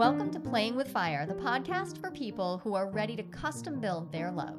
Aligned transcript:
Welcome 0.00 0.30
to 0.30 0.40
Playing 0.40 0.76
with 0.76 0.88
Fire, 0.90 1.26
the 1.26 1.34
podcast 1.34 2.00
for 2.00 2.10
people 2.10 2.56
who 2.64 2.72
are 2.72 2.88
ready 2.88 3.16
to 3.16 3.22
custom 3.24 3.78
build 3.78 4.10
their 4.10 4.30
love. 4.30 4.58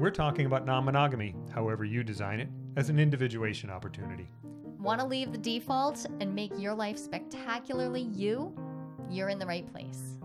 We're 0.00 0.10
talking 0.10 0.46
about 0.46 0.66
non 0.66 0.84
monogamy, 0.84 1.36
however 1.54 1.84
you 1.84 2.02
design 2.02 2.40
it, 2.40 2.48
as 2.76 2.90
an 2.90 2.98
individuation 2.98 3.70
opportunity. 3.70 4.28
Want 4.80 5.00
to 5.00 5.06
leave 5.06 5.30
the 5.30 5.38
default 5.38 6.06
and 6.18 6.34
make 6.34 6.50
your 6.58 6.74
life 6.74 6.98
spectacularly 6.98 8.00
you? 8.00 8.52
You're 9.08 9.28
in 9.28 9.38
the 9.38 9.46
right 9.46 9.64
place. 9.72 10.18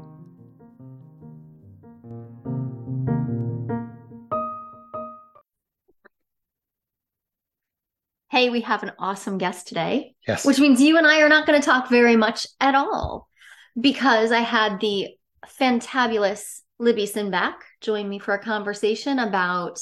Hey, 8.31 8.49
we 8.49 8.61
have 8.61 8.81
an 8.81 8.93
awesome 8.97 9.37
guest 9.37 9.67
today. 9.67 10.15
Yes. 10.27 10.43
Which 10.43 10.57
means 10.57 10.81
you 10.81 10.97
and 10.97 11.05
I 11.05 11.21
are 11.21 11.29
not 11.29 11.45
going 11.45 11.61
to 11.61 11.63
talk 11.63 11.87
very 11.87 12.15
much 12.15 12.47
at 12.59 12.73
all 12.73 13.29
because 13.79 14.31
I 14.31 14.39
had 14.39 14.79
the 14.79 15.09
fantabulous 15.59 16.61
Libby 16.79 17.05
Sinback 17.05 17.55
join 17.81 18.07
me 18.09 18.19
for 18.19 18.33
a 18.33 18.39
conversation 18.39 19.19
about 19.19 19.79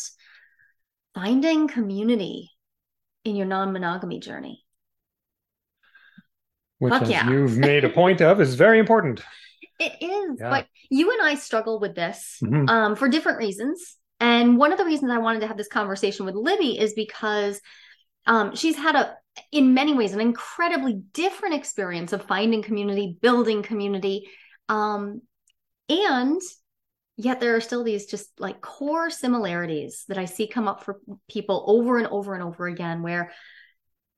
finding 1.16 1.68
community 1.68 2.52
in 3.24 3.36
your 3.36 3.46
non 3.48 3.72
monogamy 3.74 4.20
journey. 4.20 4.64
Which, 6.80 6.92
Fuck 6.92 7.04
as 7.04 7.10
yeah. 7.10 7.30
you've 7.30 7.58
made 7.72 7.84
a 7.84 7.90
point 7.90 8.22
of, 8.22 8.42
is 8.42 8.56
very 8.56 8.80
important. 8.80 9.22
It 9.80 9.94
is, 10.02 10.38
Yeah. 10.40 10.50
but 10.50 10.68
you 10.90 11.12
and 11.12 11.22
I 11.22 11.36
struggle 11.36 11.80
with 11.80 11.96
this 11.96 12.40
Mhm. 12.44 12.70
um, 12.70 12.96
for 12.96 13.08
different 13.08 13.40
reasons. 13.40 13.98
And 14.20 14.58
one 14.58 14.72
of 14.72 14.78
the 14.78 14.86
reasons 14.86 15.12
I 15.12 15.18
wanted 15.18 15.42
to 15.42 15.48
have 15.48 15.58
this 15.58 15.68
conversation 15.68 16.26
with 16.26 16.36
Libby 16.36 16.78
is 16.78 16.94
because 16.94 17.60
um, 18.26 18.56
she's 18.56 18.76
had 18.78 18.96
a, 18.96 19.16
in 19.52 19.74
many 19.74 19.94
ways, 19.94 20.14
an 20.14 20.22
incredibly 20.22 20.94
different 21.14 21.56
experience 21.56 22.14
of 22.14 22.26
finding 22.26 22.62
community, 22.62 23.18
building 23.22 23.64
community, 23.64 24.30
um, 24.70 25.22
and 25.90 26.42
yet 27.18 27.40
there 27.40 27.56
are 27.56 27.62
still 27.62 27.84
these 27.84 28.06
just 28.06 28.40
like 28.40 28.62
core 28.62 29.10
similarities 29.10 30.06
that 30.08 30.18
I 30.18 30.26
see 30.26 30.48
come 30.48 30.68
up 30.68 30.84
for 30.84 31.00
people 31.30 31.64
over 31.68 31.98
and 31.98 32.08
over 32.08 32.34
and 32.34 32.44
over 32.44 32.68
again, 32.68 33.02
where 33.02 33.32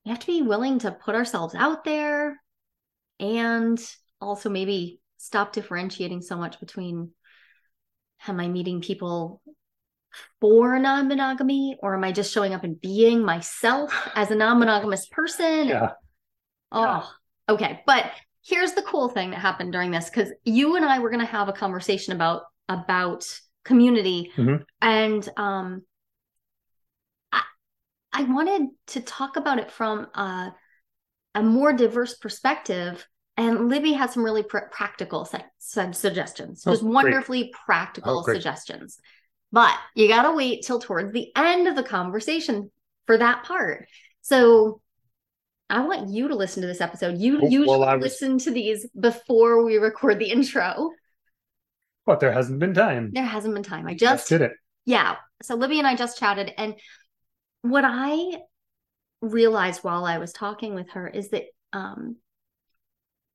we 0.04 0.10
have 0.10 0.20
to 0.20 0.26
be 0.26 0.42
willing 0.42 0.78
to 0.80 0.92
put 0.92 1.14
ourselves 1.14 1.54
out 1.54 1.84
there, 1.84 2.40
and 3.18 3.78
also 4.20 4.48
maybe 4.48 5.00
stop 5.18 5.52
differentiating 5.52 6.22
so 6.22 6.36
much 6.36 6.60
between 6.60 7.10
am 8.28 8.40
I 8.40 8.48
meeting 8.48 8.80
people 8.80 9.40
for 10.40 10.78
non 10.78 11.08
monogamy 11.08 11.76
or 11.82 11.94
am 11.94 12.04
I 12.04 12.12
just 12.12 12.32
showing 12.32 12.54
up 12.54 12.64
and 12.64 12.80
being 12.80 13.22
myself 13.24 13.92
as 14.14 14.30
a 14.30 14.34
non 14.34 14.58
monogamous 14.58 15.06
person? 15.10 15.68
Yeah. 15.68 15.90
Oh, 16.72 17.10
okay. 17.48 17.82
But 17.86 18.10
here's 18.44 18.72
the 18.72 18.82
cool 18.82 19.08
thing 19.08 19.30
that 19.30 19.38
happened 19.40 19.72
during 19.72 19.90
this 19.90 20.08
because 20.10 20.30
you 20.44 20.76
and 20.76 20.84
I 20.84 20.98
were 20.98 21.10
going 21.10 21.20
to 21.24 21.26
have 21.26 21.48
a 21.48 21.52
conversation 21.52 22.12
about 22.12 22.42
about 22.68 23.24
community 23.64 24.32
Mhm. 24.36 24.64
and 24.80 25.28
um 25.36 25.82
I, 27.32 27.42
I 28.12 28.22
wanted 28.24 28.68
to 28.88 29.00
talk 29.00 29.36
about 29.36 29.58
it 29.58 29.70
from 29.70 30.06
a, 30.14 30.54
a 31.34 31.42
more 31.42 31.72
diverse 31.72 32.14
perspective 32.14 33.06
and 33.36 33.68
Libby 33.68 33.92
had 33.92 34.10
some 34.10 34.24
really 34.24 34.42
pr- 34.42 34.70
practical 34.70 35.24
su- 35.24 35.92
suggestions, 35.92 36.62
Oh, 36.66 36.70
just 36.70 36.82
great. 36.82 36.92
wonderfully 36.94 37.52
practical 37.66 38.24
Oh, 38.26 38.32
suggestions. 38.32 38.98
But 39.52 39.74
you 39.94 40.08
got 40.08 40.22
to 40.22 40.32
wait 40.32 40.64
till 40.64 40.80
towards 40.80 41.12
the 41.12 41.30
end 41.36 41.68
of 41.68 41.76
the 41.76 41.82
conversation 41.82 42.70
for 43.06 43.16
that 43.18 43.44
part. 43.44 43.86
So 44.22 44.80
I 45.70 45.80
want 45.86 46.10
you 46.10 46.28
to 46.28 46.34
listen 46.34 46.60
to 46.62 46.66
this 46.66 46.80
episode. 46.80 47.18
You 47.18 47.40
Oh, 47.42 47.48
usually 47.48 47.78
well, 47.78 47.94
was- 47.98 48.02
listen 48.02 48.38
to 48.38 48.50
these 48.50 48.86
before 48.98 49.64
we 49.64 49.76
record 49.76 50.18
the 50.18 50.30
intro. 50.30 50.90
But 52.04 52.20
there 52.20 52.32
hasn't 52.32 52.58
been 52.60 52.74
time. 52.74 53.10
There 53.12 53.24
hasn't 53.24 53.54
been 53.54 53.62
time. 53.64 53.86
I 53.86 53.94
Just 53.94 54.00
just 54.00 54.28
did 54.28 54.42
it. 54.42 54.52
yeah. 54.84 55.16
So 55.42 55.54
Libby 55.56 55.78
and 55.78 55.86
I 55.88 55.96
just 55.96 56.18
chatted, 56.18 56.52
and 56.56 56.74
what 57.62 57.84
I 57.84 58.38
realized 59.20 59.82
while 59.82 60.04
I 60.04 60.18
was 60.18 60.32
talking 60.32 60.74
with 60.74 60.90
her 60.90 61.08
is 61.08 61.30
that 61.30 61.44
um, 61.72 62.16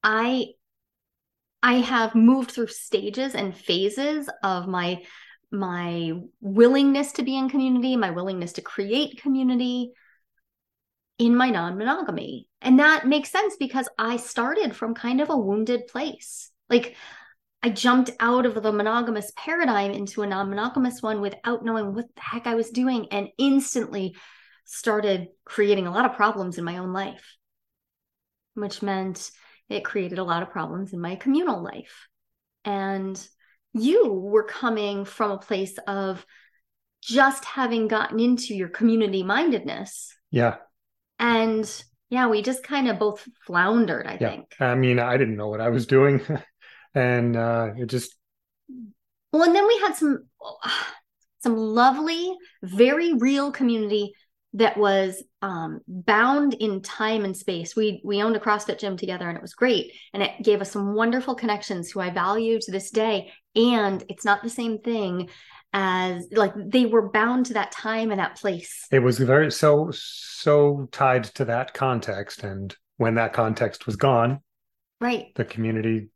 I 0.04 0.48
I 1.62 1.76
have 1.76 2.16
moved 2.16 2.52
through 2.52 2.68
stages 2.68 3.36
and 3.36 3.56
phases 3.56 4.30
of 4.42 4.68
my 4.68 5.04
my 5.52 6.14
willingness 6.40 7.12
to 7.14 7.24
be 7.24 7.38
in 7.38 7.50
community, 7.50 7.98
my 7.98 8.12
willingness 8.12 8.54
to 8.54 8.62
create 8.62 9.22
community 9.22 9.92
in 11.20 11.36
my 11.36 11.50
non-monogamy. 11.50 12.48
And 12.62 12.80
that 12.80 13.06
makes 13.06 13.30
sense 13.30 13.56
because 13.60 13.88
I 13.98 14.18
started 14.18 14.76
from 14.76 14.96
kind 14.96 15.22
of 15.22 15.30
a 15.30 15.38
wounded 15.38 15.88
place. 15.88 16.50
Like 16.70 16.96
I 17.62 17.70
jumped 17.70 18.12
out 18.20 18.46
of 18.46 18.62
the 18.62 18.72
monogamous 18.72 19.32
paradigm 19.36 19.92
into 19.92 20.24
a 20.24 20.28
non 20.28 20.50
monogamous 20.50 21.02
one 21.02 21.22
without 21.22 21.64
knowing 21.64 21.94
what 21.94 22.06
the 22.16 22.22
heck 22.22 22.48
I 22.48 22.56
was 22.56 22.72
doing 22.72 23.08
and 23.12 23.30
instantly 23.38 24.16
started 24.66 25.28
creating 25.46 25.86
a 25.86 25.92
lot 25.92 26.06
of 26.06 26.16
problems 26.16 26.58
in 26.58 26.64
my 26.64 26.78
own 26.78 26.94
life, 26.94 27.36
which 28.56 28.82
meant 28.82 29.30
it 29.70 29.86
created 29.86 30.18
a 30.18 30.24
lot 30.24 30.44
of 30.44 30.50
problems 30.50 30.94
in 30.94 31.00
my 31.00 31.16
communal 31.16 31.62
life. 31.62 32.08
And 32.66 33.22
you 33.74 34.12
were 34.12 34.44
coming 34.44 35.06
from 35.06 35.32
a 35.32 35.38
place 35.38 35.78
of 35.88 36.26
just 37.02 37.46
having 37.46 37.88
gotten 37.88 38.20
into 38.20 38.54
your 38.54 38.70
community 38.70 39.24
mindedness. 39.24 40.16
Yeah. 40.30 40.58
And 41.20 41.84
yeah, 42.09 42.28
we 42.28 42.42
just 42.42 42.64
kind 42.64 42.90
of 42.90 43.00
both 43.00 43.28
floundered, 43.46 44.06
I 44.06 44.18
Yeah. 44.20 44.30
think. 44.30 44.56
I 44.59 44.76
mean, 44.76 45.00
I 45.00 45.18
didn't 45.18 45.38
know 45.38 45.48
what 45.48 45.62
I 45.62 45.70
was 45.70 45.88
doing. 45.88 46.22
and 46.94 47.36
uh, 47.36 47.72
it 47.78 47.88
just, 47.88 48.16
Well, 49.32 49.44
and 49.44 49.56
then 49.56 49.68
we 49.68 49.80
had 49.80 49.96
some 49.96 50.26
some 51.40 51.58
lovely, 51.58 52.36
very 52.62 53.14
real 53.14 53.52
community 53.52 54.14
that 54.53 54.78
was 54.78 55.24
um, 55.42 55.80
bound 55.88 56.53
in 56.53 56.82
time 56.82 57.24
and 57.26 57.36
space. 57.36 57.76
We 57.76 58.02
we 58.03 58.22
owned 58.22 58.36
a 58.36 58.40
CrossFit 58.40 58.80
gym 58.80 58.98
together, 58.98 59.28
and 59.28 59.38
it 59.38 59.42
was 59.42 59.53
great, 59.53 59.94
and 60.14 60.22
it 60.22 60.32
gave 60.44 60.62
us 60.62 60.72
some 60.72 60.94
wonderful 60.94 61.36
connections 61.36 61.90
who 61.90 62.00
I 62.00 62.09
value 62.09 62.59
to 62.62 62.72
this 62.72 62.92
day. 62.92 63.32
And 63.56 64.04
it's 64.10 64.26
not 64.26 64.44
the 64.44 64.50
same 64.50 64.80
thing 64.80 65.30
as 65.74 66.28
like 66.32 66.54
they 66.56 66.86
were 66.86 67.10
bound 67.10 67.46
to 67.48 67.54
that 67.54 67.72
time 67.72 68.12
and 68.12 68.20
that 68.20 68.38
place. 68.38 68.88
it 68.92 69.00
was 69.00 69.18
very, 69.18 69.52
so, 69.52 69.90
so 69.94 70.88
tied 70.92 71.24
to 71.24 71.46
that 71.46 71.74
context. 71.74 72.44
And 72.44 72.76
when 72.98 73.16
that 73.16 73.34
context 73.34 73.86
was 73.86 73.96
gone, 73.96 74.42
Right. 75.00 75.34
the 75.36 75.46
community 75.46 76.10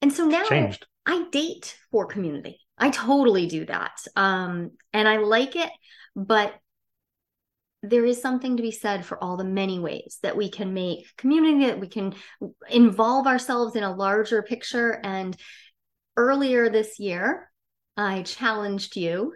And 0.00 0.12
so 0.12 0.26
now 0.26 0.44
changed. 0.44 0.86
I 1.04 1.26
date 1.30 1.76
for 1.90 2.06
community. 2.06 2.60
I 2.78 2.90
totally 2.90 3.46
do 3.46 3.66
that. 3.66 3.98
Um, 4.14 4.70
and 4.92 5.08
I 5.08 5.16
like 5.18 5.56
it, 5.56 5.70
but 6.14 6.54
there 7.82 8.04
is 8.04 8.20
something 8.20 8.56
to 8.56 8.62
be 8.62 8.70
said 8.70 9.04
for 9.04 9.22
all 9.22 9.36
the 9.36 9.44
many 9.44 9.78
ways 9.78 10.18
that 10.22 10.36
we 10.36 10.50
can 10.50 10.74
make 10.74 11.06
community, 11.16 11.66
that 11.66 11.80
we 11.80 11.88
can 11.88 12.14
involve 12.70 13.26
ourselves 13.26 13.76
in 13.76 13.82
a 13.82 13.94
larger 13.94 14.42
picture. 14.42 15.00
And 15.02 15.36
earlier 16.18 16.68
this 16.68 16.98
year, 16.98 17.50
I 17.96 18.22
challenged 18.22 18.96
you 18.96 19.34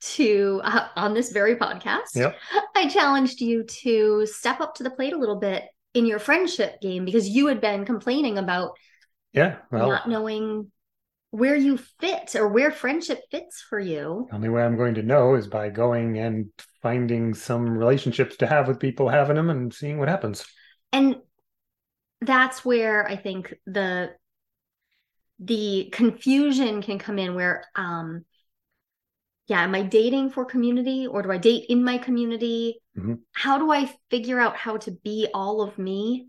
to, 0.00 0.60
uh, 0.62 0.88
on 0.96 1.14
this 1.14 1.32
very 1.32 1.56
podcast, 1.56 2.14
Yep. 2.14 2.36
I 2.74 2.88
challenged 2.88 3.40
you 3.40 3.64
to 3.64 4.26
step 4.26 4.60
up 4.60 4.74
to 4.74 4.82
the 4.82 4.90
plate 4.90 5.14
a 5.14 5.18
little 5.18 5.36
bit 5.36 5.64
in 5.94 6.04
your 6.04 6.18
friendship 6.18 6.80
game 6.82 7.04
because 7.06 7.28
you 7.28 7.46
had 7.46 7.60
been 7.60 7.86
complaining 7.86 8.36
about 8.36 8.72
Yeah. 9.32 9.56
Well, 9.70 9.88
not 9.88 10.08
knowing 10.08 10.70
where 11.30 11.56
you 11.56 11.78
fit 11.78 12.34
or 12.34 12.48
where 12.48 12.70
friendship 12.70 13.20
fits 13.30 13.62
for 13.68 13.78
you. 13.78 14.26
the 14.28 14.36
only 14.36 14.48
way 14.48 14.62
I'm 14.62 14.76
going 14.76 14.94
to 14.94 15.02
know 15.02 15.34
is 15.34 15.46
by 15.46 15.70
going 15.70 16.18
and 16.18 16.50
finding 16.82 17.34
some 17.34 17.76
relationships 17.76 18.36
to 18.38 18.46
have 18.46 18.68
with 18.68 18.80
people, 18.80 19.08
having 19.08 19.36
them, 19.36 19.50
and 19.50 19.72
seeing 19.72 19.98
what 19.98 20.08
happens. 20.08 20.44
And 20.92 21.16
that's 22.20 22.64
where 22.64 23.06
I 23.06 23.16
think 23.16 23.54
the 23.66 24.10
the 25.38 25.88
confusion 25.92 26.82
can 26.82 26.98
come 26.98 27.18
in 27.18 27.34
where 27.34 27.64
um 27.74 28.24
yeah, 29.48 29.62
am 29.62 29.74
I 29.74 29.82
dating 29.82 30.30
for 30.30 30.44
community 30.44 31.06
or 31.06 31.22
do 31.22 31.30
I 31.30 31.38
date 31.38 31.66
in 31.68 31.84
my 31.84 31.98
community? 31.98 32.80
Mhm. 32.98 33.20
How 33.32 33.58
do 33.58 33.70
I 33.70 33.92
figure 34.10 34.40
out 34.40 34.56
how 34.56 34.76
to 34.78 34.90
be 34.90 35.28
all 35.32 35.62
of 35.62 35.78
me? 35.78 36.28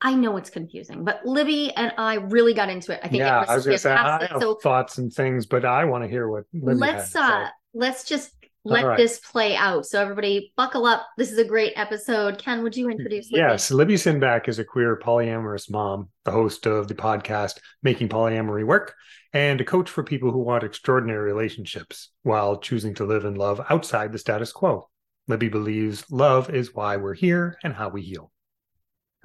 I 0.00 0.14
know 0.14 0.36
it's 0.36 0.50
confusing, 0.50 1.04
but 1.04 1.24
Libby 1.24 1.72
and 1.74 1.92
I 1.96 2.16
really 2.16 2.52
got 2.52 2.68
into 2.68 2.92
it. 2.92 3.00
I 3.02 3.08
think 3.08 3.22
yeah, 3.22 3.38
it 3.38 3.40
was, 3.40 3.48
I 3.48 3.54
was 3.56 3.64
going 3.64 3.76
to 3.76 3.80
say 3.80 3.92
I 3.92 4.26
have 4.30 4.42
So 4.42 4.54
thoughts 4.56 4.98
and 4.98 5.10
things, 5.10 5.46
but 5.46 5.64
I 5.64 5.84
want 5.86 6.04
to 6.04 6.08
hear 6.08 6.28
what 6.28 6.44
Libby 6.52 6.80
let's 6.80 7.04
had 7.04 7.08
say. 7.10 7.20
uh 7.22 7.46
let's 7.72 8.04
just 8.04 8.30
let 8.64 8.84
right. 8.84 8.96
this 8.96 9.18
play 9.20 9.54
out 9.56 9.84
so 9.84 10.00
everybody 10.00 10.52
buckle 10.56 10.86
up 10.86 11.06
this 11.18 11.30
is 11.30 11.38
a 11.38 11.44
great 11.44 11.72
episode 11.76 12.38
ken 12.38 12.62
would 12.62 12.76
you 12.76 12.88
introduce 12.88 13.30
Libby? 13.30 13.40
Yes, 13.40 13.70
Libby 13.70 13.94
Sinback 13.94 14.48
is 14.48 14.58
a 14.58 14.64
queer 14.64 14.98
polyamorous 14.98 15.70
mom, 15.70 16.08
the 16.24 16.30
host 16.30 16.66
of 16.66 16.88
the 16.88 16.94
podcast 16.94 17.58
Making 17.82 18.08
Polyamory 18.08 18.64
Work, 18.64 18.94
and 19.32 19.60
a 19.60 19.64
coach 19.64 19.90
for 19.90 20.02
people 20.02 20.30
who 20.30 20.42
want 20.42 20.64
extraordinary 20.64 21.24
relationships 21.24 22.10
while 22.22 22.58
choosing 22.58 22.94
to 22.94 23.04
live 23.04 23.24
in 23.24 23.34
love 23.34 23.60
outside 23.68 24.12
the 24.12 24.18
status 24.18 24.52
quo. 24.52 24.88
Libby 25.28 25.48
believes 25.48 26.10
love 26.10 26.50
is 26.50 26.74
why 26.74 26.96
we're 26.96 27.14
here 27.14 27.56
and 27.62 27.74
how 27.74 27.88
we 27.88 28.02
heal. 28.02 28.30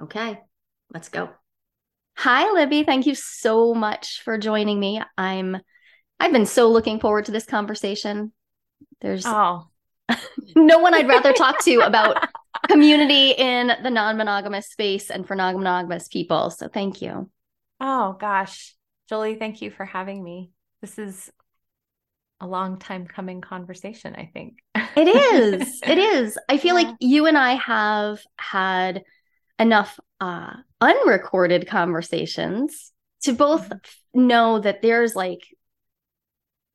okay 0.02 0.40
let's 0.92 1.08
go 1.08 1.30
Hi, 2.22 2.52
Libby. 2.52 2.82
Thank 2.82 3.06
you 3.06 3.14
so 3.14 3.72
much 3.72 4.20
for 4.20 4.36
joining 4.36 4.78
me. 4.78 5.00
I'm 5.16 5.56
I've 6.18 6.32
been 6.32 6.44
so 6.44 6.68
looking 6.68 7.00
forward 7.00 7.24
to 7.24 7.32
this 7.32 7.46
conversation. 7.46 8.32
There's 9.00 9.24
oh. 9.26 9.68
no 10.56 10.78
one 10.78 10.94
I'd 10.94 11.08
rather 11.08 11.32
talk 11.32 11.62
to 11.64 11.80
about 11.80 12.28
community 12.68 13.30
in 13.30 13.72
the 13.82 13.90
non-monogamous 13.90 14.70
space 14.70 15.10
and 15.10 15.26
for 15.26 15.34
non-monogamous 15.34 16.08
people. 16.08 16.50
So 16.50 16.68
thank 16.68 17.00
you. 17.02 17.30
Oh 17.80 18.16
gosh. 18.18 18.74
Jolie, 19.08 19.36
thank 19.36 19.62
you 19.62 19.70
for 19.70 19.84
having 19.84 20.22
me. 20.22 20.50
This 20.80 20.98
is 20.98 21.30
a 22.40 22.46
long 22.46 22.78
time 22.78 23.06
coming 23.06 23.40
conversation, 23.40 24.14
I 24.14 24.30
think. 24.32 24.58
it 24.74 25.08
is. 25.08 25.80
It 25.86 25.98
is. 25.98 26.38
I 26.48 26.58
feel 26.58 26.78
yeah. 26.78 26.88
like 26.88 26.96
you 27.00 27.26
and 27.26 27.36
I 27.36 27.54
have 27.54 28.20
had 28.36 29.02
enough 29.58 29.98
uh, 30.20 30.52
unrecorded 30.80 31.66
conversations 31.68 32.92
to 33.22 33.32
both 33.32 33.68
mm-hmm. 33.68 34.26
know 34.26 34.58
that 34.58 34.82
there's 34.82 35.14
like 35.14 35.40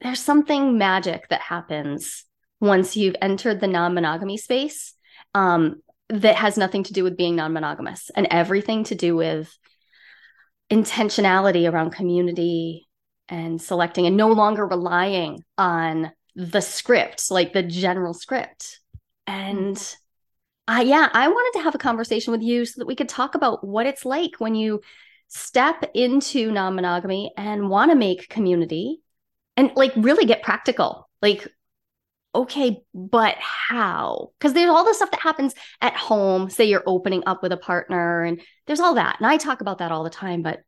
there's 0.05 0.21
something 0.21 0.77
magic 0.77 1.27
that 1.29 1.41
happens 1.41 2.25
once 2.59 2.95
you've 2.95 3.15
entered 3.23 3.59
the 3.59 3.67
non-monogamy 3.67 4.37
space 4.37 4.93
um, 5.33 5.81
that 6.09 6.35
has 6.35 6.57
nothing 6.57 6.83
to 6.83 6.93
do 6.93 7.03
with 7.03 7.17
being 7.17 7.35
non-monogamous 7.35 8.11
and 8.15 8.27
everything 8.29 8.83
to 8.83 8.93
do 8.93 9.15
with 9.15 9.57
intentionality 10.71 11.71
around 11.71 11.89
community 11.89 12.87
and 13.29 13.59
selecting 13.59 14.05
and 14.05 14.15
no 14.15 14.27
longer 14.27 14.67
relying 14.67 15.43
on 15.57 16.11
the 16.35 16.61
script 16.61 17.31
like 17.31 17.53
the 17.53 17.63
general 17.63 18.13
script 18.13 18.79
and. 19.27 19.95
I 20.67 20.81
yeah, 20.81 21.09
I 21.13 21.27
wanted 21.27 21.59
to 21.59 21.63
have 21.63 21.75
a 21.75 21.77
conversation 21.77 22.31
with 22.31 22.41
you 22.41 22.65
so 22.65 22.79
that 22.79 22.87
we 22.87 22.95
could 22.95 23.07
talk 23.07 23.35
about 23.35 23.63
what 23.63 23.85
it's 23.85 24.03
like 24.03 24.39
when 24.39 24.55
you 24.55 24.81
step 25.27 25.91
into 25.93 26.51
non-monogamy 26.51 27.33
and 27.37 27.69
want 27.69 27.91
to 27.91 27.95
make 27.95 28.29
community 28.29 29.03
and 29.57 29.71
like 29.75 29.93
really 29.95 30.25
get 30.25 30.43
practical. 30.43 31.09
Like 31.21 31.47
okay, 32.35 32.83
but 32.93 33.35
how? 33.39 34.31
Because 34.37 34.53
there's 34.53 34.69
all 34.69 34.83
the 34.83 34.93
stuff 34.93 35.11
that 35.11 35.21
happens 35.21 35.53
at 35.81 35.95
home. 35.95 36.49
Say 36.49 36.65
you're 36.65 36.83
opening 36.85 37.23
up 37.25 37.41
with 37.41 37.53
a 37.53 37.57
partner, 37.57 38.23
and 38.23 38.41
there's 38.67 38.81
all 38.81 38.95
that. 38.95 39.17
And 39.19 39.27
I 39.27 39.37
talk 39.37 39.61
about 39.61 39.79
that 39.79 39.91
all 39.91 40.03
the 40.03 40.09
time, 40.09 40.41
but 40.41 40.59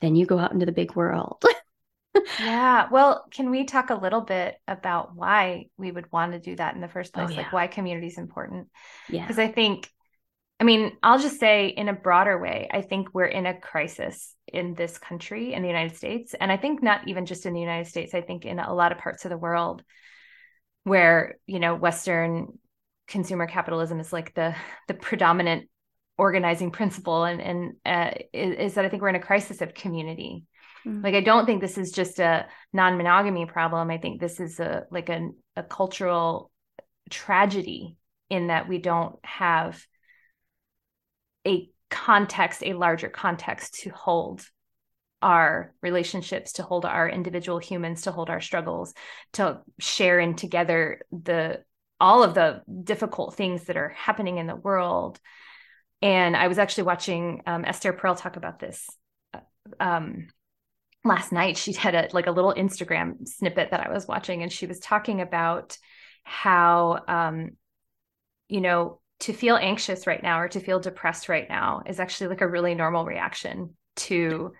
then 0.00 0.14
you 0.14 0.26
go 0.26 0.38
out 0.38 0.52
into 0.52 0.66
the 0.66 0.72
big 0.72 0.94
world. 0.94 1.42
yeah. 2.38 2.88
Well, 2.90 3.24
can 3.30 3.50
we 3.50 3.64
talk 3.64 3.90
a 3.90 3.94
little 3.94 4.20
bit 4.20 4.56
about 4.68 5.16
why 5.16 5.66
we 5.78 5.90
would 5.90 6.10
want 6.12 6.32
to 6.32 6.38
do 6.38 6.54
that 6.56 6.74
in 6.74 6.80
the 6.80 6.88
first 6.88 7.12
oh, 7.14 7.20
place? 7.20 7.30
Oh, 7.30 7.32
yeah. 7.32 7.42
Like 7.44 7.52
why 7.52 7.66
community 7.68 8.08
is 8.08 8.18
important? 8.18 8.68
Yeah. 9.08 9.22
Because 9.22 9.38
I 9.38 9.48
think, 9.48 9.88
I 10.60 10.64
mean, 10.64 10.92
I'll 11.02 11.20
just 11.20 11.40
say 11.40 11.68
in 11.68 11.88
a 11.88 11.94
broader 11.94 12.38
way, 12.38 12.68
I 12.70 12.82
think 12.82 13.14
we're 13.14 13.24
in 13.24 13.46
a 13.46 13.58
crisis 13.58 14.34
in 14.52 14.74
this 14.74 14.98
country, 14.98 15.54
in 15.54 15.62
the 15.62 15.68
United 15.68 15.96
States. 15.96 16.34
And 16.38 16.52
I 16.52 16.56
think 16.56 16.82
not 16.82 17.08
even 17.08 17.26
just 17.26 17.46
in 17.46 17.54
the 17.54 17.60
United 17.60 17.88
States, 17.88 18.14
I 18.14 18.20
think 18.20 18.44
in 18.44 18.58
a 18.58 18.74
lot 18.74 18.92
of 18.92 18.98
parts 18.98 19.24
of 19.24 19.30
the 19.30 19.38
world 19.38 19.82
where, 20.84 21.36
you 21.46 21.60
know, 21.60 21.74
Western 21.74 22.58
consumer 23.08 23.46
capitalism 23.46 24.00
is 24.00 24.12
like 24.12 24.34
the 24.34 24.54
the 24.88 24.94
predominant 24.94 25.68
organizing 26.16 26.70
principle 26.70 27.24
and 27.24 27.40
and 27.40 27.72
uh, 27.84 28.10
is, 28.32 28.56
is 28.56 28.74
that 28.74 28.84
I 28.84 28.88
think 28.88 29.02
we're 29.02 29.08
in 29.08 29.16
a 29.16 29.20
crisis 29.20 29.60
of 29.60 29.74
community 29.74 30.44
Mm-hmm. 30.86 31.04
Like 31.04 31.14
I 31.14 31.20
don't 31.20 31.46
think 31.46 31.60
this 31.60 31.78
is 31.78 31.92
just 31.92 32.18
a 32.18 32.46
non-monogamy 32.72 33.46
problem. 33.46 33.90
I 33.90 33.98
think 33.98 34.20
this 34.20 34.40
is 34.40 34.58
a 34.60 34.86
like 34.90 35.08
a, 35.08 35.30
a 35.56 35.62
cultural 35.62 36.50
tragedy 37.10 37.96
in 38.30 38.48
that 38.48 38.68
we 38.68 38.78
don't 38.78 39.16
have 39.24 39.84
a 41.46 41.70
context, 41.92 42.62
a 42.64 42.72
larger 42.72 43.08
context 43.08 43.74
to 43.82 43.90
hold 43.90 44.44
our 45.20 45.72
relationships, 45.82 46.54
to 46.54 46.64
hold 46.64 46.84
our 46.84 47.08
individual 47.08 47.58
humans, 47.58 48.02
to 48.02 48.12
hold 48.12 48.28
our 48.28 48.40
struggles, 48.40 48.92
to 49.34 49.60
share 49.78 50.18
in 50.18 50.34
together 50.34 51.02
the 51.12 51.62
all 52.00 52.24
of 52.24 52.34
the 52.34 52.62
difficult 52.82 53.36
things 53.36 53.64
that 53.64 53.76
are 53.76 53.90
happening 53.90 54.38
in 54.38 54.48
the 54.48 54.56
world. 54.56 55.20
And 56.00 56.36
I 56.36 56.48
was 56.48 56.58
actually 56.58 56.84
watching 56.84 57.42
um, 57.46 57.64
Esther 57.64 57.92
Perel 57.92 58.18
talk 58.18 58.34
about 58.34 58.58
this 58.58 58.88
uh, 59.32 59.38
um, 59.78 60.26
last 61.04 61.32
night 61.32 61.56
she 61.56 61.72
had 61.72 61.94
a 61.94 62.08
like 62.12 62.26
a 62.26 62.32
little 62.32 62.54
Instagram 62.54 63.26
snippet 63.26 63.70
that 63.70 63.86
I 63.86 63.92
was 63.92 64.06
watching 64.06 64.42
and 64.42 64.52
she 64.52 64.66
was 64.66 64.78
talking 64.78 65.20
about 65.20 65.76
how 66.24 67.00
um 67.08 67.50
you 68.48 68.60
know 68.60 69.00
to 69.22 69.32
feel 69.32 69.56
anxious 69.56 70.06
right 70.06 70.22
now 70.22 70.40
or 70.40 70.48
to 70.48 70.58
feel 70.58 70.80
depressed 70.80 71.28
right 71.28 71.48
now 71.48 71.82
is 71.86 72.00
actually 72.00 72.26
like 72.28 72.40
a 72.40 72.48
really 72.48 72.74
normal 72.74 73.04
reaction 73.04 73.74
to 73.94 74.52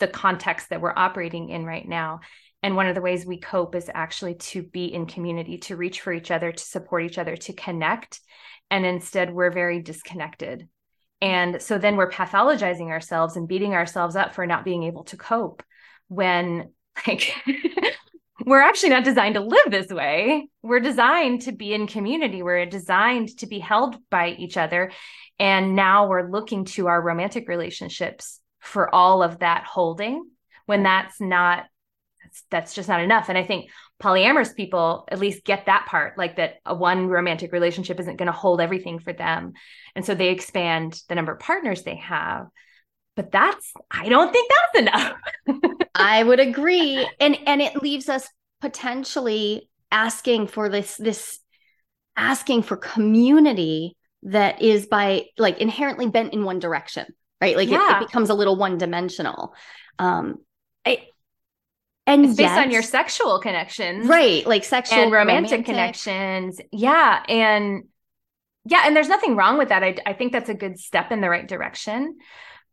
the 0.00 0.08
context 0.08 0.70
that 0.70 0.80
we're 0.80 0.92
operating 0.94 1.50
in 1.50 1.64
right 1.64 1.86
now. 1.86 2.20
And 2.62 2.74
one 2.74 2.88
of 2.88 2.96
the 2.96 3.00
ways 3.00 3.24
we 3.24 3.38
cope 3.38 3.76
is 3.76 3.88
actually 3.94 4.34
to 4.34 4.64
be 4.64 4.92
in 4.92 5.06
community 5.06 5.58
to 5.58 5.76
reach 5.76 6.00
for 6.00 6.12
each 6.12 6.32
other 6.32 6.50
to 6.50 6.64
support 6.64 7.04
each 7.04 7.16
other 7.18 7.36
to 7.36 7.52
connect. 7.52 8.20
And 8.72 8.84
instead 8.84 9.32
we're 9.32 9.52
very 9.52 9.80
disconnected. 9.80 10.68
And 11.20 11.62
so 11.62 11.78
then 11.78 11.96
we're 11.96 12.10
pathologizing 12.10 12.88
ourselves 12.88 13.36
and 13.36 13.46
beating 13.46 13.74
ourselves 13.74 14.16
up 14.16 14.34
for 14.34 14.46
not 14.46 14.64
being 14.64 14.82
able 14.82 15.04
to 15.04 15.16
cope 15.16 15.62
when 16.08 16.72
like 17.06 17.32
we're 18.44 18.60
actually 18.60 18.90
not 18.90 19.04
designed 19.04 19.34
to 19.34 19.40
live 19.40 19.70
this 19.70 19.88
way. 19.88 20.48
We're 20.62 20.80
designed 20.80 21.42
to 21.42 21.52
be 21.52 21.74
in 21.74 21.86
community. 21.86 22.42
We're 22.42 22.66
designed 22.66 23.36
to 23.38 23.46
be 23.46 23.58
held 23.58 23.96
by 24.10 24.30
each 24.30 24.56
other. 24.56 24.92
And 25.38 25.74
now 25.74 26.08
we're 26.08 26.30
looking 26.30 26.64
to 26.66 26.86
our 26.88 27.00
romantic 27.00 27.48
relationships 27.48 28.40
for 28.60 28.92
all 28.94 29.22
of 29.22 29.40
that 29.40 29.64
holding 29.64 30.28
when 30.66 30.82
that's 30.82 31.20
not 31.20 31.64
that's, 32.50 32.74
just 32.74 32.88
not 32.88 33.00
enough. 33.00 33.30
And 33.30 33.38
I 33.38 33.44
think 33.44 33.70
polyamorous 34.02 34.54
people 34.54 35.08
at 35.10 35.18
least 35.18 35.44
get 35.44 35.66
that 35.66 35.86
part 35.86 36.18
like 36.18 36.36
that 36.36 36.56
a 36.66 36.74
one 36.74 37.08
romantic 37.08 37.52
relationship 37.52 37.98
isn't 37.98 38.16
going 38.16 38.26
to 38.26 38.32
hold 38.32 38.60
everything 38.60 38.98
for 38.98 39.12
them. 39.12 39.54
And 39.94 40.04
so 40.04 40.14
they 40.14 40.28
expand 40.28 41.00
the 41.08 41.14
number 41.14 41.32
of 41.32 41.40
partners 41.40 41.82
they 41.82 41.96
have 41.96 42.48
but 43.18 43.32
that's 43.32 43.72
i 43.90 44.08
don't 44.08 44.32
think 44.32 44.48
that's 44.48 44.88
enough. 44.88 45.16
I 45.98 46.22
would 46.28 46.40
agree. 46.40 47.06
And 47.20 47.36
and 47.46 47.60
it 47.60 47.82
leaves 47.82 48.08
us 48.08 48.28
potentially 48.60 49.68
asking 49.90 50.46
for 50.46 50.68
this 50.68 50.96
this 50.96 51.40
asking 52.16 52.62
for 52.62 52.76
community 52.76 53.96
that 54.24 54.62
is 54.62 54.86
by 54.86 55.26
like 55.36 55.58
inherently 55.58 56.08
bent 56.08 56.32
in 56.32 56.44
one 56.44 56.58
direction 56.58 57.06
right? 57.40 57.56
Like 57.56 57.68
yeah. 57.68 57.98
it, 57.98 58.02
it, 58.02 58.06
becomes 58.08 58.30
a 58.30 58.34
little 58.34 58.56
one 58.56 58.78
dimensional 58.78 59.54
um 59.98 60.36
I, 60.86 61.08
and 62.06 62.24
it's 62.24 62.36
based 62.36 62.54
on 62.54 62.70
your 62.70 62.82
sexual 62.82 63.40
connections 63.40 64.06
right 64.06 64.46
like 64.46 64.64
sexual 64.64 64.98
and 65.02 65.12
romantic, 65.12 65.50
romantic, 65.50 65.66
connections. 65.66 66.60
Yeah 66.72 67.22
and 67.28 67.84
yeah 68.64 68.82
and 68.86 68.94
there's 68.94 69.08
nothing 69.08 69.36
wrong 69.36 69.58
with 69.58 69.70
that. 69.70 69.82
I, 69.82 69.96
I 70.06 70.12
think 70.12 70.32
that's 70.32 70.48
a 70.48 70.54
good 70.54 70.78
step 70.78 71.10
in 71.10 71.20
the 71.20 71.28
right 71.28 71.46
direction 71.46 72.18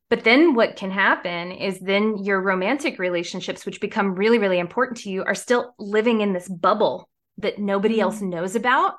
but 0.09 0.23
then 0.23 0.53
what 0.53 0.75
can 0.75 0.91
happen 0.91 1.51
is 1.51 1.79
then 1.79 2.23
your 2.23 2.41
romantic 2.41 2.99
relationships, 2.99 3.65
which 3.65 3.81
become 3.81 4.15
really, 4.15 4.37
really 4.37 4.59
important 4.59 4.99
to 4.99 5.09
you, 5.09 5.23
are 5.23 5.35
still 5.35 5.73
living 5.79 6.21
in 6.21 6.33
this 6.33 6.47
bubble 6.47 7.09
that 7.37 7.59
nobody 7.59 7.95
mm-hmm. 7.95 8.03
else 8.03 8.21
knows 8.21 8.55
about. 8.55 8.95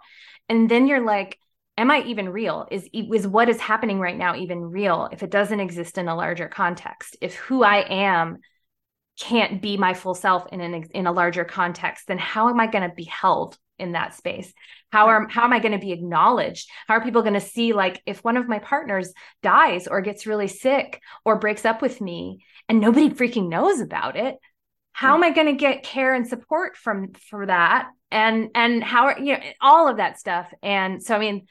And 0.49 0.69
then 0.69 0.87
you're 0.87 1.05
like, 1.05 1.39
am 1.79 1.91
I 1.91 2.03
even 2.03 2.29
real? 2.29 2.67
Is 2.71 2.89
is 2.93 3.27
what 3.27 3.49
is 3.49 3.61
happening 3.61 4.01
right 4.01 4.17
now 4.17 4.35
even 4.37 4.61
real 4.61 5.09
if 5.13 5.23
it 5.23 5.31
doesn't 5.31 5.61
exist 5.61 5.99
in 5.99 6.09
a 6.09 6.17
larger 6.17 6.49
context? 6.49 7.17
If 7.21 7.35
who 7.37 7.63
I 7.63 7.87
am 7.89 8.39
can't 9.19 9.63
be 9.63 9.77
my 9.77 9.95
full 9.95 10.15
self 10.15 10.47
in 10.53 10.61
an 10.61 10.85
in 10.93 11.07
a 11.07 11.13
larger 11.13 11.45
context, 11.45 12.09
then 12.09 12.19
how 12.19 12.49
am 12.49 12.61
I 12.61 12.67
going 12.67 12.89
to 12.89 12.95
be 12.95 13.05
held 13.05 13.57
in 13.79 13.93
that 13.93 14.15
space. 14.15 14.53
How 14.91 15.09
are 15.09 15.29
how 15.29 15.45
am 15.45 15.53
i 15.53 15.59
going 15.59 15.73
to 15.73 15.79
be 15.79 15.93
acknowledged? 15.93 16.69
How 16.89 16.95
are 16.95 17.05
people 17.05 17.23
going 17.23 17.35
to 17.35 17.41
see 17.41 17.73
like 17.73 18.01
if 18.07 18.25
one 18.25 18.37
of 18.37 18.49
my 18.49 18.59
partners 18.59 19.13
dies 19.43 19.87
or 19.87 20.01
gets 20.01 20.27
really 20.27 20.49
sick 20.49 21.01
or 21.25 21.39
breaks 21.39 21.65
up 21.65 21.83
with 21.83 22.01
me 22.01 22.45
and 22.69 22.81
nobody 22.81 23.11
freaking 23.11 23.49
knows 23.49 23.81
about 23.81 24.17
it 24.17 24.37
how 24.97 25.15
am 25.15 25.23
i 25.23 25.31
going 25.31 25.47
to 25.47 25.53
get 25.53 25.83
care 25.83 26.15
and 26.15 26.27
support 26.27 26.75
from 26.75 27.13
for 27.29 27.45
that? 27.45 27.91
And 28.11 28.49
and 28.55 28.83
how 28.83 29.09
are 29.09 29.19
you 29.19 29.35
know 29.35 29.41
all 29.61 29.89
of 29.89 29.99
that 29.99 30.19
stuff. 30.19 30.51
And 30.63 31.03
so 31.03 31.15
i 31.15 31.19
mean 31.19 31.47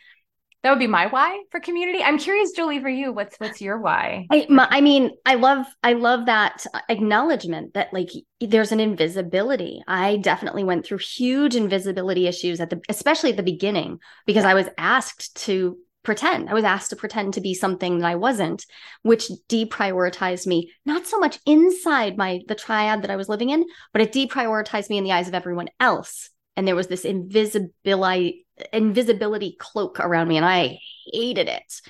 that 0.66 0.72
would 0.72 0.80
be 0.80 0.88
my 0.88 1.06
why 1.06 1.44
for 1.52 1.60
community. 1.60 2.02
I'm 2.02 2.18
curious 2.18 2.50
Jolie, 2.50 2.82
for 2.82 2.90
you 2.90 3.14
what's 3.14 3.36
what's 3.38 3.62
your 3.62 3.80
why? 3.80 4.26
I, 4.32 4.48
my, 4.50 4.68
I 4.72 4.82
mean 4.82 5.12
i 5.24 5.36
love 5.36 5.68
i 5.84 5.94
love 5.94 6.26
that 6.26 6.66
acknowledgement 6.90 7.76
that 7.76 7.94
like 7.94 8.10
there's 8.42 8.72
an 8.72 8.80
invisibility. 8.80 9.84
I 9.88 10.18
definitely 10.18 10.64
went 10.64 10.84
through 10.84 10.98
huge 10.98 11.56
invisibility 11.56 12.26
issues 12.26 12.60
at 12.60 12.72
the 12.72 12.82
especially 12.90 13.30
at 13.30 13.38
the 13.38 13.44
beginning 13.44 14.00
because 14.26 14.44
i 14.44 14.56
was 14.56 14.68
asked 14.80 15.36
to 15.46 15.78
pretend. 16.02 16.50
I 16.50 16.54
was 16.56 16.64
asked 16.64 16.90
to 16.92 16.96
pretend 16.96 17.36
to 17.36 17.42
be 17.42 17.54
something 17.54 18.00
that 18.00 18.08
i 18.08 18.16
wasn't 18.16 18.66
which 19.04 19.30
deprioritized 19.48 20.48
me 20.48 20.72
not 20.84 21.06
so 21.06 21.20
much 21.20 21.38
inside 21.46 22.18
my 22.18 22.42
the 22.48 22.56
triad 22.56 23.04
that 23.04 23.12
i 23.12 23.16
was 23.16 23.30
living 23.30 23.52
in 23.52 23.66
but 23.94 24.02
it 24.02 24.12
deprioritized 24.12 24.90
me 24.90 24.98
in 24.98 25.04
the 25.04 25.12
eyes 25.12 25.28
of 25.28 25.36
everyone 25.36 25.70
else. 25.80 26.32
And 26.58 26.68
there 26.68 26.76
was 26.76 26.88
this 26.88 27.06
invisibility 27.06 28.45
invisibility 28.72 29.56
cloak 29.60 30.00
around 30.00 30.28
me 30.28 30.38
and 30.38 30.46
I 30.46 30.80
hated 31.12 31.48
it. 31.48 31.82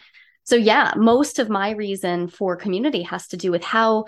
So 0.43 0.55
yeah, 0.55 0.93
most 0.95 1.39
of 1.39 1.49
my 1.49 1.71
reason 1.71 2.27
for 2.27 2.55
community 2.55 3.03
has 3.03 3.27
to 3.29 3.37
do 3.37 3.51
with 3.51 3.63
how 3.63 4.05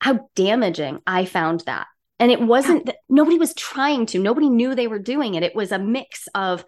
how 0.00 0.28
damaging 0.34 1.00
I 1.06 1.24
found 1.24 1.62
that. 1.66 1.86
And 2.18 2.30
it 2.30 2.40
wasn't 2.40 2.86
that 2.86 2.96
nobody 3.08 3.38
was 3.38 3.54
trying 3.54 4.06
to, 4.06 4.18
nobody 4.18 4.48
knew 4.48 4.74
they 4.74 4.88
were 4.88 4.98
doing 4.98 5.34
it. 5.34 5.42
It 5.42 5.54
was 5.54 5.72
a 5.72 5.78
mix 5.78 6.28
of 6.34 6.64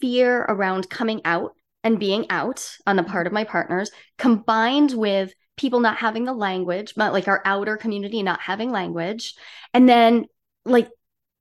fear 0.00 0.42
around 0.42 0.88
coming 0.90 1.20
out 1.24 1.52
and 1.84 1.98
being 1.98 2.26
out 2.30 2.68
on 2.86 2.96
the 2.96 3.02
part 3.02 3.26
of 3.26 3.32
my 3.32 3.44
partners, 3.44 3.90
combined 4.16 4.92
with 4.92 5.32
people 5.56 5.80
not 5.80 5.98
having 5.98 6.24
the 6.24 6.32
language, 6.32 6.94
but 6.96 7.12
like 7.12 7.28
our 7.28 7.42
outer 7.44 7.76
community 7.76 8.22
not 8.22 8.40
having 8.40 8.70
language. 8.70 9.34
And 9.74 9.88
then, 9.88 10.26
like, 10.64 10.88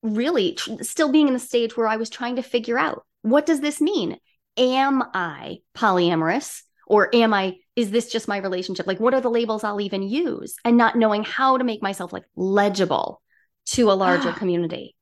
really 0.04 0.54
tr- 0.54 0.82
still 0.84 1.12
being 1.12 1.27
in 1.27 1.34
the 1.34 1.39
stage 1.39 1.75
where 1.75 1.88
I 1.88 1.98
was 1.98 2.10
trying 2.10 2.36
to 2.38 2.44
figure 2.44 2.77
out 2.77 3.06
what 3.22 3.46
does 3.46 3.62
this 3.62 3.82
mean? 3.82 4.18
Am 4.58 5.04
I 5.13 5.58
polyamorous? 5.75 6.63
Or 6.88 7.13
am 7.13 7.34
I, 7.34 7.58
is 7.75 7.92
this 7.92 8.10
just 8.10 8.30
my 8.30 8.38
relationship? 8.38 8.88
Like, 8.88 9.00
what 9.00 9.13
are 9.13 9.20
the 9.20 9.30
labels 9.30 9.63
I'll 9.63 9.82
even 9.82 10.04
use? 10.04 10.56
And 10.63 10.77
not 10.77 10.96
knowing 10.96 11.24
how 11.24 11.58
to 11.58 11.66
make 11.66 11.84
myself 11.84 12.13
like 12.13 12.24
legible 12.36 13.22
to 13.68 13.92
a 13.92 13.94
larger 13.94 14.32
community. 14.38 14.96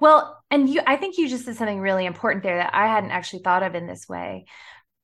Well, 0.00 0.40
and 0.50 0.68
you, 0.68 0.80
I 0.86 0.96
think 0.96 1.18
you 1.18 1.28
just 1.28 1.44
said 1.44 1.56
something 1.56 1.80
really 1.80 2.06
important 2.06 2.44
there 2.44 2.58
that 2.58 2.74
I 2.74 2.86
hadn't 2.86 3.10
actually 3.10 3.42
thought 3.42 3.64
of 3.64 3.74
in 3.74 3.86
this 3.86 4.08
way. 4.08 4.46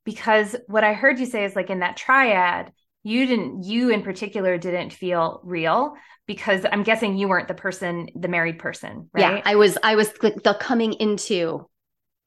Because 0.04 0.56
what 0.66 0.84
I 0.84 0.94
heard 0.94 1.18
you 1.18 1.26
say 1.26 1.44
is 1.44 1.56
like 1.56 1.70
in 1.70 1.80
that 1.80 1.96
triad, 1.96 2.72
you 3.02 3.26
didn't, 3.26 3.64
you 3.64 3.90
in 3.90 4.02
particular 4.02 4.58
didn't 4.58 4.92
feel 4.92 5.40
real 5.44 5.94
because 6.26 6.64
I'm 6.70 6.82
guessing 6.82 7.16
you 7.16 7.28
weren't 7.28 7.48
the 7.48 7.54
person, 7.54 8.08
the 8.14 8.28
married 8.28 8.58
person, 8.58 9.10
right? 9.12 9.36
Yeah, 9.36 9.42
I 9.44 9.56
was, 9.56 9.76
I 9.82 9.96
was 9.96 10.12
the, 10.12 10.56
coming 10.60 10.92
into 10.94 11.68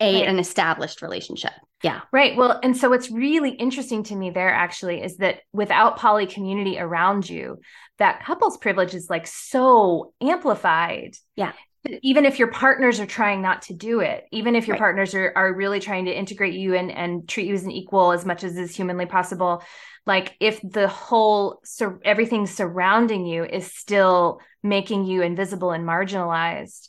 a 0.01 0.15
right. 0.15 0.27
an 0.27 0.39
established 0.39 1.01
relationship. 1.01 1.53
Yeah. 1.81 2.01
Right. 2.11 2.35
Well, 2.35 2.59
and 2.61 2.75
so 2.75 2.89
what's 2.89 3.09
really 3.09 3.51
interesting 3.51 4.03
to 4.03 4.15
me 4.15 4.31
there 4.31 4.53
actually 4.53 5.01
is 5.01 5.17
that 5.17 5.41
without 5.53 5.97
poly 5.97 6.25
community 6.25 6.79
around 6.79 7.29
you, 7.29 7.59
that 7.99 8.25
couples 8.25 8.57
privilege 8.57 8.93
is 8.93 9.09
like 9.09 9.27
so 9.27 10.13
amplified. 10.21 11.15
Yeah 11.35 11.53
even 12.01 12.25
if 12.25 12.39
your 12.39 12.47
partners 12.49 12.99
are 12.99 13.05
trying 13.05 13.41
not 13.41 13.61
to 13.61 13.73
do 13.73 13.99
it 13.99 14.25
even 14.31 14.55
if 14.55 14.67
your 14.67 14.75
right. 14.75 14.81
partners 14.81 15.13
are, 15.13 15.31
are 15.35 15.53
really 15.53 15.79
trying 15.79 16.05
to 16.05 16.17
integrate 16.17 16.53
you 16.53 16.75
and, 16.75 16.91
and 16.91 17.27
treat 17.27 17.47
you 17.47 17.53
as 17.53 17.63
an 17.63 17.71
equal 17.71 18.11
as 18.11 18.25
much 18.25 18.43
as 18.43 18.57
is 18.57 18.75
humanly 18.75 19.05
possible 19.05 19.63
like 20.05 20.35
if 20.39 20.59
the 20.61 20.87
whole 20.87 21.59
so 21.63 21.99
everything 22.03 22.47
surrounding 22.47 23.25
you 23.25 23.43
is 23.43 23.71
still 23.71 24.39
making 24.63 25.05
you 25.05 25.21
invisible 25.21 25.71
and 25.71 25.87
marginalized 25.87 26.87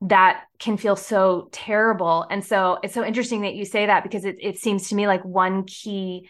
that 0.00 0.44
can 0.58 0.76
feel 0.76 0.96
so 0.96 1.48
terrible 1.52 2.26
and 2.30 2.44
so 2.44 2.78
it's 2.82 2.94
so 2.94 3.04
interesting 3.04 3.42
that 3.42 3.54
you 3.54 3.64
say 3.64 3.86
that 3.86 4.02
because 4.02 4.24
it, 4.24 4.36
it 4.40 4.58
seems 4.58 4.88
to 4.88 4.94
me 4.94 5.06
like 5.06 5.24
one 5.24 5.64
key 5.64 6.28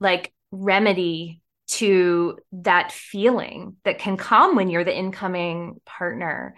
like 0.00 0.32
remedy 0.50 1.40
to 1.68 2.38
that 2.52 2.92
feeling 2.92 3.76
that 3.84 3.98
can 3.98 4.16
come 4.16 4.54
when 4.54 4.68
you're 4.68 4.84
the 4.84 4.96
incoming 4.96 5.80
partner 5.84 6.54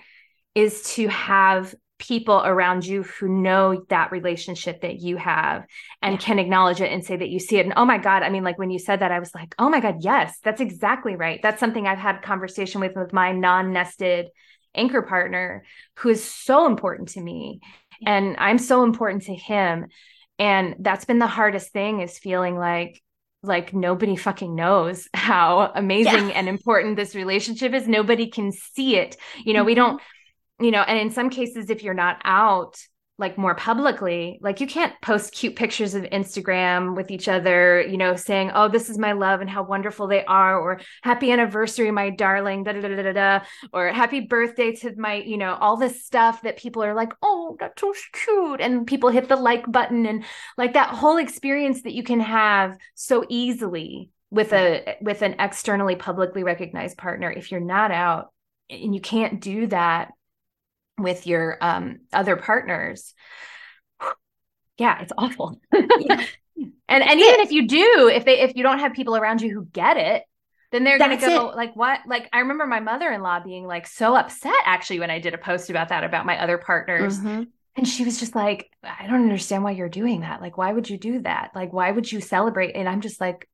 is 0.58 0.82
to 0.82 1.06
have 1.06 1.72
people 2.00 2.42
around 2.44 2.84
you 2.84 3.04
who 3.04 3.28
know 3.28 3.84
that 3.88 4.10
relationship 4.10 4.80
that 4.80 5.00
you 5.00 5.16
have 5.16 5.64
and 6.02 6.14
yeah. 6.14 6.18
can 6.18 6.38
acknowledge 6.38 6.80
it 6.80 6.90
and 6.90 7.04
say 7.04 7.16
that 7.16 7.28
you 7.28 7.38
see 7.38 7.58
it 7.58 7.66
and 7.66 7.74
oh 7.76 7.84
my 7.84 7.98
god 7.98 8.22
i 8.22 8.30
mean 8.30 8.44
like 8.44 8.58
when 8.58 8.70
you 8.70 8.78
said 8.78 9.00
that 9.00 9.12
i 9.12 9.18
was 9.18 9.34
like 9.34 9.54
oh 9.58 9.68
my 9.68 9.80
god 9.80 9.96
yes 10.00 10.38
that's 10.42 10.60
exactly 10.60 11.16
right 11.16 11.40
that's 11.42 11.60
something 11.60 11.86
i've 11.86 11.98
had 11.98 12.22
conversation 12.22 12.80
with 12.80 12.94
with 12.96 13.12
my 13.12 13.32
non-nested 13.32 14.28
anchor 14.74 15.02
partner 15.02 15.64
who 15.96 16.08
is 16.08 16.22
so 16.22 16.66
important 16.66 17.08
to 17.08 17.20
me 17.20 17.60
and 18.06 18.36
i'm 18.38 18.58
so 18.58 18.84
important 18.84 19.24
to 19.24 19.34
him 19.34 19.86
and 20.38 20.76
that's 20.78 21.04
been 21.04 21.18
the 21.18 21.26
hardest 21.26 21.72
thing 21.72 22.00
is 22.00 22.18
feeling 22.18 22.56
like 22.56 23.02
like 23.42 23.72
nobody 23.72 24.16
fucking 24.16 24.54
knows 24.54 25.08
how 25.14 25.72
amazing 25.74 26.28
yeah. 26.28 26.34
and 26.34 26.48
important 26.48 26.96
this 26.96 27.16
relationship 27.16 27.72
is 27.72 27.88
nobody 27.88 28.28
can 28.28 28.52
see 28.52 28.96
it 28.96 29.16
you 29.44 29.52
know 29.52 29.60
mm-hmm. 29.60 29.66
we 29.66 29.74
don't 29.74 30.00
you 30.60 30.70
know, 30.70 30.82
and 30.82 30.98
in 30.98 31.10
some 31.10 31.30
cases, 31.30 31.70
if 31.70 31.82
you're 31.82 31.94
not 31.94 32.20
out 32.24 32.78
like 33.18 33.36
more 33.36 33.54
publicly, 33.56 34.38
like 34.42 34.60
you 34.60 34.66
can't 34.66 34.94
post 35.02 35.32
cute 35.32 35.56
pictures 35.56 35.94
of 35.94 36.04
Instagram 36.04 36.94
with 36.94 37.10
each 37.10 37.26
other, 37.26 37.82
you 37.82 37.96
know, 37.96 38.14
saying, 38.14 38.52
oh, 38.54 38.68
this 38.68 38.88
is 38.88 38.96
my 38.96 39.10
love 39.10 39.40
and 39.40 39.50
how 39.50 39.64
wonderful 39.64 40.06
they 40.06 40.24
are, 40.24 40.58
or 40.58 40.80
happy 41.02 41.32
anniversary, 41.32 41.90
my 41.90 42.10
darling, 42.10 42.62
da 42.62 42.72
da 42.72 42.80
da 42.80 43.02
da 43.02 43.12
da, 43.12 43.44
or 43.72 43.88
happy 43.88 44.20
birthday 44.20 44.72
to 44.72 44.94
my, 44.96 45.14
you 45.14 45.36
know, 45.36 45.54
all 45.60 45.76
this 45.76 46.06
stuff 46.06 46.42
that 46.42 46.58
people 46.58 46.82
are 46.84 46.94
like, 46.94 47.12
oh, 47.20 47.56
that's 47.58 47.80
so 47.80 47.92
cute. 48.12 48.60
And 48.60 48.86
people 48.86 49.10
hit 49.10 49.28
the 49.28 49.36
like 49.36 49.70
button 49.70 50.06
and 50.06 50.24
like 50.56 50.74
that 50.74 50.90
whole 50.90 51.16
experience 51.16 51.82
that 51.82 51.94
you 51.94 52.04
can 52.04 52.20
have 52.20 52.76
so 52.94 53.24
easily 53.28 54.10
with 54.30 54.52
a 54.52 54.96
with 55.00 55.22
an 55.22 55.34
externally 55.38 55.96
publicly 55.96 56.44
recognized 56.44 56.98
partner 56.98 57.30
if 57.30 57.50
you're 57.50 57.60
not 57.60 57.90
out 57.90 58.30
and 58.68 58.94
you 58.94 59.00
can't 59.00 59.40
do 59.40 59.66
that 59.68 60.10
with 60.98 61.26
your 61.26 61.58
um, 61.60 61.98
other 62.12 62.36
partners 62.36 63.14
yeah 64.78 65.00
it's 65.02 65.12
awful 65.18 65.60
yeah. 65.72 66.24
and 66.88 67.02
and 67.04 67.20
even 67.20 67.40
if 67.40 67.52
you 67.52 67.66
do 67.66 68.10
if 68.12 68.24
they 68.24 68.40
if 68.40 68.56
you 68.56 68.62
don't 68.62 68.78
have 68.78 68.92
people 68.92 69.16
around 69.16 69.42
you 69.42 69.52
who 69.52 69.64
get 69.66 69.96
it 69.96 70.22
then 70.70 70.84
they're 70.84 70.98
going 70.98 71.18
to 71.18 71.26
go 71.26 71.50
it. 71.50 71.56
like 71.56 71.74
what 71.76 72.00
like 72.06 72.28
i 72.32 72.40
remember 72.40 72.66
my 72.66 72.80
mother-in-law 72.80 73.40
being 73.40 73.66
like 73.66 73.86
so 73.86 74.16
upset 74.16 74.54
actually 74.64 75.00
when 75.00 75.10
i 75.10 75.18
did 75.18 75.34
a 75.34 75.38
post 75.38 75.70
about 75.70 75.88
that 75.88 76.04
about 76.04 76.26
my 76.26 76.40
other 76.40 76.58
partners 76.58 77.18
mm-hmm. 77.18 77.42
and 77.76 77.88
she 77.88 78.04
was 78.04 78.18
just 78.18 78.34
like 78.34 78.70
i 78.82 79.06
don't 79.06 79.22
understand 79.22 79.62
why 79.62 79.72
you're 79.72 79.88
doing 79.88 80.20
that 80.20 80.40
like 80.40 80.56
why 80.56 80.72
would 80.72 80.88
you 80.88 80.96
do 80.96 81.20
that 81.20 81.50
like 81.54 81.72
why 81.72 81.90
would 81.90 82.10
you 82.10 82.20
celebrate 82.20 82.74
and 82.74 82.88
i'm 82.88 83.00
just 83.00 83.20
like 83.20 83.48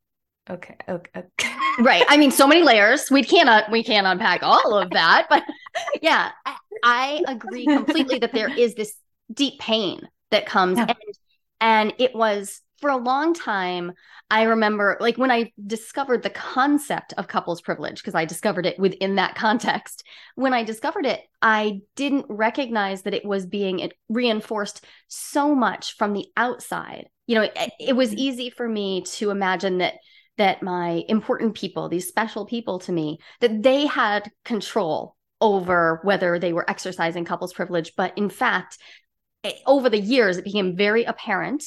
okay 0.50 0.76
okay, 0.88 1.10
okay. 1.16 1.54
right 1.80 2.04
i 2.08 2.16
mean 2.16 2.30
so 2.30 2.46
many 2.46 2.62
layers 2.62 3.10
we 3.10 3.22
cannot 3.22 3.70
we 3.70 3.82
can't 3.82 4.06
unpack 4.06 4.42
all 4.42 4.76
of 4.76 4.90
that 4.92 5.26
but 5.30 5.42
yeah 6.02 6.30
I, 6.44 6.56
I 6.82 7.22
agree 7.26 7.66
completely 7.66 8.18
that 8.18 8.32
there 8.32 8.52
is 8.56 8.74
this 8.74 8.94
deep 9.32 9.58
pain 9.60 10.08
that 10.30 10.46
comes 10.46 10.78
yeah. 10.78 10.86
and, 10.88 10.96
and 11.60 11.94
it 11.98 12.14
was 12.14 12.60
for 12.80 12.90
a 12.90 12.96
long 12.96 13.32
time 13.32 13.92
i 14.30 14.42
remember 14.42 14.96
like 15.00 15.16
when 15.16 15.30
i 15.30 15.50
discovered 15.66 16.22
the 16.22 16.30
concept 16.30 17.14
of 17.16 17.28
couples 17.28 17.60
privilege 17.60 17.96
because 17.96 18.14
i 18.14 18.24
discovered 18.24 18.66
it 18.66 18.78
within 18.78 19.14
that 19.14 19.34
context 19.34 20.04
when 20.34 20.52
i 20.52 20.62
discovered 20.62 21.06
it 21.06 21.20
i 21.40 21.80
didn't 21.96 22.26
recognize 22.28 23.02
that 23.02 23.14
it 23.14 23.24
was 23.24 23.46
being 23.46 23.90
reinforced 24.08 24.84
so 25.08 25.54
much 25.54 25.96
from 25.96 26.12
the 26.12 26.26
outside 26.36 27.08
you 27.26 27.34
know 27.34 27.42
it, 27.42 27.72
it 27.80 27.96
was 27.96 28.10
mm-hmm. 28.10 28.18
easy 28.18 28.50
for 28.50 28.68
me 28.68 29.02
to 29.02 29.30
imagine 29.30 29.78
that 29.78 29.94
that 30.36 30.62
my 30.62 31.04
important 31.08 31.54
people 31.54 31.88
these 31.88 32.08
special 32.08 32.44
people 32.44 32.80
to 32.80 32.92
me 32.92 33.18
that 33.40 33.62
they 33.62 33.86
had 33.86 34.30
control 34.44 35.16
over 35.44 36.00
whether 36.02 36.38
they 36.38 36.54
were 36.54 36.68
exercising 36.68 37.26
couples 37.26 37.52
privilege. 37.52 37.92
But 37.96 38.16
in 38.16 38.30
fact, 38.30 38.78
it, 39.44 39.56
over 39.66 39.90
the 39.90 40.00
years, 40.00 40.38
it 40.38 40.44
became 40.44 40.74
very 40.74 41.04
apparent 41.04 41.62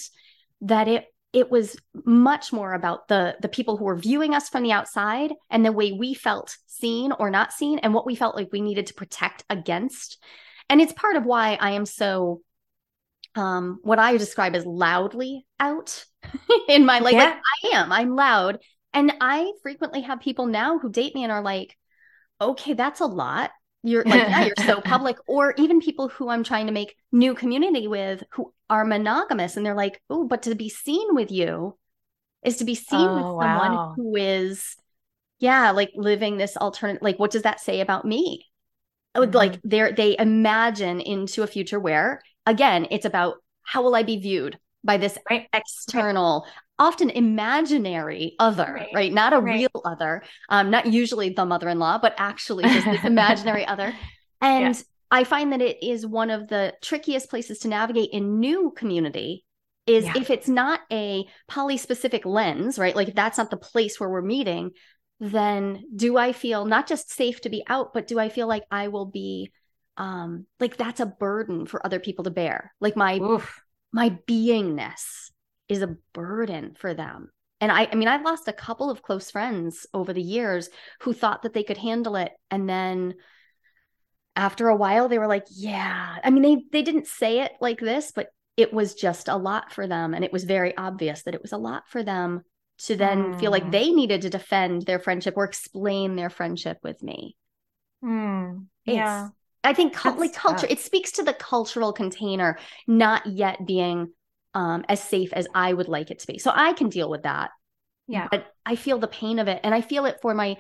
that 0.62 0.88
it 0.88 1.06
it 1.34 1.52
was 1.52 1.78
much 2.06 2.52
more 2.52 2.74
about 2.74 3.08
the 3.10 3.36
the 3.42 3.48
people 3.50 3.78
who 3.78 3.86
were 3.86 3.96
viewing 3.96 4.34
us 4.34 4.50
from 4.50 4.64
the 4.64 4.72
outside 4.72 5.32
and 5.52 5.64
the 5.64 5.72
way 5.72 5.92
we 5.92 6.16
felt 6.16 6.58
seen 6.66 7.12
or 7.12 7.30
not 7.30 7.54
seen 7.54 7.78
and 7.80 7.94
what 7.94 8.08
we 8.08 8.16
felt 8.16 8.36
like 8.36 8.50
we 8.52 8.62
needed 8.62 8.88
to 8.88 8.94
protect 8.96 9.44
against 9.50 10.24
and 10.70 10.82
it's 10.82 10.94
part 10.94 11.16
of 11.16 11.26
why 11.26 11.58
i 11.60 11.72
am 11.72 11.86
so 11.86 12.42
um 13.36 13.78
what 13.84 14.00
i 14.00 14.16
describe 14.16 14.56
as 14.56 14.66
loudly 14.66 15.46
out 15.60 16.06
in 16.70 16.86
my 16.86 17.00
like, 17.00 17.14
yeah. 17.14 17.26
like 17.26 17.74
i 17.74 17.78
am 17.78 17.92
i'm 17.92 18.16
loud 18.16 18.60
and 18.94 19.14
i 19.20 19.52
frequently 19.62 20.02
have 20.02 20.22
people 20.22 20.48
now 20.48 20.80
who 20.80 20.90
date 20.90 21.14
me 21.14 21.24
and 21.24 21.32
are 21.32 21.44
like 21.44 21.78
okay 22.40 22.74
that's 22.74 23.02
a 23.02 23.06
lot 23.06 23.52
you're 23.84 24.04
like 24.04 24.14
yeah 24.14 24.46
you're 24.46 24.66
so 24.66 24.82
public 24.86 25.18
or 25.28 25.54
even 25.58 25.80
people 25.80 26.08
who 26.08 26.30
i'm 26.30 26.44
trying 26.44 26.68
to 26.68 26.74
make 26.74 26.96
new 27.12 27.34
community 27.34 27.88
with 27.88 28.24
who 28.32 28.54
are 28.70 28.86
monogamous 28.86 29.56
and 29.56 29.66
they're 29.66 29.76
like 29.76 30.02
oh 30.10 30.26
but 30.26 30.44
to 30.44 30.56
be 30.56 30.70
seen 30.70 31.16
with 31.16 31.32
you 31.32 31.78
is 32.44 32.58
to 32.58 32.66
be 32.66 32.76
seen 32.76 33.00
oh, 33.00 33.16
with 33.16 33.44
someone 33.44 33.74
wow. 33.74 33.94
who 33.96 34.16
is 34.16 34.76
yeah 35.40 35.72
like 35.72 35.92
living 35.96 36.38
this 36.38 36.58
alternate 36.58 37.02
like 37.02 37.18
what 37.20 37.32
does 37.32 37.44
that 37.44 37.60
say 37.60 37.82
about 37.82 38.06
me 38.06 38.46
mm-hmm. 39.16 39.32
like 39.32 39.60
they're 39.64 39.92
they 39.92 40.18
imagine 40.18 41.00
into 41.00 41.44
a 41.44 41.48
future 41.48 41.80
where 41.80 42.22
again 42.46 42.88
it's 42.92 43.06
about 43.06 43.36
how 43.64 43.82
will 43.82 43.96
i 43.96 44.04
be 44.04 44.18
viewed 44.18 44.58
by 44.84 44.98
this 44.98 45.18
right. 45.30 45.48
external 45.54 46.46
often 46.80 47.10
imaginary 47.10 48.36
other, 48.40 48.72
right? 48.74 48.90
right? 48.94 49.14
Not 49.14 49.34
a 49.34 49.40
right. 49.40 49.56
real 49.56 49.82
other, 49.86 50.24
um, 50.50 50.70
not 50.70 50.86
usually 50.86 51.30
the 51.30 51.46
mother 51.46 51.70
in 51.70 51.80
law, 51.80 51.98
but 51.98 52.14
actually 52.18 52.64
just 52.66 52.86
this 52.86 53.04
imaginary 53.04 53.66
other. 53.66 53.94
And 54.42 54.76
yeah. 54.76 54.82
I 55.10 55.24
find 55.24 55.54
that 55.54 55.62
it 55.62 55.84
is 55.84 56.06
one 56.06 56.30
of 56.30 56.48
the 56.48 56.74
trickiest 56.82 57.30
places 57.30 57.60
to 57.60 57.68
navigate 57.68 58.10
in 58.12 58.40
new 58.40 58.74
community 58.76 59.44
is 59.86 60.06
yeah. 60.06 60.14
if 60.18 60.30
it's 60.30 60.50
not 60.50 60.82
a 60.92 61.26
poly 61.48 61.78
specific 61.78 62.26
lens, 62.26 62.78
right? 62.78 62.96
Like 62.96 63.08
if 63.08 63.16
that's 63.16 63.38
not 63.38 63.50
the 63.50 63.58
place 63.58 64.00
where 64.00 64.10
we're 64.10 64.22
meeting, 64.22 64.72
then 65.20 65.84
do 65.96 66.18
I 66.18 66.34
feel 66.34 66.66
not 66.66 66.88
just 66.88 67.10
safe 67.10 67.42
to 67.42 67.50
be 67.50 67.64
out, 67.68 67.94
but 67.94 68.06
do 68.06 68.20
I 68.20 68.30
feel 68.30 68.48
like 68.48 68.64
I 68.70 68.90
will 68.90 69.06
be 69.06 69.52
um 69.96 70.46
like 70.60 70.78
that's 70.78 71.00
a 71.00 71.08
burden 71.08 71.66
for 71.66 71.84
other 71.84 72.00
people 72.00 72.26
to 72.26 72.30
bear? 72.30 72.74
Like 72.80 72.96
my 72.96 73.18
Oof. 73.18 73.62
my 73.92 74.10
beingness 74.28 75.32
is 75.70 75.82
a 75.82 75.96
burden 76.14 76.76
for 76.78 76.94
them 76.94 77.30
and 77.60 77.72
I, 77.72 77.88
I 77.92 77.96
mean, 77.96 78.08
I've 78.08 78.26
lost 78.26 78.48
a 78.48 78.54
couple 78.54 78.90
of 78.90 79.02
close 79.02 79.32
friends 79.32 79.88
over 79.94 80.14
the 80.14 80.22
years 80.22 80.70
who 81.02 81.14
thought 81.14 81.42
that 81.42 81.54
they 81.54 81.64
could 81.64 81.78
handle 81.78 82.16
it. 82.16 82.32
And 82.52 82.70
then 82.70 83.16
after 84.36 84.68
a 84.68 84.76
while, 84.76 85.10
they 85.10 85.18
were 85.18 85.28
like, 85.28 85.46
yeah. 85.50 86.18
I 86.24 86.30
mean, 86.30 86.44
they 86.44 86.64
they 86.72 86.84
didn't 86.84 87.08
say 87.08 87.42
it 87.42 87.54
like 87.60 87.80
this, 87.80 88.12
but 88.16 88.28
it 88.58 88.72
was 88.72 88.94
just 88.94 89.28
a 89.28 89.36
lot 89.36 89.72
for 89.72 89.88
them. 89.88 90.14
And 90.14 90.24
it 90.24 90.34
was 90.34 90.44
very 90.44 90.78
obvious 90.78 91.24
that 91.24 91.34
it 91.34 91.42
was 91.42 91.52
a 91.52 91.58
lot 91.58 91.88
for 91.88 92.04
them 92.04 92.42
to 92.80 92.96
then 92.96 93.34
mm. 93.34 93.40
feel 93.40 93.50
like 93.50 93.64
hmm. 93.64 93.72
they 93.72 93.90
needed 93.90 94.22
to 94.22 94.30
defend 94.30 94.84
their 94.84 95.00
friendship 95.00 95.34
or 95.36 95.46
explain 95.46 96.16
their 96.16 96.30
friendship 96.30 96.78
with 96.84 97.02
me. 97.02 97.36
Mm. 98.06 98.68
Yeah. 98.86 99.30
I 99.64 99.74
think 99.74 100.06
like 100.06 100.34
culture, 100.34 100.68
it 100.70 100.80
speaks 100.80 101.14
to 101.14 101.24
the 101.24 101.34
cultural 101.34 101.92
container 101.92 102.60
not 102.86 103.26
yet 103.26 103.66
being 103.66 104.14
um, 104.58 104.84
as 104.90 105.00
safe 105.00 105.32
as 105.34 105.48
I 105.54 105.72
would 105.72 105.88
like 105.88 106.10
it 106.10 106.18
to 106.18 106.28
be. 106.28 106.40
So 106.40 106.52
I 106.54 106.74
can 106.74 106.90
deal 106.90 107.12
with 107.12 107.24
that. 107.24 107.52
Yeah. 108.08 108.28
But 108.32 108.48
I 108.66 108.76
feel 108.76 108.98
the 108.98 109.08
pain 109.08 109.38
of 109.38 109.48
it. 109.48 109.60
And 109.64 109.72
I 109.72 109.82
feel 109.82 110.06
it 110.06 110.18
for 110.20 110.34
my, 110.34 110.58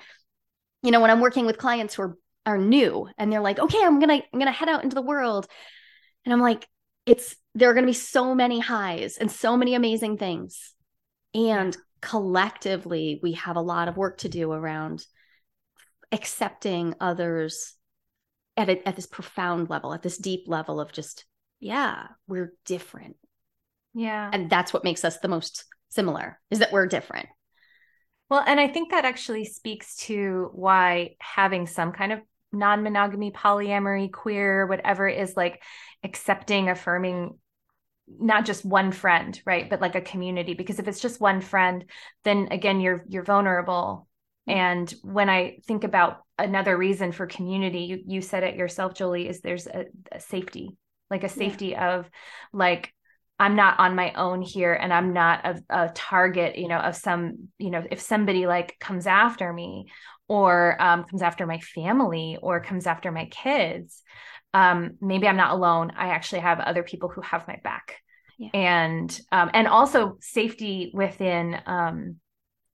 you 0.83 0.91
know, 0.91 1.01
when 1.01 1.09
I'm 1.09 1.19
working 1.19 1.47
with 1.47 1.57
clients 1.57 1.95
who 1.95 2.03
are, 2.03 2.17
are 2.45 2.59
new 2.59 3.09
and 3.17 3.33
they're 3.33 3.41
like, 3.41 3.57
okay, 3.57 3.83
I'm 3.83 3.99
gonna, 3.99 4.21
I'm 4.31 4.39
gonna 4.39 4.51
head 4.51 4.69
out 4.69 4.83
into 4.83 4.93
the 4.93 5.01
world. 5.01 5.47
And 6.23 6.31
I'm 6.31 6.41
like, 6.41 6.67
it's 7.07 7.35
there 7.55 7.71
are 7.71 7.73
gonna 7.73 7.87
be 7.87 7.93
so 7.93 8.35
many 8.35 8.59
highs 8.59 9.17
and 9.17 9.31
so 9.31 9.57
many 9.57 9.73
amazing 9.73 10.19
things. 10.19 10.75
And 11.33 11.75
collectively, 11.99 13.19
we 13.23 13.31
have 13.31 13.55
a 13.55 13.61
lot 13.61 13.87
of 13.87 13.97
work 13.97 14.19
to 14.19 14.29
do 14.29 14.51
around 14.51 15.03
accepting 16.11 16.93
others 16.99 17.73
at 18.55 18.69
a, 18.69 18.87
at 18.87 18.95
this 18.95 19.07
profound 19.07 19.71
level, 19.71 19.91
at 19.91 20.03
this 20.03 20.19
deep 20.19 20.43
level 20.45 20.79
of 20.79 20.91
just, 20.91 21.25
yeah, 21.59 22.09
we're 22.27 22.53
different 22.63 23.15
yeah. 23.97 24.29
And 24.31 24.47
that's 24.47 24.71
what 24.71 24.83
makes 24.83 25.03
us 25.03 25.17
the 25.17 25.27
most 25.27 25.65
similar 25.89 26.39
is 26.51 26.59
that 26.59 26.71
we're 26.71 26.85
different. 26.85 27.27
Well, 28.29 28.43
and 28.45 28.59
I 28.59 28.67
think 28.67 28.91
that 28.91 29.05
actually 29.05 29.45
speaks 29.45 29.95
to 30.07 30.51
why 30.53 31.15
having 31.19 31.65
some 31.65 31.91
kind 31.91 32.11
of 32.11 32.19
non 32.53 32.83
monogamy, 32.83 33.31
polyamory, 33.31 34.11
queer, 34.11 34.67
whatever 34.67 35.07
is 35.07 35.35
like 35.35 35.63
accepting, 36.03 36.69
affirming 36.69 37.39
not 38.07 38.45
just 38.45 38.63
one 38.63 38.93
friend 38.93 39.41
right 39.45 39.69
but 39.69 39.81
like 39.81 39.95
a 39.95 39.99
community 39.99 40.53
because 40.53 40.79
if 40.79 40.87
it's 40.87 41.01
just 41.01 41.19
one 41.19 41.41
friend 41.41 41.83
then 42.23 42.47
again 42.51 42.79
you're 42.79 43.03
you're 43.09 43.21
vulnerable 43.21 44.07
mm-hmm. 44.47 44.57
and 44.57 44.93
when 45.03 45.29
i 45.29 45.57
think 45.67 45.83
about 45.83 46.21
another 46.39 46.77
reason 46.77 47.11
for 47.11 47.27
community 47.27 47.79
you, 47.79 48.03
you 48.07 48.21
said 48.21 48.43
it 48.43 48.55
yourself 48.55 48.93
jolie 48.93 49.27
is 49.27 49.41
there's 49.41 49.67
a, 49.67 49.87
a 50.09 50.21
safety 50.21 50.77
like 51.11 51.25
a 51.25 51.29
safety 51.29 51.67
yeah. 51.67 51.97
of 51.97 52.09
like 52.53 52.93
I'm 53.39 53.55
not 53.55 53.79
on 53.79 53.95
my 53.95 54.13
own 54.13 54.41
here 54.41 54.73
and 54.73 54.91
I'm 54.91 55.13
not 55.13 55.45
a, 55.45 55.63
a, 55.69 55.89
target, 55.89 56.57
you 56.57 56.67
know, 56.67 56.79
of 56.79 56.95
some, 56.95 57.49
you 57.59 57.69
know, 57.69 57.83
if 57.89 58.01
somebody 58.01 58.47
like 58.47 58.77
comes 58.79 59.05
after 59.05 59.53
me 59.53 59.91
or 60.27 60.75
um, 60.81 61.03
comes 61.03 61.21
after 61.21 61.45
my 61.45 61.59
family 61.59 62.37
or 62.41 62.61
comes 62.61 62.87
after 62.87 63.11
my 63.11 63.25
kids, 63.25 64.01
um, 64.53 64.97
maybe 65.01 65.27
I'm 65.27 65.37
not 65.37 65.51
alone. 65.51 65.91
I 65.95 66.09
actually 66.09 66.41
have 66.41 66.59
other 66.59 66.81
people 66.81 67.09
who 67.09 67.21
have 67.21 67.47
my 67.47 67.59
back. 67.63 67.97
Yeah. 68.39 68.49
And 68.53 69.21
um, 69.31 69.51
and 69.53 69.67
also 69.67 70.17
safety 70.21 70.91
within 70.93 71.59
um, 71.65 72.17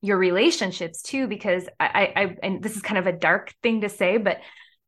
your 0.01 0.17
relationships 0.17 1.01
too, 1.01 1.27
because 1.27 1.67
I, 1.79 2.13
I 2.15 2.36
and 2.43 2.62
this 2.62 2.75
is 2.75 2.82
kind 2.82 3.00
of 3.00 3.08
a 3.08 3.17
dark 3.17 3.53
thing 3.63 3.82
to 3.82 3.89
say, 3.89 4.17
but 4.17 4.39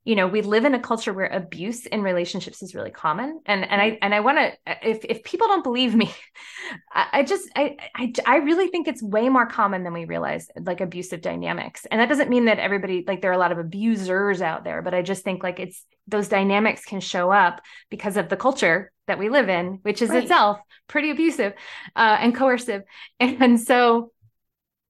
you 0.05 0.15
know 0.15 0.27
we 0.27 0.41
live 0.41 0.63
in 0.63 0.75
a 0.75 0.79
culture 0.79 1.11
where 1.11 1.25
abuse 1.25 1.85
in 1.87 2.01
relationships 2.01 2.61
is 2.61 2.73
really 2.73 2.91
common 2.91 3.41
and 3.45 3.69
and 3.69 3.81
i 3.81 3.89
mm-hmm. 3.89 3.97
and 4.03 4.15
i 4.15 4.19
want 4.21 4.37
to 4.37 4.53
if 4.87 5.03
if 5.03 5.23
people 5.23 5.47
don't 5.47 5.63
believe 5.63 5.93
me 5.93 6.13
I, 6.93 7.07
I, 7.11 7.23
just 7.23 7.49
I, 7.55 7.75
I 7.95 8.13
i 8.25 8.37
really 8.37 8.67
think 8.67 8.87
it's 8.87 9.03
way 9.03 9.27
more 9.27 9.47
common 9.47 9.83
than 9.83 9.93
we 9.93 10.05
realize 10.05 10.47
like 10.61 10.79
abusive 10.79 11.21
dynamics 11.21 11.85
and 11.91 11.99
that 11.99 12.07
doesn't 12.07 12.29
mean 12.29 12.45
that 12.45 12.59
everybody 12.59 13.03
like 13.05 13.21
there 13.21 13.31
are 13.31 13.35
a 13.35 13.39
lot 13.39 13.51
of 13.51 13.57
abusers 13.57 14.41
out 14.41 14.63
there 14.63 14.81
but 14.81 14.93
i 14.93 15.01
just 15.01 15.23
think 15.23 15.43
like 15.43 15.59
it's 15.59 15.83
those 16.07 16.29
dynamics 16.29 16.85
can 16.85 17.01
show 17.01 17.31
up 17.31 17.61
because 17.89 18.15
of 18.15 18.29
the 18.29 18.37
culture 18.37 18.91
that 19.07 19.19
we 19.19 19.29
live 19.29 19.49
in 19.49 19.79
which 19.81 20.01
is 20.01 20.09
right. 20.09 20.23
itself 20.23 20.59
pretty 20.87 21.09
abusive 21.09 21.53
uh, 21.95 22.17
and 22.19 22.35
coercive 22.35 22.83
and, 23.19 23.37
and 23.41 23.59
so 23.59 24.11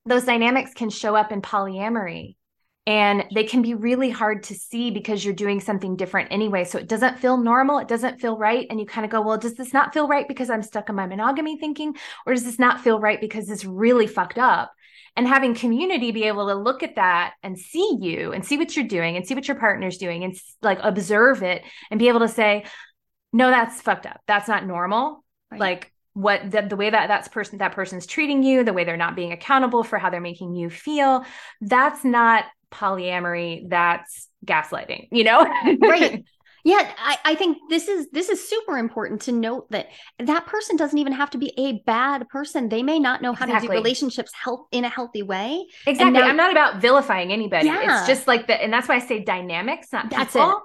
those 0.05 0.25
dynamics 0.25 0.71
can 0.73 0.89
show 0.89 1.15
up 1.15 1.31
in 1.31 1.41
polyamory 1.41 2.35
and 2.87 3.25
they 3.33 3.43
can 3.43 3.61
be 3.61 3.73
really 3.73 4.11
hard 4.11 4.43
to 4.43 4.53
see 4.53 4.91
because 4.91 5.25
you're 5.25 5.33
doing 5.33 5.59
something 5.59 5.95
different 5.95 6.31
anyway. 6.31 6.63
So 6.63 6.77
it 6.77 6.87
doesn't 6.87 7.19
feel 7.19 7.37
normal 7.37 7.79
it 7.79 7.87
doesn't 7.87 8.19
feel 8.19 8.37
right 8.37 8.67
and 8.69 8.79
you 8.79 8.85
kind 8.85 9.05
of 9.05 9.11
go 9.11 9.21
well 9.21 9.37
does 9.37 9.55
this 9.55 9.73
not 9.73 9.93
feel 9.93 10.07
right 10.07 10.27
because 10.27 10.49
i'm 10.49 10.63
stuck 10.63 10.89
in 10.89 10.95
my 10.95 11.07
monogamy 11.07 11.57
thinking 11.57 11.95
or 12.25 12.33
does 12.33 12.43
this 12.43 12.59
not 12.59 12.81
feel 12.81 12.99
right 12.99 13.19
because 13.19 13.49
it's 13.49 13.65
really 13.65 14.07
fucked 14.07 14.37
up? 14.37 14.71
And 15.17 15.25
having 15.25 15.55
community 15.55 16.11
be 16.11 16.25
able 16.25 16.47
to 16.47 16.55
look 16.55 16.83
at 16.83 16.97
that 16.97 17.35
and 17.41 17.57
see 17.57 17.97
you 18.01 18.33
and 18.33 18.45
see 18.45 18.57
what 18.57 18.75
you're 18.75 18.85
doing 18.85 19.15
and 19.15 19.25
see 19.25 19.33
what 19.33 19.47
your 19.47 19.55
partner's 19.55 19.97
doing 19.97 20.25
and 20.25 20.35
like 20.61 20.79
observe 20.81 21.41
it 21.41 21.63
and 21.89 21.99
be 21.99 22.09
able 22.09 22.19
to 22.19 22.27
say 22.27 22.65
no 23.31 23.49
that's 23.49 23.81
fucked 23.81 24.05
up. 24.05 24.19
That's 24.27 24.47
not 24.47 24.65
normal. 24.65 25.23
Right. 25.51 25.61
like 25.61 25.91
what 26.13 26.49
the, 26.49 26.61
the 26.61 26.75
way 26.75 26.89
that 26.89 27.07
that's 27.07 27.27
person 27.27 27.59
that 27.59 27.73
person's 27.73 28.05
treating 28.05 28.41
you 28.41 28.63
the 28.63 28.73
way 28.73 28.83
they're 28.83 28.97
not 28.97 29.15
being 29.15 29.33
accountable 29.33 29.83
for 29.83 29.99
how 29.99 30.09
they're 30.09 30.21
making 30.21 30.55
you 30.55 30.69
feel 30.69 31.23
that's 31.61 32.03
not 32.05 32.45
polyamory 32.75 33.69
that's 33.69 34.27
gaslighting 34.45 35.07
you 35.11 35.23
know? 35.23 35.45
Right. 35.79 36.23
Yeah 36.65 36.91
I, 36.97 37.17
I 37.23 37.35
think 37.35 37.59
this 37.69 37.88
is 37.88 38.09
this 38.11 38.27
is 38.27 38.49
super 38.49 38.79
important 38.79 39.21
to 39.23 39.31
note 39.31 39.69
that 39.69 39.88
that 40.17 40.47
person 40.47 40.75
doesn't 40.75 40.97
even 40.97 41.13
have 41.13 41.29
to 41.29 41.38
be 41.38 41.53
a 41.57 41.83
bad 41.85 42.27
person. 42.27 42.69
They 42.69 42.81
may 42.81 42.97
not 42.97 43.21
know 43.21 43.33
how 43.33 43.45
exactly. 43.45 43.67
to 43.67 43.73
do 43.73 43.77
relationships 43.77 44.31
help 44.33 44.67
in 44.71 44.83
a 44.83 44.89
healthy 44.89 45.21
way. 45.21 45.67
Exactly. 45.85 46.19
now, 46.19 46.27
i'm 46.27 46.35
not 46.35 46.51
about 46.51 46.81
vilifying 46.81 47.31
anybody. 47.31 47.67
Yeah. 47.67 47.99
it's 47.99 48.07
just 48.07 48.27
like 48.27 48.47
that 48.47 48.63
and 48.63 48.73
that's 48.73 48.89
why 48.89 48.95
i 48.95 48.99
say 48.99 49.23
dynamics 49.23 49.89
not 49.93 50.09
that's 50.09 50.33
people 50.33 50.49
it. 50.49 50.63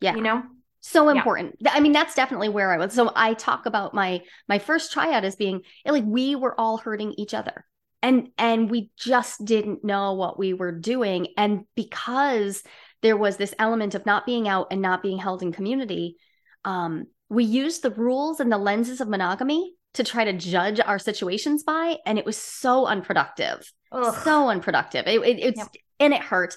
yeah. 0.00 0.14
you 0.16 0.22
know? 0.22 0.42
So 0.80 1.10
important. 1.10 1.56
Yeah. 1.60 1.72
i 1.74 1.80
mean 1.80 1.92
that's 1.92 2.14
definitely 2.14 2.48
where 2.48 2.72
i 2.72 2.78
was. 2.78 2.94
So 2.94 3.12
i 3.14 3.34
talk 3.34 3.66
about 3.66 3.92
my 3.92 4.22
my 4.48 4.58
first 4.58 4.90
triad 4.90 5.26
as 5.26 5.36
being 5.36 5.60
like 5.84 6.04
we 6.06 6.34
were 6.34 6.58
all 6.58 6.78
hurting 6.78 7.12
each 7.18 7.34
other 7.34 7.66
and 8.02 8.28
and 8.36 8.70
we 8.70 8.90
just 8.98 9.44
didn't 9.44 9.84
know 9.84 10.14
what 10.14 10.38
we 10.38 10.52
were 10.52 10.72
doing 10.72 11.28
and 11.36 11.64
because 11.76 12.62
there 13.00 13.16
was 13.16 13.36
this 13.36 13.54
element 13.58 13.94
of 13.94 14.06
not 14.06 14.26
being 14.26 14.48
out 14.48 14.68
and 14.70 14.82
not 14.82 15.02
being 15.02 15.18
held 15.18 15.42
in 15.42 15.52
community 15.52 16.16
um, 16.64 17.06
we 17.28 17.44
used 17.44 17.82
the 17.82 17.90
rules 17.90 18.40
and 18.40 18.52
the 18.52 18.58
lenses 18.58 19.00
of 19.00 19.08
monogamy 19.08 19.74
to 19.94 20.04
try 20.04 20.24
to 20.24 20.32
judge 20.32 20.80
our 20.80 20.98
situations 20.98 21.62
by 21.62 21.96
and 22.06 22.18
it 22.18 22.26
was 22.26 22.36
so 22.36 22.86
unproductive 22.86 23.72
Ugh. 23.92 24.14
so 24.22 24.48
unproductive 24.48 25.06
it, 25.06 25.20
it, 25.22 25.38
it's 25.38 25.58
yep. 25.58 25.68
and 26.00 26.12
it 26.12 26.22
hurt 26.22 26.56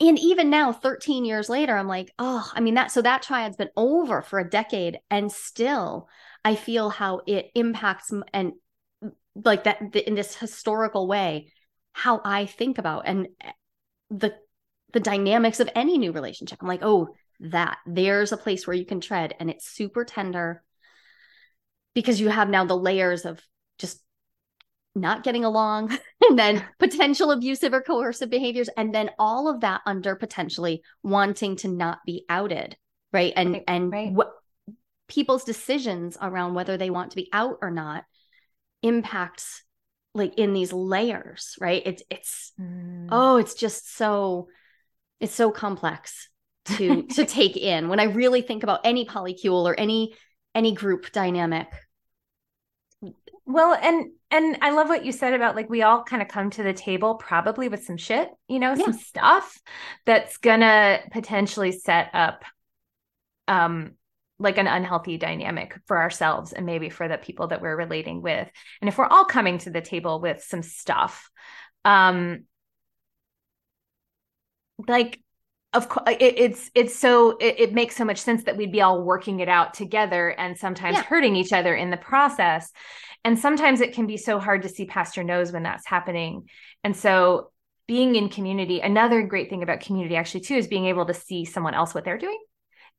and 0.00 0.18
even 0.18 0.50
now 0.50 0.72
13 0.72 1.24
years 1.24 1.48
later 1.48 1.76
i'm 1.76 1.88
like 1.88 2.12
oh 2.18 2.48
i 2.54 2.60
mean 2.60 2.74
that 2.74 2.90
so 2.90 3.02
that 3.02 3.22
triad's 3.22 3.56
been 3.56 3.70
over 3.76 4.22
for 4.22 4.38
a 4.38 4.48
decade 4.48 4.98
and 5.10 5.32
still 5.32 6.08
i 6.44 6.54
feel 6.54 6.90
how 6.90 7.22
it 7.26 7.50
impacts 7.54 8.12
and 8.32 8.52
like 9.44 9.64
that 9.64 9.94
in 9.94 10.14
this 10.14 10.34
historical 10.34 11.06
way 11.06 11.52
how 11.92 12.20
i 12.24 12.46
think 12.46 12.78
about 12.78 13.02
and 13.06 13.28
eh, 13.42 13.52
the 14.10 14.34
the 14.92 15.00
dynamics 15.00 15.60
of 15.60 15.68
any 15.74 15.98
new 15.98 16.12
relationship 16.12 16.58
i'm 16.60 16.68
like 16.68 16.82
oh 16.82 17.08
that 17.40 17.78
there's 17.86 18.32
a 18.32 18.36
place 18.36 18.66
where 18.66 18.76
you 18.76 18.86
can 18.86 19.00
tread 19.00 19.34
and 19.38 19.50
it's 19.50 19.66
super 19.66 20.04
tender 20.04 20.62
because 21.94 22.20
you 22.20 22.28
have 22.28 22.48
now 22.48 22.64
the 22.64 22.76
layers 22.76 23.24
of 23.24 23.40
just 23.78 24.02
not 24.94 25.22
getting 25.22 25.44
along 25.44 25.96
and 26.28 26.38
then 26.38 26.64
potential 26.78 27.30
abusive 27.30 27.74
or 27.74 27.82
coercive 27.82 28.30
behaviors 28.30 28.70
and 28.76 28.94
then 28.94 29.10
all 29.18 29.48
of 29.48 29.60
that 29.60 29.80
under 29.86 30.16
potentially 30.16 30.82
wanting 31.02 31.56
to 31.56 31.68
not 31.68 31.98
be 32.06 32.24
outed 32.28 32.76
right 33.12 33.34
and 33.36 33.52
right, 33.52 33.64
and 33.68 33.92
right. 33.92 34.12
what 34.12 34.32
people's 35.08 35.44
decisions 35.44 36.16
around 36.20 36.54
whether 36.54 36.76
they 36.76 36.90
want 36.90 37.10
to 37.10 37.16
be 37.16 37.28
out 37.32 37.58
or 37.60 37.70
not 37.70 38.04
impacts 38.82 39.62
like 40.14 40.34
in 40.38 40.52
these 40.52 40.72
layers 40.72 41.56
right 41.60 41.82
it's 41.84 42.02
it's 42.10 42.52
mm. 42.60 43.08
oh 43.10 43.36
it's 43.36 43.54
just 43.54 43.94
so 43.96 44.48
it's 45.20 45.34
so 45.34 45.50
complex 45.50 46.28
to 46.64 47.02
to 47.10 47.24
take 47.24 47.56
in 47.56 47.88
when 47.88 48.00
i 48.00 48.04
really 48.04 48.42
think 48.42 48.62
about 48.62 48.80
any 48.84 49.04
polycule 49.04 49.64
or 49.64 49.78
any 49.78 50.14
any 50.54 50.72
group 50.72 51.12
dynamic 51.12 51.68
well 53.44 53.74
and 53.80 54.10
and 54.30 54.58
i 54.62 54.70
love 54.70 54.88
what 54.88 55.04
you 55.04 55.12
said 55.12 55.34
about 55.34 55.54
like 55.54 55.70
we 55.70 55.82
all 55.82 56.02
kind 56.02 56.22
of 56.22 56.28
come 56.28 56.50
to 56.50 56.62
the 56.62 56.72
table 56.72 57.14
probably 57.14 57.68
with 57.68 57.84
some 57.84 57.96
shit 57.96 58.28
you 58.48 58.58
know 58.58 58.74
yeah. 58.74 58.84
some 58.84 58.92
stuff 58.92 59.60
that's 60.04 60.38
gonna 60.38 61.00
potentially 61.12 61.72
set 61.72 62.10
up 62.14 62.44
um 63.48 63.92
like 64.38 64.58
an 64.58 64.66
unhealthy 64.66 65.16
dynamic 65.16 65.78
for 65.86 65.98
ourselves 65.98 66.52
and 66.52 66.66
maybe 66.66 66.90
for 66.90 67.08
the 67.08 67.16
people 67.16 67.48
that 67.48 67.62
we're 67.62 67.76
relating 67.76 68.20
with. 68.20 68.48
And 68.80 68.88
if 68.88 68.98
we're 68.98 69.06
all 69.06 69.24
coming 69.24 69.58
to 69.58 69.70
the 69.70 69.80
table 69.80 70.20
with 70.20 70.42
some 70.42 70.62
stuff 70.62 71.30
um 71.84 72.44
like 74.88 75.20
of 75.72 75.88
course 75.88 76.16
it, 76.20 76.38
it's 76.38 76.70
it's 76.74 76.96
so 76.96 77.36
it, 77.38 77.56
it, 77.58 77.74
makes 77.74 77.96
so 77.96 78.04
much 78.04 78.18
sense 78.18 78.44
that 78.44 78.56
we'd 78.56 78.72
be 78.72 78.82
all 78.82 79.02
working 79.02 79.40
it 79.40 79.48
out 79.48 79.74
together 79.74 80.28
and 80.30 80.56
sometimes 80.56 80.96
yeah. 80.96 81.02
hurting 81.02 81.36
each 81.36 81.52
other 81.52 81.74
in 81.74 81.90
the 81.90 81.96
process. 81.96 82.72
And 83.24 83.38
sometimes 83.38 83.80
it 83.80 83.92
can 83.92 84.06
be 84.06 84.16
so 84.16 84.38
hard 84.38 84.62
to 84.62 84.68
see 84.68 84.86
past 84.86 85.16
your 85.16 85.24
nose 85.24 85.52
when 85.52 85.64
that's 85.64 85.86
happening. 85.86 86.48
And 86.84 86.96
so 86.96 87.50
being 87.86 88.16
in 88.16 88.28
community 88.28 88.80
another 88.80 89.22
great 89.22 89.48
thing 89.48 89.62
about 89.62 89.80
community 89.80 90.16
actually 90.16 90.40
too 90.40 90.56
is 90.56 90.66
being 90.66 90.86
able 90.86 91.06
to 91.06 91.14
see 91.14 91.44
someone 91.44 91.74
else 91.74 91.94
what 91.94 92.04
they're 92.04 92.18
doing 92.18 92.38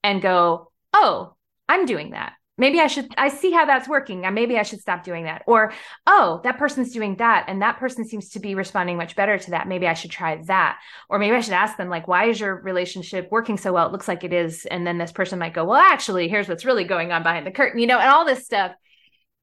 and 0.04 0.22
go 0.22 0.72
oh 0.94 1.36
i'm 1.68 1.86
doing 1.86 2.12
that 2.12 2.34
maybe 2.58 2.80
I 2.80 2.88
should, 2.88 3.14
I 3.18 3.30
see 3.30 3.52
how 3.52 3.66
that's 3.66 3.88
working. 3.88 4.26
And 4.26 4.34
maybe 4.34 4.58
I 4.58 4.64
should 4.64 4.82
stop 4.82 5.04
doing 5.04 5.26
that. 5.26 5.44
Or, 5.46 5.74
oh, 6.06 6.42
that 6.44 6.58
person's 6.58 6.92
doing 6.92 7.16
that. 7.18 7.46
And 7.48 7.62
that 7.62 7.78
person 7.78 8.06
seems 8.06 8.30
to 8.30 8.40
be 8.40 8.56
responding 8.56 8.98
much 8.98 9.16
better 9.16 9.38
to 9.38 9.52
that. 9.52 9.68
Maybe 9.68 9.88
I 9.88 9.94
should 9.94 10.12
try 10.12 10.42
that. 10.46 10.80
Or 11.10 11.20
maybe 11.20 11.36
I 11.36 11.42
should 11.42 11.54
ask 11.54 11.78
them, 11.78 11.90
like, 11.90 12.08
why 12.08 12.26
is 12.26 12.40
your 12.40 12.56
relationship 12.62 13.30
working 13.32 13.58
so 13.58 13.74
well? 13.74 13.86
It 13.86 13.92
looks 13.92 14.08
like 14.08 14.24
it 14.24 14.34
is. 14.34 14.66
And 14.66 14.86
then 14.86 14.98
this 14.98 15.12
person 15.12 15.40
might 15.40 15.54
go, 15.54 15.66
well, 15.66 15.80
actually, 15.80 16.28
here's 16.28 16.48
what's 16.48 16.66
really 16.66 16.84
going 16.84 17.12
on 17.12 17.24
behind 17.24 17.46
the 17.46 17.52
curtain, 17.52 17.80
you 17.80 17.88
know, 17.88 18.00
and 18.00 18.10
all 18.10 18.26
this 18.26 18.46
stuff. 18.46 18.74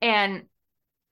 And, 0.02 0.42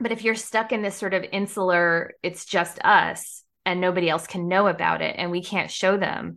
but 0.01 0.13
if 0.13 0.25
you're 0.25 0.35
stuck 0.35 0.73
in 0.73 0.83
this 0.83 0.97
sort 0.97 1.15
of 1.15 1.25
insular, 1.31 2.15
it's 2.23 2.45
just 2.45 2.81
us 2.85 3.45
and 3.65 3.81
nobody 3.81 4.11
else 4.11 4.27
can 4.27 4.49
know 4.49 4.67
about 4.67 5.03
it 5.03 5.15
and 5.17 5.31
we 5.31 5.41
can't 5.41 5.71
show 5.71 5.97
them 5.97 6.35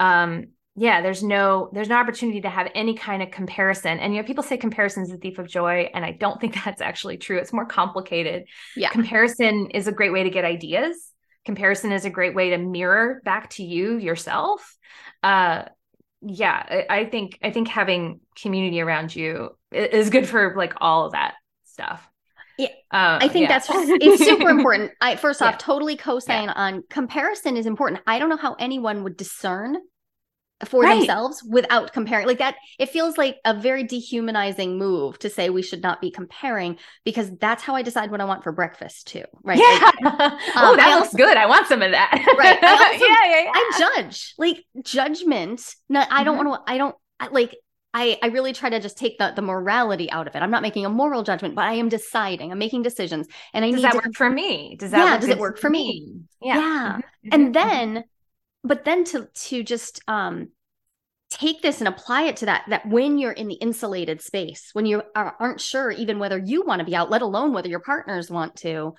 um 0.00 0.48
yeah 0.76 1.00
there's 1.00 1.22
no 1.22 1.70
there's 1.72 1.88
no 1.88 1.96
opportunity 1.96 2.40
to 2.40 2.50
have 2.50 2.68
any 2.74 2.94
kind 2.94 3.22
of 3.22 3.30
comparison 3.30 3.98
and 3.98 4.14
you 4.14 4.20
know 4.20 4.26
people 4.26 4.42
say 4.42 4.56
comparison 4.56 5.02
is 5.02 5.08
the 5.08 5.16
thief 5.16 5.38
of 5.38 5.46
joy 5.46 5.88
and 5.94 6.04
i 6.04 6.10
don't 6.10 6.40
think 6.40 6.54
that's 6.64 6.80
actually 6.80 7.16
true 7.16 7.38
it's 7.38 7.52
more 7.52 7.66
complicated 7.66 8.44
yeah 8.76 8.90
comparison 8.90 9.68
is 9.70 9.86
a 9.86 9.92
great 9.92 10.12
way 10.12 10.24
to 10.24 10.30
get 10.30 10.44
ideas 10.44 11.10
comparison 11.44 11.92
is 11.92 12.04
a 12.04 12.10
great 12.10 12.34
way 12.34 12.50
to 12.50 12.58
mirror 12.58 13.20
back 13.24 13.50
to 13.50 13.62
you 13.62 13.98
yourself 13.98 14.76
uh 15.22 15.64
yeah 16.22 16.64
I, 16.68 16.86
I 17.00 17.04
think 17.04 17.38
i 17.42 17.50
think 17.50 17.68
having 17.68 18.20
community 18.34 18.80
around 18.80 19.14
you 19.14 19.50
is 19.70 20.10
good 20.10 20.26
for 20.26 20.54
like 20.56 20.74
all 20.80 21.06
of 21.06 21.12
that 21.12 21.34
stuff 21.64 22.08
yeah, 22.56 22.68
uh, 22.92 23.18
I 23.20 23.26
think 23.26 23.48
yeah. 23.48 23.58
that's 23.58 23.66
it's 23.68 24.24
super 24.24 24.48
important. 24.48 24.92
I 25.00 25.16
first 25.16 25.42
off, 25.42 25.54
yeah. 25.54 25.58
totally 25.58 25.96
co-sign 25.96 26.44
yeah. 26.44 26.52
on 26.54 26.84
comparison 26.88 27.56
is 27.56 27.66
important. 27.66 28.00
I 28.06 28.20
don't 28.20 28.28
know 28.28 28.36
how 28.36 28.54
anyone 28.60 29.02
would 29.02 29.16
discern 29.16 29.76
for 30.64 30.82
right. 30.82 30.98
themselves 30.98 31.42
without 31.48 31.92
comparing 31.92 32.26
like 32.26 32.38
that 32.38 32.56
it 32.78 32.88
feels 32.88 33.16
like 33.18 33.38
a 33.44 33.54
very 33.54 33.84
dehumanizing 33.84 34.78
move 34.78 35.18
to 35.18 35.30
say 35.30 35.50
we 35.50 35.62
should 35.62 35.82
not 35.82 36.00
be 36.00 36.10
comparing 36.10 36.78
because 37.04 37.30
that's 37.38 37.62
how 37.62 37.74
i 37.74 37.82
decide 37.82 38.10
what 38.10 38.20
i 38.20 38.24
want 38.24 38.42
for 38.42 38.52
breakfast 38.52 39.06
too 39.06 39.24
right 39.42 39.58
yeah. 39.58 39.90
Like, 40.02 40.14
um, 40.20 40.38
oh 40.56 40.76
that 40.76 40.98
looks 40.98 41.14
good 41.14 41.36
i 41.36 41.46
want 41.46 41.66
some 41.66 41.82
of 41.82 41.90
that 41.90 42.12
right 42.38 42.62
I 42.62 42.92
also, 42.92 43.04
yeah, 43.04 43.24
yeah, 43.24 43.44
yeah 43.44 43.50
i 43.54 43.78
judge 43.78 44.34
like 44.38 44.64
judgment 44.82 45.62
no 45.88 46.04
i 46.10 46.24
don't 46.24 46.38
mm-hmm. 46.38 46.48
want 46.48 46.66
to 46.66 46.72
i 46.72 46.78
don't 46.78 46.96
I, 47.20 47.28
like 47.28 47.56
I, 47.96 48.18
I 48.24 48.26
really 48.26 48.52
try 48.52 48.70
to 48.70 48.80
just 48.80 48.98
take 48.98 49.18
the, 49.18 49.32
the 49.36 49.40
morality 49.40 50.10
out 50.10 50.26
of 50.26 50.34
it. 50.34 50.42
I'm 50.42 50.50
not 50.50 50.62
making 50.62 50.84
a 50.84 50.88
moral 50.88 51.22
judgment, 51.22 51.54
but 51.54 51.64
I 51.64 51.74
am 51.74 51.88
deciding. 51.88 52.50
I'm 52.50 52.58
making 52.58 52.82
decisions. 52.82 53.28
And 53.52 53.64
I 53.64 53.70
does 53.70 53.76
need 53.76 53.84
that 53.84 53.92
to, 53.92 53.98
work 53.98 54.16
for 54.16 54.28
me? 54.28 54.74
Does 54.80 54.90
that 54.90 54.98
yeah, 54.98 55.16
does 55.16 55.28
it 55.28 55.38
work 55.38 55.60
for 55.60 55.70
me? 55.70 56.02
me? 56.02 56.20
Yeah. 56.42 56.58
yeah. 56.58 56.92
Mm-hmm. 56.96 57.28
And 57.30 57.42
mm-hmm. 57.44 57.52
then 57.52 58.04
but 58.64 58.84
then 58.84 59.04
to 59.04 59.28
to 59.32 59.62
just 59.62 60.00
um 60.08 60.48
take 61.34 61.62
this 61.62 61.80
and 61.80 61.88
apply 61.88 62.22
it 62.22 62.36
to 62.36 62.46
that 62.46 62.64
that 62.68 62.86
when 62.86 63.18
you're 63.18 63.32
in 63.32 63.48
the 63.48 63.54
insulated 63.54 64.20
space 64.20 64.70
when 64.72 64.86
you 64.86 65.02
are, 65.14 65.36
aren't 65.38 65.60
sure 65.60 65.90
even 65.90 66.18
whether 66.18 66.38
you 66.38 66.64
want 66.64 66.80
to 66.80 66.84
be 66.84 66.96
out 66.96 67.10
let 67.10 67.22
alone 67.22 67.52
whether 67.52 67.68
your 67.68 67.80
partners 67.80 68.30
want 68.30 68.56
to 68.56 68.94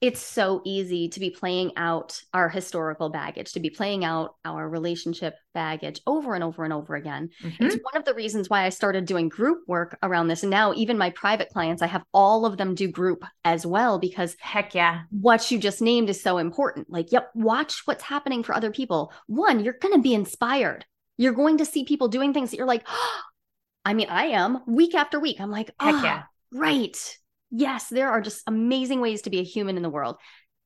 it's 0.00 0.20
so 0.20 0.62
easy 0.64 1.08
to 1.08 1.18
be 1.18 1.30
playing 1.30 1.72
out 1.76 2.22
our 2.32 2.48
historical 2.48 3.08
baggage, 3.08 3.52
to 3.52 3.60
be 3.60 3.70
playing 3.70 4.04
out 4.04 4.36
our 4.44 4.68
relationship 4.68 5.34
baggage 5.54 6.00
over 6.06 6.34
and 6.34 6.44
over 6.44 6.62
and 6.62 6.72
over 6.72 6.94
again. 6.94 7.30
Mm-hmm. 7.42 7.64
It's 7.64 7.76
one 7.82 7.96
of 7.96 8.04
the 8.04 8.14
reasons 8.14 8.48
why 8.48 8.64
I 8.64 8.68
started 8.68 9.06
doing 9.06 9.28
group 9.28 9.62
work 9.66 9.98
around 10.04 10.28
this. 10.28 10.44
And 10.44 10.50
now, 10.50 10.72
even 10.74 10.98
my 10.98 11.10
private 11.10 11.48
clients, 11.48 11.82
I 11.82 11.88
have 11.88 12.04
all 12.14 12.46
of 12.46 12.56
them 12.56 12.76
do 12.76 12.86
group 12.86 13.24
as 13.44 13.66
well 13.66 13.98
because 13.98 14.36
heck 14.38 14.72
yeah, 14.72 15.00
what 15.10 15.50
you 15.50 15.58
just 15.58 15.82
named 15.82 16.10
is 16.10 16.22
so 16.22 16.38
important. 16.38 16.88
Like, 16.88 17.10
yep, 17.10 17.30
watch 17.34 17.82
what's 17.84 18.04
happening 18.04 18.44
for 18.44 18.54
other 18.54 18.70
people. 18.70 19.12
One, 19.26 19.64
you're 19.64 19.78
going 19.80 19.94
to 19.94 20.00
be 20.00 20.14
inspired. 20.14 20.84
You're 21.18 21.34
going 21.34 21.58
to 21.58 21.66
see 21.66 21.84
people 21.84 22.08
doing 22.08 22.32
things 22.32 22.50
that 22.50 22.56
you're 22.56 22.66
like, 22.66 22.84
oh, 22.88 23.20
I 23.84 23.94
mean, 23.94 24.08
I 24.10 24.26
am 24.26 24.60
week 24.66 24.94
after 24.94 25.18
week. 25.18 25.40
I'm 25.40 25.50
like, 25.50 25.68
heck 25.80 25.94
oh, 25.94 26.02
yeah, 26.02 26.22
right 26.52 27.18
yes, 27.50 27.88
there 27.88 28.10
are 28.10 28.20
just 28.20 28.42
amazing 28.46 29.00
ways 29.00 29.22
to 29.22 29.30
be 29.30 29.40
a 29.40 29.44
human 29.44 29.76
in 29.76 29.82
the 29.82 29.90
world. 29.90 30.16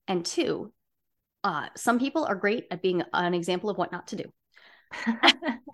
And 0.08 0.24
two, 0.24 0.72
uh, 1.44 1.66
some 1.76 1.98
people 1.98 2.24
are 2.24 2.34
great 2.34 2.66
at 2.70 2.82
being 2.82 3.02
an 3.12 3.34
example 3.34 3.70
of 3.70 3.78
what 3.78 3.92
not 3.92 4.08
to 4.08 4.16
do. 4.16 4.24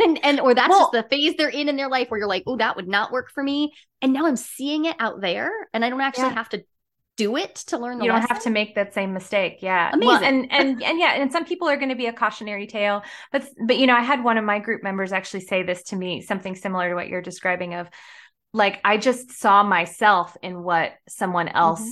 and 0.01 0.25
and 0.25 0.39
or 0.39 0.55
that's 0.55 0.71
well, 0.71 0.93
just 0.93 0.93
the 0.93 1.09
phase 1.09 1.35
they're 1.37 1.49
in 1.49 1.69
in 1.69 1.77
their 1.77 1.89
life 1.89 2.09
where 2.09 2.19
you're 2.19 2.29
like, 2.29 2.45
oh, 2.47 2.57
that 2.57 2.77
would 2.77 2.87
not 2.87 3.11
work 3.11 3.31
for 3.33 3.43
me. 3.43 3.73
And 4.01 4.13
now 4.13 4.27
I'm 4.27 4.37
seeing 4.37 4.85
it 4.85 4.95
out 5.01 5.21
there, 5.21 5.51
and 5.73 5.85
I 5.85 5.91
don't 5.91 6.01
actually 6.01 6.29
yeah. 6.29 6.35
have 6.35 6.49
to 6.51 6.63
do 7.19 7.37
it 7.37 7.57
to 7.57 7.77
learn. 7.77 8.01
you 8.01 8.07
don't 8.07 8.21
lesson. 8.21 8.35
have 8.35 8.43
to 8.45 8.51
make 8.51 8.77
that 8.77 8.95
same 8.95 9.13
mistake. 9.13 9.59
Yeah, 9.61 9.91
amazing. 9.93 10.07
Well, 10.07 10.25
and 10.25 10.47
and 10.53 10.83
and 10.83 10.99
yeah, 10.99 11.21
and 11.21 11.31
some 11.31 11.45
people 11.45 11.69
are 11.69 11.77
going 11.77 11.91
to 11.91 11.95
be 11.95 12.07
a 12.07 12.13
cautionary 12.13 12.67
tale, 12.67 13.03
but 13.31 13.47
but 13.67 13.77
you 13.77 13.87
know, 13.87 13.95
I 13.95 14.01
had 14.01 14.25
one 14.25 14.39
of 14.39 14.45
my 14.45 14.59
group 14.59 14.83
members 14.83 15.13
actually 15.13 15.41
say 15.41 15.63
this 15.63 15.83
to 15.85 15.97
me, 15.97 16.23
something 16.23 16.55
similar 16.55 16.89
to 16.89 16.95
what 16.95 17.09
you're 17.09 17.21
describing 17.21 17.75
of 17.75 17.91
like 18.55 18.81
I 18.85 18.97
just 18.97 19.33
saw 19.33 19.63
myself 19.63 20.37
in 20.43 20.63
what 20.63 20.93
someone 21.09 21.49
mm-hmm. 21.49 21.57
else 21.57 21.81
mm-hmm. 21.81 21.91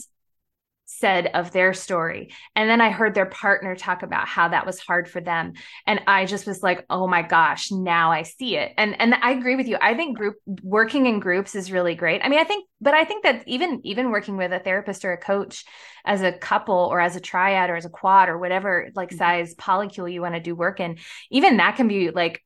Said 0.86 1.26
of 1.34 1.50
their 1.50 1.74
story. 1.74 2.32
And 2.54 2.70
then 2.70 2.80
I 2.80 2.90
heard 2.90 3.14
their 3.14 3.26
partner 3.26 3.74
talk 3.74 4.02
about 4.02 4.26
how 4.26 4.48
that 4.48 4.64
was 4.64 4.78
hard 4.78 5.08
for 5.08 5.20
them. 5.20 5.52
And 5.86 6.00
I 6.06 6.24
just 6.24 6.46
was 6.46 6.62
like, 6.62 6.86
oh 6.88 7.06
my 7.06 7.22
gosh, 7.22 7.70
now 7.70 8.12
I 8.12 8.22
see 8.22 8.56
it. 8.56 8.72
And 8.78 8.98
and 9.00 9.14
I 9.14 9.32
agree 9.32 9.56
with 9.56 9.66
you. 9.66 9.76
I 9.80 9.94
think 9.94 10.16
group 10.16 10.36
working 10.62 11.06
in 11.06 11.20
groups 11.20 11.54
is 11.54 11.72
really 11.72 11.94
great. 11.94 12.22
I 12.24 12.28
mean, 12.28 12.38
I 12.38 12.44
think, 12.44 12.66
but 12.80 12.94
I 12.94 13.04
think 13.04 13.24
that 13.24 13.42
even 13.46 13.80
even 13.84 14.10
working 14.10 14.36
with 14.36 14.52
a 14.52 14.60
therapist 14.60 15.04
or 15.04 15.12
a 15.12 15.18
coach 15.18 15.64
as 16.04 16.22
a 16.22 16.32
couple 16.32 16.88
or 16.90 17.00
as 17.00 17.16
a 17.16 17.20
triad 17.20 17.68
or 17.68 17.76
as 17.76 17.84
a 17.84 17.90
quad 17.90 18.28
or 18.28 18.38
whatever 18.38 18.88
like 18.94 19.08
mm-hmm. 19.08 19.18
size 19.18 19.54
polycule 19.56 20.10
you 20.10 20.22
want 20.22 20.34
to 20.34 20.40
do 20.40 20.54
work 20.54 20.78
in, 20.78 20.98
even 21.30 21.56
that 21.56 21.76
can 21.76 21.88
be 21.88 22.10
like 22.10 22.42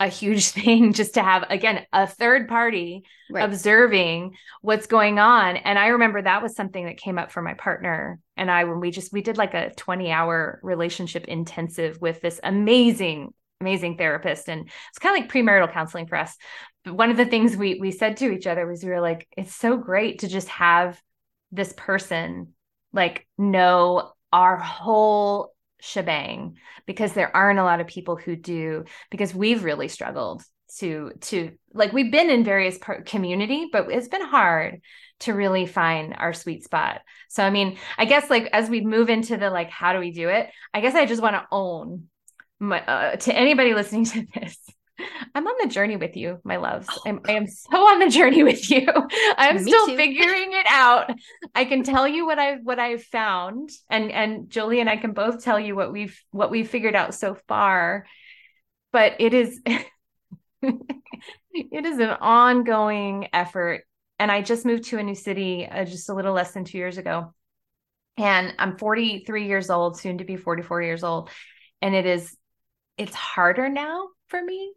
a 0.00 0.08
huge 0.08 0.48
thing 0.50 0.92
just 0.92 1.14
to 1.14 1.22
have 1.22 1.44
again 1.50 1.86
a 1.92 2.06
third 2.06 2.48
party 2.48 3.04
right. 3.30 3.44
observing 3.44 4.34
what's 4.60 4.86
going 4.86 5.18
on. 5.18 5.56
And 5.56 5.78
i 5.78 5.88
remember 5.88 6.20
that 6.22 6.42
was 6.42 6.56
something 6.56 6.86
that 6.86 6.96
came 6.96 7.18
up 7.18 7.32
for 7.32 7.42
my 7.42 7.54
partner 7.54 8.18
and 8.36 8.50
i 8.50 8.64
when 8.64 8.80
we 8.80 8.90
just 8.90 9.12
we 9.12 9.22
did 9.22 9.36
like 9.36 9.54
a 9.54 9.72
20 9.76 10.10
hour 10.10 10.60
relationship 10.62 11.24
intensive 11.26 12.00
with 12.00 12.20
this 12.20 12.40
amazing 12.42 13.32
amazing 13.64 13.96
therapist. 13.96 14.48
And 14.48 14.68
it's 14.90 14.98
kind 14.98 15.16
of 15.16 15.22
like 15.22 15.32
premarital 15.32 15.72
counseling 15.72 16.06
for 16.06 16.16
us. 16.16 16.36
But 16.84 16.94
one 16.94 17.10
of 17.10 17.16
the 17.16 17.24
things 17.24 17.56
we 17.56 17.78
we 17.80 17.90
said 17.90 18.18
to 18.18 18.30
each 18.30 18.46
other 18.46 18.66
was 18.66 18.84
we 18.84 18.90
were 18.90 19.00
like 19.00 19.26
it's 19.36 19.54
so 19.54 19.76
great 19.76 20.20
to 20.20 20.28
just 20.28 20.48
have 20.48 21.00
this 21.50 21.72
person 21.76 22.52
like 22.92 23.26
know 23.38 24.12
our 24.32 24.56
whole 24.56 25.53
shebang 25.84 26.56
because 26.86 27.12
there 27.12 27.34
aren't 27.34 27.58
a 27.58 27.64
lot 27.64 27.80
of 27.80 27.86
people 27.86 28.16
who 28.16 28.36
do 28.36 28.84
because 29.10 29.34
we've 29.34 29.64
really 29.64 29.88
struggled 29.88 30.42
to 30.78 31.12
to 31.20 31.52
like 31.72 31.92
we've 31.92 32.10
been 32.10 32.30
in 32.30 32.42
various 32.42 32.78
part 32.78 33.06
community 33.06 33.68
but 33.70 33.90
it's 33.90 34.08
been 34.08 34.24
hard 34.24 34.80
to 35.20 35.32
really 35.32 35.66
find 35.66 36.14
our 36.18 36.32
sweet 36.32 36.64
spot. 36.64 37.02
So 37.28 37.44
i 37.44 37.50
mean 37.50 37.78
i 37.98 38.06
guess 38.06 38.30
like 38.30 38.48
as 38.52 38.68
we 38.70 38.80
move 38.80 39.10
into 39.10 39.36
the 39.36 39.50
like 39.50 39.70
how 39.70 39.92
do 39.92 39.98
we 39.98 40.10
do 40.10 40.28
it? 40.28 40.50
I 40.72 40.80
guess 40.80 40.94
i 40.94 41.06
just 41.06 41.22
want 41.22 41.36
to 41.36 41.46
own 41.52 42.04
my, 42.60 42.80
uh, 42.80 43.16
to 43.16 43.34
anybody 43.34 43.74
listening 43.74 44.04
to 44.06 44.26
this 44.34 44.58
I'm 45.34 45.46
on 45.46 45.54
the 45.60 45.68
journey 45.68 45.96
with 45.96 46.16
you, 46.16 46.38
my 46.44 46.56
loves. 46.56 46.86
Oh, 46.90 47.02
I'm, 47.06 47.20
I 47.26 47.32
am 47.32 47.46
so 47.48 47.76
on 47.76 47.98
the 47.98 48.08
journey 48.08 48.44
with 48.44 48.70
you. 48.70 48.86
I'm 49.36 49.58
still 49.58 49.86
too. 49.88 49.96
figuring 49.96 50.52
it 50.52 50.66
out. 50.68 51.10
I 51.54 51.64
can 51.64 51.82
tell 51.82 52.06
you 52.06 52.26
what 52.26 52.38
I've 52.38 52.60
what 52.62 52.78
I've 52.78 53.02
found, 53.02 53.70
and 53.90 54.12
and 54.12 54.48
Jolie 54.48 54.80
and 54.80 54.88
I 54.88 54.96
can 54.96 55.12
both 55.12 55.42
tell 55.42 55.58
you 55.58 55.74
what 55.74 55.92
we've 55.92 56.20
what 56.30 56.50
we've 56.50 56.68
figured 56.68 56.94
out 56.94 57.14
so 57.14 57.36
far. 57.48 58.06
But 58.92 59.16
it 59.18 59.34
is 59.34 59.60
it 60.62 61.84
is 61.84 61.98
an 61.98 62.10
ongoing 62.10 63.28
effort. 63.32 63.82
And 64.20 64.30
I 64.30 64.42
just 64.42 64.64
moved 64.64 64.84
to 64.84 64.98
a 64.98 65.02
new 65.02 65.16
city 65.16 65.66
uh, 65.66 65.84
just 65.84 66.08
a 66.08 66.14
little 66.14 66.32
less 66.32 66.52
than 66.52 66.64
two 66.64 66.78
years 66.78 66.98
ago, 66.98 67.34
and 68.16 68.54
I'm 68.60 68.78
43 68.78 69.48
years 69.48 69.70
old, 69.70 69.98
soon 69.98 70.18
to 70.18 70.24
be 70.24 70.36
44 70.36 70.82
years 70.82 71.02
old, 71.02 71.30
and 71.82 71.96
it 71.96 72.06
is 72.06 72.36
it's 72.96 73.14
harder 73.14 73.68
now 73.68 74.06
for 74.28 74.40
me 74.40 74.72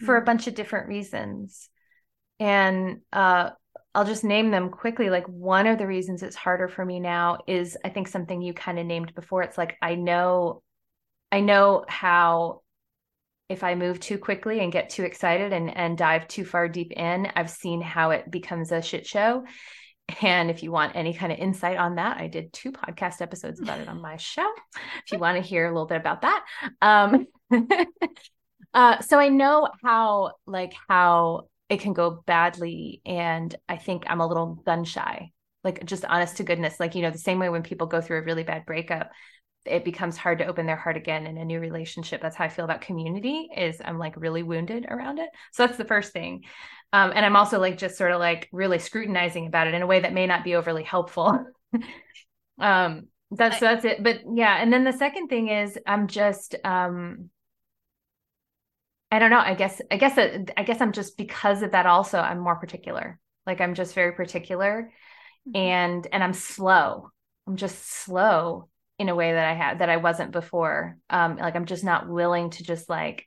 for 0.00 0.16
a 0.16 0.18
mm-hmm. 0.18 0.26
bunch 0.26 0.46
of 0.46 0.54
different 0.54 0.88
reasons. 0.88 1.68
And 2.40 3.00
uh, 3.12 3.50
I'll 3.94 4.04
just 4.04 4.24
name 4.24 4.50
them 4.50 4.70
quickly. 4.70 5.10
Like 5.10 5.26
one 5.26 5.66
of 5.66 5.78
the 5.78 5.86
reasons 5.86 6.22
it's 6.22 6.36
harder 6.36 6.68
for 6.68 6.84
me 6.84 7.00
now 7.00 7.38
is 7.46 7.76
I 7.84 7.88
think 7.88 8.08
something 8.08 8.40
you 8.40 8.52
kind 8.52 8.78
of 8.78 8.86
named 8.86 9.14
before. 9.14 9.42
It's 9.42 9.58
like 9.58 9.76
I 9.82 9.94
know, 9.94 10.62
I 11.32 11.40
know 11.40 11.84
how 11.88 12.62
if 13.48 13.64
I 13.64 13.74
move 13.74 13.98
too 13.98 14.18
quickly 14.18 14.60
and 14.60 14.70
get 14.70 14.90
too 14.90 15.04
excited 15.04 15.52
and 15.52 15.74
and 15.74 15.96
dive 15.96 16.28
too 16.28 16.44
far 16.44 16.68
deep 16.68 16.92
in, 16.92 17.30
I've 17.34 17.50
seen 17.50 17.80
how 17.80 18.10
it 18.10 18.30
becomes 18.30 18.72
a 18.72 18.82
shit 18.82 19.06
show. 19.06 19.44
And 20.22 20.50
if 20.50 20.62
you 20.62 20.72
want 20.72 20.96
any 20.96 21.12
kind 21.12 21.32
of 21.32 21.38
insight 21.38 21.76
on 21.76 21.96
that, 21.96 22.18
I 22.18 22.28
did 22.28 22.52
two 22.52 22.72
podcast 22.72 23.20
episodes 23.20 23.60
about 23.60 23.80
it 23.80 23.88
on 23.88 24.00
my 24.00 24.16
show. 24.16 24.48
If 25.04 25.12
you 25.12 25.18
want 25.18 25.36
to 25.36 25.46
hear 25.46 25.66
a 25.66 25.72
little 25.72 25.86
bit 25.86 25.98
about 25.98 26.22
that. 26.22 26.44
Um, 26.80 27.26
Uh, 28.74 29.00
so 29.00 29.18
I 29.18 29.28
know 29.28 29.68
how 29.82 30.32
like 30.46 30.74
how 30.88 31.48
it 31.68 31.80
can 31.80 31.92
go 31.92 32.22
badly, 32.26 33.02
and 33.04 33.54
I 33.68 33.76
think 33.76 34.04
I'm 34.06 34.20
a 34.20 34.26
little 34.26 34.62
gun 34.66 34.84
shy. 34.84 35.30
Like 35.64 35.84
just 35.84 36.04
honest 36.04 36.36
to 36.36 36.44
goodness, 36.44 36.78
like 36.80 36.94
you 36.94 37.02
know, 37.02 37.10
the 37.10 37.18
same 37.18 37.38
way 37.38 37.48
when 37.48 37.62
people 37.62 37.86
go 37.86 38.00
through 38.00 38.18
a 38.18 38.22
really 38.22 38.44
bad 38.44 38.64
breakup, 38.64 39.10
it 39.64 39.84
becomes 39.84 40.16
hard 40.16 40.38
to 40.38 40.46
open 40.46 40.66
their 40.66 40.76
heart 40.76 40.96
again 40.96 41.26
in 41.26 41.36
a 41.36 41.44
new 41.44 41.60
relationship. 41.60 42.22
That's 42.22 42.36
how 42.36 42.44
I 42.44 42.48
feel 42.48 42.64
about 42.64 42.80
community. 42.80 43.48
Is 43.56 43.80
I'm 43.84 43.98
like 43.98 44.16
really 44.16 44.42
wounded 44.42 44.86
around 44.88 45.18
it. 45.18 45.28
So 45.52 45.66
that's 45.66 45.78
the 45.78 45.84
first 45.84 46.12
thing. 46.12 46.44
Um, 46.92 47.12
and 47.14 47.24
I'm 47.24 47.36
also 47.36 47.58
like 47.58 47.76
just 47.76 47.98
sort 47.98 48.12
of 48.12 48.20
like 48.20 48.48
really 48.52 48.78
scrutinizing 48.78 49.46
about 49.46 49.66
it 49.66 49.74
in 49.74 49.82
a 49.82 49.86
way 49.86 50.00
that 50.00 50.14
may 50.14 50.26
not 50.26 50.44
be 50.44 50.54
overly 50.54 50.84
helpful. 50.84 51.44
um, 52.58 53.08
that's 53.30 53.56
I, 53.62 53.74
that's 53.74 53.84
it. 53.84 54.02
But 54.02 54.20
yeah, 54.32 54.56
and 54.56 54.72
then 54.72 54.84
the 54.84 54.92
second 54.92 55.28
thing 55.28 55.48
is 55.48 55.78
I'm 55.86 56.06
just 56.06 56.54
um 56.64 57.30
I 59.10 59.18
don't 59.18 59.30
know. 59.30 59.38
I 59.38 59.54
guess 59.54 59.80
I 59.90 59.96
guess 59.96 60.18
I 60.18 60.62
guess 60.62 60.80
I'm 60.80 60.92
just 60.92 61.16
because 61.16 61.62
of 61.62 61.72
that 61.72 61.86
also 61.86 62.18
I'm 62.18 62.38
more 62.38 62.56
particular. 62.56 63.18
Like 63.46 63.60
I'm 63.60 63.74
just 63.74 63.94
very 63.94 64.12
particular 64.12 64.92
mm-hmm. 65.48 65.56
and 65.56 66.06
and 66.12 66.22
I'm 66.22 66.34
slow. 66.34 67.10
I'm 67.46 67.56
just 67.56 67.90
slow 67.90 68.68
in 68.98 69.08
a 69.08 69.14
way 69.14 69.32
that 69.32 69.48
I 69.48 69.54
had 69.54 69.78
that 69.78 69.88
I 69.88 69.96
wasn't 69.96 70.32
before. 70.32 70.98
Um 71.08 71.36
like 71.36 71.56
I'm 71.56 71.66
just 71.66 71.84
not 71.84 72.08
willing 72.08 72.50
to 72.50 72.62
just 72.62 72.88
like 72.88 73.24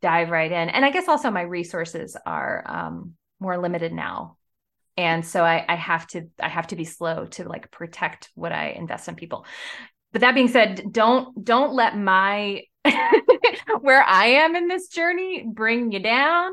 dive 0.00 0.30
right 0.30 0.50
in. 0.50 0.68
And 0.68 0.84
I 0.84 0.90
guess 0.90 1.08
also 1.08 1.30
my 1.30 1.42
resources 1.42 2.16
are 2.24 2.62
um 2.66 3.14
more 3.40 3.58
limited 3.58 3.92
now 3.92 4.36
and 4.96 5.26
so 5.26 5.42
I, 5.42 5.64
I 5.68 5.74
have 5.74 6.06
to 6.08 6.28
i 6.40 6.48
have 6.48 6.68
to 6.68 6.76
be 6.76 6.84
slow 6.84 7.26
to 7.26 7.48
like 7.48 7.70
protect 7.70 8.30
what 8.34 8.52
i 8.52 8.68
invest 8.70 9.08
in 9.08 9.14
people 9.16 9.46
but 10.12 10.20
that 10.20 10.34
being 10.34 10.48
said 10.48 10.82
don't 10.90 11.44
don't 11.44 11.72
let 11.74 11.96
my 11.96 12.62
where 13.80 14.02
i 14.02 14.26
am 14.26 14.56
in 14.56 14.68
this 14.68 14.88
journey 14.88 15.44
bring 15.46 15.92
you 15.92 16.00
down 16.00 16.52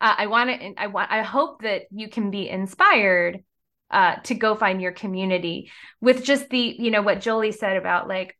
uh, 0.00 0.14
i 0.18 0.26
want 0.26 0.50
to 0.50 0.74
i 0.76 0.86
want 0.86 1.10
i 1.10 1.22
hope 1.22 1.62
that 1.62 1.82
you 1.90 2.08
can 2.08 2.30
be 2.30 2.48
inspired 2.48 3.42
uh, 3.92 4.14
to 4.22 4.36
go 4.36 4.54
find 4.54 4.80
your 4.80 4.92
community 4.92 5.68
with 6.00 6.22
just 6.22 6.48
the 6.50 6.76
you 6.78 6.90
know 6.90 7.02
what 7.02 7.20
jolie 7.20 7.52
said 7.52 7.76
about 7.76 8.06
like 8.06 8.38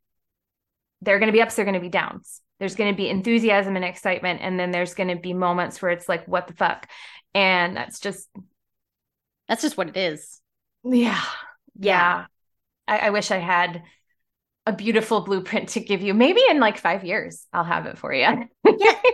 there 1.01 1.15
are 1.15 1.19
going 1.19 1.27
to 1.27 1.33
be 1.33 1.41
ups 1.41 1.55
there 1.55 1.63
are 1.63 1.65
going 1.65 1.73
to 1.73 1.81
be 1.81 1.89
downs 1.89 2.41
there's 2.59 2.75
going 2.75 2.93
to 2.93 2.95
be 2.95 3.09
enthusiasm 3.09 3.75
and 3.75 3.83
excitement 3.83 4.39
and 4.41 4.57
then 4.57 4.71
there's 4.71 4.93
going 4.93 5.09
to 5.09 5.17
be 5.17 5.33
moments 5.33 5.81
where 5.81 5.91
it's 5.91 6.07
like 6.07 6.25
what 6.27 6.47
the 6.47 6.53
fuck 6.53 6.87
and 7.33 7.75
that's 7.75 7.99
just 7.99 8.29
that's 9.51 9.63
just 9.63 9.75
what 9.75 9.89
it 9.89 9.97
is. 9.97 10.39
Yeah. 10.85 11.21
Yeah. 11.77 12.25
I, 12.87 12.97
I 12.99 13.09
wish 13.09 13.31
I 13.31 13.37
had 13.37 13.83
a 14.67 14.73
beautiful 14.73 15.21
blueprint 15.21 15.69
to 15.69 15.79
give 15.79 16.01
you. 16.01 16.13
Maybe 16.13 16.41
in 16.49 16.59
like 16.59 16.77
five 16.77 17.03
years, 17.03 17.47
I'll 17.51 17.63
have 17.63 17.87
it 17.87 17.97
for 17.97 18.13
you. 18.13 18.21
yeah. 18.21 18.45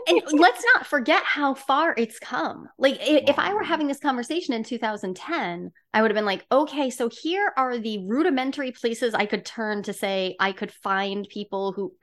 And 0.07 0.21
let's 0.33 0.63
not 0.75 0.86
forget 0.86 1.23
how 1.23 1.53
far 1.53 1.93
it's 1.97 2.19
come. 2.19 2.67
Like, 2.77 2.97
if 2.99 3.39
I 3.39 3.53
were 3.53 3.63
having 3.63 3.88
this 3.88 3.99
conversation 3.99 4.53
in 4.53 4.63
2010, 4.63 5.71
I 5.93 6.01
would 6.01 6.12
have 6.12 6.15
been 6.15 6.25
like, 6.25 6.45
okay, 6.51 6.89
so 6.89 7.10
here 7.10 7.53
are 7.55 7.77
the 7.77 8.05
rudimentary 8.05 8.73
places 8.73 9.13
I 9.13 9.25
could 9.25 9.45
turn 9.45 9.83
to 9.83 9.93
say 9.93 10.36
I 10.39 10.51
could 10.51 10.71
find 10.71 11.27
people 11.29 11.71
who 11.71 11.93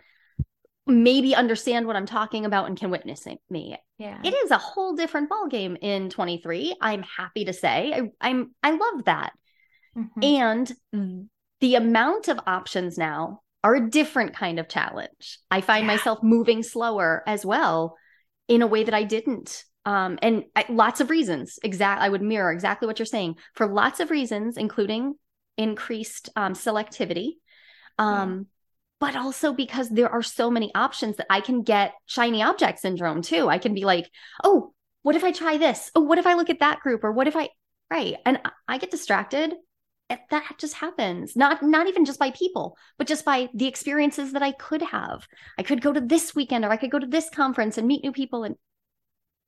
maybe 0.87 1.35
understand 1.35 1.87
what 1.87 1.97
I'm 1.97 2.07
talking 2.07 2.47
about 2.47 2.67
and 2.67 2.79
can 2.79 2.91
witness 2.91 3.27
me. 3.51 3.77
Yeah. 3.99 4.21
It 4.23 4.35
is 4.35 4.51
a 4.51 4.59
whole 4.59 4.95
different 4.95 5.31
ballgame 5.31 5.77
in 5.81 6.09
23. 6.11 6.77
I'm 6.81 7.03
happy 7.03 7.45
to 7.47 7.53
say. 7.53 7.93
I, 7.93 8.29
I'm 8.29 8.55
I 8.63 8.71
love 8.71 9.05
that. 9.05 9.33
Mm-hmm. 9.97 10.25
And 10.25 10.73
the 11.65 11.77
amount 11.77 12.29
of 12.29 12.39
options 12.47 12.99
now 12.99 13.41
are 13.63 13.75
a 13.75 13.89
different 13.89 14.37
kind 14.37 14.61
of 14.61 14.69
challenge. 14.69 15.39
I 15.51 15.63
find 15.63 15.87
yeah. 15.87 15.95
myself 15.95 16.19
moving 16.23 16.63
slower 16.63 17.23
as 17.27 17.47
well 17.47 17.97
in 18.49 18.61
a 18.61 18.67
way 18.67 18.85
that 18.85 18.93
I 18.93 19.05
didn't. 19.05 19.65
Um, 19.87 20.19
and 20.21 20.45
I, 20.55 20.67
lots 20.69 21.01
of 21.01 21.09
reasons. 21.09 21.59
Exact, 21.63 22.03
I 22.03 22.11
would 22.11 22.21
mirror 22.21 22.53
exactly 22.53 22.87
what 22.87 22.99
you're 22.99 23.07
saying 23.07 23.37
for 23.55 23.67
lots 23.67 23.99
of 24.01 24.11
reasons, 24.11 24.59
including 24.59 25.15
increased 25.57 26.29
um, 26.37 26.53
selectivity. 26.53 27.37
Um, 27.99 28.49
but 29.01 29.17
also 29.17 29.55
because 29.55 29.89
there 29.89 30.11
are 30.11 30.23
so 30.23 30.51
many 30.51 30.71
options 30.75 31.17
that 31.17 31.29
I 31.31 31.41
can 31.41 31.63
get 31.63 31.95
shiny 32.05 32.43
object 32.43 32.81
syndrome 32.81 33.23
too. 33.23 33.49
I 33.49 33.57
can 33.57 33.73
be 33.73 33.87
like, 33.87 34.11
oh, 34.45 34.75
what 35.01 35.17
if 35.17 35.25
I 35.25 35.33
try 35.33 35.57
this? 35.57 35.91
Oh, 35.95 36.03
what 36.03 36.19
if 36.19 36.27
I 36.27 36.35
look 36.35 36.51
at 36.51 36.61
that 36.61 36.81
group? 36.81 37.05
Or 37.05 37.13
what 37.13 37.27
if 37.27 37.37
I, 37.37 37.49
right? 37.91 38.17
And 38.27 38.39
I 38.69 38.77
get 38.77 38.91
distracted. 38.91 39.55
That 40.09 40.57
just 40.59 40.75
happens. 40.75 41.35
Not 41.35 41.63
not 41.63 41.89
even 41.89 42.05
just 42.05 42.19
by 42.19 42.31
people, 42.31 42.77
but 42.99 43.07
just 43.07 43.25
by 43.25 43.49
the 43.55 43.67
experiences 43.67 44.33
that 44.33 44.43
I 44.43 44.53
could 44.53 44.83
have. 44.83 45.27
I 45.59 45.63
could 45.63 45.81
go 45.81 45.93
to 45.93 46.01
this 46.01 46.35
weekend, 46.35 46.65
or 46.65 46.71
I 46.71 46.77
could 46.77 46.91
go 46.91 46.99
to 46.99 47.07
this 47.07 47.31
conference 47.31 47.79
and 47.79 47.87
meet 47.87 48.05
new 48.05 48.13
people, 48.13 48.45
and 48.45 48.57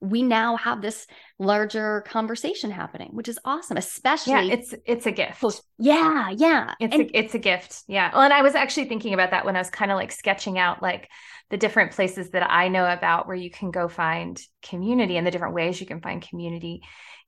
we 0.01 0.23
now 0.23 0.57
have 0.57 0.83
this 0.83 1.07
larger 1.39 2.03
conversation 2.07 2.71
happening 2.71 3.09
which 3.13 3.29
is 3.29 3.39
awesome 3.45 3.77
especially 3.77 4.33
yeah, 4.33 4.53
it's 4.55 4.75
it's 4.85 5.07
a 5.07 5.11
gift 5.11 5.43
yeah 5.79 6.31
yeah 6.31 6.75
it's 6.81 6.95
and, 6.95 7.03
a, 7.05 7.19
it's 7.19 7.35
a 7.35 7.39
gift 7.39 7.83
yeah 7.89 8.11
well 8.13 8.23
and 8.23 8.33
i 8.33 8.43
was 8.43 8.55
actually 8.55 8.87
thinking 8.87 9.15
about 9.15 9.31
that 9.31 9.45
when 9.45 9.57
i 9.57 9.59
was 9.59 9.71
kind 9.71 9.91
of 9.91 9.97
like 9.97 10.13
sketching 10.13 10.59
out 10.59 10.83
like 10.83 11.09
the 11.49 11.57
different 11.57 11.93
places 11.93 12.31
that 12.31 12.49
i 12.51 12.69
know 12.69 12.87
about 12.87 13.27
where 13.27 13.37
you 13.37 13.51
can 13.51 13.71
go 13.71 13.89
find 13.89 14.41
community 14.63 15.17
and 15.17 15.27
the 15.27 15.31
different 15.31 15.55
ways 15.55 15.81
you 15.81 15.87
can 15.87 16.01
find 16.01 16.27
community 16.29 16.83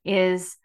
is 0.05 0.57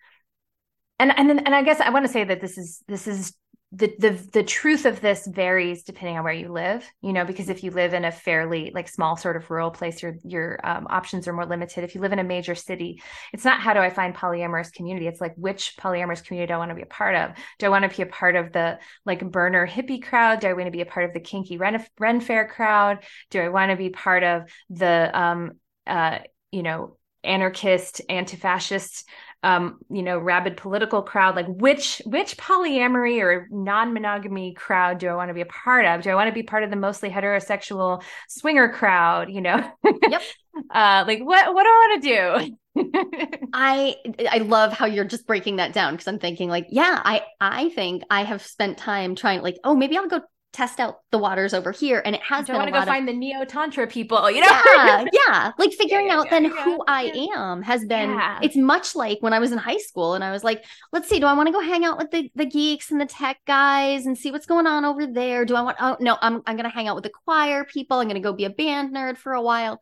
and 1.00 1.12
and 1.18 1.30
and 1.32 1.56
i 1.56 1.64
guess 1.64 1.80
i 1.80 1.90
want 1.90 2.06
to 2.06 2.12
say 2.12 2.24
that 2.24 2.42
this 2.42 2.58
is 2.58 2.84
this 2.88 3.08
is 3.08 3.34
the 3.76 3.92
the 3.98 4.12
the 4.32 4.44
truth 4.44 4.86
of 4.86 5.02
this 5.02 5.26
varies 5.26 5.82
depending 5.82 6.16
on 6.16 6.24
where 6.24 6.32
you 6.32 6.52
live 6.52 6.88
you 7.02 7.12
know 7.12 7.26
because 7.26 7.50
if 7.50 7.64
you 7.64 7.72
live 7.72 7.96
in 7.96 8.06
a 8.06 8.12
fairly 8.12 8.72
like 8.76 8.88
small 8.88 9.18
sort 9.18 9.36
of 9.36 9.50
rural 9.50 9.72
place 9.72 10.04
your 10.04 10.16
your 10.24 10.60
um, 10.64 10.86
options 10.92 11.28
are 11.28 11.34
more 11.34 11.46
limited. 11.46 11.84
If 11.84 11.96
you 11.96 12.02
live 12.02 12.14
in 12.14 12.20
a 12.20 12.24
major 12.24 12.54
city 12.54 13.02
it's 13.34 13.44
not 13.44 13.60
how 13.60 13.74
do 13.74 13.80
i 13.80 13.90
find 13.90 14.14
polyamorous 14.14 14.72
community 14.72 15.08
it's 15.08 15.20
like 15.20 15.34
which 15.38 15.76
polyamorous 15.80 16.24
community 16.24 16.50
do 16.50 16.54
i 16.54 16.58
want 16.58 16.70
to 16.70 16.76
be 16.76 16.84
a 16.84 16.86
part 16.86 17.16
of? 17.16 17.32
Do 17.58 17.66
i 17.66 17.70
want 17.70 17.90
to 17.90 17.98
be 17.98 18.04
a 18.04 18.14
part 18.14 18.36
of 18.36 18.52
the 18.52 18.78
like 19.06 19.30
burner 19.32 19.68
hippie 19.68 20.04
crowd? 20.04 20.42
Do 20.42 20.48
i 20.48 20.54
want 20.54 20.66
to 20.66 20.72
be 20.72 20.82
a 20.82 20.86
part 20.86 21.06
of 21.08 21.14
the 21.14 21.20
kinky 21.20 21.58
ren, 21.58 21.84
ren 22.00 22.22
fair 22.22 22.48
crowd? 22.48 23.04
Do 23.32 23.42
i 23.42 23.50
want 23.50 23.72
to 23.72 23.76
be 23.76 23.90
part 23.90 24.24
of 24.24 24.44
the 24.70 25.20
um 25.20 25.54
uh 25.88 26.20
you 26.52 26.62
know 26.62 26.98
anarchist 27.24 28.02
anti-fascist 28.10 29.08
um, 29.44 29.80
you 29.90 30.02
know, 30.02 30.18
rabid 30.18 30.56
political 30.56 31.02
crowd, 31.02 31.36
like 31.36 31.48
which 31.48 32.02
which 32.06 32.38
polyamory 32.38 33.22
or 33.22 33.48
non-monogamy 33.52 34.54
crowd 34.54 35.00
do 35.00 35.08
I 35.08 35.16
want 35.16 35.30
to 35.30 35.34
be 35.34 35.42
a 35.42 35.46
part 35.46 35.86
of? 35.86 36.02
Do 36.02 36.10
I 36.10 36.16
want 36.16 36.30
to 36.30 36.34
be 36.34 36.44
part 36.44 36.64
of 36.64 36.70
the 36.70 36.78
mostly 36.78 37.10
heterosexual 37.10 38.02
swinger 38.30 38.70
crowd? 38.70 39.30
You 39.30 39.42
know, 39.42 39.72
yep. 40.10 40.22
uh, 40.74 41.04
like 41.06 41.20
what 41.20 41.54
what 41.54 41.64
do 41.64 41.70
I 41.70 41.88
want 41.88 42.04
to 42.04 42.10
do? 42.10 42.58
I 43.54 43.96
I 44.32 44.38
love 44.40 44.72
how 44.72 44.86
you're 44.86 45.06
just 45.06 45.28
breaking 45.28 45.58
that 45.58 45.74
down 45.74 45.94
because 45.94 46.08
I'm 46.08 46.20
thinking 46.20 46.50
like, 46.50 46.68
yeah, 46.70 47.02
I 47.04 47.24
I 47.42 47.70
think 47.70 48.04
I 48.10 48.24
have 48.24 48.42
spent 48.42 48.78
time 48.78 49.14
trying 49.14 49.42
like, 49.42 49.58
oh, 49.66 49.76
maybe 49.76 49.98
I'll 49.98 50.08
go 50.08 50.22
test 50.54 50.80
out 50.80 51.00
the 51.12 51.18
waters 51.18 51.54
over 51.54 51.72
here. 51.72 52.02
And 52.06 52.16
it 52.16 52.22
has 52.22 52.46
been. 52.46 52.56
I 52.56 52.60
want 52.60 52.74
to 52.74 52.80
go 52.80 52.86
find 52.86 53.08
the 53.08 53.14
neo 53.14 53.44
tantra 53.44 53.88
people, 53.88 54.30
you 54.32 54.40
know? 54.40 54.62
Yeah, 54.76 55.06
yeah. 55.28 55.52
Like 55.58 55.74
figuring 55.74 56.08
yeah, 56.08 56.14
yeah, 56.14 56.20
out 56.20 56.30
then 56.30 56.46
who 56.46 56.84
I 56.88 57.12
am 57.36 57.62
has 57.64 57.84
been. 57.86 58.18
It's 58.42 58.56
much 58.56 58.96
like 58.96 59.18
when 59.22 59.34
I 59.34 59.40
was 59.40 59.52
in 59.52 59.58
high 59.58 59.78
school 59.78 60.14
and 60.14 60.24
I 60.24 60.32
was 60.32 60.44
like, 60.44 60.64
let's 60.94 61.10
see, 61.10 61.20
do 61.20 61.26
I 61.26 61.34
want 61.34 61.48
to 61.48 61.54
go 61.54 61.60
hang 61.60 61.84
out 61.84 61.98
with 61.98 62.12
the 62.12 62.32
the 62.36 62.46
geeks 62.46 62.92
and 62.92 63.02
the 63.02 63.06
tech 63.06 63.40
guys 63.46 64.06
and 64.06 64.18
see 64.18 64.32
what's 64.32 64.46
going 64.46 64.68
on 64.68 64.86
over 64.86 65.08
there? 65.08 65.44
Do 65.44 65.56
I 65.56 65.62
want? 65.62 65.78
Oh 65.82 65.98
no, 66.00 66.18
I'm 66.22 66.42
I'm 66.46 66.56
gonna 66.56 66.70
hang 66.70 66.88
out 66.88 66.96
with 66.96 67.04
the 67.04 67.12
choir 67.26 67.66
people. 67.66 67.98
I'm 67.98 68.08
gonna 68.08 68.22
go 68.22 68.34
be 68.34 68.46
a 68.46 68.50
band 68.50 68.96
nerd 68.96 69.18
for 69.18 69.34
a 69.34 69.42
while. 69.42 69.82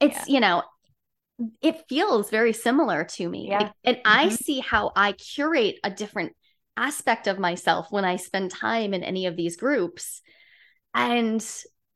It's 0.00 0.28
you 0.28 0.40
know. 0.40 0.62
It 1.62 1.88
feels 1.88 2.28
very 2.28 2.52
similar 2.52 3.04
to 3.04 3.26
me. 3.26 3.48
Yeah. 3.48 3.70
and 3.82 3.96
mm-hmm. 3.96 4.02
I 4.04 4.28
see 4.28 4.60
how 4.60 4.92
I 4.94 5.12
curate 5.12 5.76
a 5.82 5.90
different 5.90 6.34
aspect 6.80 7.26
of 7.26 7.38
myself 7.38 7.86
when 7.90 8.04
I 8.04 8.16
spend 8.16 8.50
time 8.50 8.94
in 8.94 9.02
any 9.02 9.26
of 9.26 9.36
these 9.36 9.56
groups. 9.56 10.22
And 10.94 11.44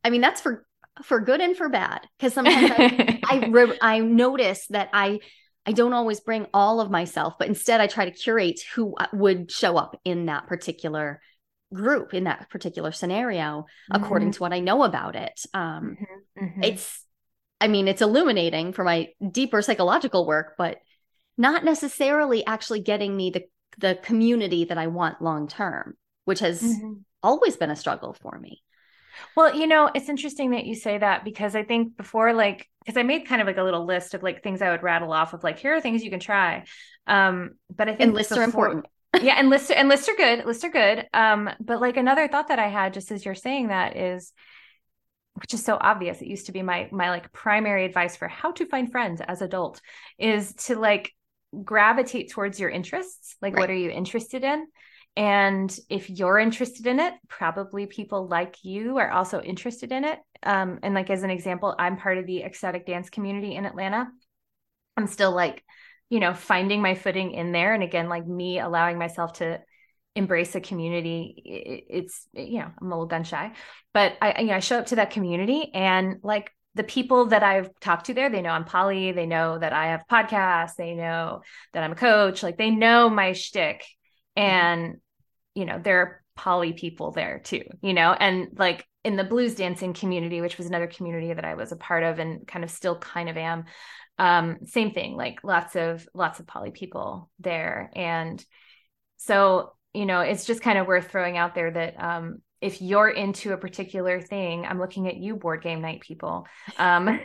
I 0.05 0.11
mean, 0.11 0.21
that's 0.21 0.41
for 0.41 0.67
for 1.03 1.21
good 1.21 1.41
and 1.41 1.57
for 1.57 1.69
bad 1.69 2.07
because 2.19 2.35
sometimes 2.35 2.71
I 2.71 3.21
I, 3.29 3.47
re- 3.49 3.79
I 3.81 3.99
notice 3.99 4.67
that 4.69 4.91
I 4.93 5.21
I 5.67 5.73
don't 5.73 5.95
always 5.95 6.21
bring 6.21 6.47
all 6.53 6.81
of 6.81 6.91
myself, 6.91 7.35
but 7.39 7.49
instead 7.49 7.81
I 7.81 7.87
try 7.87 8.05
to 8.05 8.11
curate 8.11 8.61
who 8.75 8.95
uh, 8.97 9.07
would 9.15 9.51
show 9.51 9.77
up 9.77 9.99
in 10.05 10.27
that 10.27 10.47
particular 10.47 11.21
group 11.73 12.15
in 12.15 12.25
that 12.25 12.49
particular 12.51 12.93
scenario 12.93 13.67
mm-hmm. 13.93 14.03
according 14.03 14.33
to 14.33 14.41
what 14.41 14.53
I 14.53 14.61
know 14.61 14.85
about 14.85 15.17
it. 15.17 15.41
Um, 15.53 15.97
mm-hmm. 16.01 16.45
Mm-hmm. 16.45 16.65
It's, 16.65 17.05
I 17.61 17.69
mean, 17.69 17.89
it's 17.89 18.03
illuminating 18.03 18.73
for 18.73 18.85
my 18.85 19.09
deeper 19.31 19.61
psychological 19.61 20.27
work, 20.27 20.55
but 20.57 20.79
not 21.37 21.65
necessarily 21.65 22.47
actually 22.47 22.81
getting 22.81 23.17
me 23.17 23.31
the 23.31 23.45
the 23.79 23.99
community 24.03 24.65
that 24.67 24.79
I 24.79 24.87
want 24.87 25.23
long 25.23 25.49
term, 25.49 25.97
which 26.25 26.41
has 26.41 26.63
mm-hmm. 26.63 26.95
always 27.23 27.57
been 27.57 27.71
a 27.71 27.77
struggle 27.77 28.13
for 28.13 28.39
me. 28.39 28.63
Well, 29.37 29.55
you 29.55 29.67
know, 29.67 29.91
it's 29.95 30.09
interesting 30.09 30.51
that 30.53 30.67
you 30.67 30.75
say 30.75 30.99
that 30.99 31.25
because 31.25 31.55
I 31.55 31.63
think 31.63 31.97
before, 31.97 32.33
like, 32.33 32.69
because 32.85 32.99
I 32.99 33.03
made 33.03 33.27
kind 33.27 33.41
of 33.41 33.47
like 33.47 33.59
a 33.59 33.63
little 33.63 33.85
list 33.85 34.15
of 34.15 34.23
like 34.23 34.43
things 34.43 34.61
I 34.61 34.71
would 34.71 34.83
rattle 34.83 35.13
off 35.13 35.35
of 35.35 35.45
like, 35.45 35.59
here 35.59 35.75
are 35.75 35.81
things 35.81 36.03
you 36.03 36.11
can 36.11 36.21
try. 36.21 36.65
Um, 37.07 37.53
but 37.75 37.89
I 37.89 37.93
think 37.93 38.01
and 38.01 38.15
lists 38.15 38.31
before, 38.31 38.43
are 38.43 38.47
important. 38.47 38.87
yeah, 39.23 39.37
and 39.39 39.51
lists 39.51 39.71
and 39.71 39.89
lists 39.89 40.09
are 40.09 40.17
good. 40.17 40.45
Lists 40.45 40.65
are 40.65 40.71
good. 40.71 41.07
Um, 41.15 41.51
but 41.61 41.81
like 41.81 41.97
another 41.97 42.27
thought 42.29 42.49
that 42.49 42.59
I 42.59 42.69
had 42.69 42.95
just 42.95 43.13
as 43.13 43.25
you're 43.25 43.35
saying 43.35 43.69
that 43.69 43.97
is 43.97 44.33
which 45.35 45.53
is 45.53 45.65
so 45.65 45.77
obvious 45.81 46.21
it 46.21 46.29
used 46.29 46.47
to 46.47 46.53
be 46.53 46.63
my 46.63 46.89
my 46.93 47.11
like 47.11 47.33
primary 47.33 47.85
advice 47.85 48.17
for 48.17 48.29
how 48.29 48.53
to 48.53 48.67
find 48.67 48.91
friends 48.91 49.21
as 49.21 49.43
adult 49.43 49.81
is 50.19 50.55
to 50.55 50.77
like 50.77 51.13
gravitate 51.63 52.31
towards 52.31 52.59
your 52.59 52.71
interests 52.71 53.37
like 53.41 53.55
right. 53.55 53.61
what 53.61 53.71
are 53.71 53.75
you 53.75 53.91
interested 53.91 54.45
in? 54.45 54.67
And 55.17 55.77
if 55.89 56.11
you're 56.11 56.39
interested 56.39 56.87
in 56.87 56.99
it 56.99 57.15
probably 57.29 57.87
people 57.87 58.27
like 58.27 58.57
you 58.65 58.99
are 58.99 59.11
also 59.11 59.41
interested 59.41 59.93
in 59.93 60.05
it. 60.05 60.19
Um, 60.43 60.81
and 60.83 60.95
like 60.95 61.09
as 61.09 61.23
an 61.23 61.31
example 61.31 61.75
i'm 61.79 61.97
part 61.97 62.19
of 62.19 62.27
the 62.27 62.43
ecstatic 62.43 62.85
dance 62.87 63.11
community 63.11 63.55
in 63.55 63.65
atlanta. 63.65 64.09
I'm 64.97 65.07
still 65.07 65.33
like 65.33 65.63
you 66.11 66.21
know 66.21 66.35
finding 66.35 66.83
my 66.83 66.95
footing 66.95 67.33
in 67.33 67.53
there. 67.53 67.75
And 67.75 67.83
again 67.83 68.09
like 68.09 68.27
me 68.27 68.59
allowing 68.59 68.99
myself 68.99 69.35
to 69.35 69.61
embrace 70.17 70.55
a 70.55 70.61
community 70.61 71.43
it's 71.91 72.29
you 72.33 72.61
know 72.61 72.71
i'm 72.81 72.87
a 72.87 72.95
little 72.95 73.07
gun 73.07 73.25
shy 73.25 73.53
but 73.93 74.13
i 74.23 74.43
you 74.43 74.47
know 74.47 74.55
i 74.55 74.61
show 74.61 74.79
up 74.79 74.87
to 74.87 74.97
that 74.97 75.11
community 75.11 75.73
and 75.75 76.19
like 76.23 76.53
the 76.75 76.85
people 76.85 77.27
that 77.27 77.43
i've 77.43 77.69
talked 77.81 78.07
to 78.07 78.15
there 78.15 78.31
they 78.31 78.43
know 78.43 78.51
i'm 78.51 78.65
poly 78.65 79.13
they 79.13 79.27
know 79.27 79.59
that 79.59 79.73
i 79.73 79.87
have 79.87 80.05
podcasts 80.11 80.77
they 80.77 80.95
know 80.95 81.43
that 81.73 81.83
i'm 81.83 81.93
a 81.93 81.97
coach 81.97 82.43
like 82.43 82.59
they 82.59 82.71
know 82.71 83.09
my 83.09 83.33
shtick. 83.33 83.85
Mm-hmm. 84.37 84.43
and 84.43 84.97
you 85.55 85.65
know 85.65 85.79
there 85.79 85.99
are 86.01 86.25
poly 86.37 86.73
people 86.73 87.13
there 87.13 87.41
too 87.45 87.63
you 87.81 87.95
know? 87.95 88.13
And 88.13 88.49
like 88.59 88.85
in 89.05 89.17
the 89.17 89.23
blues 89.25 89.55
dancing 89.55 89.93
community 89.93 90.41
which 90.41 90.59
was 90.59 90.67
another 90.67 90.89
community 90.89 91.33
that 91.33 91.45
i 91.45 91.55
was 91.55 91.71
a 91.71 91.77
part 91.77 92.03
of 92.03 92.19
and 92.19 92.47
kind 92.47 92.65
of 92.65 92.71
still 92.71 92.99
kind 92.99 93.29
of 93.29 93.37
am 93.37 93.65
um 94.19 94.59
same 94.65 94.93
thing 94.93 95.17
like 95.17 95.45
lots 95.45 95.77
of 95.77 96.09
lots 96.15 96.41
of 96.41 96.47
poly 96.47 96.71
people 96.71 97.31
there. 97.39 97.91
And 97.95 98.45
so 99.17 99.75
you 99.95 100.07
know, 100.07 100.21
it's 100.21 100.45
just 100.45 100.61
kind 100.61 100.77
of 100.77 100.89
worth 100.89 101.11
throwing 101.11 101.39
out 101.39 101.55
there 101.55 101.71
that 101.71 102.03
um, 102.03 102.43
if 102.65 102.81
you're 102.81 103.11
into 103.11 103.53
a 103.53 103.59
particular 103.59 104.23
thing, 104.23 104.65
I'm 104.65 104.79
looking 104.79 105.07
at 105.07 105.17
you, 105.17 105.37
board 105.37 105.63
game 105.63 105.83
night 105.83 106.01
people. 106.01 106.47
Um, 106.79 107.21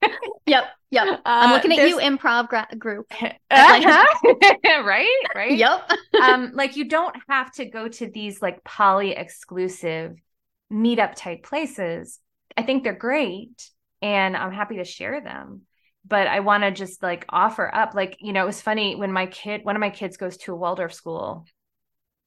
yep, 0.46 0.66
yep. 0.92 1.08
Uh, 1.08 1.18
I'm 1.24 1.50
looking 1.50 1.76
at 1.76 1.88
you, 1.88 1.98
improv 1.98 2.48
gra- 2.48 2.68
group. 2.78 3.12
Uh-huh. 3.50 4.34
right, 4.84 5.26
right. 5.34 5.58
Yep. 5.58 5.90
um, 6.22 6.52
like 6.54 6.76
you 6.76 6.88
don't 6.88 7.14
have 7.28 7.52
to 7.52 7.66
go 7.66 7.88
to 7.88 8.06
these 8.06 8.40
like 8.40 8.64
poly 8.64 9.10
exclusive 9.10 10.16
meetup 10.72 11.14
type 11.16 11.42
places. 11.42 12.18
I 12.56 12.62
think 12.62 12.82
they're 12.82 12.94
great, 12.94 13.68
and 14.00 14.36
I'm 14.36 14.52
happy 14.52 14.76
to 14.76 14.84
share 14.84 15.20
them 15.20 15.62
but 16.04 16.26
I 16.26 16.40
want 16.40 16.64
to 16.64 16.72
just 16.72 17.00
like 17.00 17.24
offer 17.28 17.72
up 17.72 17.94
like 17.94 18.16
you 18.18 18.32
know 18.32 18.42
it 18.42 18.46
was 18.46 18.60
funny 18.60 18.96
when 18.96 19.12
my 19.12 19.26
kid 19.26 19.64
one 19.64 19.76
of 19.76 19.80
my 19.80 19.90
kids 19.90 20.16
goes 20.16 20.36
to 20.38 20.52
a 20.52 20.56
Waldorf 20.56 20.92
school 20.92 21.46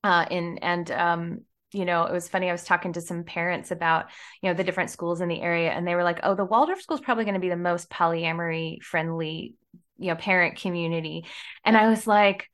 uh, 0.05 0.25
in 0.29 0.59
and 0.59 0.89
um, 0.91 1.41
you 1.71 1.85
know, 1.85 2.05
it 2.05 2.13
was 2.13 2.29
funny. 2.29 2.49
I 2.49 2.53
was 2.53 2.63
talking 2.63 2.93
to 2.93 3.01
some 3.01 3.23
parents 3.23 3.71
about, 3.71 4.05
you 4.41 4.49
know, 4.49 4.55
the 4.55 4.63
different 4.63 4.91
schools 4.91 5.21
in 5.21 5.27
the 5.27 5.41
area, 5.41 5.71
and 5.71 5.87
they 5.87 5.95
were 5.95 6.03
like, 6.03 6.19
"Oh, 6.23 6.35
the 6.35 6.45
Waldorf 6.45 6.81
school 6.81 6.97
is 6.97 7.03
probably 7.03 7.25
going 7.25 7.33
to 7.35 7.39
be 7.39 7.49
the 7.49 7.55
most 7.55 7.89
polyamory 7.89 8.81
friendly, 8.81 9.55
you 9.97 10.09
know, 10.09 10.15
parent 10.15 10.57
community." 10.57 11.25
And 11.63 11.75
I 11.75 11.89
was 11.89 12.07
like, 12.07 12.49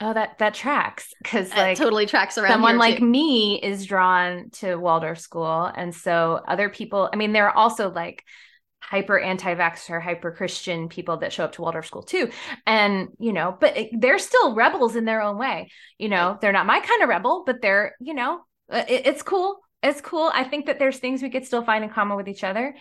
"Oh, 0.00 0.12
that 0.12 0.38
that 0.38 0.54
tracks 0.54 1.12
because 1.22 1.54
like 1.54 1.78
totally 1.78 2.06
tracks 2.06 2.36
around." 2.38 2.52
Someone 2.52 2.78
like 2.78 3.00
me 3.00 3.60
is 3.62 3.86
drawn 3.86 4.50
to 4.54 4.76
Waldorf 4.76 5.18
school, 5.18 5.64
and 5.64 5.94
so 5.94 6.40
other 6.46 6.68
people. 6.68 7.08
I 7.12 7.16
mean, 7.16 7.32
there 7.32 7.48
are 7.48 7.56
also 7.56 7.90
like 7.90 8.24
hyper 8.80 9.18
anti-vaxxer, 9.18 10.02
hyper 10.02 10.32
Christian 10.32 10.88
people 10.88 11.18
that 11.18 11.32
show 11.32 11.44
up 11.44 11.52
to 11.52 11.62
Waldorf 11.62 11.86
school 11.86 12.02
too. 12.02 12.30
And, 12.66 13.08
you 13.18 13.32
know, 13.32 13.56
but 13.58 13.76
it, 13.76 13.90
they're 13.92 14.18
still 14.18 14.54
rebels 14.54 14.96
in 14.96 15.04
their 15.04 15.22
own 15.22 15.38
way. 15.38 15.70
You 15.98 16.08
know, 16.08 16.38
they're 16.40 16.52
not 16.52 16.66
my 16.66 16.80
kind 16.80 17.02
of 17.02 17.08
rebel, 17.08 17.44
but 17.46 17.60
they're, 17.62 17.94
you 18.00 18.14
know, 18.14 18.40
uh, 18.70 18.84
it, 18.88 19.06
it's 19.06 19.22
cool. 19.22 19.60
It's 19.82 20.00
cool. 20.00 20.30
I 20.32 20.44
think 20.44 20.66
that 20.66 20.78
there's 20.78 20.98
things 20.98 21.22
we 21.22 21.30
could 21.30 21.46
still 21.46 21.62
find 21.62 21.84
in 21.84 21.90
common 21.90 22.16
with 22.16 22.28
each 22.28 22.44
other. 22.44 22.74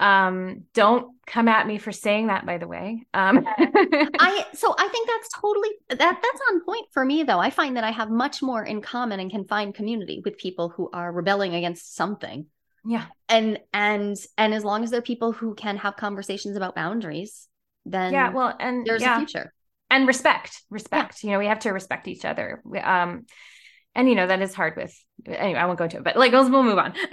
Um, 0.00 0.64
don't 0.74 1.12
come 1.26 1.46
at 1.46 1.66
me 1.66 1.78
for 1.78 1.92
saying 1.92 2.26
that, 2.26 2.44
by 2.44 2.58
the 2.58 2.66
way. 2.66 3.06
Um, 3.14 3.46
I 3.58 4.46
so 4.54 4.74
I 4.76 4.88
think 4.88 5.08
that's 5.08 5.28
totally 5.40 5.70
that 5.88 5.98
that's 5.98 6.40
on 6.50 6.64
point 6.64 6.86
for 6.92 7.04
me 7.04 7.22
though. 7.22 7.38
I 7.38 7.50
find 7.50 7.76
that 7.76 7.84
I 7.84 7.90
have 7.90 8.10
much 8.10 8.42
more 8.42 8.64
in 8.64 8.82
common 8.82 9.20
and 9.20 9.30
can 9.30 9.44
find 9.44 9.74
community 9.74 10.20
with 10.24 10.36
people 10.36 10.68
who 10.68 10.90
are 10.92 11.12
rebelling 11.12 11.54
against 11.54 11.94
something 11.94 12.46
yeah 12.84 13.06
and 13.28 13.58
and 13.72 14.16
and 14.36 14.54
as 14.54 14.64
long 14.64 14.84
as 14.84 14.90
there 14.90 14.98
are 14.98 15.02
people 15.02 15.32
who 15.32 15.54
can 15.54 15.76
have 15.76 15.96
conversations 15.96 16.56
about 16.56 16.74
boundaries 16.74 17.48
then 17.84 18.12
yeah 18.12 18.30
well 18.30 18.54
and 18.60 18.86
there's 18.86 19.02
yeah. 19.02 19.16
a 19.16 19.18
future 19.18 19.52
and 19.90 20.06
respect 20.06 20.62
respect 20.70 21.22
yeah. 21.22 21.28
you 21.28 21.32
know 21.32 21.38
we 21.38 21.46
have 21.46 21.58
to 21.58 21.70
respect 21.70 22.08
each 22.08 22.24
other 22.24 22.62
um 22.82 23.24
and 23.94 24.08
you 24.08 24.14
know 24.14 24.26
that 24.26 24.42
is 24.42 24.54
hard 24.54 24.76
with 24.76 24.94
anyway 25.26 25.58
i 25.58 25.66
won't 25.66 25.78
go 25.78 25.84
into 25.84 25.96
it 25.96 26.04
but 26.04 26.16
like 26.16 26.32
we'll, 26.32 26.50
we'll 26.50 26.62
move 26.62 26.78
on 26.78 26.94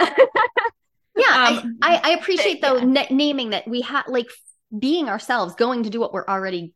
yeah 1.16 1.60
um, 1.62 1.78
I, 1.82 2.00
I 2.02 2.10
appreciate 2.10 2.60
though 2.60 2.76
yeah. 2.76 3.06
naming 3.10 3.50
that 3.50 3.66
we 3.66 3.82
have 3.82 4.04
like 4.08 4.28
being 4.76 5.08
ourselves 5.08 5.54
going 5.54 5.84
to 5.84 5.90
do 5.90 6.00
what 6.00 6.12
we're 6.12 6.26
already 6.26 6.74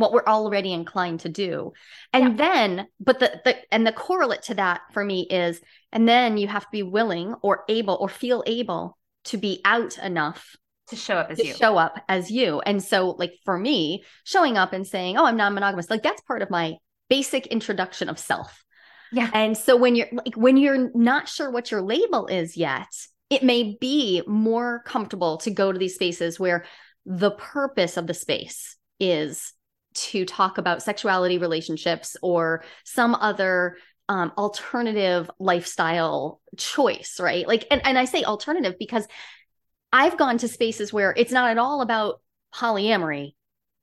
what 0.00 0.12
we're 0.12 0.24
already 0.26 0.72
inclined 0.72 1.20
to 1.20 1.28
do. 1.28 1.72
And 2.12 2.30
yeah. 2.30 2.36
then 2.36 2.86
but 2.98 3.18
the, 3.18 3.40
the 3.44 3.56
and 3.72 3.86
the 3.86 3.92
correlate 3.92 4.42
to 4.42 4.54
that 4.54 4.82
for 4.92 5.04
me 5.04 5.26
is 5.30 5.60
and 5.92 6.08
then 6.08 6.36
you 6.36 6.48
have 6.48 6.64
to 6.64 6.70
be 6.72 6.82
willing 6.82 7.34
or 7.42 7.64
able 7.68 7.96
or 8.00 8.08
feel 8.08 8.42
able 8.46 8.96
to 9.24 9.36
be 9.36 9.60
out 9.64 9.98
enough 9.98 10.56
to 10.88 10.96
show 10.96 11.16
up 11.16 11.30
as 11.30 11.38
to 11.38 11.46
you. 11.46 11.54
show 11.54 11.76
up 11.76 12.00
as 12.08 12.30
you. 12.30 12.60
And 12.60 12.82
so 12.82 13.10
like 13.10 13.34
for 13.44 13.56
me 13.56 14.04
showing 14.24 14.56
up 14.56 14.72
and 14.72 14.86
saying 14.86 15.16
oh 15.16 15.24
i'm 15.24 15.36
non-monogamous 15.36 15.90
like 15.90 16.02
that's 16.02 16.22
part 16.22 16.42
of 16.42 16.50
my 16.50 16.74
basic 17.08 17.46
introduction 17.46 18.08
of 18.08 18.18
self. 18.18 18.64
Yeah. 19.12 19.30
And 19.34 19.56
so 19.56 19.76
when 19.76 19.96
you're 19.96 20.08
like 20.12 20.34
when 20.34 20.56
you're 20.56 20.90
not 20.94 21.28
sure 21.28 21.50
what 21.50 21.70
your 21.70 21.82
label 21.82 22.26
is 22.26 22.56
yet 22.56 22.88
it 23.28 23.44
may 23.44 23.76
be 23.80 24.22
more 24.26 24.82
comfortable 24.84 25.36
to 25.38 25.50
go 25.52 25.70
to 25.70 25.78
these 25.78 25.94
spaces 25.94 26.38
where 26.38 26.64
the 27.06 27.30
purpose 27.30 27.96
of 27.96 28.06
the 28.06 28.14
space 28.14 28.76
is 28.98 29.52
to 29.94 30.24
talk 30.24 30.58
about 30.58 30.82
sexuality 30.82 31.38
relationships 31.38 32.16
or 32.22 32.62
some 32.84 33.14
other 33.14 33.76
um, 34.08 34.32
alternative 34.36 35.30
lifestyle 35.38 36.40
choice, 36.56 37.18
right? 37.20 37.46
Like, 37.46 37.66
and, 37.70 37.80
and 37.84 37.96
I 37.98 38.04
say 38.04 38.24
alternative 38.24 38.74
because 38.78 39.06
I've 39.92 40.18
gone 40.18 40.38
to 40.38 40.48
spaces 40.48 40.92
where 40.92 41.14
it's 41.16 41.32
not 41.32 41.50
at 41.50 41.58
all 41.58 41.80
about 41.80 42.20
polyamory, 42.54 43.34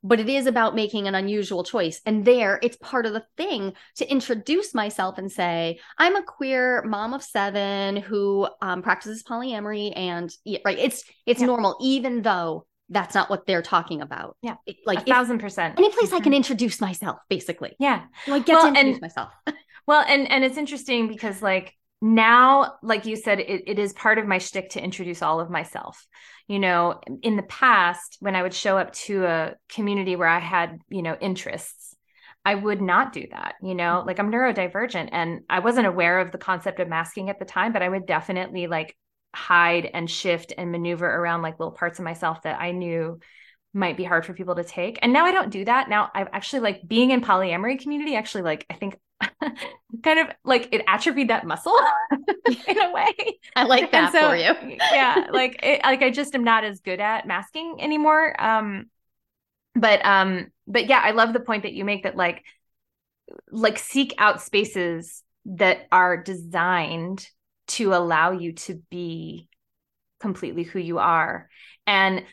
but 0.04 0.20
it 0.20 0.30
is 0.30 0.46
about 0.46 0.76
making 0.76 1.08
an 1.08 1.15
unusual 1.15 1.63
choice. 1.63 2.02
And 2.06 2.24
there, 2.24 2.60
it's 2.62 2.78
part 2.78 3.06
of 3.06 3.13
the 3.13 3.26
thing 3.36 3.74
to 3.96 4.10
introduce 4.10 4.74
myself 4.74 5.17
and 5.17 5.32
say, 5.32 5.80
I'm 5.98 6.15
a 6.15 6.24
queer 6.24 6.84
mom 6.84 7.13
of 7.13 7.24
seven 7.24 7.98
who 7.98 8.48
um, 8.62 8.82
practices 8.82 9.24
polyamory, 9.24 9.91
and 9.98 10.32
right, 10.65 10.80
it's 10.80 11.04
it's 11.26 11.41
yeah. 11.41 11.48
normal, 11.48 11.78
even 11.82 12.22
though 12.22 12.65
that's 12.89 13.15
not 13.15 13.30
what 13.30 13.45
they're 13.45 13.62
talking 13.62 14.02
about. 14.02 14.38
Yeah. 14.41 14.56
It, 14.65 14.78
like 14.86 15.02
a 15.02 15.06
thousand 15.06 15.39
percent. 15.39 15.78
Any 15.78 15.89
place 15.89 16.08
mm-hmm. 16.08 16.15
I 16.15 16.19
can 16.21 16.34
introduce 16.34 16.80
myself, 16.80 17.19
basically. 17.30 17.76
Yeah. 17.80 18.06
Like 18.28 18.45
get 18.45 18.54
well, 18.54 18.63
to 18.63 18.67
introduce 18.69 18.95
and, 18.95 19.02
myself. 19.02 19.32
well, 19.88 20.06
and 20.08 20.30
and 20.30 20.43
it's 20.43 20.58
interesting 20.58 21.08
because 21.08 21.41
like 21.41 21.73
now, 22.02 22.76
like 22.84 23.06
you 23.06 23.15
said, 23.15 23.39
it, 23.39 23.63
it 23.67 23.80
is 23.80 23.93
part 23.93 24.19
of 24.19 24.28
my 24.28 24.38
shtick 24.38 24.69
to 24.71 24.84
introduce 24.84 25.21
all 25.21 25.39
of 25.39 25.50
myself. 25.50 26.06
You 26.47 26.60
know, 26.60 27.02
in 27.23 27.36
the 27.36 27.43
past, 27.43 28.17
when 28.19 28.36
I 28.36 28.43
would 28.43 28.54
show 28.54 28.78
up 28.78 28.93
to 28.93 29.26
a 29.26 29.54
community 29.67 30.15
where 30.15 30.28
I 30.28 30.39
had, 30.39 30.80
you 30.89 31.02
know, 31.02 31.17
interests, 31.19 31.95
I 32.45 32.56
would 32.56 32.82
not 32.82 33.12
do 33.12 33.26
that. 33.32 33.56
You 33.62 33.76
know, 33.76 34.04
like 34.06 34.19
I'm 34.19 34.32
neurodivergent 34.32 35.10
and 35.12 35.41
I 35.50 35.60
wasn't 35.60 35.88
aware 35.88 36.19
of 36.19 36.32
the 36.32 36.38
concept 36.38 36.80
of 36.80 36.88
masking 36.88 37.30
at 37.30 37.39
the 37.39 37.45
time, 37.45 37.73
but 37.73 37.82
I 37.82 37.89
would 37.89 38.06
definitely 38.06 38.67
like 38.67 38.95
hide 39.38 39.89
and 39.93 40.10
shift 40.10 40.52
and 40.58 40.71
maneuver 40.71 41.06
around 41.08 41.43
like 41.43 41.60
little 41.60 41.71
parts 41.71 42.00
of 42.00 42.06
myself 42.06 42.41
that 42.41 42.60
I 42.60 42.71
knew 42.71 43.19
might 43.71 43.95
be 43.95 44.04
hard 44.04 44.26
for 44.26 44.34
people 44.34 44.56
to 44.56 44.63
take. 44.63 44.97
And 45.04 45.13
now 45.13 45.26
I 45.26 45.32
don't 45.32 45.52
do 45.52 45.63
that. 45.65 45.89
Now 45.89 46.10
I've 46.15 46.30
actually 46.34 46.62
like 46.62 46.88
being 46.88 47.12
in 47.12 47.21
polyamory 47.21 47.80
community 47.80 48.15
actually 48.15 48.41
like 48.41 48.65
I 48.69 48.73
think 48.73 48.97
kind 50.04 50.19
of 50.19 50.28
like 50.43 50.69
it 50.71 50.84
atrophied 50.88 51.30
that 51.30 51.45
muscle 51.45 51.78
in 52.67 52.80
a 52.80 52.91
way. 52.91 53.13
I 53.56 53.63
like 53.63 53.91
that 53.91 54.12
so, 54.12 54.30
for 54.30 54.36
you. 54.36 54.78
yeah, 54.91 55.28
like 55.32 55.60
it, 55.62 55.82
like 55.84 56.02
I 56.02 56.10
just 56.10 56.34
am 56.34 56.43
not 56.43 56.63
as 56.63 56.80
good 56.80 57.00
at 57.00 57.28
masking 57.28 57.78
anymore. 57.80 58.36
Um 58.41 58.86
but 59.76 60.04
um 60.04 60.47
but 60.65 60.88
yeah, 60.89 61.02
I 61.04 61.12
love 61.12 61.34
the 61.34 61.39
point 61.39 61.62
that 61.63 61.73
you 61.73 61.86
make 61.86 62.04
that 62.04 62.15
like 62.15 62.44
like 63.52 63.77
seek 63.77 64.15
out 64.17 64.42
spaces 64.42 65.23
that 65.46 65.88
are 65.92 66.17
designed 66.17 67.29
to 67.68 67.94
allow 67.94 68.32
you 68.32 68.54
to 68.54 68.82
be 68.90 69.50
completely 70.20 70.63
who 70.63 70.80
you 70.80 71.00
are. 71.00 71.50
And 71.86 72.24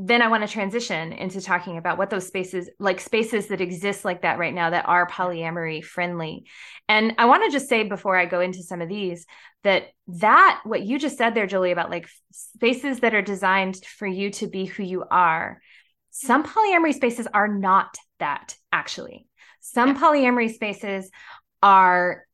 then 0.00 0.22
I 0.22 0.28
want 0.28 0.46
to 0.46 0.52
transition 0.52 1.12
into 1.12 1.40
talking 1.40 1.76
about 1.76 1.98
what 1.98 2.08
those 2.08 2.26
spaces, 2.26 2.70
like 2.78 3.00
spaces 3.00 3.48
that 3.48 3.60
exist 3.60 4.04
like 4.04 4.22
that 4.22 4.38
right 4.38 4.54
now 4.54 4.70
that 4.70 4.86
are 4.86 5.08
polyamory 5.08 5.82
friendly. 5.82 6.44
And 6.88 7.14
I 7.18 7.24
want 7.24 7.44
to 7.44 7.50
just 7.50 7.68
say 7.68 7.82
before 7.82 8.16
I 8.16 8.26
go 8.26 8.40
into 8.40 8.62
some 8.62 8.80
of 8.80 8.88
these 8.88 9.26
that 9.64 9.88
that 10.06 10.60
what 10.62 10.82
you 10.82 11.00
just 11.00 11.18
said 11.18 11.34
there, 11.34 11.48
Jolie, 11.48 11.72
about 11.72 11.90
like 11.90 12.08
spaces 12.30 13.00
that 13.00 13.14
are 13.14 13.22
designed 13.22 13.84
for 13.84 14.06
you 14.06 14.30
to 14.32 14.46
be 14.46 14.66
who 14.66 14.84
you 14.84 15.04
are. 15.10 15.60
Some 16.10 16.44
polyamory 16.44 16.94
spaces 16.94 17.26
are 17.34 17.48
not 17.48 17.96
that 18.20 18.54
actually. 18.72 19.26
Some 19.60 19.90
yeah. 19.90 20.00
polyamory 20.00 20.54
spaces 20.54 21.10
are 21.60 22.24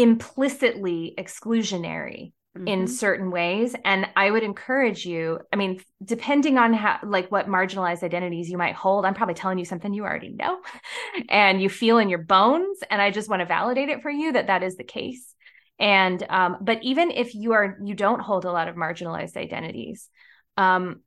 implicitly 0.00 1.14
exclusionary 1.18 2.32
mm-hmm. 2.56 2.66
in 2.66 2.88
certain 2.88 3.30
ways. 3.30 3.74
And 3.84 4.08
i 4.16 4.30
would 4.30 4.42
encourage 4.42 5.06
you 5.06 5.38
i 5.52 5.56
mean 5.56 5.80
depending 6.02 6.58
on 6.58 6.72
how 6.72 6.98
like 7.04 7.30
what 7.30 7.46
marginalized 7.46 8.02
identities 8.02 8.48
you 8.48 8.58
might 8.58 8.74
hold 8.74 9.04
i'm 9.04 9.14
probably 9.14 9.34
telling 9.34 9.58
you 9.58 9.64
something 9.64 9.92
you 9.92 10.04
already 10.04 10.30
know 10.30 10.60
and 11.28 11.62
you 11.62 11.68
feel 11.68 11.98
in 11.98 12.08
your 12.08 12.22
bones. 12.22 12.78
And 12.90 13.00
i 13.00 13.10
just 13.10 13.28
want 13.28 13.40
to 13.40 13.46
validate 13.46 13.88
it 13.88 14.02
for 14.02 14.10
you 14.10 14.32
that 14.32 14.48
that 14.48 14.62
is 14.62 14.76
the 14.76 14.84
case. 14.84 15.34
And 15.78 16.22
um, 16.28 16.58
but 16.60 16.80
even 16.82 17.10
if 17.10 17.34
you 17.34 17.52
are 17.52 17.78
you 17.82 17.94
don't 17.94 18.20
hold 18.20 18.44
a 18.44 18.52
lot 18.52 18.68
of 18.68 18.76
marginalized 18.76 19.36
identities 19.36 20.08
um, 20.56 21.00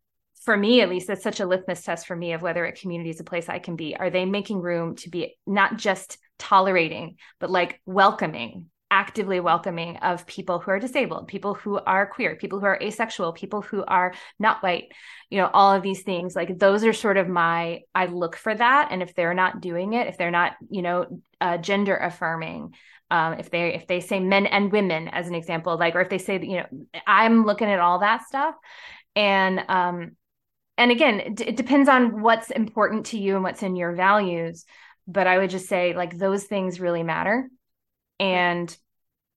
for 0.43 0.57
me 0.57 0.81
at 0.81 0.89
least 0.89 1.07
that's 1.07 1.23
such 1.23 1.39
a 1.39 1.45
litmus 1.45 1.83
test 1.83 2.07
for 2.07 2.15
me 2.15 2.33
of 2.33 2.41
whether 2.41 2.65
a 2.65 2.71
community 2.71 3.11
is 3.11 3.19
a 3.19 3.23
place 3.23 3.49
i 3.49 3.59
can 3.59 3.75
be. 3.75 3.95
Are 3.95 4.09
they 4.09 4.25
making 4.25 4.61
room 4.61 4.95
to 4.97 5.09
be 5.09 5.35
not 5.45 5.77
just 5.77 6.17
tolerating 6.39 7.17
but 7.39 7.51
like 7.51 7.79
welcoming 7.85 8.69
actively 8.93 9.39
welcoming 9.39 9.97
of 9.97 10.27
people 10.27 10.59
who 10.59 10.69
are 10.69 10.77
disabled, 10.77 11.27
people 11.27 11.55
who 11.55 11.79
are 11.79 12.05
queer, 12.05 12.35
people 12.35 12.59
who 12.59 12.67
are 12.67 12.79
asexual, 12.79 13.33
people 13.33 13.63
who 13.63 13.83
are 13.83 14.13
not 14.37 14.61
white, 14.61 14.91
you 15.31 15.39
know, 15.39 15.49
all 15.51 15.73
of 15.73 15.81
these 15.81 16.03
things. 16.03 16.35
Like 16.35 16.59
those 16.59 16.83
are 16.83 16.93
sort 16.93 17.17
of 17.17 17.27
my, 17.27 17.81
I 17.95 18.05
look 18.05 18.35
for 18.35 18.53
that. 18.53 18.89
And 18.91 19.01
if 19.01 19.15
they're 19.15 19.33
not 19.33 19.61
doing 19.61 19.93
it, 19.93 20.05
if 20.05 20.19
they're 20.19 20.29
not, 20.29 20.53
you 20.69 20.83
know, 20.83 21.21
uh, 21.41 21.57
gender 21.57 21.97
affirming, 21.97 22.75
um, 23.09 23.33
if 23.33 23.49
they 23.49 23.73
if 23.73 23.87
they 23.87 23.99
say 23.99 24.19
men 24.19 24.45
and 24.45 24.71
women 24.71 25.07
as 25.07 25.27
an 25.27 25.33
example, 25.33 25.75
like, 25.75 25.95
or 25.95 26.01
if 26.01 26.09
they 26.09 26.19
say 26.19 26.39
you 26.39 26.57
know, 26.57 26.67
I'm 27.07 27.45
looking 27.45 27.69
at 27.69 27.79
all 27.79 27.99
that 27.99 28.27
stuff. 28.27 28.53
And 29.15 29.59
um, 29.69 30.11
and 30.77 30.91
again, 30.91 31.19
it, 31.19 31.41
it 31.41 31.55
depends 31.55 31.89
on 31.89 32.21
what's 32.21 32.51
important 32.51 33.07
to 33.07 33.17
you 33.17 33.33
and 33.33 33.43
what's 33.43 33.63
in 33.63 33.75
your 33.75 33.93
values. 33.93 34.65
But 35.07 35.25
I 35.25 35.39
would 35.39 35.49
just 35.49 35.67
say 35.67 35.95
like 35.95 36.17
those 36.17 36.43
things 36.43 36.79
really 36.79 37.03
matter 37.03 37.49
and 38.23 38.77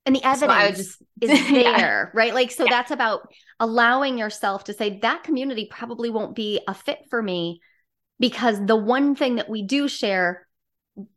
and 0.05 0.15
the 0.15 0.25
evidence 0.25 0.77
so 0.77 0.83
just, 0.83 1.03
is 1.21 1.31
there 1.51 1.63
yeah. 1.63 2.05
right 2.15 2.35
like 2.35 2.51
so 2.51 2.65
yeah. 2.65 2.71
that's 2.71 2.91
about 2.91 3.29
allowing 3.59 4.19
yourself 4.19 4.65
to 4.65 4.73
say 4.73 4.99
that 5.01 5.25
community 5.25 5.69
probably 5.71 6.11
won't 6.11 6.35
be 6.35 6.61
a 6.69 6.75
fit 6.75 7.01
for 7.11 7.23
me 7.23 7.61
because 8.19 8.65
the 8.65 8.77
one 8.77 9.15
thing 9.15 9.37
that 9.37 9.49
we 9.49 9.63
do 9.63 9.89
share 9.89 10.47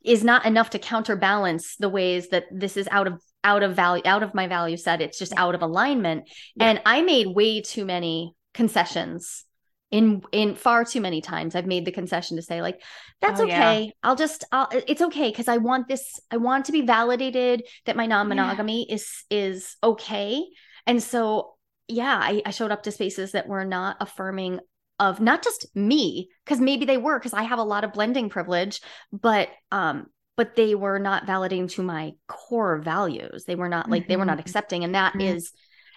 is 0.03 0.23
not 0.23 0.45
enough 0.45 0.71
to 0.71 0.79
counterbalance 0.79 1.77
the 1.77 1.87
ways 1.87 2.29
that 2.29 2.45
this 2.51 2.75
is 2.75 2.87
out 2.91 3.07
of 3.07 3.21
out 3.43 3.63
of 3.63 3.75
value 3.75 4.03
out 4.05 4.23
of 4.23 4.33
my 4.33 4.47
value 4.47 4.75
set 4.75 5.01
it's 5.01 5.19
just 5.19 5.33
yeah. 5.33 5.41
out 5.41 5.55
of 5.55 5.61
alignment 5.61 6.29
and 6.59 6.81
i 6.85 7.01
made 7.01 7.27
way 7.27 7.61
too 7.61 7.85
many 7.85 8.33
concessions 8.53 9.45
in 9.91 10.21
in 10.31 10.55
far 10.55 10.85
too 10.85 11.01
many 11.01 11.21
times 11.21 11.55
i've 11.55 11.65
made 11.65 11.85
the 11.85 11.91
concession 11.91 12.37
to 12.37 12.43
say 12.43 12.61
like 12.61 12.81
that's 13.21 13.39
oh, 13.39 13.43
okay 13.43 13.85
yeah. 13.85 13.91
i'll 14.03 14.15
just 14.15 14.43
I'll, 14.51 14.67
it's 14.71 15.01
okay 15.01 15.29
because 15.29 15.47
i 15.47 15.57
want 15.57 15.87
this 15.87 16.19
i 16.29 16.37
want 16.37 16.65
to 16.65 16.71
be 16.71 16.81
validated 16.81 17.63
that 17.85 17.95
my 17.95 18.05
non-monogamy 18.05 18.85
yeah. 18.87 18.95
is 18.95 19.23
is 19.29 19.75
okay 19.83 20.43
and 20.85 21.01
so 21.01 21.55
yeah 21.87 22.19
I, 22.21 22.41
I 22.45 22.51
showed 22.51 22.71
up 22.71 22.83
to 22.83 22.91
spaces 22.91 23.31
that 23.31 23.47
were 23.47 23.65
not 23.65 23.97
affirming 23.99 24.59
of 24.99 25.19
not 25.19 25.43
just 25.43 25.65
me 25.75 26.29
because 26.45 26.59
maybe 26.59 26.85
they 26.85 26.97
were 26.97 27.17
because 27.17 27.33
i 27.33 27.43
have 27.43 27.59
a 27.59 27.63
lot 27.63 27.83
of 27.83 27.93
blending 27.93 28.29
privilege 28.29 28.81
but 29.11 29.49
um 29.71 30.05
but 30.37 30.55
they 30.55 30.75
were 30.75 30.99
not 30.99 31.25
validating 31.25 31.69
to 31.71 31.81
my 31.81 32.11
core 32.27 32.77
values 32.77 33.45
they 33.45 33.55
were 33.55 33.69
not 33.69 33.89
like 33.89 34.03
mm-hmm. 34.03 34.11
they 34.11 34.17
were 34.17 34.25
not 34.25 34.33
mm-hmm. 34.33 34.41
accepting 34.41 34.83
and 34.83 34.93
that 34.93 35.13
mm-hmm. 35.13 35.35
is 35.35 35.51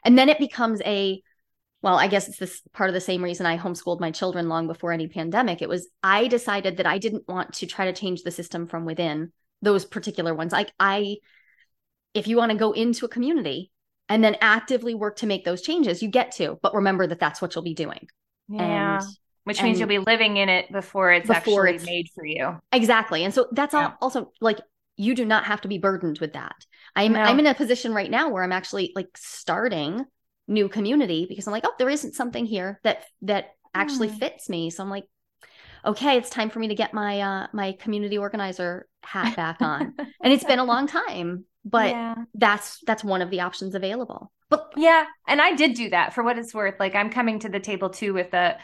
and 0.05 0.19
then 0.19 0.29
it 0.29 0.39
becomes 0.39 0.81
a 0.87 1.23
well, 1.83 1.99
I 1.99 2.07
guess 2.07 2.29
it's 2.29 2.39
this 2.39 2.63
part 2.73 2.89
of 2.89 2.95
the 2.95 3.01
same 3.01 3.23
reason 3.23 3.45
I 3.45 3.59
homeschooled 3.59 4.01
my 4.01 4.13
children 4.13 4.49
long 4.49 4.69
before 4.69 4.93
any 4.93 5.09
pandemic. 5.09 5.61
It 5.61 5.69
was 5.69 5.89
I 6.03 6.29
decided 6.29 6.77
that 6.77 6.87
I 6.87 6.99
didn't 6.99 7.29
want 7.29 7.55
to 7.55 7.67
try 7.67 7.87
to 7.87 7.93
change 7.93 8.23
the 8.23 8.31
system 8.31 8.67
from 8.67 8.85
within 8.85 9.33
those 9.61 9.85
particular 9.85 10.35
ones. 10.35 10.53
Like 10.53 10.73
I 10.79 11.17
if 12.15 12.29
you 12.29 12.37
want 12.37 12.53
to 12.53 12.59
go 12.59 12.73
into 12.73 13.05
a 13.05 13.09
community 13.09 13.71
and 14.09 14.23
then 14.23 14.37
actively 14.41 14.95
work 14.95 15.17
to 15.17 15.27
make 15.27 15.45
those 15.45 15.63
changes, 15.63 16.03
you 16.03 16.09
get 16.09 16.33
to, 16.33 16.59
but 16.63 16.75
remember 16.75 17.07
that 17.07 17.19
that's 17.19 17.43
what 17.43 17.55
you'll 17.55 17.65
be 17.65 17.75
doing. 17.75 18.07
Yeah. 18.49 18.99
And, 18.99 19.07
which 19.45 19.61
means 19.61 19.81
you'll 19.81 19.89
be 19.89 19.99
living 19.99 20.37
in 20.37 20.49
it 20.49 20.71
before 20.71 21.11
it's 21.13 21.27
before 21.27 21.67
actually 21.67 21.75
it's, 21.75 21.85
made 21.85 22.09
for 22.15 22.25
you. 22.25 22.61
Exactly. 22.71 23.25
And 23.25 23.35
so 23.35 23.49
that's 23.51 23.75
yeah. 23.75 23.87
all 23.87 23.97
also 24.01 24.33
like 24.41 24.61
you 24.97 25.17
do 25.17 25.25
not 25.25 25.47
have 25.47 25.63
to 25.63 25.69
be 25.69 25.79
burdened 25.79 26.21
with 26.21 26.35
that. 26.35 26.55
I'm 26.95 27.15
no. 27.15 27.21
I'm 27.21 27.41
in 27.41 27.47
a 27.47 27.55
position 27.55 27.93
right 27.93 28.11
now 28.11 28.31
where 28.31 28.45
I'm 28.45 28.53
actually 28.53 28.93
like 28.95 29.09
starting 29.17 30.05
new 30.49 30.69
community 30.69 31.27
because 31.29 31.47
I'm 31.47 31.53
like, 31.53 31.65
oh, 31.67 31.75
there 31.79 31.91
isn't 31.91 32.15
something 32.15 32.45
here 32.45 32.81
that 32.85 33.05
that 33.23 33.51
actually 33.75 34.09
mm. 34.09 34.19
fits 34.19 34.49
me. 34.49 34.71
So 34.71 34.83
I'm 34.83 34.91
like, 34.91 35.05
okay, 35.85 36.17
it's 36.17 36.31
time 36.31 36.51
for 36.51 36.59
me 36.59 36.69
to 36.69 36.75
get 36.75 36.95
my 36.95 37.21
uh 37.21 37.47
my 37.53 37.73
community 37.73 38.19
organizer 38.19 38.87
hat 39.03 39.37
back 39.37 39.61
on. 39.61 39.95
and 39.99 40.33
it's 40.33 40.45
been 40.45 40.59
a 40.59 40.65
long 40.65 40.87
time, 40.87 41.45
but 41.65 41.91
yeah. 41.91 42.15
that's 42.35 42.81
that's 42.87 43.05
one 43.05 43.23
of 43.23 43.31
the 43.31 43.41
options 43.41 43.75
available. 43.75 44.33
But 44.49 44.73
yeah, 44.77 45.07
and 45.27 45.41
I 45.41 45.55
did 45.55 45.75
do 45.75 45.91
that 45.91 46.15
for 46.15 46.23
what 46.23 46.39
it's 46.39 46.55
worth. 46.55 46.75
Like 46.79 46.95
I'm 46.95 47.11
coming 47.11 47.39
to 47.41 47.49
the 47.49 47.61
table 47.61 47.91
too 47.91 48.15
with 48.15 48.31
the 48.31 48.57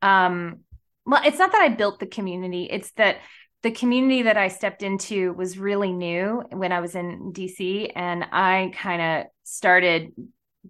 um 0.00 0.60
well, 1.04 1.22
it's 1.24 1.38
not 1.38 1.50
that 1.50 1.62
I 1.62 1.68
built 1.68 1.98
the 1.98 2.06
community, 2.06 2.68
it's 2.70 2.92
that 2.92 3.16
the 3.62 3.70
community 3.70 4.22
that 4.22 4.36
I 4.36 4.48
stepped 4.48 4.82
into 4.82 5.32
was 5.34 5.56
really 5.56 5.92
new 5.92 6.42
when 6.50 6.72
I 6.72 6.80
was 6.80 6.94
in 6.94 7.32
DC 7.32 7.92
and 7.94 8.24
I 8.32 8.72
kind 8.74 9.02
of 9.02 9.26
started 9.44 10.12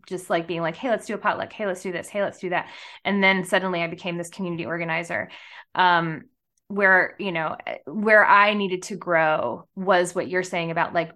just 0.07 0.31
like 0.31 0.47
being 0.47 0.63
like, 0.63 0.77
hey, 0.77 0.91
let's 0.91 1.07
do 1.07 1.15
a 1.15 1.19
potluck. 1.19 1.53
Hey, 1.53 1.67
let's 1.67 1.83
do 1.83 1.93
this. 1.93 2.09
Hey, 2.09 2.23
let's 2.23 2.39
do 2.39 2.51
that. 2.51 2.69
And 3.05 3.23
then 3.23 3.45
suddenly 3.45 3.83
I 3.83 3.87
became 3.87 4.17
this 4.17 4.31
community 4.31 4.67
organizer. 4.67 5.31
Um, 5.75 6.25
where 6.69 7.17
you 7.19 7.33
know 7.33 7.55
where 7.85 8.25
i 8.25 8.55
needed 8.55 8.83
to 8.83 8.97
grow 8.97 9.69
was 9.75 10.15
what 10.15 10.29
you're 10.29 10.43
saying 10.43 10.71
about 10.71 10.95
like 10.95 11.13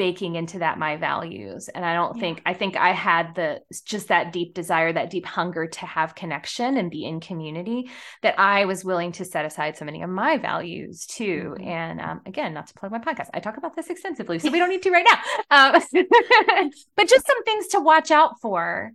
baking 0.00 0.34
into 0.34 0.60
that 0.60 0.78
my 0.78 0.96
values. 0.96 1.68
And 1.68 1.84
i 1.84 1.92
don't 1.92 2.16
yeah. 2.16 2.20
think 2.22 2.42
i 2.46 2.54
think 2.54 2.74
i 2.74 2.92
had 2.92 3.34
the 3.34 3.60
just 3.84 4.08
that 4.08 4.32
deep 4.32 4.54
desire 4.54 4.90
that 4.90 5.10
deep 5.10 5.26
hunger 5.26 5.66
to 5.66 5.84
have 5.84 6.14
connection 6.14 6.78
and 6.78 6.90
be 6.90 7.04
in 7.04 7.20
community 7.20 7.90
that 8.22 8.40
i 8.40 8.64
was 8.64 8.82
willing 8.82 9.12
to 9.12 9.26
set 9.26 9.44
aside 9.44 9.76
so 9.76 9.84
many 9.84 10.00
of 10.00 10.08
my 10.08 10.38
values 10.38 11.04
too. 11.04 11.54
Mm-hmm. 11.54 11.68
and 11.68 12.00
um, 12.00 12.22
again 12.24 12.54
not 12.54 12.68
to 12.68 12.74
plug 12.74 12.90
my 12.90 12.98
podcast 12.98 13.28
i 13.34 13.40
talk 13.40 13.58
about 13.58 13.76
this 13.76 13.90
extensively 13.90 14.38
so 14.38 14.50
we 14.50 14.58
don't 14.58 14.70
need 14.70 14.82
to 14.86 14.90
right 14.90 15.06
now. 15.10 15.18
Um, 15.50 15.72
but 16.96 17.06
just 17.06 17.26
some 17.26 17.44
things 17.44 17.66
to 17.68 17.80
watch 17.80 18.10
out 18.10 18.40
for. 18.40 18.92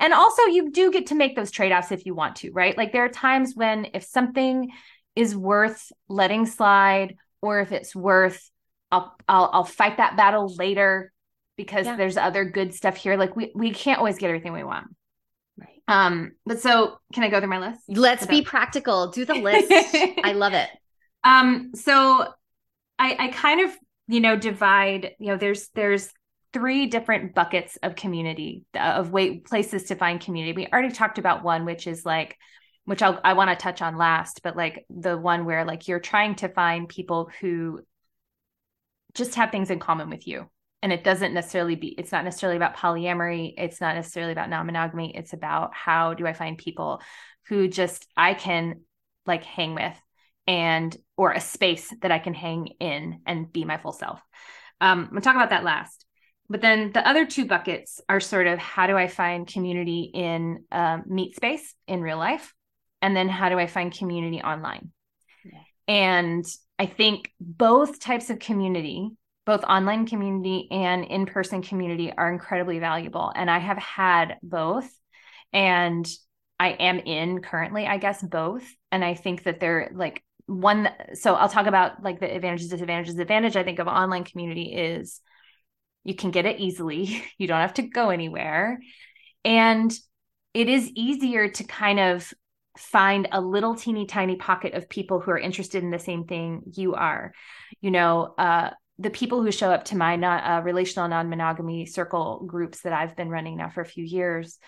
And 0.00 0.12
also 0.12 0.42
you 0.42 0.70
do 0.70 0.92
get 0.92 1.06
to 1.06 1.14
make 1.14 1.34
those 1.34 1.50
trade-offs 1.50 1.92
if 1.92 2.04
you 2.04 2.14
want 2.14 2.36
to 2.36 2.52
right? 2.52 2.76
Like 2.76 2.92
there 2.92 3.06
are 3.06 3.08
times 3.08 3.54
when 3.54 3.86
if 3.94 4.04
something 4.04 4.70
is 5.16 5.34
worth 5.34 5.90
letting 6.08 6.44
slide 6.44 7.16
or 7.40 7.60
if 7.60 7.72
it's 7.72 7.96
worth 7.96 8.50
I'll 8.92 9.16
I'll 9.26 9.50
I'll 9.52 9.64
fight 9.64 9.96
that 9.96 10.16
battle 10.16 10.54
later 10.56 11.12
because 11.56 11.86
yeah. 11.86 11.96
there's 11.96 12.16
other 12.16 12.44
good 12.44 12.74
stuff 12.74 12.96
here. 12.96 13.16
Like 13.16 13.34
we 13.34 13.50
we 13.54 13.72
can't 13.72 13.98
always 13.98 14.18
get 14.18 14.28
everything 14.28 14.52
we 14.52 14.62
want. 14.62 14.86
Right. 15.58 15.82
Um, 15.88 16.32
but 16.46 16.60
so 16.60 16.98
can 17.12 17.24
I 17.24 17.28
go 17.28 17.40
through 17.40 17.48
my 17.48 17.58
list? 17.58 17.80
Let's 17.88 18.26
be 18.26 18.42
practical. 18.42 19.10
Do 19.10 19.24
the 19.24 19.34
list. 19.34 19.72
I 20.22 20.32
love 20.32 20.52
it. 20.52 20.68
Um, 21.24 21.72
so 21.74 22.26
I 22.98 23.16
I 23.18 23.28
kind 23.28 23.62
of, 23.62 23.76
you 24.08 24.20
know, 24.20 24.36
divide, 24.36 25.12
you 25.18 25.28
know, 25.28 25.36
there's 25.36 25.68
there's 25.74 26.12
three 26.52 26.86
different 26.86 27.34
buckets 27.34 27.78
of 27.82 27.96
community 27.96 28.64
of 28.78 29.10
way 29.10 29.38
places 29.38 29.84
to 29.84 29.94
find 29.94 30.20
community. 30.20 30.52
We 30.52 30.66
already 30.66 30.92
talked 30.92 31.18
about 31.18 31.42
one, 31.42 31.64
which 31.64 31.86
is 31.86 32.04
like 32.04 32.36
which 32.84 33.00
I'll, 33.00 33.20
I 33.22 33.34
want 33.34 33.48
to 33.48 33.56
touch 33.56 33.80
on 33.80 33.96
last, 33.96 34.40
but 34.42 34.56
like 34.56 34.84
the 34.90 35.16
one 35.16 35.44
where 35.44 35.64
like 35.64 35.86
you're 35.86 36.00
trying 36.00 36.34
to 36.36 36.48
find 36.48 36.88
people 36.88 37.30
who 37.40 37.80
just 39.14 39.34
have 39.34 39.50
things 39.50 39.70
in 39.70 39.78
common 39.78 40.10
with 40.10 40.26
you. 40.26 40.48
And 40.82 40.92
it 40.92 41.04
doesn't 41.04 41.34
necessarily 41.34 41.76
be 41.76 41.88
it's 41.88 42.10
not 42.12 42.24
necessarily 42.24 42.56
about 42.56 42.76
polyamory. 42.76 43.54
It's 43.56 43.80
not 43.80 43.94
necessarily 43.94 44.32
about 44.32 44.50
non-monogamy. 44.50 45.16
It's 45.16 45.32
about 45.32 45.74
how 45.74 46.14
do 46.14 46.26
i 46.26 46.32
find 46.32 46.58
people 46.58 47.00
who 47.48 47.68
just 47.68 48.06
i 48.16 48.34
can 48.34 48.80
like 49.26 49.44
hang 49.44 49.74
with 49.74 49.96
and 50.48 50.96
or 51.16 51.30
a 51.32 51.40
space 51.40 51.94
that 52.02 52.10
i 52.10 52.18
can 52.18 52.34
hang 52.34 52.66
in 52.80 53.20
and 53.26 53.52
be 53.52 53.64
my 53.64 53.78
full 53.78 53.92
self. 53.92 54.20
Um 54.80 55.08
we'll 55.12 55.20
talk 55.20 55.36
about 55.36 55.50
that 55.50 55.64
last. 55.64 56.04
But 56.48 56.60
then 56.60 56.90
the 56.92 57.06
other 57.06 57.26
two 57.26 57.46
buckets 57.46 58.00
are 58.08 58.20
sort 58.20 58.48
of 58.48 58.58
how 58.58 58.88
do 58.88 58.96
i 58.96 59.06
find 59.06 59.46
community 59.46 60.10
in 60.12 60.64
um, 60.72 61.04
meet 61.06 61.36
space 61.36 61.74
in 61.86 62.02
real 62.02 62.18
life? 62.18 62.52
And 63.00 63.14
then 63.16 63.28
how 63.28 63.50
do 63.50 63.58
i 63.58 63.68
find 63.68 63.96
community 63.96 64.42
online? 64.42 64.90
Yeah. 65.44 65.60
and 65.86 66.44
I 66.82 66.86
think 66.86 67.30
both 67.40 68.00
types 68.00 68.28
of 68.28 68.40
community, 68.40 69.08
both 69.46 69.62
online 69.62 70.04
community 70.04 70.66
and 70.72 71.04
in 71.04 71.26
person 71.26 71.62
community, 71.62 72.12
are 72.12 72.32
incredibly 72.32 72.80
valuable. 72.80 73.30
And 73.36 73.48
I 73.48 73.58
have 73.58 73.78
had 73.78 74.38
both. 74.42 74.92
And 75.52 76.04
I 76.58 76.70
am 76.70 76.98
in 76.98 77.40
currently, 77.40 77.86
I 77.86 77.98
guess, 77.98 78.20
both. 78.20 78.64
And 78.90 79.04
I 79.04 79.14
think 79.14 79.44
that 79.44 79.60
they're 79.60 79.92
like 79.94 80.24
one. 80.46 80.88
So 81.14 81.34
I'll 81.34 81.48
talk 81.48 81.66
about 81.66 82.02
like 82.02 82.18
the 82.18 82.34
advantages, 82.34 82.70
disadvantages. 82.70 83.14
The 83.14 83.22
advantage 83.22 83.54
I 83.54 83.62
think 83.62 83.78
of 83.78 83.86
online 83.86 84.24
community 84.24 84.74
is 84.74 85.20
you 86.02 86.16
can 86.16 86.32
get 86.32 86.46
it 86.46 86.58
easily, 86.58 87.22
you 87.38 87.46
don't 87.46 87.60
have 87.60 87.74
to 87.74 87.82
go 87.82 88.10
anywhere. 88.10 88.80
And 89.44 89.96
it 90.52 90.68
is 90.68 90.90
easier 90.96 91.48
to 91.48 91.62
kind 91.62 92.00
of 92.00 92.34
find 92.76 93.28
a 93.32 93.40
little 93.40 93.74
teeny 93.74 94.06
tiny 94.06 94.36
pocket 94.36 94.74
of 94.74 94.88
people 94.88 95.20
who 95.20 95.30
are 95.30 95.38
interested 95.38 95.82
in 95.82 95.90
the 95.90 95.98
same 95.98 96.24
thing 96.24 96.62
you 96.74 96.94
are 96.94 97.32
you 97.80 97.90
know 97.90 98.34
uh 98.38 98.70
the 98.98 99.10
people 99.10 99.42
who 99.42 99.50
show 99.50 99.70
up 99.70 99.84
to 99.86 99.96
my 99.96 100.16
not 100.16 100.44
uh, 100.44 100.62
relational 100.62 101.08
non-monogamy 101.08 101.86
circle 101.86 102.44
groups 102.46 102.82
that 102.82 102.92
I've 102.92 103.16
been 103.16 103.30
running 103.30 103.56
now 103.56 103.68
for 103.68 103.80
a 103.80 103.86
few 103.86 104.04
years, 104.04 104.58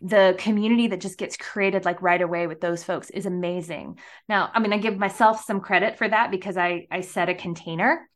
the 0.00 0.34
community 0.38 0.88
that 0.88 1.00
just 1.00 1.18
gets 1.18 1.36
created 1.36 1.84
like 1.84 2.00
right 2.00 2.22
away 2.22 2.46
with 2.46 2.60
those 2.60 2.82
folks 2.82 3.10
is 3.10 3.26
amazing. 3.26 3.98
Now, 4.28 4.50
I 4.54 4.60
mean, 4.60 4.72
I 4.72 4.78
give 4.78 4.96
myself 4.96 5.44
some 5.44 5.60
credit 5.60 5.98
for 5.98 6.08
that 6.08 6.30
because 6.30 6.56
I 6.56 6.86
I 6.90 7.02
set 7.02 7.28
a 7.28 7.34
container. 7.34 8.08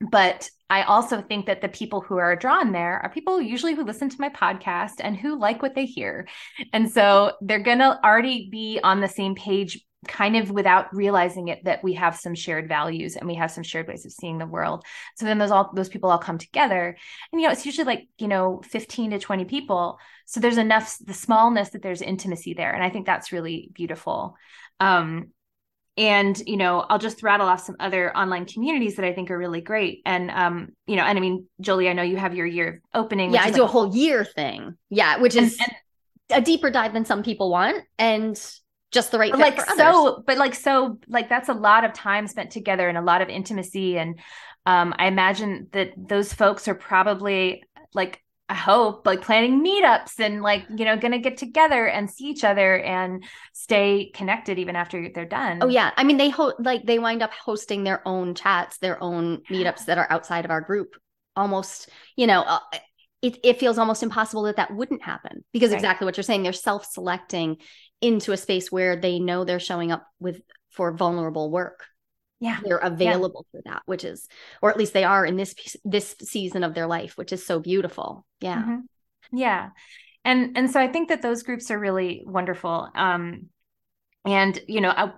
But 0.00 0.50
I 0.70 0.82
also 0.82 1.20
think 1.20 1.46
that 1.46 1.60
the 1.60 1.68
people 1.68 2.00
who 2.00 2.16
are 2.16 2.36
drawn 2.36 2.72
there 2.72 3.00
are 3.00 3.10
people 3.10 3.40
usually 3.40 3.74
who 3.74 3.84
listen 3.84 4.08
to 4.08 4.20
my 4.20 4.28
podcast 4.28 4.94
and 5.00 5.16
who 5.16 5.38
like 5.38 5.62
what 5.62 5.74
they 5.74 5.84
hear. 5.84 6.28
And 6.72 6.90
so 6.90 7.32
they're 7.40 7.58
going 7.58 7.80
to 7.80 7.98
already 8.04 8.48
be 8.50 8.78
on 8.82 9.00
the 9.00 9.08
same 9.08 9.34
page 9.34 9.84
kind 10.08 10.36
of 10.36 10.50
without 10.50 10.94
realizing 10.94 11.48
it 11.48 11.64
that 11.64 11.84
we 11.84 11.92
have 11.94 12.16
some 12.16 12.34
shared 12.34 12.68
values 12.68 13.16
and 13.16 13.28
we 13.28 13.34
have 13.34 13.50
some 13.50 13.62
shared 13.62 13.86
ways 13.86 14.06
of 14.06 14.12
seeing 14.12 14.38
the 14.38 14.46
world. 14.46 14.84
So 15.16 15.26
then 15.26 15.38
those 15.38 15.50
all 15.50 15.70
those 15.74 15.90
people 15.90 16.10
all 16.10 16.18
come 16.18 16.38
together. 16.38 16.96
And 17.32 17.40
you 17.40 17.46
know 17.46 17.52
it's 17.52 17.66
usually 17.66 17.84
like 17.84 18.08
you 18.18 18.28
know 18.28 18.62
15 18.64 19.10
to 19.10 19.18
20 19.18 19.44
people. 19.44 19.98
So 20.24 20.40
there's 20.40 20.56
enough 20.56 20.96
the 21.04 21.12
smallness 21.12 21.70
that 21.70 21.82
there's 21.82 22.00
intimacy 22.00 22.54
there. 22.54 22.72
And 22.72 22.82
i 22.82 22.88
think 22.88 23.04
that's 23.04 23.32
really 23.32 23.70
beautiful. 23.74 24.36
Um 24.78 25.32
and 25.96 26.42
you 26.46 26.56
know 26.56 26.80
i'll 26.88 26.98
just 26.98 27.22
rattle 27.22 27.46
off 27.46 27.60
some 27.60 27.76
other 27.80 28.16
online 28.16 28.46
communities 28.46 28.96
that 28.96 29.04
i 29.04 29.12
think 29.12 29.30
are 29.30 29.38
really 29.38 29.60
great. 29.60 30.02
And 30.06 30.30
um 30.30 30.68
you 30.86 30.96
know 30.96 31.02
and 31.02 31.18
i 31.18 31.20
mean 31.20 31.46
jolie 31.60 31.88
i 31.88 31.92
know 31.92 32.02
you 32.02 32.16
have 32.16 32.34
your 32.34 32.46
year 32.46 32.80
opening 32.94 33.32
yeah 33.32 33.42
i 33.42 33.50
do 33.50 33.62
like 33.62 33.62
a 33.62 33.66
whole 33.66 33.94
year 33.94 34.24
thing. 34.24 34.76
Yeah 34.88 35.18
which 35.18 35.34
is 35.34 35.58
and, 35.58 35.74
and, 36.30 36.42
a 36.42 36.44
deeper 36.44 36.70
dive 36.70 36.92
than 36.92 37.04
some 37.04 37.22
people 37.22 37.50
want 37.50 37.84
and 37.98 38.40
just 38.92 39.10
the 39.10 39.18
right 39.18 39.36
like 39.36 39.60
so 39.60 40.22
but 40.26 40.38
like 40.38 40.54
so 40.54 40.98
like 41.08 41.28
that's 41.28 41.48
a 41.48 41.54
lot 41.54 41.84
of 41.84 41.92
time 41.92 42.26
spent 42.26 42.50
together 42.50 42.88
and 42.88 42.98
a 42.98 43.02
lot 43.02 43.22
of 43.22 43.28
intimacy. 43.28 43.98
And 43.98 44.18
um 44.66 44.94
i 44.98 45.06
imagine 45.06 45.68
that 45.72 45.92
those 45.96 46.32
folks 46.32 46.68
are 46.68 46.74
probably 46.74 47.64
like 47.94 48.22
i 48.50 48.54
hope 48.54 49.06
like 49.06 49.22
planning 49.22 49.64
meetups 49.64 50.18
and 50.18 50.42
like 50.42 50.66
you 50.76 50.84
know 50.84 50.96
gonna 50.96 51.18
get 51.18 51.38
together 51.38 51.86
and 51.86 52.10
see 52.10 52.24
each 52.24 52.44
other 52.44 52.78
and 52.80 53.24
stay 53.52 54.10
connected 54.12 54.58
even 54.58 54.74
after 54.74 55.08
they're 55.14 55.24
done. 55.24 55.60
Oh 55.62 55.68
yeah. 55.68 55.92
I 55.96 56.04
mean 56.04 56.16
they 56.16 56.30
ho- 56.30 56.54
like 56.58 56.84
they 56.84 56.98
wind 56.98 57.22
up 57.22 57.32
hosting 57.32 57.84
their 57.84 58.06
own 58.06 58.34
chats 58.34 58.78
their 58.78 59.02
own 59.02 59.42
meetups 59.50 59.84
that 59.86 59.98
are 59.98 60.06
outside 60.10 60.44
of 60.44 60.50
our 60.50 60.60
group. 60.60 60.96
Almost 61.36 61.88
you 62.16 62.26
know 62.26 62.40
uh, 62.42 62.58
it, 63.22 63.38
it 63.44 63.60
feels 63.60 63.78
almost 63.78 64.02
impossible 64.02 64.42
that 64.44 64.56
that 64.56 64.74
wouldn't 64.74 65.02
happen 65.02 65.44
because 65.52 65.70
right. 65.70 65.76
exactly 65.76 66.04
what 66.04 66.16
you're 66.16 66.24
saying 66.24 66.42
they're 66.42 66.52
self-selecting 66.52 67.58
into 68.00 68.32
a 68.32 68.36
space 68.36 68.72
where 68.72 68.96
they 68.96 69.20
know 69.20 69.44
they're 69.44 69.60
showing 69.60 69.92
up 69.92 70.06
with 70.18 70.40
for 70.70 70.92
vulnerable 70.92 71.50
work 71.50 71.86
yeah. 72.40 72.58
They're 72.64 72.78
available 72.78 73.46
yeah. 73.52 73.58
for 73.58 73.62
that 73.66 73.82
which 73.84 74.02
is 74.02 74.26
or 74.62 74.70
at 74.70 74.78
least 74.78 74.94
they 74.94 75.04
are 75.04 75.24
in 75.24 75.36
this 75.36 75.54
this 75.84 76.16
season 76.22 76.64
of 76.64 76.74
their 76.74 76.86
life 76.86 77.16
which 77.16 77.32
is 77.32 77.44
so 77.46 77.60
beautiful. 77.60 78.26
Yeah. 78.40 78.62
Mm-hmm. 78.62 79.36
yeah. 79.36 79.70
And 80.24 80.56
and 80.56 80.70
so 80.70 80.80
i 80.80 80.88
think 80.88 81.10
that 81.10 81.22
those 81.22 81.42
groups 81.42 81.70
are 81.70 81.78
really 81.78 82.22
wonderful. 82.26 82.88
Um 82.94 83.46
and 84.24 84.58
you 84.66 84.80
know 84.80 84.90
I, 84.90 85.12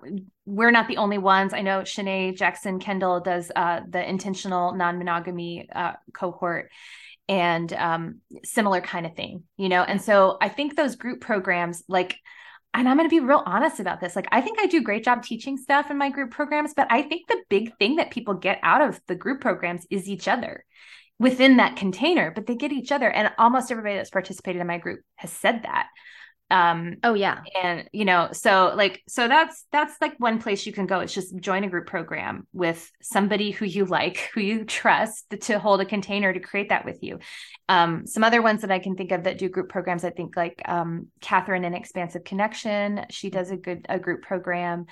we're 0.45 0.71
not 0.73 0.89
the 0.89 0.97
only 0.99 1.19
ones. 1.19 1.55
I 1.55 1.63
know 1.63 1.81
shanae 1.81 2.37
jackson 2.37 2.81
kendall 2.81 3.21
does 3.21 3.51
uh 3.55 3.81
the 3.89 4.07
intentional 4.07 4.75
non-monogamy 4.75 5.69
uh 5.73 5.93
cohort 6.13 6.71
and 7.29 7.73
um 7.73 8.21
similar 8.45 8.81
kind 8.81 9.07
of 9.07 9.15
thing 9.15 9.45
you 9.57 9.69
know? 9.69 9.83
And 9.83 10.03
so 10.03 10.39
i 10.41 10.49
think 10.49 10.75
those 10.75 10.97
group 10.97 11.21
programs 11.21 11.85
like 11.89 12.17
and 12.75 12.89
I'm 12.89 12.97
going 12.97 13.09
to 13.09 13.15
be 13.15 13.21
real 13.21 13.43
honest 13.45 13.81
about 13.81 14.01
this. 14.01 14.17
Like, 14.17 14.29
I 14.33 14.41
think 14.41 14.59
I 14.61 14.67
do 14.67 14.79
a 14.79 14.83
great 14.83 15.05
job 15.05 15.23
teaching 15.23 15.57
stuff 15.57 15.91
in 15.91 15.99
my 15.99 16.11
group 16.11 16.31
programs, 16.31 16.73
but 16.75 16.87
I 16.91 17.03
think 17.03 17.27
the 17.29 17.43
big 17.51 17.77
thing 17.79 17.97
that 17.97 18.11
people 18.11 18.35
get 18.35 18.59
out 18.63 18.81
of 18.81 19.01
the 19.09 19.15
group 19.15 19.41
programs 19.41 19.87
is 19.91 20.09
each 20.09 20.27
other 20.27 20.65
within 21.19 21.59
that 21.59 21.77
container, 21.77 22.31
but 22.31 22.47
they 22.47 22.57
get 22.57 22.73
each 22.73 22.91
other. 22.91 23.11
And 23.11 23.31
almost 23.39 23.71
everybody 23.71 23.97
that's 23.97 24.11
participated 24.11 24.61
in 24.61 24.67
my 24.67 24.79
group 24.79 25.01
has 25.17 25.31
said 25.31 25.63
that 25.65 25.89
um 26.53 26.97
oh 27.03 27.15
yeah. 27.15 27.41
and 27.63 27.89
you 27.93 28.05
know 28.05 28.29
so 28.33 28.75
like 28.77 29.03
so 29.09 29.27
that's 29.27 29.65
that's 29.73 29.97
like 30.03 30.15
one 30.19 30.39
place 30.39 30.67
you 30.67 30.73
can 30.73 30.87
go. 30.87 31.01
It's 31.01 31.15
just 31.15 31.35
join 31.39 31.65
a 31.65 31.69
group 31.69 31.87
program 31.87 32.47
with 32.53 32.93
somebody 33.01 33.51
who 33.53 33.65
you 33.65 33.87
like 33.87 34.31
who 34.35 34.43
you 34.43 34.65
trust 34.65 35.35
to 35.41 35.59
hold 35.59 35.81
a 35.81 35.87
container 35.87 36.31
to 36.31 36.41
create 36.41 36.69
that 36.69 36.85
with 36.85 37.03
you. 37.03 37.21
Um 37.71 38.07
some 38.07 38.23
other 38.23 38.43
ones 38.43 38.61
that 38.61 38.71
i 38.71 38.79
can 38.79 38.97
think 38.97 39.13
of 39.13 39.25
that 39.25 39.39
do 39.39 39.49
group 39.49 39.71
programs 39.71 40.05
i 40.05 40.11
think 40.11 40.37
like 40.37 40.61
um 40.67 41.09
catherine 41.23 41.65
in 41.65 41.73
expansive 41.73 42.23
connection. 42.23 43.07
She 43.09 43.31
does 43.31 43.51
a 43.51 43.57
good 43.57 43.87
a 43.89 43.99
group 43.99 44.21
program 44.23 44.85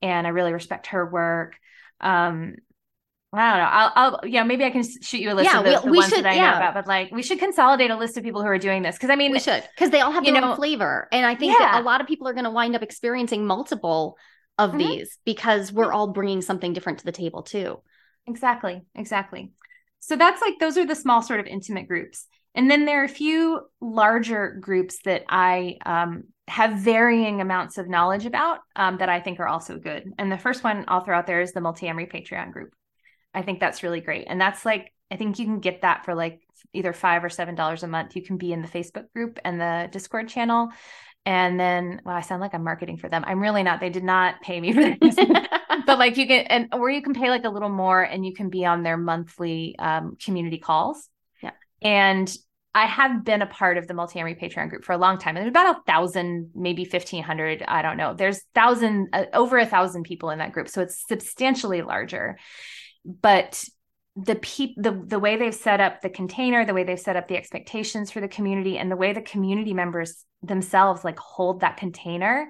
and 0.00 0.26
i 0.26 0.30
really 0.30 0.54
respect 0.54 0.88
her 0.88 1.04
work. 1.04 1.56
Um 2.00 2.54
I 3.34 3.50
don't 3.50 3.58
know. 3.60 3.70
I'll, 3.70 3.92
I'll, 3.94 4.28
yeah, 4.28 4.42
maybe 4.44 4.62
I 4.64 4.70
can 4.70 4.82
shoot 4.82 5.20
you 5.20 5.32
a 5.32 5.34
list 5.34 5.50
yeah, 5.50 5.60
of 5.60 5.64
the, 5.64 5.70
we, 5.70 5.76
the 5.76 5.90
we 5.90 5.98
ones 5.98 6.10
should, 6.10 6.24
that 6.24 6.32
I 6.32 6.34
yeah. 6.34 6.50
know 6.50 6.56
about, 6.58 6.74
but 6.74 6.86
like 6.86 7.10
we 7.12 7.22
should 7.22 7.38
consolidate 7.38 7.90
a 7.90 7.96
list 7.96 8.18
of 8.18 8.24
people 8.24 8.42
who 8.42 8.48
are 8.48 8.58
doing 8.58 8.82
this. 8.82 8.98
Cause 8.98 9.08
I 9.08 9.16
mean, 9.16 9.32
we 9.32 9.40
should, 9.40 9.64
cause 9.78 9.88
they 9.88 10.00
all 10.02 10.12
have 10.12 10.22
their 10.24 10.38
know, 10.38 10.50
own 10.50 10.56
flavor. 10.56 11.08
And 11.12 11.24
I 11.24 11.34
think 11.34 11.52
yeah. 11.52 11.72
that 11.72 11.80
a 11.80 11.84
lot 11.84 12.02
of 12.02 12.06
people 12.06 12.28
are 12.28 12.34
going 12.34 12.44
to 12.44 12.50
wind 12.50 12.76
up 12.76 12.82
experiencing 12.82 13.46
multiple 13.46 14.18
of 14.58 14.70
mm-hmm. 14.70 14.80
these 14.80 15.18
because 15.24 15.72
we're 15.72 15.92
all 15.92 16.08
bringing 16.08 16.42
something 16.42 16.74
different 16.74 16.98
to 16.98 17.06
the 17.06 17.12
table 17.12 17.42
too. 17.42 17.80
Exactly. 18.26 18.82
Exactly. 18.94 19.52
So 20.00 20.16
that's 20.16 20.42
like, 20.42 20.58
those 20.60 20.76
are 20.76 20.84
the 20.84 20.94
small 20.94 21.22
sort 21.22 21.40
of 21.40 21.46
intimate 21.46 21.88
groups. 21.88 22.26
And 22.54 22.70
then 22.70 22.84
there 22.84 23.00
are 23.00 23.04
a 23.04 23.08
few 23.08 23.62
larger 23.80 24.58
groups 24.60 24.98
that 25.06 25.24
I 25.30 25.78
um, 25.86 26.24
have 26.48 26.74
varying 26.74 27.40
amounts 27.40 27.78
of 27.78 27.88
knowledge 27.88 28.26
about 28.26 28.58
um, 28.76 28.98
that 28.98 29.08
I 29.08 29.20
think 29.20 29.40
are 29.40 29.48
also 29.48 29.78
good. 29.78 30.12
And 30.18 30.30
the 30.30 30.36
first 30.36 30.62
one 30.62 30.84
I'll 30.86 31.00
throw 31.00 31.16
out 31.16 31.26
there 31.26 31.40
is 31.40 31.52
the 31.52 31.60
Multiamory 31.60 32.12
Patreon 32.12 32.52
group. 32.52 32.74
I 33.34 33.42
think 33.42 33.60
that's 33.60 33.82
really 33.82 34.00
great. 34.00 34.26
And 34.28 34.40
that's 34.40 34.64
like, 34.64 34.92
I 35.10 35.16
think 35.16 35.38
you 35.38 35.44
can 35.44 35.60
get 35.60 35.82
that 35.82 36.04
for 36.04 36.14
like 36.14 36.40
either 36.72 36.92
five 36.92 37.24
or 37.24 37.28
seven 37.28 37.54
dollars 37.54 37.82
a 37.82 37.88
month. 37.88 38.16
You 38.16 38.22
can 38.22 38.36
be 38.36 38.52
in 38.52 38.62
the 38.62 38.68
Facebook 38.68 39.12
group 39.14 39.38
and 39.44 39.60
the 39.60 39.88
Discord 39.90 40.28
channel. 40.28 40.70
And 41.24 41.58
then, 41.58 42.00
well, 42.04 42.16
I 42.16 42.20
sound 42.20 42.40
like 42.40 42.52
I'm 42.52 42.64
marketing 42.64 42.96
for 42.96 43.08
them. 43.08 43.22
I'm 43.26 43.40
really 43.40 43.62
not. 43.62 43.78
They 43.78 43.90
did 43.90 44.02
not 44.02 44.40
pay 44.42 44.60
me 44.60 44.72
for 44.72 44.96
this. 45.00 45.16
but 45.86 45.98
like 45.98 46.16
you 46.16 46.26
can, 46.26 46.46
and 46.46 46.68
or 46.72 46.90
you 46.90 47.02
can 47.02 47.14
pay 47.14 47.30
like 47.30 47.44
a 47.44 47.48
little 47.50 47.68
more 47.68 48.02
and 48.02 48.26
you 48.26 48.34
can 48.34 48.48
be 48.48 48.64
on 48.64 48.82
their 48.82 48.96
monthly 48.96 49.76
um, 49.78 50.16
community 50.22 50.58
calls. 50.58 51.08
Yeah. 51.40 51.52
And 51.80 52.34
I 52.74 52.86
have 52.86 53.24
been 53.24 53.42
a 53.42 53.46
part 53.46 53.78
of 53.78 53.86
the 53.86 53.94
Multiamory 53.94 54.40
Patreon 54.40 54.70
group 54.70 54.84
for 54.84 54.94
a 54.94 54.98
long 54.98 55.18
time. 55.18 55.36
And 55.36 55.44
there's 55.44 55.50
about 55.50 55.76
a 55.76 55.82
thousand, 55.86 56.50
maybe 56.54 56.82
1500. 56.90 57.62
I 57.68 57.82
don't 57.82 57.98
know. 57.98 58.14
There's 58.14 58.42
thousand, 58.54 59.10
uh, 59.12 59.26
over 59.32 59.58
a 59.58 59.66
thousand 59.66 60.04
people 60.04 60.30
in 60.30 60.38
that 60.38 60.52
group. 60.52 60.68
So 60.68 60.80
it's 60.80 61.06
substantially 61.06 61.82
larger 61.82 62.38
but 63.04 63.64
the 64.16 64.34
peop- 64.36 64.74
the 64.76 64.92
the 65.06 65.18
way 65.18 65.36
they've 65.36 65.54
set 65.54 65.80
up 65.80 66.02
the 66.02 66.10
container 66.10 66.64
the 66.64 66.74
way 66.74 66.84
they've 66.84 67.00
set 67.00 67.16
up 67.16 67.28
the 67.28 67.36
expectations 67.36 68.10
for 68.10 68.20
the 68.20 68.28
community 68.28 68.76
and 68.76 68.90
the 68.90 68.96
way 68.96 69.12
the 69.12 69.22
community 69.22 69.72
members 69.72 70.24
themselves 70.42 71.04
like 71.04 71.18
hold 71.18 71.60
that 71.60 71.78
container 71.78 72.48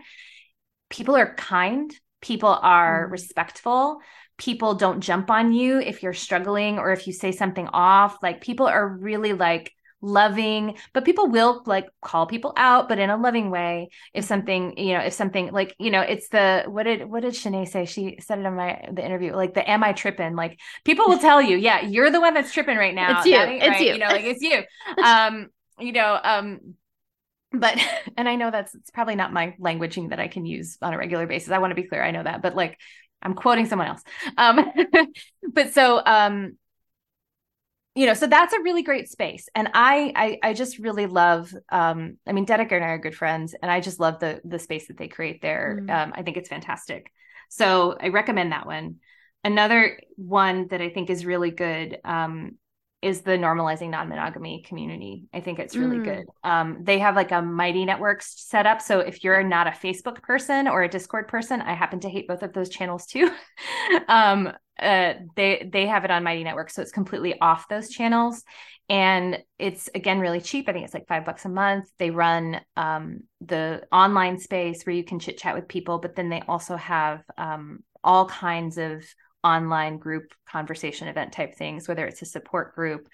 people 0.91 1.17
are 1.17 1.35
kind 1.35 1.95
people 2.21 2.49
are 2.49 3.07
mm. 3.07 3.13
respectful 3.13 4.01
people 4.39 4.75
don't 4.75 5.01
jump 5.01 5.31
on 5.31 5.53
you 5.53 5.79
if 5.79 6.03
you're 6.03 6.13
struggling 6.13 6.79
or 6.79 6.91
if 6.91 7.07
you 7.07 7.13
say 7.13 7.31
something 7.31 7.69
off 7.69 8.17
like 8.23 8.41
people 8.41 8.67
are 8.67 8.89
really 8.89 9.33
like 9.33 9.73
loving 10.03 10.77
but 10.93 11.05
people 11.05 11.29
will 11.29 11.63
like 11.65 11.87
call 12.03 12.27
people 12.27 12.53
out 12.57 12.89
but 12.89 12.99
in 12.99 13.09
a 13.09 13.17
loving 13.17 13.51
way. 13.51 13.89
If 14.13 14.25
something 14.25 14.77
you 14.77 14.95
know 14.95 15.01
if 15.01 15.13
something 15.13 15.53
like 15.53 15.75
you 15.79 15.91
know 15.91 16.01
it's 16.01 16.29
the 16.29 16.65
what 16.67 16.83
did 16.83 17.09
what 17.09 17.23
did 17.23 17.35
Shanae 17.35 17.69
say? 17.69 17.85
She 17.85 18.19
said 18.21 18.41
it 18.41 18.45
in 18.45 18.55
my 18.55 18.85
the 18.93 19.05
interview 19.05 19.35
like 19.35 19.55
the 19.55 19.69
am 19.69 19.85
I 19.85 19.93
tripping 19.93 20.35
like 20.35 20.59
people 20.85 21.07
will 21.09 21.19
tell 21.19 21.41
you 21.41 21.57
yeah 21.57 21.83
you're 21.83 22.11
the 22.11 22.21
one 22.21 22.35
that's 22.35 22.53
tripping 22.53 22.77
right 22.77 22.95
now. 22.95 23.19
It's 23.19 23.27
you. 23.27 23.39
It's 23.39 23.69
right? 23.69 23.81
you. 23.81 23.93
you 23.93 23.99
know 23.99 24.09
like 24.09 24.25
it's 24.25 24.43
you. 24.43 24.63
Um 25.05 25.49
you 25.79 25.93
know 25.93 26.19
um 26.23 26.75
but 27.53 27.79
and 28.17 28.29
I 28.29 28.35
know 28.35 28.51
that's 28.51 28.75
it's 28.75 28.91
probably 28.91 29.15
not 29.15 29.33
my 29.33 29.55
languaging 29.61 30.11
that 30.11 30.19
I 30.21 30.29
can 30.29 30.45
use 30.45 30.79
on 30.83 30.93
a 30.93 30.99
regular 30.99 31.27
basis. 31.27 31.51
I 31.53 31.59
want 31.59 31.71
to 31.71 31.81
be 31.81 31.85
clear 31.85 32.03
I 32.03 32.11
know 32.11 32.25
that 32.25 32.43
but 32.43 32.57
like 32.57 32.79
I'm 33.23 33.35
quoting 33.35 33.67
someone 33.67 33.87
else. 33.87 34.03
Um 34.37 34.69
but 35.53 35.73
so 35.73 36.03
um 36.05 36.59
you 37.95 38.07
know 38.07 38.15
so 38.15 38.27
that's 38.27 38.55
a 38.55 38.61
really 38.63 38.83
great 38.83 39.09
space 39.09 39.49
and 39.55 39.69
i 39.75 40.13
i, 40.17 40.51
I 40.51 40.53
just 40.55 40.79
really 40.79 41.07
love 41.07 41.55
um 41.71 42.17
i 42.27 42.33
mean 42.33 42.47
dedeker 42.47 42.73
and 42.73 42.85
i 42.85 42.89
are 42.89 42.99
good 42.99 43.15
friends 43.15 43.55
and 43.61 43.71
i 43.71 43.81
just 43.81 44.01
love 44.01 44.19
the 44.19 44.41
the 44.45 44.59
space 44.59 44.89
that 44.89 44.97
they 44.97 45.09
create 45.09 45.43
there 45.43 45.81
mm. 45.83 45.91
um 45.91 46.13
i 46.15 46.23
think 46.23 46.37
it's 46.37 46.49
fantastic 46.49 47.13
so 47.49 47.97
i 48.01 48.09
recommend 48.09 48.53
that 48.53 48.67
one 48.67 48.97
another 49.45 50.01
one 50.17 50.69
that 50.69 50.81
i 50.81 50.89
think 50.89 51.11
is 51.11 51.27
really 51.27 51.51
good 51.51 51.99
um 52.05 52.53
is 53.03 53.23
the 53.23 53.33
normalizing 53.33 53.91
non-monogamy 53.91 54.63
community. 54.63 55.25
I 55.35 55.41
think 55.41 55.59
it's 55.59 55.75
really 55.75 55.99
mm. 55.99 56.05
good. 56.05 56.27
Um, 56.45 56.79
they 56.83 57.01
have 57.01 57.17
like 57.17 57.33
a 57.33 57.43
mighty 57.43 57.85
networks 57.85 58.47
set 58.47 58.65
up. 58.65 58.81
So 58.81 59.01
if 59.01 59.25
you're 59.25 59.43
not 59.43 59.67
a 59.67 59.73
Facebook 59.73 60.23
person 60.23 60.69
or 60.69 60.85
a 60.85 60.89
Discord 60.89 61.27
person, 61.27 61.61
I 61.61 61.75
happen 61.75 61.99
to 62.01 62.09
hate 62.09 62.29
both 62.29 62.45
of 62.45 62.53
those 62.53 62.69
channels 62.69 63.07
too. 63.07 63.29
um, 64.09 64.53
uh, 64.83 65.15
they 65.37 65.69
they 65.73 65.87
have 65.87 66.05
it 66.05 66.11
on 66.11 66.25
Mighty 66.25 66.45
Network, 66.45 66.71
so 66.71 66.83
it's 66.83 66.93
completely 66.93 67.41
off 67.41 67.69
those 67.69 67.89
channels, 67.89 68.43
and 68.89 69.39
it's 69.59 69.89
again 69.95 70.21
really 70.21 70.41
cheap. 70.41 70.69
I 70.69 70.73
think 70.73 70.85
it's 70.85 70.95
like 70.95 71.09
five 71.09 71.25
bucks 71.25 71.45
a 71.45 71.49
month. 71.49 71.91
They 71.99 72.11
run 72.11 72.61
um, 72.77 73.21
the 73.41 73.83
online 73.93 74.39
space 74.39 74.85
where 74.85 74.95
you 74.95 75.05
can 75.05 75.19
chit 75.19 75.39
chat 75.39 75.55
with 75.55 75.69
people, 75.69 75.99
but 75.99 76.17
then 76.17 76.29
they 76.29 76.43
also 76.49 76.77
have 76.77 77.23
um, 77.39 77.81
all 78.03 78.27
kinds 78.27 78.79
of 78.79 79.05
online 79.45 79.99
group 79.99 80.33
conversation 80.47 81.09
event 81.09 81.33
type 81.33 81.55
things, 81.55 81.89
whether 81.89 82.07
it's 82.07 82.23
a 82.23 82.27
support 82.27 82.75
group, 82.75 83.09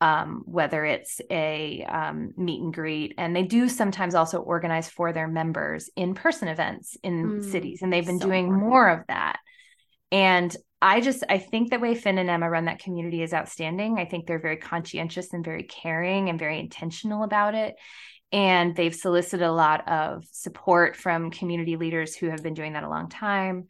um, 0.00 0.42
whether 0.46 0.84
it's 0.84 1.20
a 1.30 1.84
um, 1.84 2.32
meet 2.36 2.60
and 2.60 2.74
greet. 2.74 3.14
And 3.18 3.34
they 3.34 3.44
do 3.44 3.68
sometimes 3.68 4.14
also 4.14 4.40
organize 4.40 4.88
for 4.88 5.12
their 5.12 5.28
members 5.28 5.88
in 5.96 6.14
person 6.14 6.48
events 6.48 6.96
in 7.02 7.40
mm, 7.40 7.50
cities. 7.50 7.82
And 7.82 7.92
they've 7.92 8.04
been 8.04 8.18
so 8.18 8.26
doing 8.26 8.46
important. 8.46 8.68
more 8.68 8.88
of 8.88 9.06
that. 9.08 9.38
And 10.10 10.54
I 10.82 11.00
just 11.00 11.22
I 11.28 11.38
think 11.38 11.70
the 11.70 11.78
way 11.78 11.94
Finn 11.94 12.18
and 12.18 12.28
Emma 12.28 12.50
run 12.50 12.64
that 12.64 12.80
community 12.80 13.22
is 13.22 13.32
outstanding. 13.32 13.98
I 13.98 14.04
think 14.04 14.26
they're 14.26 14.40
very 14.40 14.56
conscientious 14.56 15.32
and 15.32 15.44
very 15.44 15.62
caring 15.62 16.28
and 16.28 16.38
very 16.38 16.58
intentional 16.58 17.22
about 17.22 17.54
it. 17.54 17.76
And 18.32 18.74
they've 18.74 18.94
solicited 18.94 19.46
a 19.46 19.52
lot 19.52 19.88
of 19.88 20.24
support 20.32 20.96
from 20.96 21.30
community 21.30 21.76
leaders 21.76 22.16
who 22.16 22.30
have 22.30 22.42
been 22.42 22.54
doing 22.54 22.72
that 22.72 22.82
a 22.82 22.88
long 22.88 23.08
time. 23.08 23.68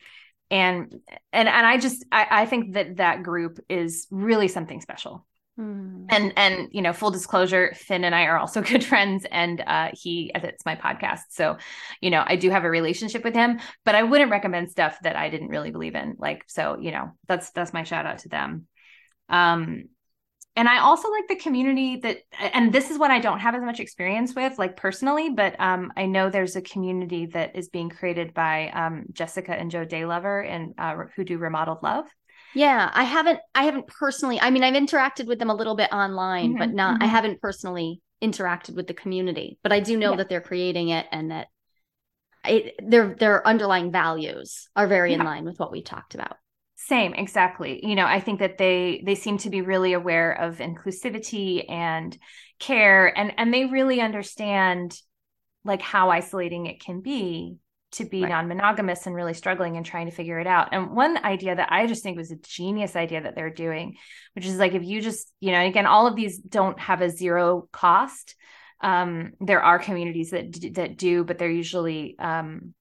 And 0.51 0.91
and 1.33 1.49
and 1.49 1.67
I 1.67 1.77
just 1.77 2.05
I, 2.11 2.27
I 2.31 2.47
think 2.47 2.75
that 2.75 2.97
that 2.97 3.23
group 3.23 3.61
is 3.69 4.07
really 4.11 4.49
something 4.49 4.81
special. 4.81 5.27
Mm. 5.59 6.07
And 6.09 6.33
and 6.37 6.69
you 6.73 6.81
know, 6.81 6.93
full 6.93 7.11
disclosure, 7.11 7.75
Finn 7.75 8.05
and 8.05 8.15
I 8.15 8.25
are 8.25 8.39
also 8.39 8.63
good 8.73 8.85
friends, 8.85 9.27
and 9.31 9.63
uh, 9.67 9.91
he 9.93 10.35
edits 10.35 10.65
my 10.65 10.77
podcast. 10.77 11.21
So, 11.31 11.59
you 12.01 12.11
know, 12.11 12.25
I 12.27 12.37
do 12.37 12.51
have 12.51 12.65
a 12.65 12.71
relationship 12.71 13.23
with 13.25 13.35
him, 13.35 13.61
but 13.85 13.95
I 13.95 14.03
wouldn't 14.03 14.31
recommend 14.31 14.71
stuff 14.71 14.99
that 15.03 15.17
I 15.17 15.29
didn't 15.29 15.49
really 15.49 15.71
believe 15.71 15.95
in. 15.95 16.17
Like, 16.19 16.45
so 16.49 16.79
you 16.81 16.91
know, 16.91 17.13
that's 17.29 17.51
that's 17.51 17.73
my 17.73 17.83
shout 17.83 18.07
out 18.07 18.19
to 18.19 18.29
them. 18.29 18.67
Um, 19.29 19.85
and 20.55 20.69
I 20.69 20.81
also 20.81 21.11
like 21.11 21.29
the 21.29 21.37
community 21.37 21.97
that, 21.97 22.19
and 22.39 22.73
this 22.73 22.91
is 22.91 22.99
what 22.99 23.11
I 23.11 23.21
don't 23.21 23.39
have 23.39 23.55
as 23.55 23.63
much 23.63 23.81
experience 23.81 24.35
with, 24.35 24.59
like 24.59 24.77
personally, 24.77 25.31
but 25.31 25.59
um, 25.59 25.93
I 25.97 26.05
know 26.05 26.29
there's 26.29 26.57
a 26.57 26.63
community 26.63 27.27
that 27.27 27.57
is 27.57 27.71
being 27.71 27.89
created 27.89 28.35
by 28.35 28.69
um, 28.69 29.07
Jessica 29.13 29.55
and 29.55 29.71
Joe 29.71 29.87
Daylover 29.87 30.47
and 30.47 30.75
uh, 30.77 31.05
who 31.17 31.25
do 31.25 31.39
Remodeled 31.39 31.83
Love. 31.83 32.05
Yeah, 32.55 32.91
I 32.93 33.05
haven't 33.05 33.41
I 33.55 33.65
haven't 33.65 33.87
personally 33.87 34.41
I 34.41 34.51
mean 34.51 34.63
I've 34.63 34.75
interacted 34.75 35.27
with 35.27 35.39
them 35.39 35.51
a 35.51 35.55
little 35.55 35.77
bit 35.77 35.93
online, 35.93 36.51
mm-hmm, 36.51 36.59
but 36.59 36.73
not 36.73 36.95
mm-hmm. 36.95 37.05
I 37.05 37.07
haven't 37.07 37.41
personally 37.41 38.01
interacted 38.23 38.75
with 38.75 38.87
the 38.87 38.95
community. 38.95 39.59
But 39.63 39.73
I 39.73 39.81
do 39.81 39.97
know 39.97 40.11
yeah. 40.11 40.17
that 40.19 40.29
they're 40.29 40.41
creating 40.41 40.91
it 40.91 41.07
and 41.11 41.31
that 41.31 41.49
it, 42.45 42.75
their 42.83 43.15
their 43.15 43.47
underlying 43.47 43.93
values 43.93 44.69
are 44.77 44.87
very 44.87 45.13
yeah. 45.13 45.21
in 45.21 45.25
line 45.25 45.45
with 45.45 45.59
what 45.59 45.73
we 45.73 45.83
talked 45.83 46.15
about. 46.15 46.37
Same, 46.77 47.15
exactly. 47.15 47.81
You 47.87 47.95
know, 47.95 48.07
I 48.07 48.21
think 48.21 48.41
that 48.41 48.59
they 48.59 49.03
they 49.07 49.15
seem 49.15 49.39
to 49.39 49.51
be 49.51 49.63
really 49.63 49.93
aware 49.93 50.33
of 50.33 50.59
inclusivity 50.59 51.71
and 51.71 52.17
care 52.59 53.17
and 53.17 53.33
and 53.39 53.53
they 53.53 53.67
really 53.67 54.01
understand 54.01 54.97
like 55.65 55.83
how 55.83 56.11
isolating 56.11 56.67
it 56.67 56.81
can 56.81 57.01
be 57.01 57.59
to 57.93 58.05
be 58.05 58.23
right. 58.23 58.31
non-monogamous 58.31 59.07
and 59.07 59.15
really 59.15 59.35
struggling 59.35 59.77
and 59.77 59.85
trying 59.85 60.07
to 60.07 60.15
figure 60.15 60.39
it 60.39 60.47
out. 60.47 60.69
And 60.73 60.91
one 60.91 61.23
idea 61.25 61.55
that 61.55 61.73
I 61.73 61.87
just 61.87 62.03
think 62.03 62.17
was 62.17 62.31
a 62.31 62.37
genius 62.37 62.97
idea 62.97 63.23
that 63.23 63.35
they're 63.35 63.51
doing, 63.51 63.97
which 64.35 64.47
is 64.47 64.57
like 64.57 64.75
if 64.75 64.83
you 64.83 65.01
just, 65.01 65.31
you 65.41 65.53
know, 65.53 65.65
again, 65.65 65.87
all 65.87 66.07
of 66.07 66.17
these 66.17 66.39
don't 66.39 66.79
have 66.81 67.03
a 67.03 67.11
zero 67.11 67.69
cost. 67.73 68.35
Um, 68.81 69.33
there 69.41 69.63
are 69.63 69.79
communities 69.79 70.31
that 70.31 70.75
that 70.75 70.97
do, 70.97 71.23
but 71.23 71.39
they're 71.39 71.51
usually 71.51 72.19
um, 72.19 72.75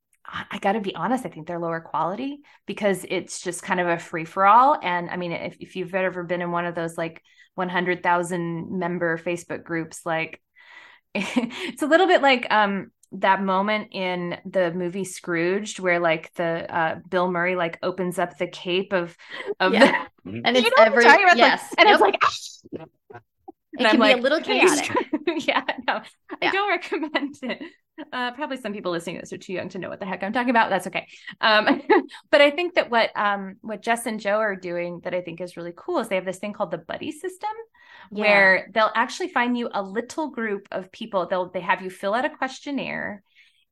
I 0.50 0.60
got 0.60 0.74
to 0.74 0.82
be 0.82 0.96
honest, 0.96 1.26
I 1.26 1.30
think 1.30 1.48
they're 1.48 1.60
lower 1.60 1.82
quality 1.82 2.42
because 2.66 3.06
it's 3.10 3.42
just 3.42 3.64
kind 3.64 3.80
of 3.80 3.88
a 3.88 4.00
free 4.00 4.24
for 4.24 4.46
all. 4.46 4.78
And 4.82 5.10
I 5.10 5.18
mean, 5.18 5.34
if, 5.34 5.58
if 5.60 5.76
you've 5.76 5.94
ever 5.94 6.24
been 6.24 6.42
in 6.42 6.52
one 6.52 6.66
of 6.66 6.76
those 6.76 6.98
like 6.98 7.22
100,000 7.56 8.80
member 8.80 9.18
Facebook 9.18 9.64
groups, 9.64 10.06
like 10.06 10.42
it's 11.16 11.82
a 11.82 11.88
little 11.88 12.08
bit 12.08 12.22
like 12.22 12.48
um, 12.50 12.92
that 13.14 13.42
moment 13.42 13.90
in 13.92 14.38
the 14.46 14.72
movie 14.72 15.04
Scrooged 15.04 15.80
where 15.80 16.00
like 16.00 16.34
the 16.36 16.74
uh, 16.74 17.00
Bill 17.10 17.30
Murray 17.30 17.56
like 17.56 17.78
opens 17.84 18.18
up 18.18 18.38
the 18.38 18.48
cape 18.48 18.94
of 18.94 19.16
of 19.60 19.74
yeah. 19.74 20.06
the 20.24 20.42
and 20.46 20.56
it's 20.58 20.70
every 20.80 21.04
yes 21.04 21.62
like, 21.62 21.80
and 21.80 21.90
yep. 21.90 21.94
it's 21.94 22.02
like 22.02 22.18
ah! 22.24 23.20
it 23.74 23.90
can 23.90 23.92
be 23.92 23.98
like, 23.98 24.18
a 24.18 24.22
little 24.22 24.40
chaotic. 24.40 24.96
yeah, 25.48 25.64
no, 25.88 26.02
yeah. 26.42 26.50
I 26.50 26.52
don't 26.52 26.70
recommend 26.70 27.38
it. 27.44 27.62
Uh, 28.12 28.32
probably 28.32 28.58
some 28.58 28.74
people 28.74 28.92
listening 28.92 29.18
to 29.18 29.22
this 29.22 29.34
are 29.34 29.38
too 29.38 29.54
young 29.54 29.70
to 29.70 29.80
know 29.80 29.90
what 29.90 30.00
the 30.00 30.06
heck 30.06 30.24
I'm 30.24 30.34
talking 30.34 30.50
about. 30.50 30.70
That's 30.70 30.88
okay. 30.88 31.08
Um, 31.40 31.82
but 32.32 32.42
I 32.42 32.52
think 32.52 32.76
that 32.76 32.90
what 32.90 33.12
um, 33.16 33.58
what 33.62 33.82
Jess 33.82 34.06
and 34.06 34.20
Joe 34.20 34.40
are 34.40 34.56
doing 34.56 35.02
that 35.04 35.14
I 35.14 35.22
think 35.22 35.42
is 35.42 35.58
really 35.58 35.74
cool 35.76 36.00
is 36.00 36.08
they 36.08 36.16
have 36.16 36.26
this 36.26 36.40
thing 36.40 36.54
called 36.54 36.72
the 36.72 36.78
buddy 36.78 37.12
system, 37.12 37.50
yeah. 38.12 38.22
where 38.22 38.68
they'll 38.74 38.92
actually 38.96 39.30
find 39.30 39.58
you 39.58 39.70
a 39.74 39.82
little 39.82 40.30
group 40.30 40.68
of 40.72 40.92
people. 40.92 41.28
They'll 41.28 41.50
they 41.50 41.62
have 41.62 41.82
you 41.82 41.90
fill 41.90 42.14
out 42.14 42.26
a 42.26 42.30
questionnaire, 42.30 43.24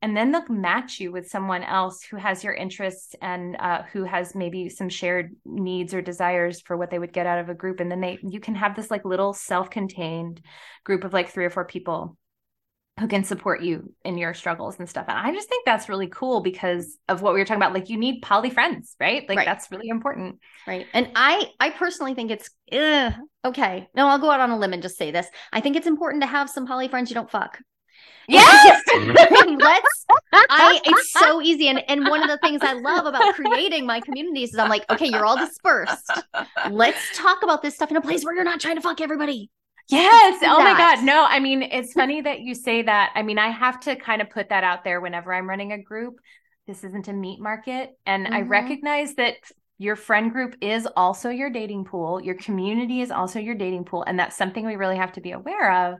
and 0.01 0.15
then 0.15 0.31
they'll 0.31 0.47
match 0.49 0.99
you 0.99 1.11
with 1.11 1.29
someone 1.29 1.63
else 1.63 2.03
who 2.03 2.17
has 2.17 2.43
your 2.43 2.53
interests 2.53 3.15
and 3.21 3.55
uh, 3.57 3.83
who 3.91 4.03
has 4.03 4.35
maybe 4.35 4.69
some 4.69 4.89
shared 4.89 5.35
needs 5.45 5.93
or 5.93 6.01
desires 6.01 6.61
for 6.61 6.77
what 6.77 6.89
they 6.89 6.99
would 6.99 7.13
get 7.13 7.27
out 7.27 7.39
of 7.39 7.49
a 7.49 7.55
group. 7.55 7.79
And 7.79 7.91
then 7.91 8.01
they 8.01 8.19
you 8.21 8.39
can 8.39 8.55
have 8.55 8.75
this 8.75 8.91
like 8.91 9.05
little 9.05 9.33
self-contained 9.33 10.41
group 10.83 11.03
of 11.03 11.13
like 11.13 11.29
three 11.29 11.45
or 11.45 11.49
four 11.49 11.65
people 11.65 12.17
who 12.99 13.07
can 13.07 13.23
support 13.23 13.61
you 13.61 13.93
in 14.03 14.17
your 14.17 14.33
struggles 14.33 14.77
and 14.79 14.89
stuff. 14.89 15.05
And 15.07 15.17
I 15.17 15.33
just 15.33 15.49
think 15.49 15.65
that's 15.65 15.89
really 15.89 16.07
cool 16.07 16.41
because 16.41 16.97
of 17.07 17.21
what 17.21 17.33
we 17.33 17.39
were 17.39 17.45
talking 17.45 17.61
about. 17.61 17.73
Like 17.73 17.89
you 17.89 17.97
need 17.97 18.21
poly 18.21 18.49
friends, 18.49 18.95
right? 18.99 19.27
Like 19.27 19.37
right. 19.37 19.45
that's 19.45 19.71
really 19.71 19.89
important. 19.89 20.39
Right. 20.67 20.85
And 20.93 21.09
I 21.15 21.45
I 21.59 21.69
personally 21.69 22.13
think 22.13 22.31
it's 22.31 22.49
ugh, 22.71 23.13
okay. 23.45 23.87
No, 23.95 24.07
I'll 24.07 24.19
go 24.19 24.29
out 24.29 24.39
on 24.39 24.51
a 24.51 24.57
limb 24.57 24.73
and 24.73 24.81
just 24.81 24.97
say 24.97 25.11
this. 25.11 25.27
I 25.53 25.61
think 25.61 25.75
it's 25.75 25.87
important 25.87 26.23
to 26.23 26.27
have 26.27 26.49
some 26.49 26.67
poly 26.67 26.87
friends 26.87 27.09
you 27.09 27.15
don't 27.15 27.31
fuck. 27.31 27.59
Yes. 28.27 28.83
Let's 28.95 30.05
I 30.33 30.79
it's 30.83 31.13
so 31.13 31.41
easy. 31.41 31.67
And 31.67 31.81
and 31.89 32.07
one 32.07 32.21
of 32.21 32.29
the 32.29 32.37
things 32.37 32.61
I 32.61 32.73
love 32.73 33.05
about 33.05 33.33
creating 33.35 33.85
my 33.85 34.01
communities 34.01 34.53
is 34.53 34.59
I'm 34.59 34.69
like, 34.69 34.89
okay, 34.89 35.07
you're 35.07 35.25
all 35.25 35.37
dispersed. 35.37 36.11
Let's 36.69 37.17
talk 37.17 37.43
about 37.43 37.61
this 37.61 37.75
stuff 37.75 37.91
in 37.91 37.97
a 37.97 38.01
place 38.01 38.23
where 38.23 38.35
you're 38.35 38.43
not 38.43 38.59
trying 38.59 38.75
to 38.75 38.81
fuck 38.81 39.01
everybody. 39.01 39.49
Yes. 39.89 40.43
Oh 40.43 40.59
my 40.59 40.77
God. 40.77 41.03
No, 41.03 41.25
I 41.27 41.39
mean, 41.39 41.63
it's 41.63 41.93
funny 41.93 42.21
that 42.21 42.41
you 42.41 42.53
say 42.53 42.83
that. 42.83 43.11
I 43.15 43.23
mean, 43.23 43.39
I 43.39 43.49
have 43.49 43.79
to 43.81 43.95
kind 43.95 44.21
of 44.21 44.29
put 44.29 44.49
that 44.49 44.63
out 44.63 44.83
there 44.83 45.01
whenever 45.01 45.33
I'm 45.33 45.49
running 45.49 45.71
a 45.71 45.81
group. 45.81 46.19
This 46.67 46.83
isn't 46.83 47.07
a 47.07 47.13
meat 47.13 47.41
market. 47.41 47.97
And 48.05 48.25
mm-hmm. 48.25 48.35
I 48.35 48.41
recognize 48.41 49.15
that 49.15 49.35
your 49.79 49.95
friend 49.95 50.31
group 50.31 50.55
is 50.61 50.87
also 50.95 51.29
your 51.29 51.49
dating 51.49 51.85
pool, 51.85 52.21
your 52.21 52.35
community 52.35 53.01
is 53.01 53.11
also 53.11 53.39
your 53.39 53.55
dating 53.55 53.85
pool. 53.85 54.03
And 54.05 54.19
that's 54.19 54.37
something 54.37 54.65
we 54.65 54.75
really 54.75 54.97
have 54.97 55.13
to 55.13 55.21
be 55.21 55.31
aware 55.31 55.71
of. 55.93 55.99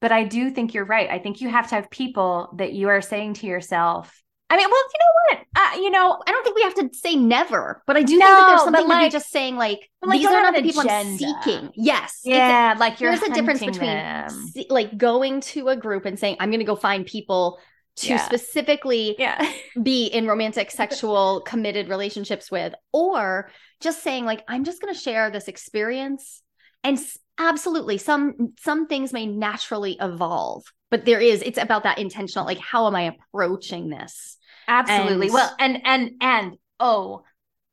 But 0.00 0.10
I 0.10 0.24
do 0.24 0.50
think 0.50 0.74
you're 0.74 0.84
right. 0.84 1.08
I 1.08 1.18
think 1.18 1.40
you 1.40 1.48
have 1.50 1.68
to 1.68 1.76
have 1.76 1.90
people 1.90 2.54
that 2.56 2.72
you 2.72 2.88
are 2.88 3.00
saying 3.00 3.34
to 3.34 3.46
yourself, 3.46 4.23
I 4.50 4.56
mean, 4.56 4.66
well, 4.70 4.82
you 4.92 5.00
know 5.00 5.38
what? 5.38 5.46
Uh, 5.56 5.80
you 5.80 5.90
know, 5.90 6.22
I 6.26 6.30
don't 6.30 6.44
think 6.44 6.56
we 6.56 6.62
have 6.62 6.74
to 6.74 6.90
say 6.92 7.16
never, 7.16 7.82
but 7.86 7.96
I 7.96 8.02
do 8.02 8.18
no, 8.18 8.26
think 8.26 8.38
that 8.38 8.48
there's 8.48 8.64
something 8.64 8.88
like, 8.88 9.00
to 9.00 9.06
be 9.06 9.10
just 9.10 9.30
saying 9.30 9.56
like, 9.56 9.90
like 10.02 10.20
these 10.20 10.26
are 10.26 10.42
not 10.42 10.54
the 10.54 10.62
people 10.62 10.82
agenda. 10.82 11.24
I'm 11.26 11.42
seeking. 11.42 11.70
Yes. 11.74 12.20
Yeah. 12.24 12.74
like 12.78 12.98
there's 12.98 13.22
a 13.22 13.32
difference 13.32 13.60
between 13.60 14.28
see, 14.52 14.66
like 14.68 14.96
going 14.98 15.40
to 15.40 15.68
a 15.68 15.76
group 15.76 16.04
and 16.04 16.18
saying, 16.18 16.36
I'm 16.40 16.50
going 16.50 16.60
to 16.60 16.66
go 16.66 16.76
find 16.76 17.06
people 17.06 17.58
to 17.96 18.08
yeah. 18.08 18.24
specifically 18.24 19.16
yeah. 19.18 19.52
be 19.82 20.06
in 20.06 20.26
romantic, 20.26 20.70
sexual, 20.70 21.40
committed 21.46 21.88
relationships 21.88 22.50
with, 22.50 22.74
or 22.92 23.50
just 23.80 24.02
saying 24.02 24.24
like, 24.24 24.44
I'm 24.46 24.64
just 24.64 24.82
going 24.82 24.92
to 24.92 25.00
share 25.00 25.30
this 25.30 25.48
experience. 25.48 26.42
And 26.82 26.98
absolutely, 27.38 27.98
some 27.98 28.54
some 28.60 28.86
things 28.88 29.12
may 29.12 29.26
naturally 29.26 29.96
evolve 30.00 30.64
but 30.94 31.04
there 31.04 31.18
is 31.18 31.42
it's 31.42 31.58
about 31.58 31.82
that 31.82 31.98
intentional 31.98 32.46
like 32.46 32.60
how 32.60 32.86
am 32.86 32.94
i 32.94 33.12
approaching 33.12 33.88
this? 33.88 34.36
Absolutely. 34.68 35.26
And, 35.26 35.34
well 35.34 35.56
and 35.58 35.80
and 35.84 36.10
and 36.20 36.58
oh 36.78 37.24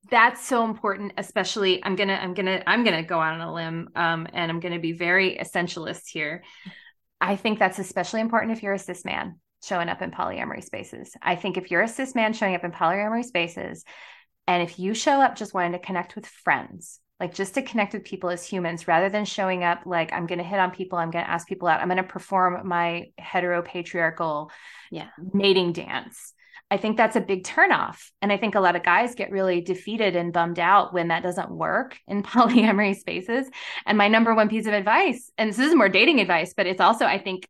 that's 0.10 0.44
so 0.44 0.66
important 0.66 1.14
especially 1.20 1.84
i'm 1.84 1.96
gonna 1.96 2.16
i'm 2.16 2.34
gonna 2.34 2.64
i'm 2.66 2.84
gonna 2.84 3.04
go 3.04 3.20
out 3.22 3.40
on 3.40 3.42
a 3.42 3.54
limb 3.54 3.90
um 3.96 4.28
and 4.34 4.50
i'm 4.50 4.60
gonna 4.60 4.80
be 4.80 4.94
very 4.94 5.38
essentialist 5.38 6.08
here. 6.08 6.44
I 7.24 7.36
think 7.36 7.60
that's 7.60 7.78
especially 7.78 8.22
important 8.22 8.54
if 8.54 8.64
you're 8.64 8.74
a 8.74 8.80
cis 8.80 9.06
man 9.06 9.40
showing 9.64 9.88
up 9.88 10.02
in 10.02 10.10
polyamory 10.10 10.64
spaces. 10.64 11.16
I 11.22 11.36
think 11.36 11.58
if 11.58 11.70
you're 11.70 11.84
a 11.84 11.88
cis 11.88 12.16
man 12.16 12.34
showing 12.34 12.56
up 12.56 12.64
in 12.64 12.72
polyamory 12.72 13.24
spaces 13.24 13.86
and 14.48 14.64
if 14.64 14.80
you 14.80 14.96
show 14.96 15.22
up 15.22 15.36
just 15.36 15.54
wanting 15.54 15.74
to 15.74 15.80
connect 15.80 16.16
with 16.16 16.26
friends 16.26 17.00
like 17.22 17.36
just 17.36 17.54
to 17.54 17.62
connect 17.62 17.94
with 17.94 18.04
people 18.04 18.32
as 18.32 18.44
humans 18.44 18.88
rather 18.88 19.08
than 19.08 19.26
showing 19.26 19.64
up 19.64 19.84
like 19.86 20.12
I'm 20.12 20.26
going 20.26 20.40
to 20.40 20.44
hit 20.44 20.60
on 20.60 20.72
people, 20.72 20.98
I'm 20.98 21.12
going 21.12 21.24
to 21.24 21.30
ask 21.30 21.48
people 21.48 21.68
out, 21.68 21.80
I'm 21.80 21.88
going 21.88 21.98
to 21.98 22.04
perform 22.04 22.68
my 22.68 23.12
heteropatriarchal 23.22 24.50
yeah. 24.90 25.10
mating 25.32 25.72
dance. 25.72 26.34
I 26.72 26.78
think 26.78 26.98
that's 26.98 27.16
a 27.16 27.22
big 27.22 27.44
turnoff. 27.44 28.00
And 28.24 28.32
I 28.32 28.38
think 28.38 28.56
a 28.56 28.60
lot 28.60 28.76
of 28.76 28.82
guys 28.82 29.14
get 29.14 29.30
really 29.30 29.62
defeated 29.62 30.16
and 30.16 30.34
bummed 30.34 30.58
out 30.58 30.96
when 30.96 31.10
that 31.10 31.22
doesn't 31.22 31.52
work 31.52 31.96
in 32.08 32.24
polyamory 32.24 32.96
spaces. 32.96 33.48
And 33.86 34.00
my 34.00 34.08
number 34.08 34.34
one 34.34 34.50
piece 34.50 34.66
of 34.66 34.74
advice, 34.74 35.30
and 35.38 35.48
this 35.48 35.60
is 35.60 35.76
more 35.76 35.90
dating 35.90 36.22
advice, 36.22 36.56
but 36.58 36.66
it's 36.66 36.82
also, 36.82 37.06
I 37.06 37.20
think 37.20 37.48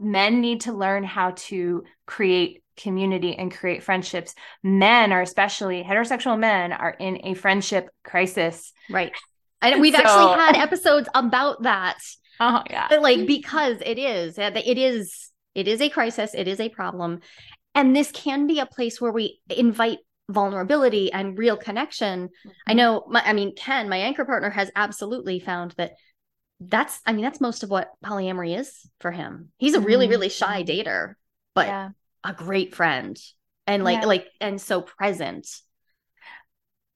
men 0.00 0.40
need 0.40 0.62
to 0.62 0.72
learn 0.72 1.04
how 1.04 1.34
to 1.36 1.84
create 2.06 2.61
community 2.76 3.34
and 3.36 3.54
create 3.54 3.82
friendships. 3.82 4.34
Men 4.62 5.12
are 5.12 5.22
especially 5.22 5.82
heterosexual 5.82 6.38
men 6.38 6.72
are 6.72 6.90
in 6.90 7.20
a 7.24 7.34
friendship 7.34 7.88
crisis. 8.04 8.72
Right. 8.90 9.12
And 9.60 9.80
we've 9.80 9.94
so, 9.94 10.00
actually 10.00 10.38
had 10.38 10.56
episodes 10.56 11.08
about 11.14 11.62
that. 11.62 11.98
Oh 12.40 12.62
yeah. 12.70 12.86
But 12.88 13.02
like 13.02 13.26
because 13.26 13.78
it 13.84 13.98
is 13.98 14.38
it 14.38 14.78
is 14.78 15.30
it 15.54 15.68
is 15.68 15.80
a 15.80 15.88
crisis, 15.88 16.34
it 16.34 16.48
is 16.48 16.60
a 16.60 16.68
problem. 16.68 17.20
And 17.74 17.96
this 17.96 18.10
can 18.10 18.46
be 18.46 18.58
a 18.58 18.66
place 18.66 19.00
where 19.00 19.12
we 19.12 19.40
invite 19.48 19.98
vulnerability 20.30 21.12
and 21.12 21.36
real 21.36 21.56
connection 21.56 22.28
mm-hmm. 22.28 22.50
i 22.66 22.72
know 22.72 23.04
my, 23.08 23.22
i 23.24 23.32
mean 23.32 23.54
ken 23.54 23.88
my 23.88 23.98
anchor 23.98 24.24
partner 24.24 24.50
has 24.50 24.70
absolutely 24.76 25.40
found 25.40 25.72
that 25.72 25.92
that's 26.60 27.00
i 27.06 27.12
mean 27.12 27.22
that's 27.22 27.40
most 27.40 27.62
of 27.62 27.70
what 27.70 27.90
polyamory 28.04 28.56
is 28.58 28.88
for 29.00 29.10
him 29.10 29.50
he's 29.58 29.74
a 29.74 29.80
really 29.80 30.08
really 30.08 30.28
shy 30.28 30.62
mm-hmm. 30.62 30.88
dater 30.88 31.14
but 31.54 31.66
yeah. 31.66 31.88
A 32.24 32.32
great 32.32 32.74
friend 32.74 33.18
and 33.66 33.84
like 33.84 34.00
yeah. 34.00 34.06
like 34.06 34.28
and 34.40 34.60
so 34.60 34.82
present 34.82 35.48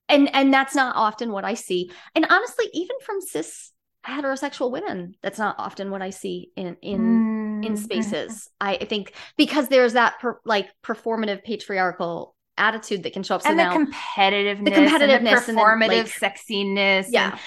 and 0.09 0.35
and 0.35 0.53
that's 0.53 0.75
not 0.75 0.97
often 0.97 1.33
what 1.33 1.45
i 1.45 1.55
see 1.55 1.91
and 2.15 2.27
honestly 2.29 2.67
even 2.73 2.97
from 3.05 3.21
cis 3.21 3.73
heterosexual 4.07 4.71
women 4.71 5.15
that's 5.23 5.39
not 5.39 5.57
often 5.59 5.91
what 5.91 6.03
i 6.03 6.11
see 6.11 6.51
in 6.57 6.77
in 6.83 7.01
mm-hmm. 7.01 7.65
in 7.65 7.77
spaces 7.77 8.49
i 8.61 8.77
think 8.77 9.13
because 9.37 9.69
there's 9.69 9.95
that 9.95 10.19
per, 10.21 10.39
like 10.45 10.69
performative 10.85 11.43
patriarchal 11.43 12.35
attitude 12.59 13.03
that 13.03 13.13
can 13.13 13.23
show 13.23 13.35
up 13.35 13.43
so 13.43 13.49
and 13.49 13.59
now, 13.59 13.77
the 13.77 13.85
competitiveness 13.85 14.65
the 14.65 14.71
competitiveness 14.71 15.49
and 15.49 15.59
the 15.59 15.63
performative 15.63 15.73
and 15.73 15.91
then, 15.91 15.99
like, 16.05 16.07
sexiness 16.07 17.07
yeah 17.11 17.33
and, 17.33 17.41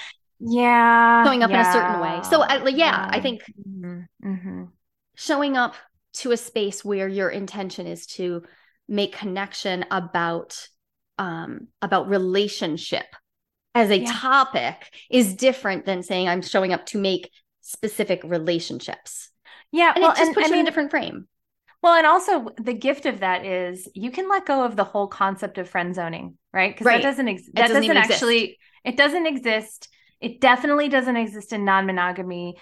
yeah 0.52 1.24
showing 1.24 1.42
up 1.42 1.50
yeah. 1.50 1.60
in 1.60 1.66
a 1.66 1.72
certain 1.72 2.00
way 2.00 2.20
so 2.28 2.42
I, 2.42 2.58
like, 2.58 2.76
yeah, 2.76 3.06
yeah, 3.06 3.08
i 3.10 3.20
think 3.20 3.42
mm-hmm. 3.68 4.00
Mm-hmm. 4.24 4.64
showing 5.16 5.56
up 5.56 5.74
to 6.12 6.32
a 6.32 6.36
space 6.36 6.84
where 6.84 7.08
your 7.08 7.28
intention 7.28 7.86
is 7.86 8.06
to 8.06 8.42
make 8.88 9.12
connection 9.12 9.84
about 9.90 10.68
um 11.18 11.68
about 11.82 12.08
relationship 12.08 13.06
as 13.74 13.90
a 13.90 14.00
yeah. 14.00 14.12
topic 14.12 14.92
is 15.10 15.34
different 15.34 15.84
than 15.84 16.02
saying 16.02 16.28
i'm 16.28 16.42
showing 16.42 16.72
up 16.72 16.86
to 16.86 16.98
make 16.98 17.30
specific 17.60 18.20
relationships 18.24 19.30
yeah 19.70 19.92
and 19.94 20.02
well, 20.02 20.12
it 20.12 20.16
just 20.16 20.26
and, 20.26 20.34
puts 20.34 20.48
I 20.48 20.54
you 20.54 20.60
in 20.60 20.60
a 20.62 20.64
different 20.64 20.90
frame 20.90 21.28
well, 21.82 21.94
and 21.94 22.06
also 22.06 22.48
the 22.58 22.74
gift 22.74 23.06
of 23.06 23.20
that 23.20 23.46
is 23.46 23.88
you 23.94 24.10
can 24.10 24.28
let 24.28 24.44
go 24.44 24.64
of 24.64 24.76
the 24.76 24.84
whole 24.84 25.06
concept 25.06 25.56
of 25.56 25.68
friend 25.68 25.94
zoning, 25.94 26.36
right? 26.52 26.74
Because 26.74 26.84
right. 26.84 27.02
that 27.02 27.08
doesn't 27.08 27.28
ex- 27.28 27.46
that 27.54 27.68
doesn't, 27.68 27.82
doesn't 27.82 27.96
actually 27.96 28.42
exist. 28.42 28.58
it 28.84 28.96
doesn't 28.96 29.26
exist. 29.26 29.88
It 30.20 30.40
definitely 30.40 30.90
doesn't 30.90 31.16
exist 31.16 31.52
in 31.54 31.64
non-monogamy. 31.64 32.56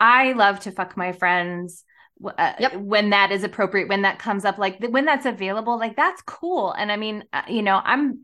I 0.00 0.32
love 0.32 0.60
to 0.60 0.72
fuck 0.72 0.96
my 0.96 1.12
friends 1.12 1.84
uh, 2.24 2.52
yep. 2.58 2.76
when 2.76 3.10
that 3.10 3.32
is 3.32 3.44
appropriate, 3.44 3.88
when 3.88 4.02
that 4.02 4.18
comes 4.18 4.44
up, 4.44 4.58
like 4.58 4.78
when 4.90 5.04
that's 5.04 5.26
available, 5.26 5.78
like 5.78 5.96
that's 5.96 6.22
cool. 6.22 6.72
And 6.72 6.92
I 6.92 6.96
mean, 6.96 7.24
uh, 7.32 7.42
you 7.48 7.62
know, 7.62 7.80
I'm 7.82 8.22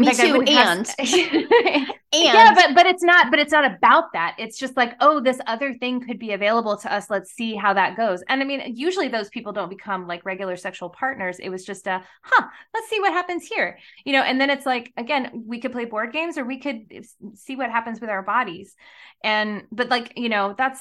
me 0.00 0.06
like 0.06 0.16
too. 0.16 0.42
And 0.42 0.88
and 0.98 1.94
yeah, 2.12 2.54
but 2.54 2.74
but 2.74 2.86
it's 2.86 3.02
not. 3.02 3.30
But 3.30 3.40
it's 3.40 3.52
not 3.52 3.70
about 3.70 4.12
that. 4.14 4.36
It's 4.38 4.58
just 4.58 4.76
like, 4.76 4.94
oh, 5.00 5.20
this 5.20 5.38
other 5.46 5.74
thing 5.74 6.00
could 6.00 6.18
be 6.18 6.32
available 6.32 6.76
to 6.78 6.92
us. 6.92 7.10
Let's 7.10 7.32
see 7.32 7.54
how 7.54 7.74
that 7.74 7.96
goes. 7.96 8.22
And 8.28 8.40
I 8.40 8.44
mean, 8.44 8.74
usually 8.74 9.08
those 9.08 9.28
people 9.28 9.52
don't 9.52 9.68
become 9.68 10.06
like 10.06 10.24
regular 10.24 10.56
sexual 10.56 10.88
partners. 10.88 11.38
It 11.38 11.50
was 11.50 11.64
just 11.64 11.86
a, 11.86 12.02
huh, 12.22 12.46
let's 12.74 12.88
see 12.88 13.00
what 13.00 13.12
happens 13.12 13.46
here. 13.46 13.78
You 14.04 14.14
know. 14.14 14.22
And 14.22 14.40
then 14.40 14.50
it's 14.50 14.66
like, 14.66 14.92
again, 14.96 15.44
we 15.46 15.60
could 15.60 15.72
play 15.72 15.84
board 15.84 16.12
games, 16.12 16.38
or 16.38 16.44
we 16.44 16.58
could 16.58 17.06
see 17.34 17.56
what 17.56 17.70
happens 17.70 18.00
with 18.00 18.10
our 18.10 18.22
bodies. 18.22 18.74
And 19.22 19.64
but 19.70 19.88
like, 19.88 20.14
you 20.16 20.28
know, 20.28 20.54
that's 20.56 20.80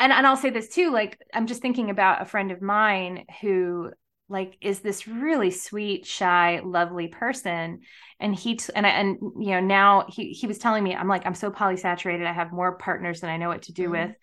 and 0.00 0.12
and 0.12 0.26
I'll 0.26 0.36
say 0.36 0.50
this 0.50 0.68
too. 0.68 0.90
Like, 0.90 1.18
I'm 1.32 1.46
just 1.46 1.62
thinking 1.62 1.90
about 1.90 2.22
a 2.22 2.26
friend 2.26 2.50
of 2.50 2.60
mine 2.60 3.24
who 3.40 3.90
like 4.28 4.56
is 4.60 4.80
this 4.80 5.06
really 5.06 5.50
sweet 5.50 6.06
shy 6.06 6.60
lovely 6.64 7.08
person. 7.08 7.80
And 8.20 8.34
he 8.34 8.56
t- 8.56 8.72
and 8.74 8.86
I, 8.86 8.90
and 8.90 9.18
you 9.20 9.50
know 9.50 9.60
now 9.60 10.06
he 10.08 10.32
he 10.32 10.46
was 10.46 10.58
telling 10.58 10.82
me 10.82 10.94
I'm 10.94 11.08
like 11.08 11.26
I'm 11.26 11.34
so 11.34 11.50
polysaturated. 11.50 12.26
I 12.26 12.32
have 12.32 12.52
more 12.52 12.76
partners 12.78 13.20
than 13.20 13.30
I 13.30 13.36
know 13.36 13.48
what 13.48 13.62
to 13.62 13.72
do 13.72 13.84
mm-hmm. 13.84 14.08
with. 14.08 14.16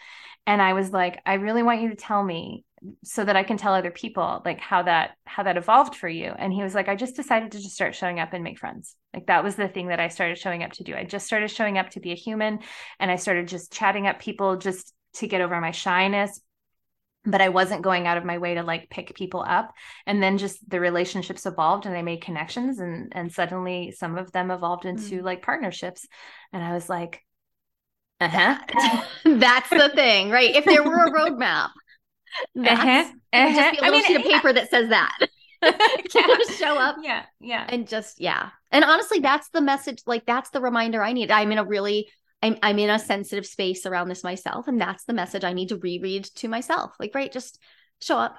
And 0.47 0.61
I 0.61 0.73
was 0.73 0.91
like 0.91 1.21
I 1.25 1.35
really 1.35 1.63
want 1.63 1.81
you 1.81 1.89
to 1.89 1.95
tell 1.95 2.23
me 2.23 2.65
so 3.03 3.23
that 3.23 3.35
I 3.35 3.43
can 3.43 3.57
tell 3.57 3.75
other 3.75 3.91
people 3.91 4.41
like 4.43 4.59
how 4.59 4.81
that 4.83 5.11
how 5.25 5.43
that 5.43 5.57
evolved 5.57 5.95
for 5.95 6.09
you. 6.09 6.33
And 6.35 6.51
he 6.51 6.63
was 6.63 6.73
like 6.73 6.89
I 6.89 6.95
just 6.95 7.15
decided 7.15 7.51
to 7.51 7.59
just 7.59 7.75
start 7.75 7.93
showing 7.93 8.19
up 8.19 8.33
and 8.33 8.43
make 8.43 8.57
friends. 8.57 8.95
Like 9.13 9.27
that 9.27 9.43
was 9.43 9.55
the 9.55 9.67
thing 9.67 9.89
that 9.89 9.99
I 9.99 10.07
started 10.07 10.39
showing 10.39 10.63
up 10.63 10.71
to 10.73 10.83
do. 10.83 10.95
I 10.95 11.03
just 11.03 11.27
started 11.27 11.51
showing 11.51 11.77
up 11.77 11.91
to 11.91 11.99
be 11.99 12.11
a 12.11 12.15
human 12.15 12.59
and 12.99 13.11
I 13.11 13.17
started 13.17 13.47
just 13.47 13.71
chatting 13.71 14.07
up 14.07 14.19
people 14.19 14.57
just 14.57 14.95
to 15.15 15.27
get 15.27 15.41
over 15.41 15.59
my 15.59 15.71
shyness 15.71 16.39
but 17.25 17.41
I 17.41 17.49
wasn't 17.49 17.83
going 17.83 18.07
out 18.07 18.17
of 18.17 18.25
my 18.25 18.37
way 18.39 18.55
to 18.55 18.63
like 18.63 18.89
pick 18.89 19.15
people 19.15 19.43
up. 19.47 19.73
And 20.07 20.21
then 20.21 20.37
just 20.37 20.67
the 20.69 20.79
relationships 20.79 21.45
evolved 21.45 21.85
and 21.85 21.95
I 21.95 22.01
made 22.01 22.21
connections 22.21 22.79
and 22.79 23.11
and 23.15 23.31
suddenly 23.31 23.91
some 23.91 24.17
of 24.17 24.31
them 24.31 24.49
evolved 24.49 24.85
into 24.85 25.21
mm. 25.21 25.23
like 25.23 25.43
partnerships. 25.43 26.07
And 26.51 26.63
I 26.63 26.73
was 26.73 26.89
like, 26.89 27.23
uh-huh. 28.19 28.57
that's 29.25 29.69
the 29.69 29.91
thing, 29.93 30.29
right? 30.29 30.55
If 30.55 30.65
there 30.65 30.83
were 30.83 31.05
a 31.05 31.11
roadmap, 31.11 31.69
that's 32.55 32.79
uh-huh. 32.79 33.11
Uh-huh. 33.33 33.55
just 33.55 33.71
be 33.71 33.77
a 33.77 33.81
little 33.81 33.85
I 33.85 33.89
mean, 33.91 34.05
sheet 34.05 34.15
of 34.15 34.23
paper 34.23 34.47
yeah. 34.49 34.53
that 34.53 34.69
says 34.69 34.89
that. 34.89 35.17
just 36.11 36.59
show 36.59 36.75
up. 36.79 36.95
Yeah. 37.03 37.23
Yeah. 37.39 37.67
And 37.69 37.87
just 37.87 38.19
yeah. 38.19 38.49
And 38.71 38.83
honestly, 38.83 39.19
that's 39.19 39.49
the 39.49 39.61
message. 39.61 40.01
Like 40.07 40.25
that's 40.25 40.49
the 40.49 40.61
reminder 40.61 41.03
I 41.03 41.13
need. 41.13 41.29
I'm 41.29 41.51
in 41.51 41.59
a 41.59 41.63
really 41.63 42.09
I'm 42.41 42.57
I'm 42.63 42.79
in 42.79 42.89
a 42.89 42.99
sensitive 42.99 43.45
space 43.45 43.85
around 43.85 44.09
this 44.09 44.23
myself, 44.23 44.67
and 44.67 44.79
that's 44.79 45.03
the 45.05 45.13
message 45.13 45.43
I 45.43 45.53
need 45.53 45.69
to 45.69 45.77
reread 45.77 46.25
to 46.35 46.47
myself. 46.47 46.91
Like, 46.99 47.13
right, 47.13 47.31
just 47.31 47.59
show 48.01 48.17
up, 48.17 48.35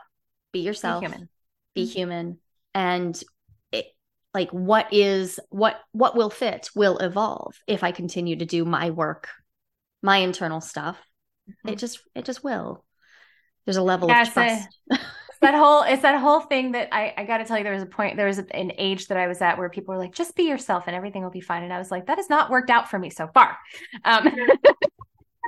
be 0.53 0.61
yourself, 0.61 1.01
be 1.01 1.07
human, 1.07 1.29
be 1.75 1.83
mm-hmm. 1.83 1.93
human, 1.93 2.39
and 2.75 3.23
it, 3.71 3.87
like 4.35 4.51
what 4.51 4.93
is 4.93 5.39
what 5.51 5.81
what 5.93 6.17
will 6.17 6.31
fit 6.31 6.71
will 6.75 6.99
evolve 6.99 7.55
if 7.67 7.85
I 7.85 7.93
continue 7.93 8.37
to 8.37 8.45
do 8.45 8.65
my 8.65 8.91
work, 8.91 9.29
my 10.03 10.19
internal 10.19 10.61
stuff. 10.61 10.99
Mm-hmm. 11.49 11.69
It 11.71 11.79
just 11.79 12.01
it 12.15 12.25
just 12.25 12.43
will. 12.43 12.85
There's 13.65 13.77
a 13.77 13.83
level 13.83 14.11
of 14.11 14.33
trust. 14.33 14.69
that 15.43 15.55
whole 15.55 15.83
it's 15.83 16.03
that 16.03 16.19
whole 16.21 16.41
thing 16.41 16.73
that 16.73 16.89
I 16.93 17.13
I 17.17 17.25
got 17.25 17.39
to 17.39 17.45
tell 17.45 17.59
you 17.59 17.65
there 17.65 17.75
was 17.75 17.83
a 17.83 17.87
point 17.87 18.17
there 18.17 18.27
was 18.27 18.39
an 18.39 18.73
age 18.79 19.09
that 19.09 19.19
I 19.19 19.27
was 19.27 19.43
at 19.43 19.59
where 19.59 19.69
people 19.69 19.95
were 19.95 20.01
like 20.01 20.15
just 20.15 20.35
be 20.35 20.45
yourself 20.45 20.85
and 20.87 20.97
everything 20.97 21.23
will 21.23 21.31
be 21.31 21.41
fine 21.41 21.63
and 21.63 21.73
I 21.73 21.79
was 21.79 21.91
like 21.91 22.07
that 22.07 22.19
has 22.19 22.31
not 22.31 22.51
worked 22.51 22.71
out 22.71 22.91
for 22.91 22.99
me 22.99 23.11
so 23.11 23.29
far. 23.29 23.59
Um, 24.05 24.29
yeah. 24.35 24.35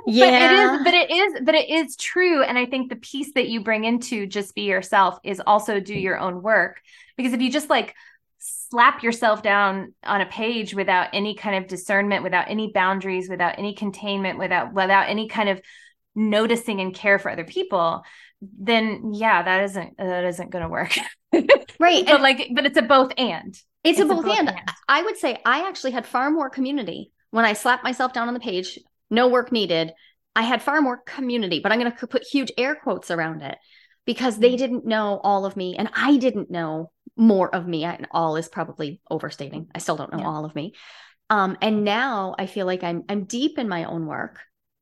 But 0.05 0.33
it 0.33 0.51
is 0.51 0.83
but 0.83 0.93
it 0.93 1.11
is 1.11 1.41
but 1.43 1.55
it 1.55 1.69
is 1.69 1.95
true 1.95 2.43
and 2.43 2.57
I 2.57 2.65
think 2.67 2.89
the 2.89 2.97
piece 2.97 3.33
that 3.33 3.47
you 3.47 3.61
bring 3.61 3.85
into 3.85 4.27
just 4.27 4.53
be 4.53 4.63
yourself 4.63 5.17
is 5.23 5.41
also 5.45 5.79
do 5.79 5.95
your 5.95 6.19
own 6.19 6.43
work 6.43 6.79
because 7.17 7.33
if 7.33 7.41
you 7.41 7.51
just 7.51 7.69
like 7.69 7.95
slap 8.37 9.01
yourself 9.01 9.41
down 9.41 9.93
on 10.03 10.21
a 10.21 10.25
page 10.27 10.75
without 10.75 11.09
any 11.13 11.33
kind 11.33 11.55
of 11.55 11.67
discernment 11.67 12.23
without 12.23 12.49
any 12.49 12.71
boundaries 12.71 13.29
without 13.29 13.57
any 13.57 13.73
containment 13.73 14.37
without 14.37 14.73
without 14.73 15.09
any 15.09 15.27
kind 15.27 15.49
of 15.49 15.59
noticing 16.13 16.79
and 16.79 16.93
care 16.93 17.19
for 17.19 17.29
other 17.31 17.43
people 17.43 18.03
then 18.41 19.13
yeah, 19.13 19.43
that 19.43 19.63
isn't 19.63 19.97
that 19.97 20.25
isn't 20.25 20.51
going 20.51 20.63
to 20.63 20.69
work. 20.69 20.97
right. 21.79 22.05
but 22.05 22.21
like, 22.21 22.49
but 22.53 22.65
it's 22.65 22.77
a 22.77 22.81
both 22.81 23.11
and. 23.17 23.55
It's, 23.83 23.99
it's 23.99 23.99
a, 23.99 24.05
both, 24.05 24.25
a 24.25 24.27
both 24.27 24.37
and. 24.37 24.49
and. 24.49 24.71
I 24.87 25.03
would 25.03 25.17
say 25.17 25.39
I 25.45 25.67
actually 25.67 25.91
had 25.91 26.05
far 26.05 26.31
more 26.31 26.49
community 26.49 27.11
when 27.31 27.45
I 27.45 27.53
slapped 27.53 27.83
myself 27.83 28.13
down 28.13 28.27
on 28.27 28.33
the 28.33 28.39
page. 28.39 28.79
No 29.09 29.27
work 29.27 29.51
needed. 29.51 29.93
I 30.35 30.41
had 30.41 30.61
far 30.61 30.81
more 30.81 30.97
community, 30.97 31.59
but 31.59 31.71
I'm 31.71 31.79
going 31.79 31.91
to 31.91 32.07
put 32.07 32.23
huge 32.23 32.51
air 32.57 32.75
quotes 32.75 33.09
around 33.09 33.41
it 33.41 33.57
because 34.05 34.37
they 34.37 34.53
mm. 34.53 34.57
didn't 34.57 34.85
know 34.85 35.19
all 35.23 35.45
of 35.45 35.55
me 35.55 35.75
and 35.77 35.89
I 35.95 36.17
didn't 36.17 36.51
know 36.51 36.91
more 37.15 37.53
of 37.53 37.67
me. 37.67 37.85
And 37.85 38.07
all 38.11 38.35
is 38.35 38.49
probably 38.49 38.99
overstating. 39.09 39.67
I 39.73 39.79
still 39.79 39.95
don't 39.95 40.11
know 40.11 40.19
yeah. 40.19 40.27
all 40.27 40.45
of 40.45 40.55
me. 40.55 40.73
Um, 41.29 41.57
and 41.61 41.83
now 41.83 42.35
I 42.37 42.45
feel 42.45 42.65
like 42.65 42.83
I'm 42.83 43.03
I'm 43.09 43.23
deep 43.23 43.57
in 43.57 43.67
my 43.67 43.85
own 43.85 44.05
work 44.05 44.39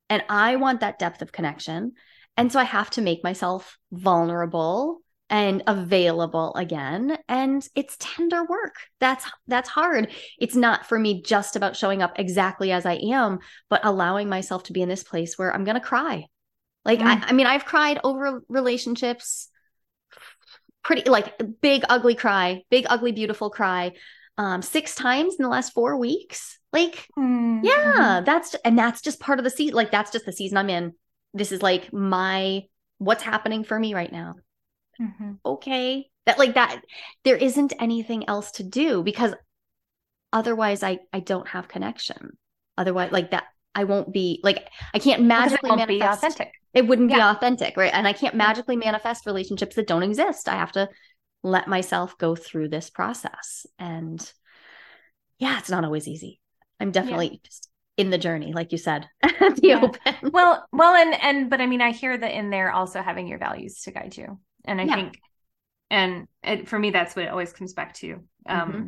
and 0.10 0.24
I 0.30 0.58
want 0.58 0.82
that 0.82 1.00
depth 1.00 1.22
of 1.22 1.32
connection. 1.32 1.94
And 2.38 2.52
so 2.52 2.60
I 2.60 2.64
have 2.64 2.90
to 2.92 3.02
make 3.02 3.24
myself 3.24 3.78
vulnerable 3.92 5.04
and 5.30 5.64
available 5.66 6.54
again. 6.56 7.18
And 7.28 7.68
it's 7.76 7.98
tender 8.00 8.44
work. 8.44 8.76
That's 9.00 9.26
that's 9.48 9.70
hard. 9.70 10.12
It's 10.40 10.56
not 10.56 10.86
for 10.86 11.00
me 11.00 11.22
just 11.24 11.56
about 11.56 11.76
showing 11.76 12.02
up 12.02 12.20
exactly 12.20 12.72
as 12.72 12.86
i 12.86 12.94
am 12.94 13.40
but 13.70 13.84
allowing 13.84 14.30
myself 14.30 14.64
to 14.64 14.74
be 14.74 14.82
in 14.82 14.90
this 14.90 15.04
place 15.04 15.38
where 15.38 15.54
i'm 15.54 15.64
going 15.64 15.80
to 15.80 15.82
cry. 15.82 16.26
Like 16.86 17.00
mm. 17.00 17.06
I, 17.06 17.30
I 17.30 17.34
mean 17.34 17.48
i've 17.48 17.66
cried 17.66 18.00
over 18.04 18.44
relationships. 18.48 19.50
Pretty 20.84 21.10
like 21.10 21.34
big 21.62 21.84
ugly 21.90 22.16
cry 22.16 22.62
big 22.70 22.86
ugly 22.90 23.12
beautiful 23.12 23.50
cry 23.50 23.94
um 24.38 24.62
six 24.62 24.96
times 24.96 25.36
in 25.40 25.44
the 25.44 25.50
last 25.50 25.74
four 25.74 25.98
weeks. 25.98 26.60
Like 26.72 27.08
mm. 27.18 27.62
yeah 27.64 28.22
that's 28.26 28.56
and 28.66 28.78
that's 28.78 29.02
just 29.02 29.20
part 29.20 29.40
of 29.40 29.46
the 29.46 29.50
season 29.50 29.76
like 29.76 29.92
that's 29.92 30.12
just 30.12 30.26
the 30.26 30.34
season 30.34 30.58
i'm 30.58 30.70
in 30.70 30.94
this 31.34 31.52
is 31.52 31.62
like 31.62 31.92
my 31.92 32.64
what's 32.98 33.24
happening 33.24 33.64
for 33.64 33.78
me 33.78 33.94
right 33.94 34.12
now. 34.12 34.36
Mm-hmm. 35.02 35.34
okay. 35.46 36.10
That 36.26 36.40
like 36.40 36.54
that 36.54 36.82
there 37.26 37.36
isn't 37.36 37.74
anything 37.80 38.30
else 38.30 38.52
to 38.52 38.64
do 38.64 39.04
because 39.04 39.34
otherwise 40.32 40.82
i 40.82 41.00
i 41.12 41.20
don't 41.20 41.48
have 41.50 41.68
connection. 41.68 42.38
Otherwise 42.78 43.12
like 43.12 43.32
that 43.32 43.46
i 43.76 43.84
won't 43.84 44.14
be 44.14 44.40
like 44.44 44.70
i 44.94 45.00
can't 45.00 45.24
magically 45.24 45.72
it 45.72 45.76
manifest 45.76 46.24
authentic. 46.24 46.54
It 46.74 46.88
wouldn't 46.88 47.10
yeah. 47.10 47.18
be 47.18 47.38
authentic 47.38 47.76
right? 47.76 47.94
And 47.94 48.08
i 48.08 48.14
can't 48.14 48.36
magically 48.36 48.78
manifest 48.78 49.26
relationships 49.26 49.76
that 49.76 49.88
don't 49.88 50.04
exist. 50.04 50.48
I 50.48 50.56
have 50.56 50.72
to 50.74 50.88
let 51.44 51.68
myself 51.68 52.18
go 52.18 52.36
through 52.36 52.70
this 52.70 52.90
process. 52.90 53.66
And 53.78 54.34
yeah 55.40 55.60
it's 55.60 55.70
not 55.70 55.84
always 55.84 56.08
easy. 56.08 56.40
I'm 56.80 56.92
definitely 56.92 57.32
yeah. 57.32 57.40
just 57.44 57.70
in 57.98 58.10
the 58.10 58.18
journey 58.18 58.54
like 58.54 58.72
you 58.72 58.78
said 58.78 59.08
at 59.22 59.56
the 59.58 59.68
yeah. 59.68 59.82
open 59.82 60.32
well 60.32 60.66
well 60.72 60.96
and 60.96 61.14
and 61.22 61.50
but 61.50 61.62
i 61.62 61.66
mean 61.66 61.82
i 61.82 61.92
hear 61.92 62.18
that 62.18 62.36
in 62.36 62.50
there 62.50 62.72
also 62.72 63.02
having 63.02 63.28
your 63.28 63.38
values 63.38 63.82
to 63.82 63.92
guide 63.92 64.16
you 64.18 64.40
and 64.66 64.82
i 64.82 64.86
yeah. 64.86 64.96
think 64.96 65.20
and 65.92 66.28
it, 66.44 66.68
for 66.68 66.80
me 66.80 66.90
that's 66.90 67.16
what 67.16 67.26
it 67.26 67.30
always 67.30 67.54
comes 67.54 67.74
back 67.74 67.94
to 67.94 68.14
um 68.48 68.72
mm-hmm. 68.72 68.86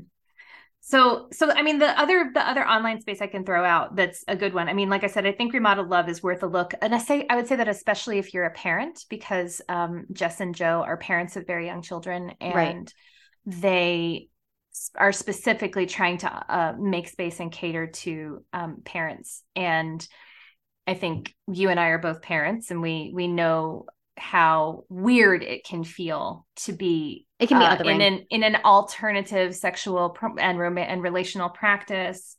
so 0.81 1.27
so 1.31 1.51
i 1.51 1.61
mean 1.61 1.77
the 1.77 1.99
other 1.99 2.31
the 2.33 2.49
other 2.49 2.67
online 2.67 2.99
space 2.99 3.21
i 3.21 3.27
can 3.27 3.45
throw 3.45 3.63
out 3.63 3.95
that's 3.95 4.23
a 4.27 4.35
good 4.35 4.55
one 4.55 4.67
i 4.67 4.73
mean 4.73 4.89
like 4.89 5.03
i 5.03 5.07
said 5.07 5.25
i 5.25 5.31
think 5.31 5.53
remodeled 5.53 5.89
love 5.89 6.09
is 6.09 6.23
worth 6.23 6.41
a 6.41 6.47
look 6.47 6.73
and 6.81 6.95
i 6.95 6.97
say 6.97 7.27
i 7.29 7.35
would 7.35 7.47
say 7.47 7.55
that 7.55 7.67
especially 7.67 8.17
if 8.17 8.33
you're 8.33 8.45
a 8.45 8.51
parent 8.51 9.05
because 9.07 9.61
um 9.69 10.05
jess 10.13 10.39
and 10.39 10.55
joe 10.55 10.83
are 10.83 10.97
parents 10.97 11.35
of 11.35 11.45
very 11.45 11.67
young 11.67 11.83
children 11.83 12.33
and 12.41 12.55
right. 12.55 12.93
they 13.45 14.29
are 14.95 15.11
specifically 15.11 15.85
trying 15.85 16.17
to 16.19 16.29
uh, 16.29 16.73
make 16.77 17.07
space 17.07 17.39
and 17.39 17.51
cater 17.51 17.87
to 17.87 18.43
um, 18.53 18.81
parents. 18.83 19.43
And 19.55 20.05
i 20.87 20.93
think 20.93 21.33
you 21.51 21.69
and 21.69 21.79
i 21.79 21.87
are 21.87 21.97
both 21.97 22.21
parents 22.21 22.69
and 22.69 22.79
we 22.79 23.11
we 23.11 23.27
know 23.27 23.87
how 24.17 24.83
weird 24.87 25.41
it 25.41 25.65
can 25.65 25.83
feel 25.83 26.45
to 26.55 26.73
be 26.73 27.25
it 27.39 27.47
can 27.47 27.59
be 27.59 27.65
uh, 27.65 27.89
in 27.89 28.01
an 28.01 28.25
in 28.29 28.43
an 28.43 28.57
alternative 28.63 29.55
sexual 29.55 30.11
pro- 30.11 30.35
and 30.35 30.57
rom- 30.57 30.77
and 30.77 31.03
relational 31.03 31.49
practice 31.49 32.37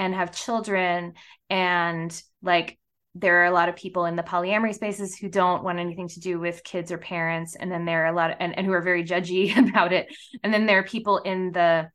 and 0.00 0.14
have 0.14 0.32
children. 0.32 1.12
And 1.50 2.22
like 2.42 2.78
there 3.14 3.42
are 3.42 3.46
a 3.46 3.50
lot 3.50 3.68
of 3.68 3.76
people 3.76 4.04
in 4.04 4.16
the 4.16 4.22
polyamory 4.22 4.74
spaces 4.74 5.16
who 5.16 5.28
don't 5.28 5.64
want 5.64 5.78
anything 5.80 6.08
to 6.08 6.20
do 6.20 6.38
with 6.38 6.62
kids 6.62 6.92
or 6.92 6.98
parents. 6.98 7.56
And 7.56 7.70
then 7.70 7.84
there 7.84 8.04
are 8.04 8.12
a 8.12 8.14
lot 8.14 8.30
of, 8.30 8.36
and, 8.38 8.56
and 8.56 8.66
who 8.66 8.72
are 8.72 8.82
very 8.82 9.04
judgy 9.04 9.56
about 9.68 9.92
it. 9.92 10.14
And 10.44 10.54
then 10.54 10.66
there 10.66 10.78
are 10.78 10.84
people 10.84 11.18
in 11.18 11.52
the 11.52 11.90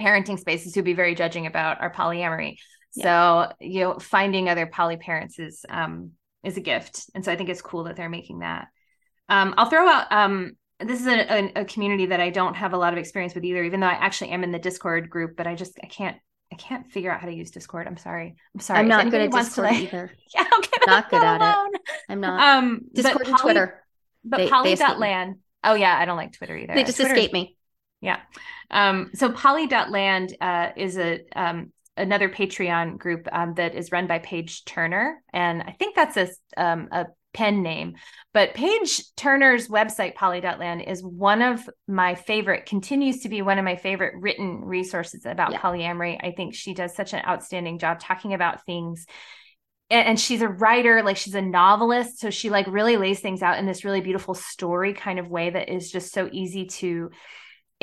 parenting 0.00 0.38
spaces 0.38 0.74
who 0.74 0.82
be 0.82 0.94
very 0.94 1.14
judging 1.14 1.46
about 1.46 1.80
our 1.80 1.92
polyamory. 1.92 2.56
Yeah. 2.94 3.48
so 3.48 3.52
you 3.58 3.80
know 3.80 3.98
finding 3.98 4.48
other 4.50 4.66
poly 4.66 4.98
parents 4.98 5.38
is 5.38 5.64
um 5.68 6.12
is 6.42 6.56
a 6.56 6.60
gift. 6.60 7.10
And 7.14 7.24
so 7.24 7.32
i 7.32 7.36
think 7.36 7.48
it's 7.48 7.62
cool 7.62 7.84
that 7.84 7.96
they're 7.96 8.08
making 8.08 8.40
that. 8.40 8.68
Um 9.28 9.54
i'll 9.56 9.70
throw 9.70 9.86
out 9.86 10.10
um 10.10 10.52
this 10.80 11.00
is 11.00 11.06
a, 11.06 11.32
a, 11.32 11.52
a 11.60 11.64
community 11.64 12.06
that 12.06 12.20
i 12.20 12.30
don't 12.30 12.54
have 12.54 12.72
a 12.72 12.76
lot 12.76 12.92
of 12.92 12.98
experience 12.98 13.34
with 13.34 13.44
either 13.44 13.62
even 13.62 13.80
though 13.80 13.86
i 13.86 13.92
actually 13.92 14.30
am 14.30 14.42
in 14.42 14.50
the 14.50 14.58
discord 14.58 15.08
group 15.08 15.36
but 15.36 15.46
i 15.46 15.54
just 15.54 15.78
i 15.82 15.86
can't 15.86 16.16
I 16.52 16.54
can't 16.54 16.90
figure 16.92 17.10
out 17.10 17.20
how 17.20 17.26
to 17.26 17.32
use 17.32 17.50
Discord. 17.50 17.86
I'm 17.86 17.96
sorry. 17.96 18.36
I'm 18.54 18.60
sorry. 18.60 18.80
I'm 18.80 18.88
not 18.88 19.10
good 19.10 19.22
at 19.22 19.30
Discord 19.32 19.54
to, 19.54 19.74
like, 19.74 19.82
either. 19.84 20.12
Yeah, 20.34 20.44
okay, 20.58 20.78
not 20.86 21.10
good 21.10 21.22
at 21.22 21.40
alone. 21.40 21.74
it. 21.74 21.80
I'm 22.10 22.20
not. 22.20 22.58
Um, 22.58 22.82
Discord 22.92 23.26
and 23.26 23.38
Twitter. 23.38 23.82
But 24.22 24.36
they, 24.36 24.48
poly.land. 24.48 25.36
Oh 25.64 25.74
yeah, 25.74 25.96
I 25.98 26.04
don't 26.04 26.16
like 26.16 26.32
Twitter 26.32 26.56
either. 26.56 26.74
They 26.74 26.84
just 26.84 27.00
escape 27.00 27.32
me. 27.32 27.56
Yeah. 28.02 28.20
Um, 28.70 29.10
so 29.14 29.30
poly.land 29.30 30.36
uh, 30.40 30.70
is 30.76 30.98
a 30.98 31.20
um, 31.34 31.72
another 31.96 32.28
Patreon 32.28 32.98
group 32.98 33.28
um, 33.32 33.54
that 33.54 33.74
is 33.74 33.90
run 33.92 34.06
by 34.06 34.18
Page 34.18 34.64
Turner, 34.64 35.22
and 35.32 35.62
I 35.62 35.74
think 35.78 35.96
that's 35.96 36.16
a 36.16 36.28
um, 36.56 36.88
a 36.92 37.06
pen 37.32 37.62
name. 37.62 37.94
But 38.34 38.54
Page 38.54 39.14
Turner's 39.16 39.68
website, 39.68 40.14
poly.land, 40.14 40.82
is 40.82 41.02
one 41.02 41.42
of 41.42 41.68
my 41.86 42.14
favorite, 42.14 42.66
continues 42.66 43.20
to 43.20 43.28
be 43.28 43.42
one 43.42 43.58
of 43.58 43.64
my 43.64 43.76
favorite 43.76 44.14
written 44.18 44.64
resources 44.64 45.26
about 45.26 45.52
yeah. 45.52 45.60
polyamory. 45.60 46.18
I 46.22 46.32
think 46.32 46.54
she 46.54 46.74
does 46.74 46.94
such 46.94 47.12
an 47.12 47.22
outstanding 47.26 47.78
job 47.78 48.00
talking 48.00 48.32
about 48.32 48.64
things. 48.64 49.06
And, 49.90 50.08
and 50.08 50.20
she's 50.20 50.40
a 50.40 50.48
writer, 50.48 51.02
like 51.02 51.18
she's 51.18 51.34
a 51.34 51.42
novelist. 51.42 52.20
So 52.20 52.30
she 52.30 52.48
like 52.48 52.66
really 52.68 52.96
lays 52.96 53.20
things 53.20 53.42
out 53.42 53.58
in 53.58 53.66
this 53.66 53.84
really 53.84 54.00
beautiful 54.00 54.34
story 54.34 54.94
kind 54.94 55.18
of 55.18 55.28
way 55.28 55.50
that 55.50 55.68
is 55.68 55.90
just 55.90 56.12
so 56.12 56.28
easy 56.32 56.66
to 56.66 57.10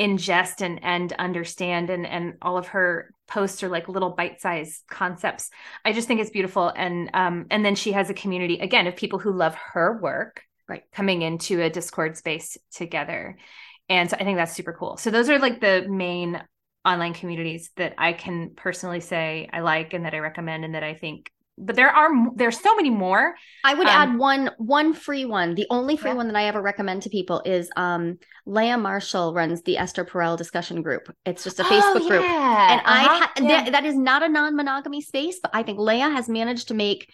ingest 0.00 0.62
and 0.62 0.82
and 0.82 1.12
understand 1.14 1.90
and 1.90 2.06
and 2.06 2.34
all 2.40 2.56
of 2.56 2.68
her 2.68 3.12
posts 3.28 3.62
are 3.62 3.68
like 3.68 3.88
little 3.88 4.10
bite-sized 4.10 4.82
concepts. 4.88 5.50
I 5.84 5.92
just 5.92 6.08
think 6.08 6.20
it's 6.20 6.30
beautiful. 6.30 6.72
And 6.74 7.10
um 7.12 7.46
and 7.50 7.64
then 7.64 7.74
she 7.74 7.92
has 7.92 8.08
a 8.08 8.14
community 8.14 8.58
again 8.58 8.86
of 8.86 8.96
people 8.96 9.18
who 9.18 9.30
love 9.30 9.54
her 9.72 10.00
work 10.00 10.42
right. 10.68 10.82
coming 10.92 11.20
into 11.20 11.60
a 11.60 11.68
discord 11.68 12.16
space 12.16 12.56
together. 12.72 13.36
And 13.90 14.08
so 14.08 14.16
i 14.18 14.24
think 14.24 14.38
that's 14.38 14.54
super 14.54 14.72
cool. 14.72 14.96
So 14.96 15.10
those 15.10 15.28
are 15.28 15.38
like 15.38 15.60
the 15.60 15.86
main 15.88 16.42
online 16.84 17.12
communities 17.12 17.70
that 17.76 17.92
i 17.98 18.14
can 18.14 18.52
personally 18.56 19.00
say 19.00 19.50
i 19.52 19.60
like 19.60 19.92
and 19.92 20.06
that 20.06 20.14
i 20.14 20.18
recommend 20.18 20.64
and 20.64 20.74
that 20.74 20.82
i 20.82 20.94
think 20.94 21.30
but 21.60 21.76
there 21.76 21.90
are 21.90 22.10
there's 22.34 22.58
so 22.58 22.74
many 22.74 22.90
more. 22.90 23.34
I 23.64 23.74
would 23.74 23.86
um, 23.86 23.92
add 23.92 24.18
one 24.18 24.50
one 24.58 24.94
free 24.94 25.24
one. 25.24 25.54
The 25.54 25.66
only 25.70 25.96
free 25.96 26.10
yeah. 26.10 26.16
one 26.16 26.26
that 26.28 26.36
I 26.36 26.44
ever 26.46 26.60
recommend 26.62 27.02
to 27.02 27.10
people 27.10 27.42
is 27.44 27.70
um 27.76 28.18
Leah 28.46 28.78
Marshall 28.78 29.34
runs 29.34 29.62
the 29.62 29.78
Esther 29.78 30.04
Perel 30.04 30.36
discussion 30.36 30.82
group. 30.82 31.14
It's 31.24 31.44
just 31.44 31.60
a 31.60 31.64
Facebook 31.64 31.96
oh, 31.96 32.02
yeah. 32.02 32.08
group. 32.08 32.24
And 32.24 32.80
uh-huh. 32.80 32.84
I 32.86 33.02
ha- 33.02 33.32
yeah. 33.40 33.60
th- 33.60 33.72
that 33.72 33.84
is 33.84 33.96
not 33.96 34.22
a 34.22 34.28
non-monogamy 34.28 35.02
space, 35.02 35.38
but 35.40 35.50
I 35.54 35.62
think 35.62 35.78
Leah 35.78 36.10
has 36.10 36.28
managed 36.28 36.68
to 36.68 36.74
make 36.74 37.08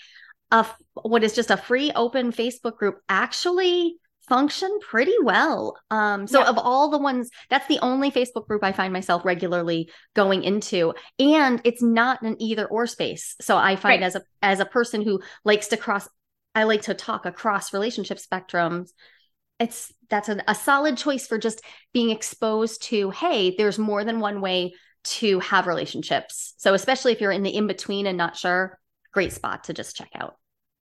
a 0.50 0.64
what 1.02 1.24
is 1.24 1.34
just 1.34 1.50
a 1.50 1.56
free 1.56 1.92
open 1.94 2.32
Facebook 2.32 2.76
group 2.76 3.00
actually 3.08 3.96
function 4.28 4.78
pretty 4.80 5.14
well. 5.22 5.76
Um, 5.90 6.26
so 6.26 6.40
yeah. 6.40 6.48
of 6.48 6.58
all 6.58 6.90
the 6.90 6.98
ones, 6.98 7.30
that's 7.48 7.66
the 7.68 7.78
only 7.80 8.10
Facebook 8.10 8.46
group 8.46 8.64
I 8.64 8.72
find 8.72 8.92
myself 8.92 9.24
regularly 9.24 9.90
going 10.14 10.44
into, 10.44 10.94
and 11.18 11.60
it's 11.64 11.82
not 11.82 12.22
an 12.22 12.36
either 12.40 12.66
or 12.66 12.86
space. 12.86 13.36
So 13.40 13.56
I 13.56 13.76
find 13.76 14.02
right. 14.02 14.06
as 14.06 14.16
a 14.16 14.22
as 14.42 14.60
a 14.60 14.66
person 14.66 15.02
who 15.02 15.20
likes 15.44 15.68
to 15.68 15.76
cross, 15.76 16.08
I 16.54 16.64
like 16.64 16.82
to 16.82 16.94
talk 16.94 17.26
across 17.26 17.72
relationship 17.72 18.18
spectrums. 18.18 18.90
It's 19.58 19.92
that's 20.10 20.28
an, 20.28 20.42
a 20.46 20.54
solid 20.54 20.96
choice 20.96 21.26
for 21.26 21.38
just 21.38 21.62
being 21.92 22.10
exposed 22.10 22.82
to. 22.84 23.10
Hey, 23.10 23.54
there's 23.56 23.78
more 23.78 24.04
than 24.04 24.20
one 24.20 24.40
way 24.40 24.74
to 25.04 25.38
have 25.40 25.66
relationships. 25.66 26.54
So 26.56 26.74
especially 26.74 27.12
if 27.12 27.20
you're 27.20 27.30
in 27.30 27.42
the 27.42 27.54
in 27.54 27.66
between 27.66 28.06
and 28.06 28.18
not 28.18 28.36
sure, 28.36 28.78
great 29.12 29.32
spot 29.32 29.64
to 29.64 29.72
just 29.72 29.96
check 29.96 30.10
out. 30.14 30.36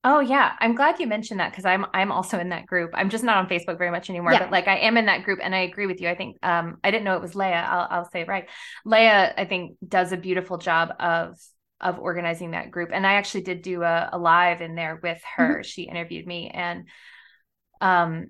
Oh 0.08 0.20
yeah, 0.20 0.54
I'm 0.60 0.76
glad 0.76 1.00
you 1.00 1.08
mentioned 1.08 1.40
that 1.40 1.52
because 1.52 1.66
I'm 1.66 1.88
I'm 1.92 2.12
also 2.12 2.38
in 2.38 2.50
that 2.50 2.68
group. 2.68 2.92
I'm 2.94 3.10
just 3.10 3.24
not 3.24 3.38
on 3.38 3.50
Facebook 3.50 3.80
very 3.80 3.90
much 3.90 4.08
anymore, 4.08 4.34
yeah. 4.34 4.40
but 4.40 4.52
like 4.52 4.68
I 4.68 4.78
am 4.78 4.98
in 4.98 5.08
that 5.08 5.24
group, 5.24 5.40
and 5.42 5.56
I 5.56 5.62
agree 5.62 5.88
with 5.88 6.00
you. 6.00 6.08
I 6.08 6.14
think 6.14 6.38
um 6.44 6.78
I 6.84 6.92
didn't 6.92 7.06
know 7.06 7.16
it 7.16 7.24
was 7.24 7.36
Leah. 7.36 7.68
I'll 7.68 7.88
I'll 7.90 8.10
say 8.12 8.22
it 8.22 8.28
right. 8.28 8.48
Leah, 8.86 9.34
I 9.36 9.46
think 9.46 9.78
does 9.86 10.12
a 10.12 10.18
beautiful 10.18 10.60
job 10.60 10.94
of 11.00 11.40
of 11.82 11.98
organizing 11.98 12.52
that 12.52 12.70
group, 12.70 12.92
and 12.94 13.06
I 13.06 13.14
actually 13.14 13.42
did 13.42 13.64
do 13.64 13.82
a, 13.82 14.12
a 14.14 14.18
live 14.20 14.62
in 14.62 14.76
there 14.76 15.00
with 15.02 15.22
her. 15.38 15.56
Mm-hmm. 15.56 15.62
She 15.64 15.84
interviewed 15.84 16.28
me, 16.28 16.52
and 16.54 16.88
um 17.82 18.28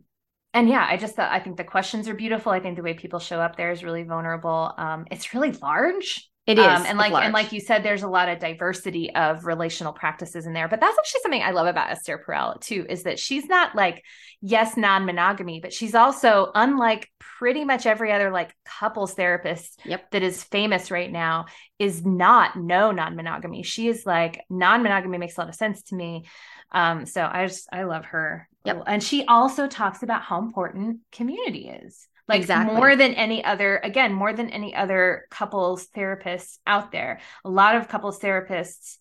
and 0.53 0.69
yeah, 0.69 0.87
I 0.89 0.95
just 0.95 1.19
I 1.19 1.41
think 1.41 1.57
the 1.57 1.65
questions 1.65 2.07
are 2.07 2.15
beautiful. 2.15 2.53
I 2.53 2.61
think 2.61 2.77
the 2.77 2.83
way 2.83 2.93
people 2.93 3.19
show 3.19 3.41
up 3.41 3.57
there 3.57 3.71
is 3.71 3.83
really 3.83 4.03
vulnerable. 4.03 4.73
Um, 4.77 5.07
it's 5.11 5.33
really 5.33 5.51
large. 5.51 6.29
It 6.47 6.59
is. 6.59 6.65
Um, 6.65 6.85
and 6.85 6.97
like 6.99 7.11
and 7.11 7.33
like 7.33 7.51
you 7.53 7.59
said, 7.59 7.81
there's 7.81 8.03
a 8.03 8.07
lot 8.07 8.29
of 8.29 8.37
diversity 8.37 9.13
of 9.15 9.45
relational 9.45 9.93
practices 9.93 10.45
in 10.45 10.53
there. 10.53 10.67
But 10.67 10.79
that's 10.79 10.95
actually 10.97 11.21
something 11.21 11.41
I 11.41 11.51
love 11.51 11.65
about 11.65 11.89
Esther 11.89 12.23
Perel 12.23 12.61
too, 12.61 12.85
is 12.87 13.03
that 13.03 13.17
she's 13.17 13.47
not 13.47 13.75
like, 13.75 14.03
yes, 14.41 14.77
non-monogamy, 14.77 15.59
but 15.59 15.73
she's 15.73 15.95
also 15.95 16.51
unlike 16.53 17.09
pretty 17.19 17.65
much 17.65 17.87
every 17.87 18.11
other 18.11 18.29
like 18.29 18.55
couples 18.63 19.15
therapist 19.15 19.79
yep. 19.85 20.11
that 20.11 20.21
is 20.21 20.43
famous 20.43 20.91
right 20.91 21.11
now, 21.11 21.45
is 21.79 22.05
not 22.05 22.55
no 22.55 22.91
non-monogamy. 22.91 23.63
She 23.63 23.87
is 23.87 24.05
like 24.05 24.43
non-monogamy 24.47 25.17
makes 25.17 25.37
a 25.37 25.41
lot 25.41 25.49
of 25.49 25.55
sense 25.55 25.81
to 25.83 25.95
me. 25.95 26.25
Um, 26.71 27.07
so 27.07 27.27
I 27.31 27.47
just 27.47 27.67
I 27.73 27.85
love 27.85 28.05
her. 28.05 28.47
Yep. 28.65 28.83
And 28.85 29.01
she 29.01 29.25
also 29.25 29.67
talks 29.67 30.03
about 30.03 30.21
how 30.21 30.39
important 30.39 30.99
community 31.11 31.69
is 31.69 32.07
like 32.27 32.41
exactly. 32.41 32.75
more 32.75 32.95
than 32.95 33.13
any 33.13 33.43
other 33.43 33.77
again 33.77 34.13
more 34.13 34.33
than 34.33 34.49
any 34.49 34.75
other 34.75 35.27
couples 35.29 35.87
therapists 35.95 36.57
out 36.65 36.91
there. 36.91 37.19
A 37.43 37.49
lot 37.49 37.75
of 37.75 37.87
couples 37.87 38.19
therapists 38.19 38.97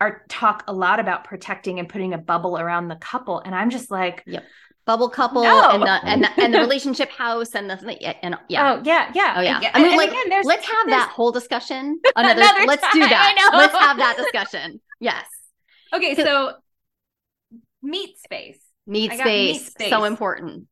are 0.00 0.22
talk 0.28 0.64
a 0.66 0.72
lot 0.72 0.98
about 0.98 1.24
protecting 1.24 1.78
and 1.78 1.88
putting 1.88 2.14
a 2.14 2.18
bubble 2.18 2.58
around 2.58 2.88
the 2.88 2.96
couple 2.96 3.38
and 3.38 3.54
i'm 3.54 3.68
just 3.68 3.90
like 3.90 4.22
yep. 4.26 4.44
Bubble 4.86 5.10
couple 5.10 5.42
no. 5.42 5.70
and 5.70 5.82
the 5.82 6.04
and 6.04 6.24
the, 6.24 6.42
and 6.42 6.54
the 6.54 6.58
relationship 6.58 7.10
house 7.10 7.54
and 7.54 7.70
the 7.70 7.74
and 8.24 8.34
yeah. 8.48 8.72
Oh 8.72 8.82
yeah 8.82 9.12
yeah. 9.14 9.34
Oh 9.36 9.40
yeah. 9.40 9.70
I 9.74 9.82
mean 9.82 9.96
like 9.96 10.10
again, 10.10 10.42
let's 10.42 10.66
have 10.66 10.88
that 10.88 11.10
whole 11.10 11.30
discussion. 11.30 12.00
Another, 12.16 12.40
another 12.40 12.66
let's 12.66 12.82
time. 12.82 12.92
do 12.94 13.00
that. 13.00 13.50
let's 13.52 13.76
have 13.76 13.98
that 13.98 14.16
discussion. 14.16 14.80
Yes. 14.98 15.26
Okay 15.92 16.16
so 16.16 16.54
meet 17.82 18.18
space. 18.18 18.58
Meet 18.86 19.12
space, 19.12 19.24
meet 19.24 19.70
space. 19.70 19.90
So 19.90 20.04
important 20.04 20.66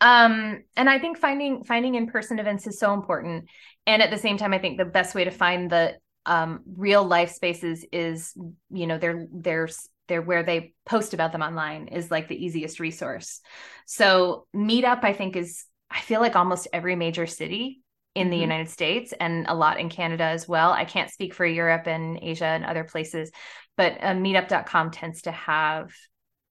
um 0.00 0.62
and 0.76 0.88
i 0.88 0.98
think 0.98 1.18
finding 1.18 1.64
finding 1.64 1.94
in-person 1.94 2.38
events 2.38 2.66
is 2.66 2.78
so 2.78 2.94
important. 2.94 3.46
And 3.86 4.02
at 4.02 4.10
the 4.10 4.18
same 4.18 4.36
time 4.36 4.52
i 4.52 4.58
think 4.58 4.78
the 4.78 4.84
best 4.84 5.14
way 5.14 5.24
to 5.24 5.30
find 5.30 5.70
the 5.70 5.96
um 6.26 6.60
real 6.76 7.04
life 7.04 7.30
spaces 7.30 7.84
is 7.92 8.34
you 8.70 8.86
know 8.86 8.98
they're 8.98 9.26
they're 9.32 9.68
they're 10.08 10.22
where 10.22 10.42
they 10.42 10.74
post 10.84 11.14
about 11.14 11.32
them 11.32 11.40
online 11.40 11.88
is 11.88 12.10
like 12.10 12.28
the 12.28 12.44
easiest 12.44 12.80
resource. 12.80 13.40
So 13.86 14.46
meetup 14.54 15.04
i 15.04 15.12
think 15.12 15.36
is 15.36 15.64
i 15.90 16.00
feel 16.00 16.20
like 16.20 16.36
almost 16.36 16.68
every 16.72 16.96
major 16.96 17.26
city 17.26 17.80
in 18.14 18.28
the 18.28 18.34
mm-hmm. 18.34 18.42
united 18.42 18.68
states 18.68 19.14
and 19.18 19.46
a 19.48 19.54
lot 19.54 19.78
in 19.80 19.88
canada 19.88 20.24
as 20.24 20.48
well. 20.48 20.72
I 20.72 20.84
can't 20.84 21.10
speak 21.10 21.32
for 21.32 21.46
europe 21.46 21.86
and 21.86 22.18
asia 22.20 22.46
and 22.46 22.64
other 22.64 22.84
places 22.84 23.30
but 23.76 23.92
uh, 24.00 24.14
meetup.com 24.14 24.90
tends 24.90 25.22
to 25.22 25.32
have 25.32 25.92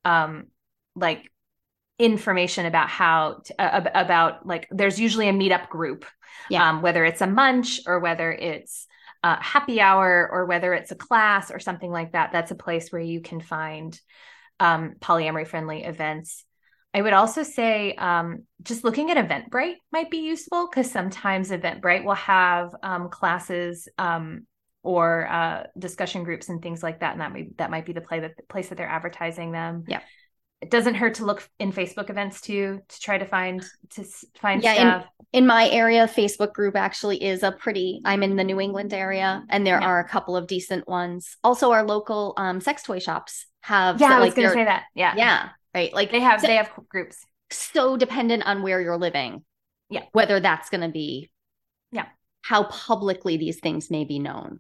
um 0.06 0.48
like 0.96 1.30
information 2.00 2.66
about 2.66 2.90
how 2.90 3.42
to, 3.44 3.62
uh, 3.62 3.90
about 3.94 4.46
like 4.46 4.68
there's 4.72 5.00
usually 5.00 5.28
a 5.28 5.34
meetup 5.34 5.70
group 5.70 6.06
yeah. 6.50 6.70
um, 6.70 6.82
whether 6.82 7.06
it's 7.06 7.22
a 7.22 7.28
munch 7.28 7.82
or 7.86 8.00
whether 8.00 8.32
it's 8.32 8.88
a 9.24 9.42
happy 9.44 9.82
hour 9.82 10.30
or 10.32 10.46
whether 10.46 10.74
it's 10.74 10.92
a 10.92 10.96
class 10.96 11.52
or 11.52 11.60
something 11.60 11.92
like 11.92 12.14
that 12.14 12.32
that's 12.32 12.52
a 12.52 12.56
place 12.56 12.92
where 12.92 13.02
you 13.02 13.22
can 13.22 13.42
find 13.42 14.00
um, 14.62 14.96
polyamory 15.02 15.46
friendly 15.46 15.84
events 15.84 16.46
I 16.94 17.02
would 17.02 17.14
also 17.14 17.44
say 17.44 17.94
um, 17.94 18.46
just 18.64 18.84
looking 18.84 19.12
at 19.12 19.18
Eventbrite 19.18 19.76
might 19.92 20.10
be 20.10 20.20
useful 20.20 20.68
because 20.68 20.90
sometimes 20.90 21.52
Eventbrite 21.52 22.04
will 22.04 22.16
have 22.16 22.76
um, 22.82 23.10
classes 23.10 23.88
um, 24.00 24.48
or 24.82 25.28
uh, 25.30 25.64
discussion 25.78 26.24
groups 26.24 26.50
and 26.50 26.62
things 26.62 26.82
like 26.82 27.02
that, 27.02 27.12
and 27.12 27.22
that 27.22 27.32
may 27.32 27.50
that 27.58 27.70
might 27.70 27.86
be 27.86 27.94
the 27.94 28.02
play 28.02 28.22
that 28.22 28.38
the 28.38 28.44
place 28.44 28.70
that 28.70 28.78
they're 28.78 28.90
advertising 28.90 29.52
them. 29.52 29.84
Yeah, 29.88 30.02
it 30.62 30.70
doesn't 30.70 30.96
hurt 30.96 31.16
to 31.16 31.26
look 31.26 31.48
in 31.60 31.72
Facebook 31.72 32.10
events 32.10 32.42
too 32.42 32.82
to 32.88 33.00
try 33.00 33.18
to 33.18 33.26
find 33.26 33.64
to 33.92 34.04
find 34.42 34.62
yeah, 34.62 34.74
stuff. 34.74 35.06
In, 35.32 35.40
in 35.40 35.48
my 35.48 35.70
area, 35.70 36.06
Facebook 36.06 36.54
group 36.54 36.76
actually 36.76 37.24
is 37.24 37.44
a 37.44 37.52
pretty. 37.52 38.02
I'm 38.04 38.24
in 38.24 38.36
the 38.36 38.44
New 38.44 38.60
England 38.60 38.94
area, 38.94 39.44
and 39.50 39.66
there 39.66 39.80
yeah. 39.80 39.88
are 39.88 40.00
a 40.00 40.08
couple 40.08 40.36
of 40.36 40.48
decent 40.48 40.88
ones. 40.88 41.38
Also, 41.44 41.72
our 41.72 41.84
local 41.84 42.34
um, 42.38 42.60
sex 42.60 42.84
toy 42.84 43.00
shops 43.00 43.46
have. 43.62 44.02
Yeah, 44.02 44.18
I 44.18 44.20
was 44.20 44.34
going 44.34 44.50
to 44.50 44.54
say 44.54 44.66
that. 44.66 44.84
Yeah, 44.96 45.14
yeah, 45.16 45.50
right. 45.74 45.94
Like 45.94 46.12
they 46.12 46.20
have 46.20 46.42
so, 46.42 46.48
they 46.48 46.56
have 46.56 46.72
groups. 46.90 47.26
So 47.52 47.96
dependent 47.96 48.46
on 48.46 48.62
where 48.62 48.82
you're 48.82 48.98
living. 48.98 49.46
Yeah, 49.90 50.04
whether 50.12 50.42
that's 50.42 50.70
going 50.70 50.82
to 50.82 50.90
be. 50.90 51.32
Yeah, 51.94 52.08
how 52.42 52.64
publicly 52.66 53.38
these 53.38 53.60
things 53.60 53.90
may 53.90 54.04
be 54.04 54.20
known. 54.20 54.60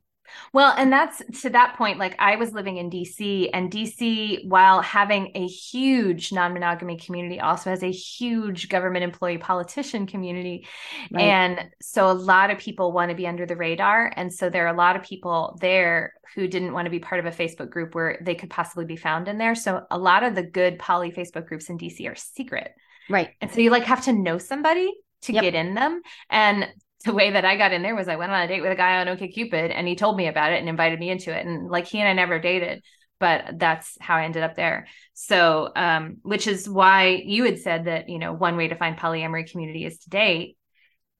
Well, 0.53 0.73
and 0.77 0.91
that's 0.91 1.21
to 1.41 1.49
that 1.51 1.75
point. 1.77 1.99
Like 1.99 2.15
I 2.19 2.35
was 2.35 2.53
living 2.53 2.77
in 2.77 2.89
DC, 2.89 3.49
and 3.53 3.71
DC, 3.71 4.47
while 4.47 4.81
having 4.81 5.31
a 5.35 5.47
huge 5.47 6.31
non 6.31 6.53
monogamy 6.53 6.97
community, 6.97 7.39
also 7.39 7.69
has 7.69 7.83
a 7.83 7.91
huge 7.91 8.69
government 8.69 9.03
employee 9.03 9.37
politician 9.37 10.07
community. 10.07 10.67
Right. 11.11 11.23
And 11.23 11.69
so 11.81 12.09
a 12.09 12.13
lot 12.13 12.51
of 12.51 12.57
people 12.57 12.91
want 12.91 13.09
to 13.09 13.15
be 13.15 13.27
under 13.27 13.45
the 13.45 13.55
radar. 13.55 14.11
And 14.15 14.33
so 14.33 14.49
there 14.49 14.65
are 14.65 14.73
a 14.73 14.77
lot 14.77 14.95
of 14.95 15.03
people 15.03 15.57
there 15.61 16.13
who 16.35 16.47
didn't 16.47 16.73
want 16.73 16.85
to 16.85 16.91
be 16.91 16.99
part 16.99 17.19
of 17.19 17.25
a 17.25 17.35
Facebook 17.35 17.69
group 17.69 17.95
where 17.95 18.19
they 18.21 18.35
could 18.35 18.49
possibly 18.49 18.85
be 18.85 18.95
found 18.95 19.27
in 19.27 19.37
there. 19.37 19.55
So 19.55 19.85
a 19.89 19.97
lot 19.97 20.23
of 20.23 20.35
the 20.35 20.43
good 20.43 20.79
poly 20.79 21.11
Facebook 21.11 21.47
groups 21.47 21.69
in 21.69 21.77
DC 21.77 22.09
are 22.09 22.15
secret. 22.15 22.73
Right. 23.09 23.29
And 23.41 23.51
so 23.51 23.61
you 23.61 23.71
like 23.71 23.83
have 23.83 24.05
to 24.05 24.13
know 24.13 24.37
somebody 24.37 24.91
to 25.23 25.33
yep. 25.33 25.43
get 25.43 25.55
in 25.55 25.73
them. 25.73 26.01
And 26.29 26.67
the 27.05 27.13
way 27.13 27.31
that 27.31 27.45
I 27.45 27.55
got 27.55 27.71
in 27.71 27.81
there 27.81 27.95
was 27.95 28.07
I 28.07 28.17
went 28.17 28.31
on 28.31 28.41
a 28.41 28.47
date 28.47 28.61
with 28.61 28.71
a 28.71 28.75
guy 28.75 28.99
on 28.99 29.07
OkCupid 29.07 29.71
and 29.73 29.87
he 29.87 29.95
told 29.95 30.17
me 30.17 30.27
about 30.27 30.51
it 30.51 30.59
and 30.59 30.67
invited 30.67 30.99
me 30.99 31.09
into 31.09 31.35
it. 31.35 31.45
And 31.45 31.69
like 31.69 31.87
he 31.87 31.99
and 31.99 32.09
I 32.09 32.13
never 32.13 32.39
dated, 32.39 32.83
but 33.19 33.57
that's 33.57 33.97
how 34.01 34.15
I 34.15 34.25
ended 34.25 34.43
up 34.43 34.55
there. 34.55 34.87
So, 35.13 35.71
um, 35.75 36.17
which 36.23 36.47
is 36.47 36.69
why 36.69 37.21
you 37.25 37.45
had 37.45 37.59
said 37.59 37.85
that, 37.85 38.09
you 38.09 38.19
know, 38.19 38.33
one 38.33 38.57
way 38.57 38.67
to 38.67 38.75
find 38.75 38.97
polyamory 38.97 39.49
community 39.49 39.85
is 39.85 39.99
to 39.99 40.09
date. 40.09 40.57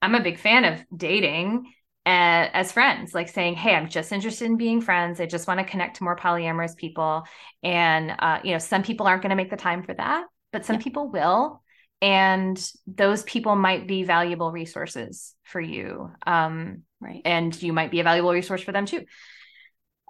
I'm 0.02 0.16
a 0.16 0.24
big 0.24 0.38
fan 0.38 0.66
of 0.66 0.84
dating 0.96 1.74
uh, 2.06 2.50
as 2.54 2.72
friends, 2.72 3.14
like 3.14 3.30
saying, 3.30 3.56
Hey, 3.56 3.76
I'm 3.76 3.90
just 3.90 4.12
interested 4.12 4.46
in 4.46 4.58
being 4.58 4.82
friends. 4.82 5.20
I 5.22 5.28
just 5.28 5.48
want 5.48 5.60
to 5.60 5.66
connect 5.66 5.98
to 5.98 6.04
more 6.04 6.16
polyamorous 6.16 6.76
people. 6.76 7.24
And, 7.64 8.16
uh, 8.20 8.40
you 8.44 8.52
know, 8.52 8.58
some 8.58 8.84
people 8.84 9.08
aren't 9.08 9.22
going 9.22 9.30
to 9.30 9.36
make 9.36 9.50
the 9.50 9.58
time 9.58 9.84
for 9.84 9.94
that, 9.94 10.26
but 10.52 10.66
some 10.66 10.80
people 10.80 11.10
will 11.10 11.62
and 12.02 12.72
those 12.88 13.24
people 13.24 13.56
might 13.56 13.88
be 13.88 14.04
valuable 14.04 14.52
resources 14.52 15.36
for 15.44 15.60
you 15.60 16.12
um, 16.26 16.84
right. 17.02 17.22
and 17.26 17.62
you 17.62 17.74
might 17.74 17.92
be 17.92 18.00
a 18.00 18.04
valuable 18.04 18.32
resource 18.32 18.62
for 18.62 18.72
them 18.72 18.86
too. 18.86 19.06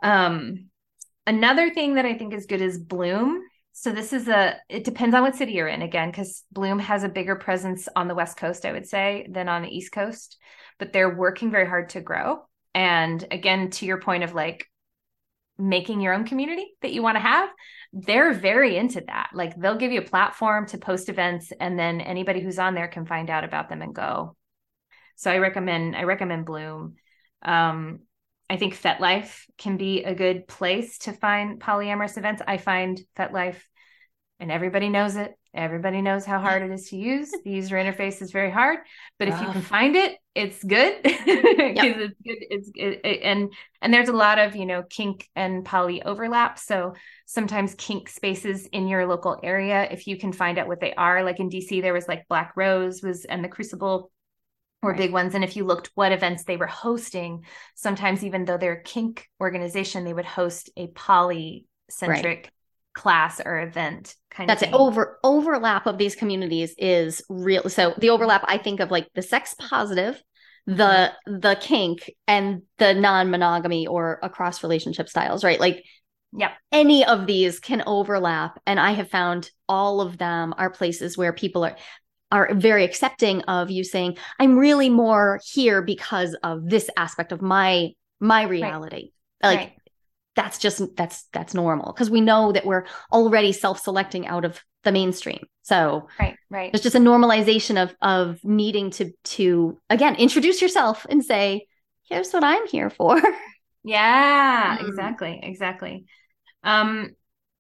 Um, 0.04 0.70
another 1.28 1.70
thing 1.70 1.96
that 1.96 2.06
i 2.06 2.18
think 2.18 2.34
is 2.34 2.46
good 2.46 2.62
is 2.62 2.78
bloom. 2.78 3.42
So 3.72 3.92
this 3.92 4.12
is 4.12 4.28
a 4.28 4.58
it 4.68 4.84
depends 4.84 5.16
on 5.16 5.22
what 5.22 5.36
city 5.36 5.54
you're 5.54 5.68
in 5.68 5.82
again 5.82 6.10
because 6.10 6.44
bloom 6.52 6.80
has 6.80 7.04
a 7.04 7.10
bigger 7.10 7.36
presence 7.36 7.88
on 7.96 8.08
the 8.08 8.16
west 8.16 8.36
coast 8.36 8.66
i 8.66 8.72
would 8.74 8.88
say 8.88 9.26
than 9.30 9.48
on 9.48 9.62
the 9.62 9.70
east 9.70 9.92
coast 9.92 10.38
but 10.80 10.94
they're 10.94 11.16
working 11.16 11.52
very 11.52 11.68
hard 11.68 11.90
to 11.90 12.02
grow. 12.02 12.40
And 12.74 13.26
again 13.30 13.70
to 13.72 13.86
your 13.86 14.00
point 14.00 14.24
of 14.24 14.34
like 14.34 14.66
making 15.60 16.02
your 16.02 16.14
own 16.14 16.24
community 16.26 16.66
that 16.82 16.94
you 16.94 17.04
want 17.04 17.16
to 17.16 17.22
have 17.22 17.50
they're 17.92 18.34
very 18.34 18.78
into 18.78 19.02
that. 19.02 19.32
Like 19.34 19.56
they'll 19.56 19.78
give 19.78 19.92
you 19.92 20.02
a 20.02 20.06
platform 20.06 20.68
to 20.68 20.78
post 20.78 21.10
events 21.10 21.52
and 21.60 21.78
then 21.78 22.02
anybody 22.02 22.40
who's 22.40 22.60
on 22.60 22.76
there 22.76 22.88
can 22.88 23.06
find 23.06 23.30
out 23.30 23.44
about 23.44 23.70
them 23.70 23.82
and 23.82 23.96
go. 23.96 24.36
So 25.16 25.32
I 25.32 25.38
recommend 25.38 25.96
I 25.96 26.04
recommend 26.04 26.46
Bloom. 26.46 26.96
Um, 27.42 28.00
I 28.50 28.58
think 28.58 28.76
FetLife 28.76 29.44
can 29.58 29.78
be 29.78 30.04
a 30.04 30.16
good 30.16 30.48
place 30.48 31.00
to 31.00 31.14
find 31.14 31.60
polyamorous 31.60 32.18
events. 32.18 32.42
I 32.46 32.58
find 32.58 33.00
FetLife 33.18 33.62
and 34.40 34.52
everybody 34.52 34.90
knows 34.90 35.16
it. 35.16 35.34
Everybody 35.54 36.02
knows 36.02 36.26
how 36.26 36.40
hard 36.40 36.62
it 36.62 36.72
is 36.72 36.90
to 36.90 36.98
use. 36.98 37.32
The 37.32 37.50
user 37.50 37.76
interface 37.76 38.22
is 38.22 38.32
very 38.32 38.52
hard, 38.52 38.80
but 39.18 39.28
if 39.30 39.42
you 39.42 39.48
ah. 39.48 39.52
can 39.54 39.62
find 39.64 39.96
it, 39.96 40.18
it's 40.36 40.64
good 40.64 41.02
because 41.04 41.26
yep. 41.26 41.98
it's 41.98 42.22
good. 42.24 42.38
It's 42.50 42.72
it, 42.76 43.02
it, 43.04 43.22
and 43.24 43.52
and 43.82 43.92
there's 43.92 44.10
a 44.10 44.14
lot 44.14 44.38
of 44.38 44.56
you 44.56 44.68
know 44.68 44.84
kink 44.84 45.28
and 45.36 45.66
poly 45.66 46.04
overlap. 46.04 46.60
So 46.60 46.94
sometimes 47.26 47.74
kink 47.76 48.10
spaces 48.10 48.68
in 48.68 48.88
your 48.88 49.08
local 49.08 49.40
area, 49.42 49.88
if 49.90 50.06
you 50.06 50.18
can 50.18 50.34
find 50.34 50.60
out 50.60 50.68
what 50.68 50.82
they 50.82 50.94
are, 50.94 51.24
like 51.24 51.40
in 51.40 51.50
DC, 51.50 51.82
there 51.82 51.94
was 51.94 52.08
like 52.08 52.28
Black 52.28 52.54
Rose 52.56 53.02
was 53.02 53.26
and 53.26 53.44
the 53.44 53.50
Crucible 53.50 54.12
were 54.84 54.92
right. 54.92 54.98
big 54.98 55.12
ones. 55.12 55.34
And 55.34 55.44
if 55.44 55.56
you 55.56 55.66
looked 55.66 55.90
what 55.96 56.12
events 56.12 56.44
they 56.44 56.58
were 56.58 56.68
hosting, 56.68 57.44
sometimes 57.76 58.24
even 58.24 58.46
though 58.46 58.58
they're 58.58 58.74
a 58.74 58.84
kink 58.84 59.28
organization, 59.42 60.06
they 60.06 60.14
would 60.14 60.26
host 60.26 60.70
a 60.78 60.88
poly 60.88 61.66
centric. 61.90 62.38
Right 62.38 62.50
class 62.94 63.40
or 63.44 63.60
event 63.62 64.16
kind 64.32 64.50
of 64.50 64.60
that's 64.60 64.64
of 64.64 64.70
it 64.70 64.76
over 64.76 65.20
overlap 65.24 65.86
of 65.86 65.98
these 65.98 66.16
communities 66.16 66.74
is 66.78 67.22
real 67.30 67.70
so 67.70 67.94
the 68.00 68.10
overlap 68.10 68.44
i 68.48 68.58
think 68.58 68.80
of 68.80 68.92
like 68.92 69.08
the 69.14 69.22
sex 69.22 69.56
positive 69.58 70.22
the 70.66 70.74
mm-hmm. 70.74 71.40
the 71.40 71.58
kink 71.62 72.12
and 72.28 72.64
the 72.78 72.94
non-monogamy 72.94 73.88
or 73.88 74.20
across 74.22 74.64
relationship 74.64 75.10
styles 75.10 75.44
right? 75.44 75.60
Like 75.60 75.84
yeah 76.38 76.52
any 76.72 77.04
of 77.06 77.26
these 77.26 77.60
can 77.60 77.82
overlap 77.88 78.60
and 78.68 78.80
i 78.80 78.92
have 78.92 79.10
found 79.10 79.50
all 79.68 80.00
of 80.00 80.18
them 80.20 80.54
are 80.58 80.70
places 80.70 81.18
where 81.18 81.34
people 81.34 81.66
are 81.66 81.76
are 82.32 82.54
very 82.54 82.84
accepting 82.84 83.42
of 83.44 83.72
you 83.72 83.84
saying 83.84 84.16
i'm 84.40 84.58
really 84.58 84.90
more 84.90 85.40
here 85.44 85.82
because 85.82 86.36
of 86.44 86.70
this 86.70 86.88
aspect 86.98 87.32
of 87.32 87.42
my 87.42 87.90
my 88.20 88.44
reality. 88.44 89.12
Right. 89.44 89.50
like 89.50 89.60
right 89.60 89.74
that's 90.40 90.58
just 90.58 90.96
that's 90.96 91.26
that's 91.34 91.54
normal. 91.54 91.92
Because 91.92 92.10
we 92.10 92.22
know 92.22 92.54
that 92.54 92.66
we're 92.66 92.86
already 93.12 93.52
self-selecting 93.52 94.26
out 94.26 94.46
of 94.46 94.64
the 94.86 94.92
mainstream. 94.94 95.46
So 95.64 96.08
right 96.18 96.38
right. 96.50 96.72
there's 96.72 96.82
just 96.82 96.96
a 96.96 97.00
normalization 97.00 97.82
of 97.82 97.94
of 98.02 98.40
needing 98.44 98.92
to 98.92 99.12
to 99.36 99.78
again 99.90 100.16
introduce 100.16 100.62
yourself 100.62 101.06
and 101.10 101.24
say 101.24 101.68
here's 102.10 102.32
what 102.32 102.44
i'm 102.44 102.68
here 102.68 102.90
for. 102.90 103.22
Yeah 103.82 104.78
mm. 104.78 104.88
exactly 104.88 105.40
exactly. 105.42 106.06
Um 106.64 107.16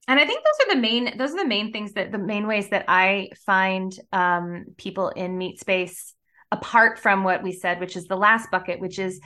and 0.07 0.19
i 0.19 0.25
think 0.25 0.43
those 0.43 0.67
are 0.67 0.75
the 0.75 0.81
main 0.81 1.17
those 1.17 1.31
are 1.31 1.43
the 1.43 1.47
main 1.47 1.71
things 1.71 1.93
that 1.93 2.11
the 2.11 2.17
main 2.17 2.45
ways 2.45 2.69
that 2.69 2.85
i 2.89 3.29
find 3.45 3.97
um 4.11 4.65
people 4.75 5.09
in 5.09 5.37
meet 5.37 5.59
space 5.61 6.13
apart 6.51 6.99
from 6.99 7.23
what 7.23 7.41
we 7.41 7.53
said 7.53 7.79
which 7.79 7.95
is 7.95 8.05
the 8.07 8.17
last 8.17 8.51
bucket 8.51 8.81
which 8.81 8.99
is 8.99 9.21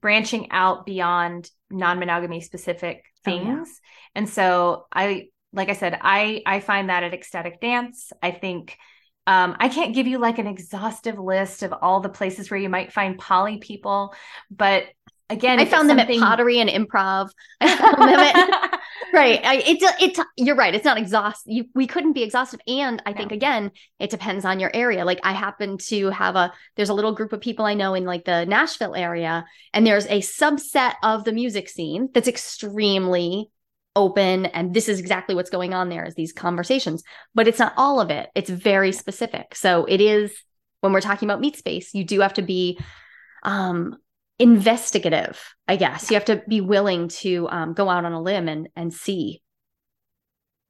branching 0.00 0.50
out 0.50 0.84
beyond 0.84 1.48
non-monogamy 1.72 2.40
specific 2.40 3.04
things. 3.24 3.46
Oh, 3.46 3.56
yeah. 3.56 3.64
And 4.14 4.28
so 4.28 4.86
I 4.92 5.28
like 5.52 5.68
I 5.68 5.74
said, 5.74 5.98
I 6.00 6.42
I 6.46 6.60
find 6.60 6.88
that 6.88 7.02
at 7.02 7.14
ecstatic 7.14 7.60
dance. 7.60 8.12
I 8.22 8.30
think 8.30 8.76
um, 9.26 9.56
I 9.58 9.68
can't 9.68 9.94
give 9.94 10.06
you 10.06 10.18
like 10.18 10.38
an 10.38 10.46
exhaustive 10.46 11.18
list 11.18 11.62
of 11.62 11.72
all 11.80 12.00
the 12.00 12.08
places 12.08 12.50
where 12.50 12.58
you 12.58 12.68
might 12.68 12.92
find 12.92 13.18
poly 13.18 13.58
people, 13.58 14.14
but 14.50 14.86
again, 15.30 15.60
I 15.60 15.64
found 15.64 15.88
them 15.88 15.98
something... 15.98 16.20
at 16.20 16.24
pottery 16.24 16.58
and 16.60 16.68
improv. 16.68 17.30
I 17.60 17.76
found 17.76 18.08
them 18.08 18.20
at 18.20 18.80
right. 19.12 19.40
I, 19.44 19.56
it's 19.56 19.84
it's 20.00 20.20
you're 20.36 20.56
right. 20.56 20.74
It's 20.74 20.84
not 20.84 20.98
exhaustive. 20.98 21.66
we 21.74 21.86
couldn't 21.86 22.12
be 22.12 22.22
exhaustive, 22.22 22.60
and 22.66 23.02
I 23.06 23.12
no. 23.12 23.16
think 23.16 23.32
again, 23.32 23.70
it 23.98 24.10
depends 24.10 24.44
on 24.44 24.60
your 24.60 24.70
area. 24.74 25.04
Like 25.04 25.20
I 25.22 25.32
happen 25.32 25.78
to 25.78 26.10
have 26.10 26.36
a 26.36 26.52
there's 26.76 26.88
a 26.88 26.94
little 26.94 27.14
group 27.14 27.32
of 27.32 27.40
people 27.40 27.64
I 27.64 27.74
know 27.74 27.94
in 27.94 28.04
like 28.04 28.24
the 28.24 28.44
Nashville 28.46 28.94
area, 28.94 29.44
and 29.72 29.86
there's 29.86 30.06
a 30.06 30.20
subset 30.20 30.94
of 31.02 31.24
the 31.24 31.32
music 31.32 31.68
scene 31.68 32.08
that's 32.12 32.28
extremely 32.28 33.50
open 33.94 34.46
and 34.46 34.72
this 34.72 34.88
is 34.88 34.98
exactly 34.98 35.34
what's 35.34 35.50
going 35.50 35.74
on 35.74 35.90
there 35.90 36.06
is 36.06 36.14
these 36.14 36.32
conversations 36.32 37.02
but 37.34 37.46
it's 37.46 37.58
not 37.58 37.74
all 37.76 38.00
of 38.00 38.10
it 38.10 38.30
it's 38.34 38.48
very 38.48 38.90
specific 38.90 39.54
so 39.54 39.84
it 39.84 40.00
is 40.00 40.32
when 40.80 40.94
we're 40.94 41.00
talking 41.02 41.28
about 41.28 41.40
meet 41.40 41.56
space 41.56 41.92
you 41.92 42.02
do 42.02 42.20
have 42.20 42.32
to 42.32 42.40
be 42.40 42.78
um 43.42 43.94
investigative 44.38 45.54
i 45.68 45.76
guess. 45.76 46.10
You 46.10 46.16
have 46.16 46.26
to 46.26 46.42
be 46.46 46.60
willing 46.60 47.08
to 47.08 47.48
um, 47.48 47.72
go 47.72 47.88
out 47.88 48.04
on 48.04 48.12
a 48.12 48.20
limb 48.20 48.48
and 48.48 48.68
and 48.76 48.92
see. 48.92 49.42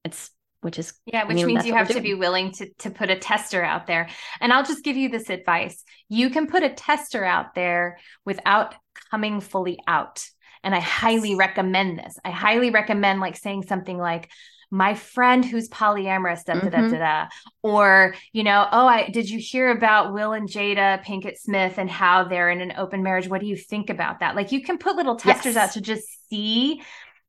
It's 0.05 0.31
which 0.61 0.79
is 0.79 0.95
yeah 1.07 1.25
which 1.25 1.33
I 1.33 1.35
mean, 1.35 1.47
means 1.47 1.67
you 1.67 1.75
have 1.75 1.89
to 1.89 2.01
be 2.01 2.15
willing 2.15 2.53
to 2.53 2.71
to 2.81 2.91
put 2.91 3.11
a 3.11 3.19
tester 3.19 3.65
out 3.65 3.87
there. 3.87 4.09
And 4.41 4.53
i'll 4.53 4.65
just 4.65 4.85
give 4.85 4.97
you 4.97 5.09
this 5.09 5.29
advice. 5.29 5.83
You 6.09 6.31
can 6.31 6.47
put 6.47 6.63
a 6.63 6.71
tester 6.71 7.25
out 7.25 7.55
there 7.55 7.99
without 8.25 8.75
coming 9.11 9.41
fully 9.41 9.79
out. 9.89 10.25
And 10.63 10.75
i 10.75 10.81
highly 10.81 11.35
recommend 11.35 11.99
this. 11.99 12.17
I 12.25 12.31
highly 12.31 12.71
recommend 12.71 13.21
like 13.21 13.37
saying 13.37 13.65
something 13.65 13.99
like 13.99 14.31
my 14.73 14.95
friend 14.95 15.45
who's 15.45 15.69
polyamorous, 15.69 16.45
da, 16.45 16.55
da, 16.55 16.71
da, 16.71 16.79
mm-hmm. 16.79 16.93
da, 16.93 16.99
da, 16.99 17.29
or, 17.63 18.15
you 18.33 18.43
know, 18.43 18.67
oh, 18.73 18.87
I 18.87 19.11
did 19.11 19.29
you 19.29 19.39
hear 19.39 19.71
about 19.71 20.13
Will 20.13 20.33
and 20.33 20.49
Jada 20.49 21.05
Pinkett 21.05 21.39
Smith 21.39 21.79
and 21.79 21.91
how 21.91 22.25
they're 22.25 22.51
in 22.51 22.61
an 22.61 22.73
open 22.77 23.03
marriage? 23.03 23.29
What 23.29 23.43
do 23.43 23.47
you 23.47 23.57
think 23.57 23.91
about 23.91 24.21
that? 24.21 24.35
Like 24.35 24.51
you 24.51 24.63
can 24.63 24.79
put 24.79 24.97
little 24.97 25.17
testers 25.17 25.55
yes. 25.55 25.69
out 25.69 25.73
to 25.75 25.81
just 25.81 26.09
see. 26.29 26.83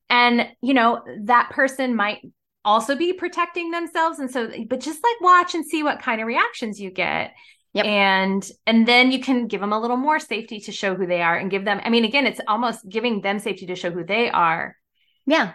And, 0.09 0.47
you 0.61 0.73
know, 0.73 1.03
that 1.25 1.49
person 1.51 1.95
might 1.95 2.21
also 2.65 2.95
be 2.95 3.11
protecting 3.11 3.71
themselves 3.71 4.19
and 4.19 4.31
so 4.31 4.49
but 4.69 4.79
just 4.79 5.03
like 5.03 5.19
watch 5.19 5.53
and 5.53 5.65
see 5.65 5.83
what 5.83 6.01
kind 6.01 6.21
of 6.21 6.27
reactions 6.27 6.79
you 6.79 6.89
get 6.89 7.33
Yep. 7.73 7.85
And 7.85 8.51
and 8.67 8.87
then 8.87 9.11
you 9.11 9.19
can 9.19 9.47
give 9.47 9.59
them 9.59 9.73
a 9.73 9.79
little 9.79 9.97
more 9.97 10.19
safety 10.19 10.59
to 10.61 10.71
show 10.71 10.93
who 10.93 11.07
they 11.07 11.21
are 11.23 11.35
and 11.35 11.49
give 11.49 11.65
them 11.65 11.81
I 11.83 11.89
mean 11.89 12.05
again 12.05 12.27
it's 12.27 12.39
almost 12.47 12.87
giving 12.87 13.21
them 13.21 13.39
safety 13.39 13.65
to 13.65 13.75
show 13.75 13.89
who 13.89 14.05
they 14.05 14.29
are. 14.29 14.75
Yeah. 15.25 15.53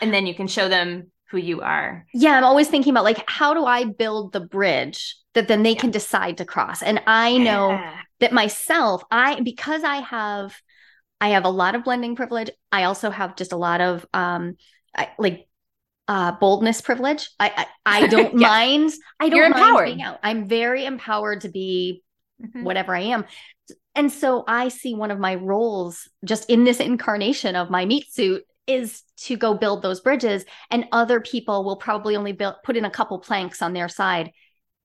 And 0.00 0.12
then 0.12 0.26
you 0.26 0.34
can 0.34 0.48
show 0.48 0.68
them 0.68 1.11
who 1.32 1.38
you 1.38 1.62
are. 1.62 2.06
Yeah, 2.12 2.36
I'm 2.36 2.44
always 2.44 2.68
thinking 2.68 2.92
about 2.92 3.04
like 3.04 3.24
how 3.26 3.54
do 3.54 3.64
I 3.64 3.84
build 3.84 4.32
the 4.32 4.40
bridge 4.40 5.16
that 5.32 5.48
then 5.48 5.62
they 5.62 5.72
yeah. 5.72 5.80
can 5.80 5.90
decide 5.90 6.36
to 6.36 6.44
cross. 6.44 6.82
And 6.82 7.02
I 7.06 7.38
know 7.38 7.70
yeah. 7.70 8.00
that 8.20 8.32
myself 8.32 9.02
I 9.10 9.40
because 9.40 9.82
I 9.82 9.96
have 9.96 10.54
I 11.20 11.30
have 11.30 11.46
a 11.46 11.50
lot 11.50 11.74
of 11.74 11.84
blending 11.84 12.16
privilege. 12.16 12.50
I 12.70 12.84
also 12.84 13.10
have 13.10 13.34
just 13.34 13.52
a 13.52 13.56
lot 13.56 13.80
of 13.80 14.06
um 14.12 14.56
I, 14.94 15.08
like 15.18 15.48
uh, 16.06 16.32
boldness 16.32 16.82
privilege. 16.82 17.30
I 17.40 17.66
I, 17.86 18.02
I 18.04 18.06
don't 18.08 18.38
yeah. 18.38 18.48
mind. 18.48 18.92
I 19.18 19.30
don't 19.30 19.36
You're 19.38 19.48
mind 19.48 19.62
empowered. 19.62 19.86
being 19.86 20.02
out. 20.02 20.18
I'm 20.22 20.46
very 20.46 20.84
empowered 20.84 21.40
to 21.40 21.48
be 21.48 22.02
mm-hmm. 22.42 22.62
whatever 22.62 22.94
I 22.94 23.00
am. 23.00 23.24
And 23.94 24.12
so 24.12 24.44
I 24.46 24.68
see 24.68 24.94
one 24.94 25.10
of 25.10 25.18
my 25.18 25.36
roles 25.36 26.08
just 26.24 26.50
in 26.50 26.64
this 26.64 26.80
incarnation 26.80 27.56
of 27.56 27.70
my 27.70 27.86
meat 27.86 28.12
suit 28.12 28.44
is 28.66 29.02
to 29.16 29.36
go 29.36 29.54
build 29.54 29.82
those 29.82 30.00
bridges 30.00 30.44
and 30.70 30.86
other 30.92 31.20
people 31.20 31.64
will 31.64 31.76
probably 31.76 32.16
only 32.16 32.32
build 32.32 32.56
put 32.64 32.76
in 32.76 32.84
a 32.84 32.90
couple 32.90 33.18
planks 33.18 33.62
on 33.62 33.72
their 33.72 33.88
side. 33.88 34.30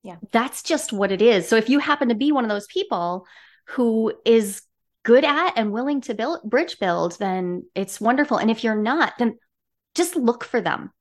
Yeah. 0.03 0.15
That's 0.31 0.63
just 0.63 0.93
what 0.93 1.11
it 1.11 1.21
is. 1.21 1.47
So 1.47 1.55
if 1.55 1.69
you 1.69 1.79
happen 1.79 2.09
to 2.09 2.15
be 2.15 2.31
one 2.31 2.43
of 2.43 2.49
those 2.49 2.67
people 2.67 3.25
who 3.67 4.13
is 4.25 4.61
good 5.03 5.25
at 5.25 5.53
and 5.57 5.71
willing 5.71 6.01
to 6.01 6.13
build 6.13 6.41
bridge 6.43 6.79
build, 6.79 7.17
then 7.19 7.63
it's 7.75 8.01
wonderful. 8.01 8.37
And 8.37 8.49
if 8.49 8.63
you're 8.63 8.81
not, 8.81 9.13
then 9.19 9.37
just 9.95 10.15
look 10.15 10.43
for 10.43 10.61
them 10.61 10.91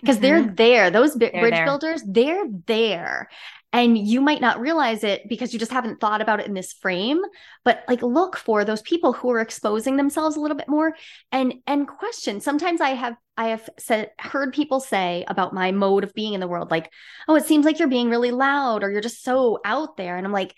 because 0.00 0.16
mm-hmm. 0.16 0.22
they're 0.22 0.42
there. 0.42 0.90
Those 0.90 1.14
they're 1.14 1.30
bridge 1.30 1.52
there. 1.52 1.64
builders, 1.64 2.02
they're 2.06 2.44
there. 2.66 3.28
And 3.74 3.96
you 3.96 4.20
might 4.20 4.42
not 4.42 4.60
realize 4.60 5.02
it 5.02 5.26
because 5.28 5.52
you 5.52 5.58
just 5.58 5.72
haven't 5.72 5.98
thought 5.98 6.20
about 6.20 6.40
it 6.40 6.46
in 6.46 6.52
this 6.52 6.74
frame, 6.74 7.22
but 7.64 7.82
like 7.88 8.02
look 8.02 8.36
for 8.36 8.64
those 8.64 8.82
people 8.82 9.14
who 9.14 9.30
are 9.30 9.40
exposing 9.40 9.96
themselves 9.96 10.36
a 10.36 10.40
little 10.40 10.56
bit 10.56 10.68
more 10.68 10.94
and 11.30 11.54
and 11.66 11.88
question. 11.88 12.40
Sometimes 12.40 12.80
I 12.80 12.90
have 12.90 13.16
I 13.36 13.48
have 13.48 13.68
said 13.78 14.10
heard 14.18 14.52
people 14.52 14.80
say 14.80 15.24
about 15.26 15.54
my 15.54 15.72
mode 15.72 16.04
of 16.04 16.12
being 16.12 16.34
in 16.34 16.40
the 16.40 16.48
world 16.48 16.70
like, 16.70 16.92
"Oh, 17.28 17.34
it 17.34 17.46
seems 17.46 17.64
like 17.64 17.78
you're 17.78 17.88
being 17.88 18.10
really 18.10 18.30
loud 18.30 18.84
or 18.84 18.90
you're 18.90 19.00
just 19.00 19.24
so 19.24 19.60
out 19.64 19.96
there." 19.96 20.16
And 20.16 20.26
I'm 20.26 20.32
like, 20.32 20.54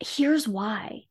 "Here's 0.00 0.48
why." 0.48 1.02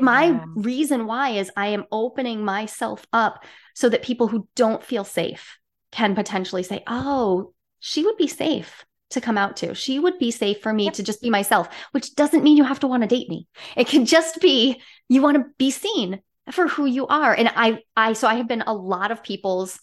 My 0.00 0.26
yeah. 0.26 0.44
reason 0.54 1.06
why 1.06 1.30
is 1.30 1.50
I 1.56 1.68
am 1.68 1.86
opening 1.90 2.44
myself 2.44 3.04
up 3.12 3.44
so 3.74 3.88
that 3.88 4.02
people 4.02 4.28
who 4.28 4.46
don't 4.54 4.84
feel 4.84 5.04
safe 5.04 5.58
can 5.90 6.14
potentially 6.14 6.62
say, 6.62 6.82
oh, 6.86 7.52
she 7.80 8.04
would 8.04 8.16
be 8.16 8.28
safe 8.28 8.84
to 9.10 9.20
come 9.20 9.38
out 9.38 9.56
to. 9.58 9.74
She 9.74 9.98
would 9.98 10.18
be 10.18 10.30
safe 10.30 10.60
for 10.60 10.72
me 10.72 10.84
yep. 10.84 10.94
to 10.94 11.02
just 11.02 11.22
be 11.22 11.30
myself, 11.30 11.68
which 11.92 12.14
doesn't 12.14 12.42
mean 12.42 12.56
you 12.56 12.64
have 12.64 12.80
to 12.80 12.86
want 12.86 13.02
to 13.02 13.08
date 13.08 13.28
me. 13.28 13.46
It 13.76 13.88
can 13.88 14.06
just 14.06 14.40
be 14.40 14.80
you 15.08 15.22
want 15.22 15.36
to 15.36 15.46
be 15.58 15.70
seen 15.70 16.20
for 16.50 16.68
who 16.68 16.86
you 16.86 17.06
are. 17.06 17.34
And 17.34 17.50
I, 17.54 17.80
I, 17.96 18.12
so 18.14 18.26
I 18.28 18.34
have 18.34 18.48
been 18.48 18.62
a 18.62 18.74
lot 18.74 19.10
of 19.10 19.22
people's 19.22 19.78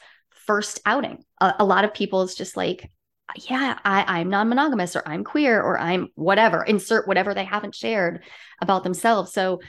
first 0.45 0.79
outing. 0.85 1.23
A, 1.39 1.55
a 1.59 1.65
lot 1.65 1.85
of 1.85 1.93
people's 1.93 2.35
just 2.35 2.57
like, 2.57 2.89
yeah, 3.35 3.77
I, 3.83 4.19
I'm 4.19 4.29
non-monogamous 4.29 4.95
or 4.95 5.03
I'm 5.05 5.23
queer 5.23 5.61
or 5.61 5.77
I'm 5.77 6.09
whatever. 6.15 6.63
Insert 6.63 7.07
whatever 7.07 7.33
they 7.33 7.43
haven't 7.43 7.75
shared 7.75 8.23
about 8.61 8.83
themselves. 8.83 9.33
So 9.33 9.61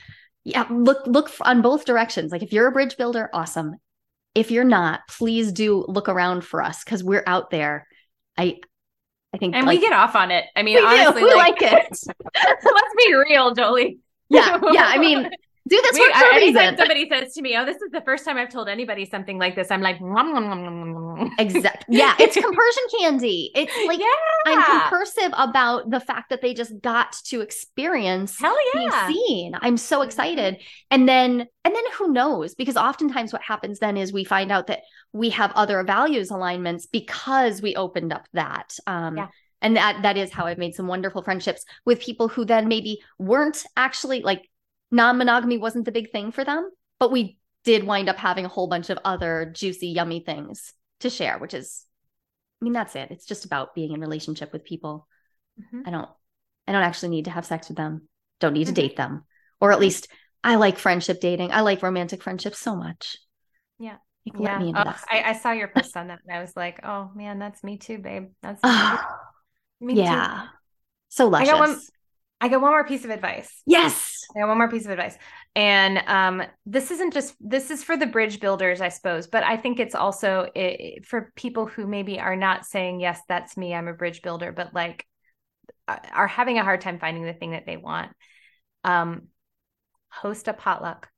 yeah, 0.45 0.67
look 0.71 1.07
look 1.07 1.31
on 1.41 1.63
both 1.63 1.85
directions. 1.85 2.33
Like 2.33 2.43
if 2.43 2.53
you're 2.53 2.69
a 2.69 2.73
bridge 2.73 2.97
builder, 2.97 3.29
awesome 3.33 3.77
if 4.39 4.53
you're 4.53 4.63
not, 4.63 5.01
please 5.09 5.51
do 5.51 5.85
look 5.89 6.09
around 6.09 6.45
for 6.45 6.63
us 6.63 6.85
because 6.85 7.03
we're 7.03 7.25
out 7.27 7.51
there. 7.51 7.89
I 8.37 8.61
I 9.35 9.39
think 9.39 9.55
And 9.55 9.67
like, 9.67 9.79
we 9.79 9.81
get 9.81 9.93
off 9.93 10.15
on 10.15 10.31
it. 10.31 10.47
I 10.57 10.63
mean, 10.63 10.79
honestly, 10.83 11.23
we 11.23 11.35
like, 11.35 11.61
like 11.61 11.73
it. 11.73 11.89
let's 12.35 12.95
be 12.97 13.15
real, 13.15 13.55
Jolie. 13.55 13.99
Yeah, 14.31 14.59
yeah. 14.73 14.87
I 14.87 14.99
mean, 14.99 15.29
do 15.69 15.81
this 15.83 15.99
Wait, 15.99 16.15
for 16.15 16.25
anytime 16.33 16.77
somebody 16.77 17.09
says 17.09 17.35
to 17.35 17.43
me, 17.43 17.57
"Oh, 17.57 17.65
this 17.65 17.77
is 17.77 17.91
the 17.93 18.01
first 18.01 18.25
time 18.25 18.37
I've 18.39 18.49
told 18.49 18.69
anybody 18.69 19.05
something 19.05 19.39
like 19.39 19.55
this," 19.55 19.71
I'm 19.71 19.83
like, 19.83 19.99
exactly. 21.39 21.97
Yeah, 21.97 22.15
it's 22.19 22.35
compersion 22.41 22.83
candy. 22.99 23.51
It's 23.55 23.73
like 23.87 23.99
yeah. 23.99 24.07
I'm 24.47 24.63
compersive 24.65 25.33
about 25.35 25.91
the 25.91 26.01
fact 26.01 26.31
that 26.31 26.41
they 26.41 26.55
just 26.55 26.81
got 26.81 27.13
to 27.27 27.41
experience 27.43 28.39
Hell 28.41 28.57
yeah. 28.75 29.07
being 29.07 29.17
seen. 29.17 29.53
I'm 29.61 29.77
so 29.77 30.03
excited, 30.03 30.63
and 30.91 31.09
then 31.09 31.47
and 31.65 31.75
then 31.75 31.85
who 31.95 32.13
knows? 32.13 32.55
Because 32.55 32.77
oftentimes 32.77 33.33
what 33.33 33.43
happens 33.43 33.79
then 33.79 33.97
is 33.97 34.13
we 34.13 34.25
find 34.25 34.51
out 34.51 34.69
that 34.69 34.81
we 35.13 35.31
have 35.31 35.53
other 35.53 35.83
values 35.83 36.31
alignments 36.31 36.87
because 36.87 37.63
we 37.63 37.77
opened 37.77 38.13
up 38.13 38.27
that. 38.33 38.77
Um, 38.87 39.17
yeah 39.17 39.29
and 39.61 39.77
that 39.77 40.03
that 40.03 40.17
is 40.17 40.31
how 40.31 40.47
i've 40.47 40.57
made 40.57 40.73
some 40.73 40.87
wonderful 40.87 41.21
friendships 41.21 41.65
with 41.85 41.99
people 41.99 42.29
who 42.29 42.45
then 42.45 42.69
maybe 42.69 43.01
weren't 43.19 43.67
actually 43.77 44.23
like 44.23 44.49
non-monogamy 44.91 45.59
wasn't 45.59 45.85
the 45.85 45.93
big 45.93 46.11
thing 46.11 46.33
for 46.33 46.45
them, 46.45 46.71
but 46.99 47.13
we 47.13 47.39
did 47.65 47.85
wind 47.85 48.09
up 48.09 48.17
having 48.17 48.45
a 48.45 48.49
whole 48.49 48.69
bunch 48.69 48.91
of 48.91 48.99
other 49.05 49.53
juicy, 49.55 49.89
yummy 49.89 50.21
things 50.21 50.73
to 51.01 51.11
share, 51.11 51.39
which 51.39 51.55
is 51.55 51.85
I 52.61 52.65
mean, 52.65 52.73
that's 52.73 52.97
it. 52.97 53.13
It's 53.13 53.27
just 53.27 53.45
about 53.45 53.77
being 53.77 53.93
in 53.93 54.01
relationship 54.01 54.53
with 54.53 54.65
people. 54.65 55.07
Mm-hmm. 55.61 55.83
I 55.87 55.91
don't 55.91 56.09
I 56.67 56.73
don't 56.73 56.83
actually 56.83 57.11
need 57.11 57.27
to 57.27 57.31
have 57.31 57.47
sex 57.47 57.69
with 57.69 57.77
them. 57.77 58.09
Don't 58.41 58.53
need 58.53 58.67
to 58.67 58.73
mm-hmm. 58.73 58.83
date 58.83 58.97
them. 58.97 59.25
Or 59.61 59.73
at 59.73 59.81
least 59.81 60.09
I 60.43 60.57
like 60.57 60.79
friendship 60.79 61.21
dating. 61.21 61.53
I 61.53 61.61
like 61.61 61.83
romantic 61.83 62.23
friendships 62.23 62.59
so 62.59 62.77
much. 62.77 63.17
Yeah. 63.79 63.97
Yeah. 64.39 64.61
Oh, 64.61 64.97
I, 65.11 65.31
I, 65.31 65.33
saw 65.35 65.53
your 65.53 65.69
post 65.69 65.97
on 65.97 66.09
that 66.09 66.21
and 66.27 66.37
I 66.37 66.41
was 66.41 66.57
like, 66.57 66.81
oh 66.85 67.11
man, 67.15 67.39
that's 67.39 67.63
me 67.63 67.77
too, 67.77 67.99
babe. 67.99 68.29
That's 68.43 68.63
me, 69.81 69.95
me 69.95 69.95
yeah. 69.95 70.43
Too. 70.43 70.49
So 71.11 71.29
luscious. 71.29 71.49
I 71.49 71.53
got 71.53 71.61
one 71.61 71.81
I 72.41 72.49
got 72.49 72.61
one 72.61 72.71
more 72.71 72.85
piece 72.85 73.05
of 73.05 73.11
advice. 73.11 73.63
Yes. 73.67 74.25
I 74.37 74.41
got 74.41 74.49
one 74.49 74.59
more 74.59 74.71
piece 74.71 74.85
of 74.85 74.93
advice. 74.93 75.17
And 75.57 75.99
um, 76.07 76.43
this 76.67 76.91
isn't 76.91 77.13
just 77.13 77.35
this 77.41 77.71
is 77.71 77.83
for 77.83 77.97
the 77.97 78.07
bridge 78.07 78.41
builders, 78.41 78.81
I 78.81 78.91
suppose, 78.91 79.27
but 79.27 79.43
I 79.43 79.57
think 79.57 79.81
it's 79.81 79.95
also 79.95 80.49
it, 80.55 81.05
for 81.05 81.33
people 81.35 81.67
who 81.67 81.87
maybe 81.87 82.21
are 82.21 82.37
not 82.37 82.65
saying 82.65 83.01
yes, 83.01 83.21
that's 83.29 83.57
me, 83.57 83.75
I'm 83.75 83.89
a 83.89 83.93
bridge 83.93 84.23
builder, 84.23 84.53
but 84.53 84.73
like 84.73 85.05
are 85.89 86.27
having 86.27 86.59
a 86.59 86.65
hard 86.65 86.81
time 86.81 86.99
finding 86.99 87.25
the 87.25 87.33
thing 87.33 87.53
that 87.53 87.67
they 87.67 87.77
want. 87.77 88.13
Um, 88.85 89.29
host 90.09 90.49
a 90.49 90.53
potluck. 90.53 91.09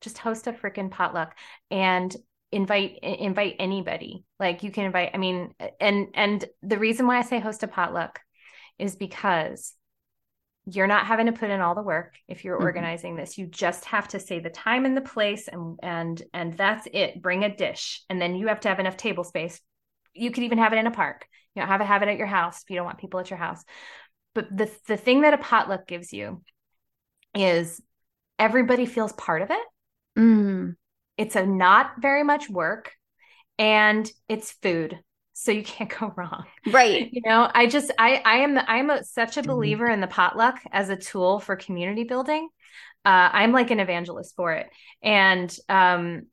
Just 0.00 0.18
host 0.18 0.46
a 0.46 0.52
freaking 0.52 0.90
potluck 0.90 1.36
and 1.70 2.14
invite 2.52 2.98
invite 3.02 3.56
anybody. 3.58 4.24
Like 4.38 4.62
you 4.62 4.70
can 4.70 4.84
invite. 4.84 5.10
I 5.14 5.18
mean, 5.18 5.54
and 5.80 6.08
and 6.14 6.44
the 6.62 6.78
reason 6.78 7.06
why 7.06 7.18
I 7.18 7.22
say 7.22 7.40
host 7.40 7.62
a 7.62 7.68
potluck 7.68 8.20
is 8.78 8.96
because 8.96 9.74
you're 10.70 10.86
not 10.86 11.06
having 11.06 11.26
to 11.26 11.32
put 11.32 11.50
in 11.50 11.60
all 11.60 11.74
the 11.74 11.82
work 11.82 12.14
if 12.26 12.44
you're 12.44 12.56
mm-hmm. 12.56 12.64
organizing 12.64 13.16
this 13.16 13.38
you 13.38 13.46
just 13.46 13.84
have 13.86 14.08
to 14.08 14.20
say 14.20 14.38
the 14.38 14.50
time 14.50 14.84
and 14.84 14.96
the 14.96 15.02
place 15.02 15.48
and 15.48 15.78
and 15.82 16.22
and 16.34 16.56
that's 16.56 16.86
it 16.92 17.22
bring 17.22 17.44
a 17.44 17.54
dish 17.54 18.02
and 18.10 18.20
then 18.20 18.36
you 18.36 18.48
have 18.48 18.60
to 18.60 18.68
have 18.68 18.80
enough 18.80 18.96
table 18.96 19.24
space 19.24 19.60
you 20.14 20.30
could 20.30 20.44
even 20.44 20.58
have 20.58 20.72
it 20.72 20.78
in 20.78 20.86
a 20.86 20.90
park 20.90 21.26
you 21.54 21.62
don't 21.62 21.68
have 21.68 21.80
to 21.80 21.86
have 21.86 22.02
it 22.02 22.08
at 22.08 22.18
your 22.18 22.26
house 22.26 22.62
if 22.62 22.70
you 22.70 22.76
don't 22.76 22.84
want 22.84 22.98
people 22.98 23.20
at 23.20 23.30
your 23.30 23.38
house 23.38 23.64
but 24.34 24.46
the 24.54 24.70
the 24.86 24.96
thing 24.96 25.22
that 25.22 25.34
a 25.34 25.38
potluck 25.38 25.86
gives 25.86 26.12
you 26.12 26.42
is 27.34 27.80
everybody 28.38 28.84
feels 28.84 29.12
part 29.12 29.42
of 29.42 29.50
it 29.50 29.66
mm. 30.18 30.74
it's 31.16 31.36
a 31.36 31.46
not 31.46 31.92
very 32.00 32.24
much 32.24 32.50
work 32.50 32.92
and 33.58 34.10
it's 34.28 34.52
food 34.52 34.98
so 35.38 35.52
you 35.52 35.62
can't 35.74 35.96
go 35.96 36.12
wrong. 36.16 36.44
Right. 36.66 37.08
You 37.12 37.22
know 37.24 37.48
i 37.54 37.66
just 37.66 37.90
i 37.98 38.20
i 38.24 38.38
am 38.38 38.58
i'm 38.58 38.90
a, 38.90 39.04
such 39.04 39.36
a 39.36 39.40
mm-hmm. 39.40 39.50
believer 39.50 39.86
in 39.86 40.00
the 40.00 40.06
potluck 40.06 40.58
as 40.72 40.90
a 40.90 40.96
tool 40.96 41.40
for 41.40 41.56
community 41.56 42.04
building. 42.04 42.48
Uh, 43.04 43.30
i'm 43.32 43.52
like 43.52 43.70
an 43.70 43.80
evangelist 43.80 44.34
for 44.36 44.52
it. 44.52 44.68
And 45.02 45.54
um 45.68 46.26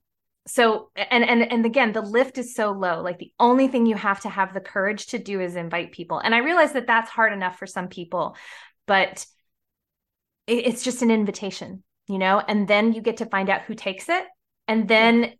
so 0.47 0.91
and 0.95 1.23
and 1.23 1.51
and 1.51 1.65
again 1.65 1.91
the 1.91 2.01
lift 2.01 2.37
is 2.37 2.55
so 2.55 2.71
low. 2.71 3.01
Like 3.01 3.19
the 3.19 3.31
only 3.39 3.67
thing 3.67 3.85
you 3.85 3.95
have 3.95 4.21
to 4.21 4.29
have 4.29 4.53
the 4.53 4.61
courage 4.61 5.07
to 5.07 5.19
do 5.19 5.39
is 5.39 5.55
invite 5.55 5.91
people. 5.91 6.19
And 6.19 6.33
i 6.33 6.39
realize 6.39 6.73
that 6.73 6.87
that's 6.87 7.09
hard 7.09 7.31
enough 7.31 7.59
for 7.59 7.67
some 7.67 7.87
people 7.87 8.35
but 8.87 9.25
it, 10.47 10.67
it's 10.67 10.83
just 10.83 11.01
an 11.01 11.11
invitation 11.11 11.83
you 12.07 12.17
know 12.17 12.39
and 12.39 12.67
then 12.67 12.93
you 12.93 13.01
get 13.01 13.17
to 13.17 13.25
find 13.25 13.49
out 13.49 13.61
who 13.61 13.73
takes 13.73 14.09
it 14.09 14.25
and 14.67 14.87
then 14.87 15.33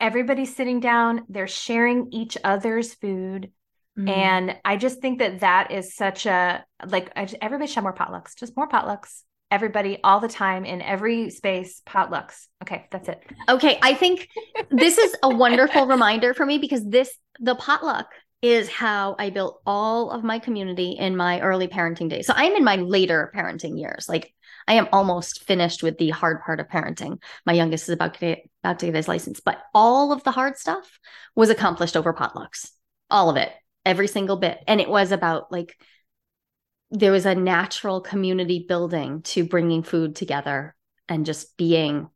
everybody's 0.00 0.54
sitting 0.54 0.80
down, 0.80 1.24
they're 1.28 1.48
sharing 1.48 2.12
each 2.12 2.36
other's 2.44 2.94
food. 2.94 3.50
Mm. 3.98 4.08
And 4.08 4.56
I 4.64 4.76
just 4.76 5.00
think 5.00 5.18
that 5.18 5.40
that 5.40 5.72
is 5.72 5.94
such 5.94 6.26
a 6.26 6.64
like 6.86 7.12
just, 7.16 7.36
everybody 7.42 7.66
should 7.66 7.76
have 7.76 7.84
more 7.84 7.94
potlucks, 7.94 8.36
just 8.36 8.56
more 8.56 8.68
potlucks. 8.68 9.22
Everybody 9.50 9.98
all 10.04 10.20
the 10.20 10.28
time 10.28 10.66
in 10.66 10.82
every 10.82 11.30
space, 11.30 11.80
potlucks. 11.86 12.46
Okay, 12.62 12.86
that's 12.90 13.08
it. 13.08 13.22
Okay, 13.48 13.78
I 13.82 13.94
think 13.94 14.28
this 14.70 14.98
is 14.98 15.16
a 15.22 15.34
wonderful 15.34 15.86
reminder 15.86 16.34
for 16.34 16.44
me 16.44 16.58
because 16.58 16.84
this 16.84 17.10
the 17.40 17.54
potluck 17.54 18.08
is 18.42 18.68
how 18.68 19.16
I 19.18 19.30
built 19.30 19.60
all 19.66 20.10
of 20.10 20.22
my 20.22 20.38
community 20.38 20.92
in 20.92 21.16
my 21.16 21.40
early 21.40 21.66
parenting 21.66 22.10
days. 22.10 22.26
So 22.26 22.34
I'm 22.36 22.52
in 22.52 22.62
my 22.62 22.76
later 22.76 23.32
parenting 23.34 23.80
years. 23.80 24.06
Like 24.08 24.32
I 24.68 24.74
am 24.74 24.88
almost 24.92 25.44
finished 25.44 25.82
with 25.82 25.98
the 25.98 26.10
hard 26.10 26.42
part 26.42 26.60
of 26.60 26.68
parenting. 26.68 27.20
My 27.46 27.54
youngest 27.54 27.88
is 27.88 27.94
about 27.94 28.14
to 28.14 28.20
get, 28.20 28.50
about 28.62 28.78
to 28.80 28.86
get 28.86 28.94
his 28.94 29.08
license, 29.08 29.40
but 29.40 29.58
all 29.74 30.12
of 30.12 30.22
the 30.22 30.30
hard 30.30 30.58
stuff 30.58 31.00
was 31.34 31.50
accomplished 31.50 31.96
over 31.96 32.12
potlucks. 32.12 32.70
All 33.10 33.30
of 33.30 33.36
it. 33.36 33.50
every 33.84 34.06
single 34.06 34.36
bit. 34.36 34.58
And 34.66 34.80
it 34.80 34.88
was 34.88 35.12
about 35.12 35.50
like, 35.50 35.74
there 36.90 37.12
was 37.12 37.24
a 37.24 37.34
natural 37.34 38.02
community 38.02 38.66
building 38.68 39.22
to 39.22 39.44
bringing 39.44 39.82
food 39.82 40.14
together 40.14 40.74
and 41.08 41.24
just 41.24 41.56
being 41.56 42.08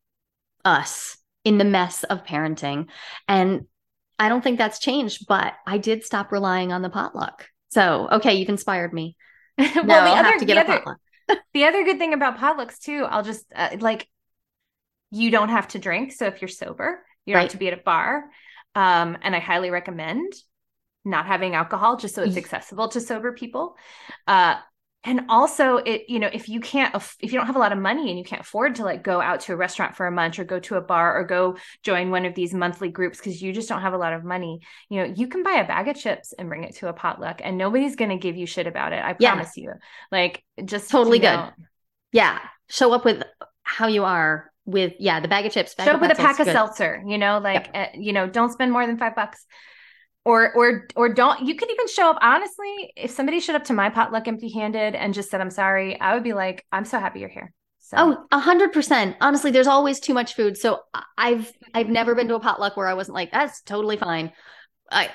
us 0.64 1.16
in 1.44 1.56
the 1.56 1.64
mess 1.64 2.04
of 2.04 2.24
parenting. 2.24 2.88
And 3.26 3.62
I 4.18 4.28
don't 4.28 4.44
think 4.44 4.58
that's 4.58 4.78
changed, 4.78 5.26
but 5.26 5.54
I 5.66 5.78
did 5.78 6.04
stop 6.04 6.30
relying 6.30 6.72
on 6.72 6.82
the 6.82 6.90
potluck. 6.90 7.48
So, 7.70 8.08
okay, 8.12 8.34
you've 8.34 8.50
inspired 8.50 8.92
me. 8.92 9.16
well, 9.58 9.84
the 9.84 9.94
I'll 9.94 10.26
other, 10.26 10.44
the 10.44 10.58
other, 10.58 10.96
the 11.54 11.64
other 11.64 11.84
good 11.84 11.98
thing 11.98 12.14
about 12.14 12.38
potlucks 12.38 12.78
too, 12.78 13.06
I'll 13.08 13.22
just 13.22 13.44
uh, 13.54 13.76
like 13.80 14.08
you 15.10 15.30
don't 15.30 15.50
have 15.50 15.68
to 15.68 15.78
drink. 15.78 16.12
So 16.12 16.26
if 16.26 16.40
you're 16.40 16.48
sober, 16.48 17.04
you 17.26 17.34
don't 17.34 17.40
right. 17.40 17.42
have 17.44 17.52
to 17.52 17.58
be 17.58 17.68
at 17.68 17.74
a 17.74 17.82
bar. 17.82 18.24
Um, 18.74 19.18
and 19.22 19.36
I 19.36 19.38
highly 19.38 19.70
recommend 19.70 20.32
not 21.04 21.26
having 21.26 21.54
alcohol 21.54 21.96
just 21.96 22.14
so 22.14 22.22
it's 22.22 22.36
accessible 22.36 22.88
to 22.88 23.00
sober 23.00 23.32
people. 23.32 23.76
Uh, 24.26 24.56
and 25.04 25.22
also 25.28 25.76
it 25.78 26.04
you 26.08 26.18
know 26.18 26.30
if 26.32 26.48
you 26.48 26.60
can't 26.60 26.94
if 26.94 27.32
you 27.32 27.38
don't 27.38 27.46
have 27.46 27.56
a 27.56 27.58
lot 27.58 27.72
of 27.72 27.78
money 27.78 28.08
and 28.08 28.18
you 28.18 28.24
can't 28.24 28.40
afford 28.40 28.76
to 28.76 28.84
like 28.84 29.02
go 29.02 29.20
out 29.20 29.40
to 29.40 29.52
a 29.52 29.56
restaurant 29.56 29.96
for 29.96 30.06
a 30.06 30.10
munch 30.10 30.38
or 30.38 30.44
go 30.44 30.60
to 30.60 30.76
a 30.76 30.80
bar 30.80 31.18
or 31.18 31.24
go 31.24 31.56
join 31.82 32.10
one 32.10 32.24
of 32.24 32.34
these 32.34 32.54
monthly 32.54 32.88
groups 32.88 33.18
because 33.18 33.42
you 33.42 33.52
just 33.52 33.68
don't 33.68 33.80
have 33.80 33.94
a 33.94 33.98
lot 33.98 34.12
of 34.12 34.24
money 34.24 34.60
you 34.88 34.98
know 34.98 35.12
you 35.14 35.26
can 35.26 35.42
buy 35.42 35.54
a 35.54 35.66
bag 35.66 35.88
of 35.88 35.96
chips 35.96 36.32
and 36.38 36.48
bring 36.48 36.64
it 36.64 36.74
to 36.76 36.88
a 36.88 36.92
potluck 36.92 37.40
and 37.42 37.58
nobody's 37.58 37.96
going 37.96 38.10
to 38.10 38.16
give 38.16 38.36
you 38.36 38.46
shit 38.46 38.66
about 38.66 38.92
it 38.92 39.02
i 39.04 39.16
yeah. 39.18 39.32
promise 39.32 39.56
you 39.56 39.72
like 40.10 40.42
just 40.64 40.90
totally 40.90 41.18
good 41.18 41.32
know. 41.32 41.50
yeah 42.12 42.38
show 42.68 42.92
up 42.92 43.04
with 43.04 43.22
how 43.62 43.86
you 43.88 44.04
are 44.04 44.50
with 44.64 44.94
yeah 45.00 45.18
the 45.18 45.28
bag 45.28 45.44
of 45.44 45.52
chips 45.52 45.74
bag 45.74 45.86
show 45.86 45.94
up 45.94 46.00
with 46.00 46.12
a 46.12 46.14
pack 46.14 46.38
of 46.38 46.46
good. 46.46 46.52
seltzer 46.52 47.02
you 47.06 47.18
know 47.18 47.38
like 47.38 47.68
yep. 47.74 47.94
uh, 47.94 47.98
you 47.98 48.12
know 48.12 48.28
don't 48.28 48.52
spend 48.52 48.70
more 48.70 48.86
than 48.86 48.96
five 48.96 49.16
bucks 49.16 49.44
or 50.24 50.52
or 50.54 50.86
or 50.94 51.12
don't 51.12 51.40
you 51.42 51.54
could 51.54 51.70
even 51.70 51.88
show 51.88 52.08
up 52.08 52.18
honestly 52.20 52.92
if 52.96 53.10
somebody 53.10 53.40
showed 53.40 53.56
up 53.56 53.64
to 53.64 53.72
my 53.72 53.88
potluck 53.88 54.28
empty 54.28 54.50
handed 54.50 54.94
and 54.94 55.14
just 55.14 55.30
said 55.30 55.40
i'm 55.40 55.50
sorry 55.50 55.98
i 56.00 56.14
would 56.14 56.22
be 56.22 56.32
like 56.32 56.64
i'm 56.72 56.84
so 56.84 56.98
happy 56.98 57.20
you're 57.20 57.28
here 57.28 57.52
so. 57.80 57.96
oh 57.98 58.26
a 58.30 58.38
hundred 58.38 58.72
percent 58.72 59.16
honestly 59.20 59.50
there's 59.50 59.66
always 59.66 59.98
too 59.98 60.14
much 60.14 60.34
food 60.34 60.56
so 60.56 60.80
i've 61.18 61.52
i've 61.74 61.88
never 61.88 62.14
been 62.14 62.28
to 62.28 62.34
a 62.34 62.40
potluck 62.40 62.76
where 62.76 62.86
i 62.86 62.94
wasn't 62.94 63.14
like 63.14 63.32
that's 63.32 63.62
totally 63.62 63.96
fine 63.96 64.32
i 64.90 65.10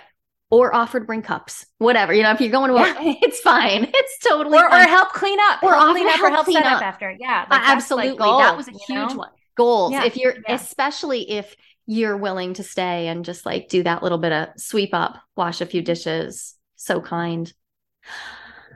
or 0.50 0.74
offered 0.74 1.08
bring 1.08 1.22
cups 1.22 1.66
whatever 1.78 2.14
you 2.14 2.24
know 2.24 2.32
if 2.32 2.42
you're 2.42 2.52
going 2.52 2.72
to 2.72 2.78
yeah. 2.78 2.96
it's 3.22 3.40
fine 3.40 3.90
it's 3.94 4.18
totally 4.20 4.58
or, 4.58 4.66
or 4.66 4.78
help 4.80 5.10
clean 5.14 5.40
up 5.50 5.64
or 5.64 5.74
help 5.74 5.92
clean 5.92 6.08
up 6.08 6.20
or 6.22 6.30
help 6.30 6.46
set 6.46 6.66
up. 6.66 6.78
up 6.78 6.84
after 6.84 7.16
yeah 7.18 7.46
like 7.50 7.62
absolutely 7.64 8.12
like 8.12 8.20
goals, 8.20 8.42
that 8.42 8.58
was 8.58 8.68
a 8.68 8.72
huge 8.72 8.90
know? 8.90 9.16
one 9.16 9.30
goals 9.56 9.92
yeah. 9.92 10.06
if 10.06 10.16
you're 10.16 10.36
yeah. 10.48 10.56
especially 10.56 11.30
if 11.32 11.56
you're 11.88 12.18
willing 12.18 12.54
to 12.54 12.64
stay 12.64 13.08
and 13.08 13.26
just 13.26 13.46
like 13.46 13.70
do 13.70 13.82
that 13.82 14.04
little 14.04 14.18
bit 14.18 14.34
of 14.34 14.50
sweep 14.58 14.94
up, 14.94 15.18
wash 15.36 15.62
a 15.62 15.66
few 15.66 15.82
dishes. 15.82 16.54
So 16.76 17.02
kind. 17.02 17.52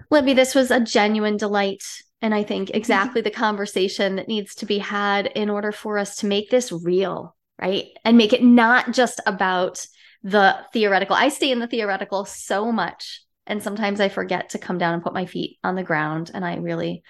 Libby, 0.10 0.34
this 0.34 0.56
was 0.56 0.72
a 0.72 0.80
genuine 0.80 1.38
delight. 1.38 1.84
And 2.22 2.34
I 2.34 2.44
think 2.44 2.72
exactly 2.72 3.22
the 3.22 3.30
conversation 3.30 4.16
that 4.16 4.30
needs 4.30 4.56
to 4.56 4.66
be 4.66 4.80
had 4.80 5.28
in 5.28 5.50
order 5.50 5.72
for 5.72 5.98
us 5.98 6.16
to 6.18 6.26
make 6.26 6.50
this 6.50 6.72
real, 6.72 7.36
right? 7.62 7.88
And 8.06 8.18
make 8.18 8.34
it 8.34 8.44
not 8.44 8.94
just 8.94 9.20
about 9.26 9.86
the 10.24 10.58
theoretical. 10.72 11.16
I 11.16 11.30
stay 11.30 11.52
in 11.52 11.60
the 11.60 11.68
theoretical 11.68 12.26
so 12.26 12.72
much. 12.72 13.22
And 13.46 13.62
sometimes 13.62 14.00
I 14.00 14.08
forget 14.08 14.50
to 14.52 14.60
come 14.60 14.78
down 14.78 14.94
and 14.94 15.04
put 15.04 15.14
my 15.14 15.26
feet 15.26 15.58
on 15.64 15.76
the 15.76 15.84
ground. 15.84 16.32
And 16.34 16.46
I 16.46 16.56
really 16.56 17.04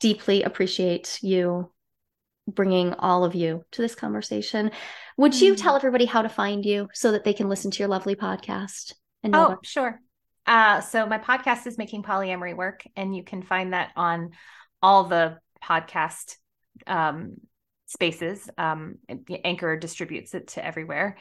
deeply 0.00 0.44
appreciate 0.44 1.18
you 1.22 1.70
bringing 2.48 2.92
all 2.94 3.24
of 3.24 3.34
you 3.34 3.64
to 3.72 3.82
this 3.82 3.94
conversation. 3.94 4.70
Would 5.16 5.40
you 5.40 5.54
tell 5.54 5.74
mm. 5.74 5.76
everybody 5.76 6.04
how 6.04 6.22
to 6.22 6.28
find 6.28 6.64
you 6.64 6.88
so 6.92 7.12
that 7.12 7.24
they 7.24 7.34
can 7.34 7.48
listen 7.48 7.70
to 7.70 7.78
your 7.78 7.88
lovely 7.88 8.16
podcast? 8.16 8.94
And 9.22 9.34
oh, 9.34 9.46
about- 9.46 9.66
sure. 9.66 10.00
Uh, 10.44 10.80
so 10.80 11.06
my 11.06 11.18
podcast 11.18 11.66
is 11.66 11.78
making 11.78 12.02
polyamory 12.02 12.56
work, 12.56 12.82
and 12.96 13.14
you 13.14 13.22
can 13.22 13.42
find 13.42 13.72
that 13.72 13.92
on 13.94 14.30
all 14.82 15.04
the 15.04 15.38
podcast 15.62 16.36
um, 16.86 17.36
spaces. 17.86 18.50
Um, 18.58 18.96
Anchor 19.44 19.76
distributes 19.76 20.34
it 20.34 20.48
to 20.48 20.64
everywhere. 20.64 21.16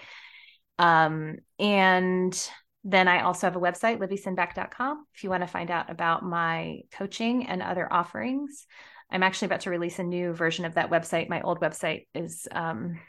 Um, 0.80 1.38
and 1.60 2.50
then 2.84 3.08
I 3.08 3.22
also 3.22 3.46
have 3.46 3.56
a 3.56 3.60
website, 3.60 4.00
libbysinback.com, 4.00 5.06
if 5.14 5.24
you 5.24 5.30
want 5.30 5.44
to 5.44 5.48
find 5.48 5.70
out 5.70 5.92
about 5.92 6.24
my 6.24 6.80
coaching 6.92 7.46
and 7.46 7.62
other 7.62 7.92
offerings. 7.92 8.66
I'm 9.12 9.24
actually 9.24 9.48
about 9.48 9.62
to 9.62 9.70
release 9.70 10.00
a 10.00 10.04
new 10.04 10.34
version 10.34 10.66
of 10.66 10.76
that 10.76 10.90
website. 10.90 11.30
My 11.30 11.42
old 11.42 11.60
website 11.60 12.08
is 12.16 12.48
um, 12.52 13.00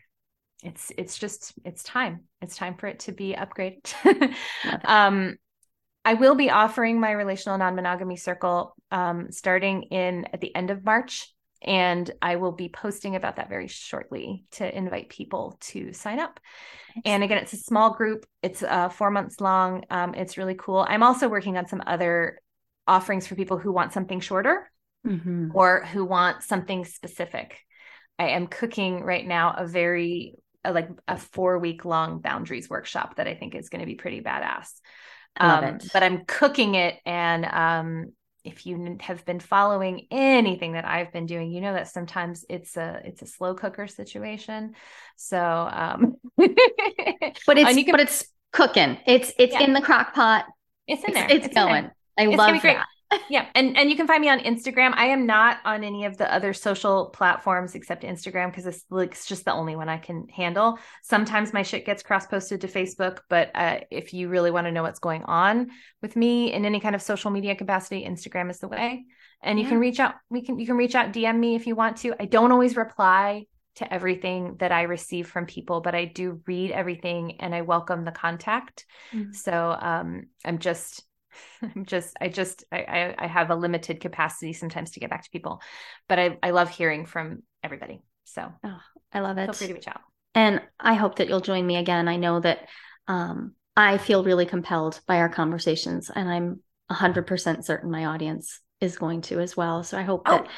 it's 0.62 0.92
it's 0.96 1.18
just 1.18 1.54
it's 1.64 1.82
time. 1.82 2.22
It's 2.40 2.56
time 2.56 2.76
for 2.76 2.86
it 2.86 3.00
to 3.00 3.12
be 3.12 3.34
upgraded. 3.34 4.34
um, 4.84 5.36
I 6.04 6.14
will 6.14 6.34
be 6.34 6.50
offering 6.50 6.98
my 6.98 7.12
relational 7.12 7.58
non-monogamy 7.58 8.16
circle 8.16 8.74
um, 8.90 9.30
starting 9.30 9.84
in 9.84 10.26
at 10.32 10.40
the 10.40 10.54
end 10.54 10.70
of 10.70 10.84
March, 10.84 11.32
and 11.62 12.10
I 12.20 12.36
will 12.36 12.52
be 12.52 12.68
posting 12.68 13.14
about 13.14 13.36
that 13.36 13.48
very 13.48 13.68
shortly 13.68 14.44
to 14.52 14.76
invite 14.76 15.08
people 15.08 15.56
to 15.62 15.92
sign 15.92 16.18
up. 16.18 16.40
And 17.04 17.22
again, 17.22 17.38
it's 17.38 17.52
a 17.52 17.58
small 17.58 17.94
group. 17.94 18.26
It's 18.42 18.62
uh, 18.62 18.88
four 18.88 19.10
months 19.10 19.40
long. 19.40 19.84
Um, 19.90 20.14
it's 20.14 20.36
really 20.36 20.56
cool. 20.56 20.84
I'm 20.88 21.02
also 21.02 21.28
working 21.28 21.56
on 21.56 21.68
some 21.68 21.82
other 21.86 22.40
offerings 22.86 23.26
for 23.26 23.36
people 23.36 23.58
who 23.58 23.72
want 23.72 23.92
something 23.92 24.18
shorter 24.18 24.68
mm-hmm. 25.06 25.50
or 25.54 25.84
who 25.84 26.04
want 26.04 26.42
something 26.42 26.84
specific. 26.84 27.58
I 28.18 28.30
am 28.30 28.46
cooking 28.46 29.02
right 29.02 29.26
now 29.26 29.54
a 29.56 29.66
very 29.66 30.36
a, 30.64 30.72
like 30.72 30.88
a 31.08 31.16
four 31.16 31.58
week 31.58 31.84
long 31.84 32.20
boundaries 32.20 32.70
workshop 32.70 33.16
that 33.16 33.26
I 33.26 33.34
think 33.34 33.54
is 33.54 33.68
going 33.68 33.80
to 33.80 33.86
be 33.86 33.94
pretty 33.94 34.20
badass. 34.20 34.68
Um, 35.36 35.78
but 35.92 36.02
I'm 36.02 36.24
cooking 36.26 36.74
it, 36.74 36.96
and 37.06 37.46
um, 37.46 38.12
if 38.44 38.66
you 38.66 38.98
have 39.00 39.24
been 39.24 39.40
following 39.40 40.06
anything 40.10 40.72
that 40.72 40.84
I've 40.84 41.10
been 41.10 41.24
doing, 41.24 41.50
you 41.50 41.62
know 41.62 41.72
that 41.72 41.88
sometimes 41.88 42.44
it's 42.50 42.76
a 42.76 43.00
it's 43.04 43.22
a 43.22 43.26
slow 43.26 43.54
cooker 43.54 43.86
situation. 43.86 44.74
So, 45.16 45.38
um, 45.40 46.16
but 46.36 46.50
it's 47.58 47.74
can, 47.74 47.90
but 47.90 48.00
it's 48.00 48.26
cooking. 48.52 48.98
It's 49.06 49.32
it's 49.38 49.54
yeah. 49.54 49.62
in 49.62 49.72
the 49.72 49.80
crock 49.80 50.14
pot. 50.14 50.44
It's 50.86 51.02
in 51.02 51.14
there. 51.14 51.26
It's, 51.30 51.46
it's 51.46 51.54
going. 51.54 51.90
I 52.18 52.26
it's 52.26 52.36
love 52.36 52.60
that 52.62 52.86
yeah 53.28 53.46
and 53.54 53.76
and 53.76 53.90
you 53.90 53.96
can 53.96 54.06
find 54.06 54.20
me 54.20 54.28
on 54.28 54.38
instagram 54.40 54.92
i 54.94 55.06
am 55.06 55.26
not 55.26 55.58
on 55.64 55.84
any 55.84 56.04
of 56.04 56.16
the 56.16 56.32
other 56.32 56.52
social 56.52 57.06
platforms 57.06 57.74
except 57.74 58.02
instagram 58.02 58.50
because 58.50 58.66
it's 58.66 58.84
like 58.90 59.12
it's 59.12 59.26
just 59.26 59.44
the 59.44 59.52
only 59.52 59.76
one 59.76 59.88
i 59.88 59.96
can 59.96 60.26
handle 60.28 60.78
sometimes 61.02 61.52
my 61.52 61.62
shit 61.62 61.84
gets 61.86 62.02
cross 62.02 62.26
posted 62.26 62.60
to 62.60 62.68
facebook 62.68 63.20
but 63.28 63.50
uh, 63.54 63.78
if 63.90 64.12
you 64.12 64.28
really 64.28 64.50
want 64.50 64.66
to 64.66 64.72
know 64.72 64.82
what's 64.82 65.00
going 65.00 65.22
on 65.24 65.70
with 66.00 66.16
me 66.16 66.52
in 66.52 66.64
any 66.64 66.80
kind 66.80 66.94
of 66.94 67.02
social 67.02 67.30
media 67.30 67.54
capacity 67.54 68.04
instagram 68.04 68.50
is 68.50 68.58
the 68.58 68.68
way 68.68 69.04
and 69.42 69.58
you 69.58 69.64
yeah. 69.64 69.70
can 69.70 69.78
reach 69.78 70.00
out 70.00 70.14
we 70.30 70.42
can 70.42 70.58
you 70.58 70.66
can 70.66 70.76
reach 70.76 70.94
out 70.94 71.12
dm 71.12 71.38
me 71.38 71.54
if 71.54 71.66
you 71.66 71.74
want 71.74 71.96
to 71.98 72.14
i 72.20 72.24
don't 72.24 72.52
always 72.52 72.76
reply 72.76 73.44
to 73.74 73.90
everything 73.90 74.56
that 74.58 74.70
I 74.70 74.82
receive 74.82 75.28
from 75.28 75.46
people, 75.46 75.80
but 75.80 75.94
I 75.94 76.04
do 76.04 76.42
read 76.46 76.72
everything 76.72 77.40
and 77.40 77.54
I 77.54 77.62
welcome 77.62 78.04
the 78.04 78.12
contact. 78.12 78.84
Mm-hmm. 79.14 79.32
So 79.32 79.76
um, 79.80 80.26
I'm 80.44 80.58
just 80.58 81.02
I'm 81.62 81.84
just, 81.84 82.16
I 82.20 82.28
just, 82.28 82.64
I, 82.72 83.14
I 83.18 83.26
have 83.26 83.50
a 83.50 83.56
limited 83.56 84.00
capacity 84.00 84.52
sometimes 84.52 84.92
to 84.92 85.00
get 85.00 85.10
back 85.10 85.24
to 85.24 85.30
people, 85.30 85.60
but 86.08 86.18
I, 86.18 86.38
I 86.42 86.50
love 86.50 86.70
hearing 86.70 87.06
from 87.06 87.42
everybody. 87.62 88.02
So 88.24 88.52
oh, 88.64 88.80
I 89.12 89.20
love 89.20 89.38
it. 89.38 89.46
Feel 89.46 89.54
free 89.54 89.66
to 89.68 89.74
reach 89.74 89.88
out. 89.88 90.00
And 90.34 90.62
I 90.80 90.94
hope 90.94 91.16
that 91.16 91.28
you'll 91.28 91.40
join 91.40 91.66
me 91.66 91.76
again. 91.76 92.08
I 92.08 92.16
know 92.16 92.40
that 92.40 92.68
um, 93.06 93.52
I 93.76 93.98
feel 93.98 94.24
really 94.24 94.46
compelled 94.46 95.00
by 95.06 95.18
our 95.18 95.28
conversations, 95.28 96.10
and 96.14 96.28
I'm 96.28 96.60
100% 96.90 97.64
certain 97.64 97.90
my 97.90 98.06
audience 98.06 98.60
is 98.80 98.96
going 98.96 99.22
to 99.22 99.40
as 99.40 99.56
well. 99.56 99.82
So 99.82 99.98
I 99.98 100.02
hope 100.02 100.22
oh. 100.26 100.32
that 100.32 100.48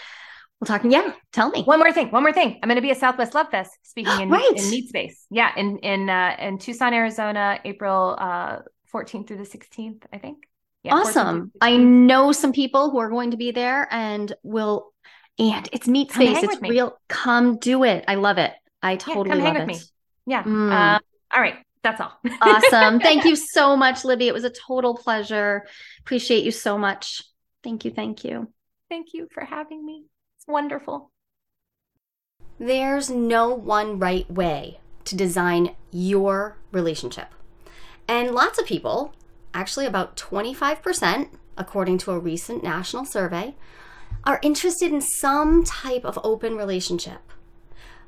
we'll 0.60 0.66
talk. 0.66 0.82
Yeah, 0.84 1.12
tell 1.32 1.50
me 1.50 1.62
one 1.62 1.78
more 1.78 1.92
thing. 1.92 2.10
One 2.10 2.22
more 2.22 2.32
thing. 2.32 2.58
I'm 2.62 2.68
going 2.68 2.76
to 2.76 2.82
be 2.82 2.90
at 2.90 2.98
Southwest 2.98 3.34
Love 3.34 3.50
Fest 3.50 3.72
speaking 3.82 4.20
in, 4.20 4.30
right. 4.30 4.52
in 4.56 4.70
Meat 4.70 4.88
Space. 4.88 5.26
Yeah, 5.30 5.50
in 5.56 5.78
in 5.78 6.08
uh, 6.08 6.36
in 6.38 6.58
Tucson, 6.58 6.94
Arizona, 6.94 7.58
April 7.64 8.16
uh, 8.18 8.58
14th 8.92 9.26
through 9.26 9.38
the 9.38 9.44
16th, 9.44 10.04
I 10.12 10.18
think 10.18 10.38
yeah, 10.84 10.94
awesome. 10.94 11.50
I 11.60 11.78
know 11.78 12.30
some 12.32 12.52
people 12.52 12.90
who 12.90 12.98
are 12.98 13.08
going 13.08 13.30
to 13.30 13.38
be 13.38 13.50
there 13.50 13.88
and 13.90 14.32
will, 14.42 14.92
and 15.38 15.66
it's 15.72 15.88
meat 15.88 16.12
space. 16.12 16.42
It's 16.42 16.60
real. 16.60 16.98
Come 17.08 17.56
do 17.56 17.84
it. 17.84 18.04
I 18.06 18.16
love 18.16 18.36
it. 18.36 18.52
I 18.82 18.96
totally 18.96 19.30
yeah, 19.30 19.34
come 19.34 19.56
hang 19.56 19.66
with 19.66 19.66
me. 19.66 19.80
Yeah. 20.26 20.42
Mm. 20.42 20.70
Uh, 20.70 20.98
all 21.34 21.40
right. 21.40 21.56
That's 21.82 22.00
all. 22.00 22.12
awesome. 22.42 23.00
Thank 23.00 23.24
you 23.24 23.34
so 23.34 23.76
much, 23.76 24.04
Libby. 24.04 24.28
It 24.28 24.34
was 24.34 24.44
a 24.44 24.50
total 24.50 24.94
pleasure. 24.94 25.66
Appreciate 26.00 26.44
you 26.44 26.50
so 26.50 26.76
much. 26.76 27.22
Thank 27.62 27.84
you. 27.84 27.90
Thank 27.90 28.24
you. 28.24 28.52
Thank 28.90 29.14
you 29.14 29.28
for 29.32 29.42
having 29.44 29.84
me. 29.84 30.04
It's 30.36 30.46
wonderful. 30.46 31.10
There's 32.58 33.10
no 33.10 33.54
one 33.54 33.98
right 33.98 34.30
way 34.30 34.80
to 35.06 35.16
design 35.16 35.74
your 35.90 36.58
relationship. 36.72 37.28
And 38.06 38.32
lots 38.32 38.58
of 38.58 38.66
people 38.66 39.14
actually 39.54 39.86
about 39.86 40.16
25%, 40.16 41.28
according 41.56 41.98
to 41.98 42.10
a 42.10 42.18
recent 42.18 42.62
national 42.62 43.04
survey, 43.04 43.54
are 44.24 44.40
interested 44.42 44.92
in 44.92 45.00
some 45.00 45.64
type 45.64 46.04
of 46.04 46.18
open 46.22 46.56
relationship. 46.56 47.20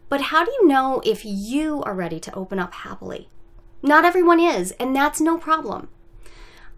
But 0.09 0.23
how 0.23 0.44
do 0.44 0.51
you 0.52 0.66
know 0.66 1.01
if 1.05 1.24
you 1.24 1.82
are 1.82 1.94
ready 1.94 2.20
to 2.20 2.35
open 2.35 2.59
up 2.59 2.74
happily? 2.74 3.28
Not 3.82 4.05
everyone 4.05 4.40
is, 4.40 4.73
and 4.73 4.94
that's 4.94 5.20
no 5.20 5.39
problem. 5.39 5.89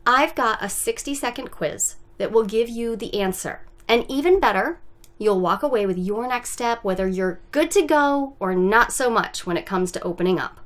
I've 0.07 0.35
got 0.35 0.63
a 0.63 0.69
60 0.69 1.15
second 1.15 1.51
quiz 1.51 1.97
that 2.19 2.33
will 2.33 2.45
give 2.45 2.69
you 2.69 2.97
the 2.97 3.21
answer. 3.21 3.67
And 3.87 4.05
even 4.09 4.41
better, 4.41 4.81
you'll 5.19 5.41
walk 5.41 5.63
away 5.63 5.87
with 5.87 5.99
your 5.99 6.27
next 6.27 6.51
step, 6.51 6.83
whether 6.83 7.07
you're 7.07 7.41
good 7.51 7.71
to 7.73 7.83
go 7.83 8.37
or 8.41 8.55
not 8.55 8.93
so 8.93 9.11
much 9.11 9.47
when 9.47 9.57
it 9.57 9.67
comes 9.67 9.93
to 9.93 10.03
opening 10.03 10.39
up. 10.39 10.61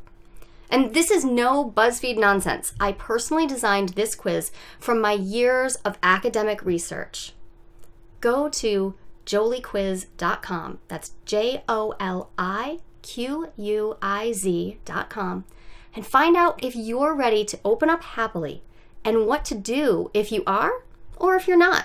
And 0.72 0.94
this 0.94 1.10
is 1.10 1.22
no 1.22 1.70
BuzzFeed 1.70 2.18
nonsense. 2.18 2.72
I 2.80 2.92
personally 2.92 3.46
designed 3.46 3.90
this 3.90 4.14
quiz 4.14 4.50
from 4.80 5.02
my 5.02 5.12
years 5.12 5.76
of 5.76 5.98
academic 6.02 6.64
research. 6.64 7.34
Go 8.22 8.48
to 8.48 8.94
joliquiz.com. 9.26 10.78
That's 10.88 11.12
J 11.26 11.62
O 11.68 11.94
L 12.00 12.30
I 12.38 12.78
Q 13.02 13.50
U 13.54 13.96
I 14.00 14.32
Z.com 14.32 15.44
and 15.94 16.06
find 16.06 16.36
out 16.36 16.64
if 16.64 16.74
you're 16.74 17.14
ready 17.14 17.44
to 17.44 17.60
open 17.66 17.90
up 17.90 18.02
happily 18.02 18.62
and 19.04 19.26
what 19.26 19.44
to 19.44 19.54
do 19.54 20.10
if 20.14 20.32
you 20.32 20.42
are 20.46 20.84
or 21.16 21.36
if 21.36 21.46
you're 21.46 21.58
not. 21.58 21.84